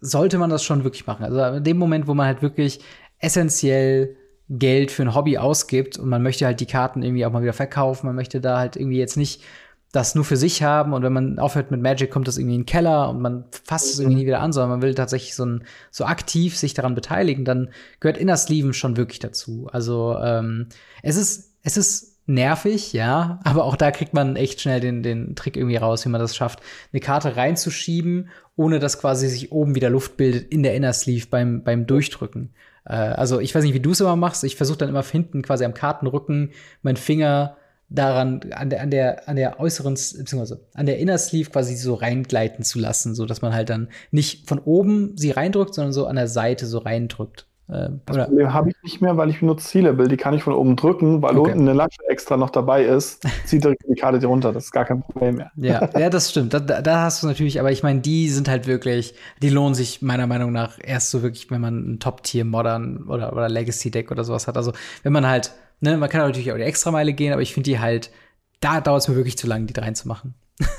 sollte 0.00 0.38
man 0.38 0.50
das 0.50 0.64
schon 0.64 0.84
wirklich 0.84 1.06
machen. 1.06 1.24
Also 1.24 1.56
in 1.56 1.64
dem 1.64 1.78
Moment, 1.78 2.06
wo 2.06 2.14
man 2.14 2.26
halt 2.26 2.42
wirklich 2.42 2.80
essentiell 3.18 4.16
Geld 4.48 4.90
für 4.90 5.02
ein 5.02 5.14
Hobby 5.14 5.38
ausgibt 5.38 5.98
und 5.98 6.08
man 6.08 6.22
möchte 6.22 6.46
halt 6.46 6.60
die 6.60 6.66
Karten 6.66 7.02
irgendwie 7.02 7.24
auch 7.24 7.32
mal 7.32 7.42
wieder 7.42 7.52
verkaufen, 7.52 8.06
man 8.06 8.16
möchte 8.16 8.40
da 8.40 8.58
halt 8.58 8.76
irgendwie 8.76 8.98
jetzt 8.98 9.16
nicht 9.16 9.42
das 9.92 10.14
nur 10.14 10.24
für 10.24 10.38
sich 10.38 10.62
haben 10.62 10.94
und 10.94 11.02
wenn 11.02 11.12
man 11.12 11.38
aufhört 11.38 11.70
mit 11.70 11.82
Magic, 11.82 12.10
kommt 12.10 12.26
das 12.26 12.38
irgendwie 12.38 12.54
in 12.54 12.60
den 12.62 12.66
Keller 12.66 13.10
und 13.10 13.20
man 13.20 13.44
fasst 13.64 13.92
es 13.92 14.00
irgendwie 14.00 14.20
nie 14.20 14.26
wieder 14.26 14.40
an, 14.40 14.52
sondern 14.52 14.70
man 14.70 14.82
will 14.82 14.94
tatsächlich 14.94 15.34
so, 15.34 15.44
ein, 15.44 15.64
so 15.90 16.06
aktiv 16.06 16.56
sich 16.56 16.72
daran 16.72 16.94
beteiligen, 16.94 17.44
dann 17.44 17.68
gehört 18.00 18.16
Inner 18.16 18.38
Sleeven 18.38 18.72
schon 18.72 18.96
wirklich 18.96 19.18
dazu. 19.18 19.68
Also 19.70 20.16
ähm, 20.18 20.68
es 21.02 21.16
ist, 21.16 21.56
es 21.62 21.76
ist 21.76 22.12
nervig, 22.26 22.94
ja, 22.94 23.38
aber 23.44 23.64
auch 23.64 23.76
da 23.76 23.90
kriegt 23.90 24.14
man 24.14 24.36
echt 24.36 24.62
schnell 24.62 24.80
den, 24.80 25.02
den 25.02 25.36
Trick 25.36 25.58
irgendwie 25.58 25.76
raus, 25.76 26.06
wie 26.06 26.08
man 26.08 26.22
das 26.22 26.34
schafft, 26.34 26.60
eine 26.92 27.00
Karte 27.00 27.36
reinzuschieben, 27.36 28.30
ohne 28.56 28.78
dass 28.78 28.98
quasi 28.98 29.28
sich 29.28 29.52
oben 29.52 29.74
wieder 29.74 29.90
Luft 29.90 30.16
bildet 30.16 30.50
in 30.50 30.62
der 30.62 30.74
Inner 30.74 30.94
Sleeve 30.94 31.26
beim, 31.30 31.62
beim 31.62 31.86
Durchdrücken. 31.86 32.54
Äh, 32.84 32.94
also 32.94 33.40
ich 33.40 33.54
weiß 33.54 33.64
nicht, 33.64 33.74
wie 33.74 33.80
du 33.80 33.92
es 33.92 34.00
immer 34.00 34.16
machst. 34.16 34.44
Ich 34.44 34.56
versuche 34.56 34.78
dann 34.78 34.88
immer 34.88 35.02
hinten 35.02 35.42
quasi 35.42 35.64
am 35.64 35.74
Kartenrücken 35.74 36.52
meinen 36.82 36.96
Finger 36.96 37.56
daran 37.94 38.40
an 38.52 38.70
der 38.70 38.80
an 38.80 38.90
der 38.90 39.28
an 39.28 39.36
der 39.36 39.60
äußeren 39.60 39.94
beziehungsweise 39.94 40.66
an 40.74 40.86
der 40.86 40.98
Inner 40.98 41.18
Sleeve 41.18 41.50
quasi 41.50 41.76
so 41.76 41.94
reingleiten 41.94 42.64
zu 42.64 42.78
lassen, 42.78 43.14
so 43.14 43.26
dass 43.26 43.42
man 43.42 43.52
halt 43.52 43.70
dann 43.70 43.88
nicht 44.10 44.48
von 44.48 44.58
oben 44.58 45.16
sie 45.16 45.30
reindrückt, 45.30 45.74
sondern 45.74 45.92
so 45.92 46.06
an 46.06 46.16
der 46.16 46.28
Seite 46.28 46.66
so 46.66 46.78
reindrückt. 46.78 47.46
Äh, 47.68 47.90
das 48.06 48.26
Problem 48.26 48.52
habe 48.52 48.70
ich 48.70 48.76
nicht 48.82 49.00
mehr, 49.00 49.16
weil 49.16 49.30
ich 49.30 49.40
benutze 49.40 49.68
Sealable. 49.68 50.08
Die 50.08 50.16
kann 50.16 50.34
ich 50.34 50.42
von 50.42 50.52
oben 50.52 50.76
drücken, 50.76 51.22
weil 51.22 51.36
okay. 51.36 51.52
unten 51.52 51.68
eine 51.68 51.72
Lasche 51.72 52.00
extra 52.08 52.36
noch 52.36 52.50
dabei 52.50 52.84
ist. 52.84 53.26
Zieht 53.44 53.64
direkt 53.64 53.82
die 53.88 53.94
Karte 53.94 54.24
runter. 54.26 54.52
Das 54.52 54.64
ist 54.64 54.72
gar 54.72 54.84
kein 54.84 55.00
Problem 55.02 55.36
mehr. 55.36 55.50
Ja, 55.56 55.88
ja 55.98 56.10
das 56.10 56.30
stimmt. 56.30 56.54
Da, 56.54 56.60
da 56.60 57.02
hast 57.02 57.22
du 57.22 57.26
natürlich, 57.26 57.60
aber 57.60 57.70
ich 57.70 57.82
meine, 57.82 58.00
die 58.00 58.28
sind 58.28 58.48
halt 58.48 58.66
wirklich, 58.66 59.14
die 59.40 59.50
lohnen 59.50 59.74
sich 59.74 60.02
meiner 60.02 60.26
Meinung 60.26 60.52
nach 60.52 60.78
erst 60.82 61.10
so 61.10 61.22
wirklich, 61.22 61.50
wenn 61.50 61.60
man 61.60 61.92
ein 61.92 62.00
Top-Tier 62.00 62.44
Modern 62.44 63.04
oder, 63.08 63.32
oder 63.32 63.48
Legacy-Deck 63.48 64.10
oder 64.10 64.24
sowas 64.24 64.48
hat. 64.48 64.56
Also 64.56 64.72
wenn 65.02 65.12
man 65.12 65.26
halt, 65.26 65.52
ne, 65.80 65.96
man 65.96 66.08
kann 66.08 66.20
natürlich 66.20 66.52
auch 66.52 66.56
die 66.56 66.62
Extrameile 66.62 67.12
gehen, 67.12 67.32
aber 67.32 67.42
ich 67.42 67.54
finde 67.54 67.70
die 67.70 67.78
halt, 67.78 68.10
da 68.60 68.80
dauert 68.80 69.02
es 69.02 69.08
mir 69.08 69.16
wirklich 69.16 69.38
zu 69.38 69.46
lange, 69.46 69.66
die 69.66 69.78
reinzumachen. 69.78 70.34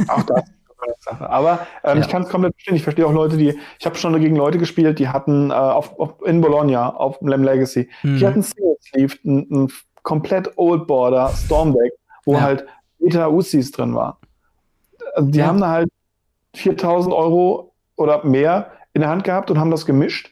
Auch 0.07 0.23
das 0.23 0.43
Sache. 0.99 1.29
Aber 1.29 1.67
ähm, 1.83 1.97
ja. 1.97 2.03
ich 2.03 2.09
kann 2.09 2.23
es 2.23 2.29
komplett 2.29 2.53
verstehen. 2.53 2.75
Ich 2.75 2.83
verstehe 2.83 3.05
auch 3.05 3.13
Leute, 3.13 3.37
die, 3.37 3.57
ich 3.79 3.85
habe 3.85 3.95
schon 3.95 4.19
gegen 4.19 4.35
Leute 4.35 4.57
gespielt, 4.57 4.99
die 4.99 5.07
hatten 5.07 5.51
äh, 5.51 5.53
auf, 5.53 5.99
auf, 5.99 6.15
in 6.25 6.41
Bologna 6.41 6.89
auf 6.95 7.17
Lem 7.21 7.43
Legacy, 7.43 7.89
mhm. 8.03 8.17
die 8.17 8.27
hatten 8.27 8.41
Single 8.41 8.77
Sleeve, 8.81 9.15
ein, 9.25 9.71
komplett 10.03 10.51
Old 10.57 10.85
Border 10.85 11.29
Storm 11.29 11.73
Deck, 11.73 11.93
wo 12.25 12.33
ja. 12.33 12.41
halt 12.41 12.65
Beta 12.99 13.27
Usis 13.27 13.71
drin 13.71 13.95
war. 13.95 14.19
Also 15.15 15.29
die 15.29 15.39
ja. 15.39 15.47
haben 15.47 15.61
da 15.61 15.69
halt 15.69 15.89
4000 16.55 17.13
Euro 17.13 17.73
oder 17.95 18.23
mehr 18.25 18.71
in 18.93 19.01
der 19.01 19.09
Hand 19.09 19.23
gehabt 19.23 19.49
und 19.49 19.59
haben 19.59 19.71
das 19.71 19.85
gemischt. 19.85 20.31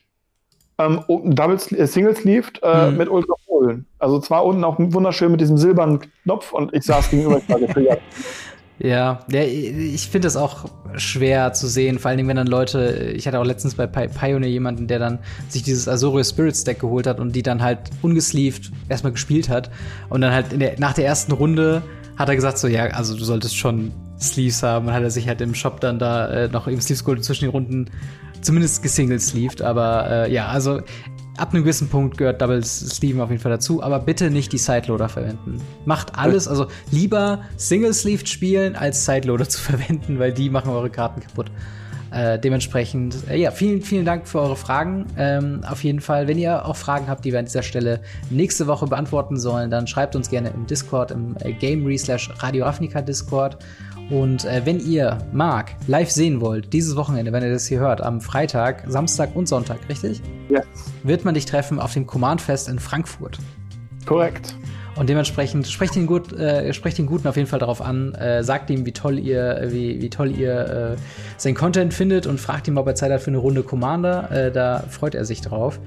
Ähm, 0.77 1.03
Double 1.07 1.55
äh, 1.55 1.87
Single 1.87 2.15
Sleeved 2.15 2.59
äh, 2.63 2.91
mhm. 2.91 2.97
mit 2.97 3.09
Ultra 3.09 3.33
Polen. 3.45 3.85
Also 3.99 4.19
zwar 4.19 4.45
unten 4.45 4.63
auch 4.63 4.75
wunderschön 4.77 5.31
mit 5.31 5.41
diesem 5.41 5.57
silbernen 5.57 5.99
Knopf 6.23 6.53
und 6.53 6.73
ich 6.73 6.83
saß 6.83 7.09
gegenüber, 7.09 7.37
ich 7.37 7.49
war 7.49 7.59
getriggert. 7.59 8.01
Ja, 8.83 9.19
ja 9.31 9.43
ich 9.43 10.07
finde 10.07 10.25
das 10.25 10.35
auch 10.35 10.65
schwer 10.95 11.53
zu 11.53 11.67
sehen, 11.67 11.99
vor 11.99 12.09
allen 12.09 12.17
Dingen, 12.17 12.29
wenn 12.29 12.37
dann 12.37 12.47
Leute, 12.47 13.13
ich 13.15 13.27
hatte 13.27 13.39
auch 13.39 13.45
letztens 13.45 13.75
bei 13.75 13.85
Pioneer 13.85 14.49
jemanden, 14.49 14.87
der 14.87 14.99
dann 14.99 15.19
sich 15.49 15.63
dieses 15.63 15.87
Azorius 15.87 16.29
Spirits 16.29 16.63
Deck 16.63 16.79
geholt 16.79 17.05
hat 17.05 17.19
und 17.19 17.35
die 17.35 17.43
dann 17.43 17.61
halt 17.61 17.79
ungesleeved 18.01 18.71
erstmal 18.89 19.13
gespielt 19.13 19.49
hat 19.49 19.69
und 20.09 20.21
dann 20.21 20.33
halt 20.33 20.59
der, 20.59 20.79
nach 20.79 20.93
der 20.93 21.05
ersten 21.05 21.31
Runde 21.31 21.83
hat 22.17 22.29
er 22.29 22.35
gesagt 22.35 22.57
so, 22.57 22.67
ja, 22.67 22.85
also 22.87 23.15
du 23.15 23.23
solltest 23.23 23.55
schon 23.55 23.91
Sleeves 24.19 24.63
haben 24.63 24.87
und 24.87 24.93
hat 24.93 25.03
er 25.03 25.11
sich 25.11 25.27
halt 25.27 25.41
im 25.41 25.55
Shop 25.55 25.79
dann 25.79 25.99
da 25.99 26.27
äh, 26.29 26.47
noch 26.47 26.67
eben 26.67 26.81
Sleeves 26.81 27.03
geholt 27.03 27.23
zwischen 27.23 27.45
den 27.45 27.51
Runden 27.51 27.89
zumindest 28.41 28.81
gesingle 28.81 29.19
sleeved, 29.19 29.61
aber 29.61 30.09
äh, 30.09 30.33
ja, 30.33 30.47
also 30.47 30.81
ab 31.41 31.53
einem 31.53 31.63
gewissen 31.63 31.89
Punkt 31.89 32.19
gehört 32.19 32.39
Double 32.39 32.63
Sleeve 32.63 33.21
auf 33.21 33.31
jeden 33.31 33.41
Fall 33.41 33.51
dazu, 33.51 33.81
aber 33.81 33.99
bitte 33.99 34.29
nicht 34.29 34.53
die 34.53 34.59
Sideloader 34.59 35.09
verwenden. 35.09 35.59
Macht 35.85 36.15
alles, 36.15 36.47
also 36.47 36.67
lieber 36.91 37.39
Single 37.57 37.93
Sleeved 37.93 38.29
spielen, 38.29 38.75
als 38.75 39.05
Sideloader 39.05 39.49
zu 39.49 39.59
verwenden, 39.59 40.19
weil 40.19 40.31
die 40.31 40.51
machen 40.51 40.71
eure 40.71 40.91
Karten 40.91 41.21
kaputt. 41.21 41.47
Äh, 42.11 42.37
dementsprechend, 42.37 43.15
äh, 43.29 43.37
ja, 43.37 43.51
vielen, 43.51 43.81
vielen 43.81 44.05
Dank 44.05 44.27
für 44.27 44.39
eure 44.41 44.57
Fragen. 44.57 45.07
Ähm, 45.17 45.63
auf 45.67 45.83
jeden 45.83 46.01
Fall, 46.01 46.27
wenn 46.27 46.37
ihr 46.37 46.65
auch 46.65 46.75
Fragen 46.75 47.07
habt, 47.07 47.25
die 47.25 47.31
wir 47.31 47.39
an 47.39 47.45
dieser 47.45 47.63
Stelle 47.63 48.01
nächste 48.29 48.67
Woche 48.67 48.85
beantworten 48.85 49.39
sollen, 49.39 49.71
dann 49.71 49.87
schreibt 49.87 50.15
uns 50.15 50.29
gerne 50.29 50.49
im 50.49 50.67
Discord, 50.67 51.11
im 51.11 51.37
äh, 51.39 51.53
Gamery 51.53 51.97
slash 51.97 52.29
Radio 52.39 52.65
Ravnica 52.65 53.01
Discord. 53.01 53.57
Und 54.09 54.45
äh, 54.45 54.61
wenn 54.65 54.79
ihr 54.79 55.19
Marc 55.31 55.75
live 55.87 56.11
sehen 56.11 56.41
wollt, 56.41 56.73
dieses 56.73 56.95
Wochenende, 56.95 57.31
wenn 57.31 57.43
ihr 57.43 57.51
das 57.51 57.65
hier 57.67 57.79
hört, 57.79 58.01
am 58.01 58.19
Freitag, 58.19 58.83
Samstag 58.87 59.35
und 59.35 59.47
Sonntag, 59.47 59.79
richtig? 59.87 60.21
Ja. 60.49 60.61
Wird 61.03 61.23
man 61.23 61.33
dich 61.33 61.45
treffen 61.45 61.79
auf 61.79 61.93
dem 61.93 62.07
Command 62.07 62.41
Fest 62.41 62.67
in 62.67 62.79
Frankfurt. 62.79 63.39
Korrekt. 64.05 64.55
Und 64.97 65.09
dementsprechend 65.09 65.67
sprecht 65.67 65.95
ihn 65.95 66.05
gut, 66.05 66.33
äh, 66.33 66.73
sprecht 66.73 66.97
den 66.97 67.05
Guten 67.05 67.27
auf 67.27 67.37
jeden 67.37 67.47
Fall 67.47 67.59
darauf 67.59 67.81
an, 67.81 68.13
äh, 68.13 68.43
sagt 68.43 68.69
ihm, 68.69 68.85
wie 68.85 68.91
toll 68.91 69.17
ihr, 69.17 69.67
wie, 69.69 70.01
wie 70.01 70.09
toll 70.09 70.31
ihr 70.31 70.95
äh, 70.97 71.01
sein 71.37 71.55
Content 71.55 71.93
findet 71.93 72.27
und 72.27 72.39
fragt 72.39 72.67
ihn, 72.67 72.77
ob 72.77 72.87
er 72.87 72.95
Zeit 72.95 73.11
hat 73.11 73.21
für 73.21 73.31
eine 73.31 73.37
Runde 73.37 73.63
Commander. 73.63 74.29
Äh, 74.31 74.51
da 74.51 74.83
freut 74.89 75.15
er 75.15 75.23
sich 75.23 75.41
drauf. 75.41 75.79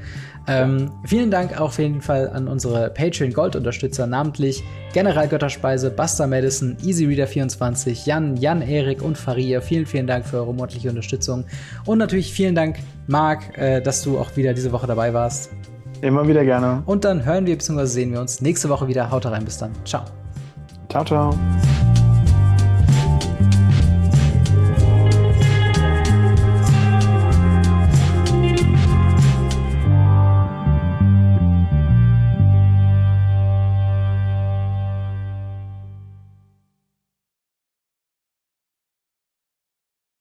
Ähm, 0.47 0.91
vielen 1.05 1.31
Dank 1.31 1.57
auch 1.57 1.67
auf 1.67 1.79
jeden 1.79 2.01
Fall 2.01 2.29
an 2.29 2.49
unsere 2.49 2.91
Patreon 2.91 3.33
Gold 3.33 3.57
Unterstützer, 3.57 4.07
namentlich 4.07 4.63
General 4.93 5.27
Götterspeise, 5.27 5.91
Buster 5.91 6.27
Madison, 6.27 6.77
EasyReader24, 6.85 8.07
Jan, 8.07 8.37
Jan 8.37 8.63
Erik 8.63 9.03
und 9.03 9.17
Faria. 9.17 9.61
Vielen, 9.61 9.87
vielen 9.87 10.07
Dank 10.07 10.27
für 10.27 10.39
eure 10.39 10.55
monatliche 10.55 10.91
Unterstützung. 10.91 11.45
Und 11.87 11.99
natürlich 11.99 12.33
vielen 12.33 12.55
Dank, 12.55 12.77
Marc, 13.07 13.57
äh, 13.57 13.81
dass 13.81 14.03
du 14.03 14.19
auch 14.19 14.37
wieder 14.37 14.53
diese 14.53 14.73
Woche 14.73 14.87
dabei 14.87 15.15
warst. 15.15 15.51
Immer 16.03 16.29
wieder 16.29 16.45
gerne. 16.45 16.83
Und 16.85 17.05
dann 17.05 17.25
hören 17.25 17.47
wir 17.47 17.57
bzw. 17.57 17.87
sehen 17.87 18.13
wir 18.13 18.21
uns 18.21 18.41
nächste 18.43 18.69
Woche 18.69 18.87
wieder. 18.89 19.11
Haut 19.11 19.25
rein, 19.25 19.45
bis 19.45 19.59
dann. 19.59 19.71
Ciao. 19.85 20.05
Ciao, 20.91 21.05
ciao. 21.05 21.35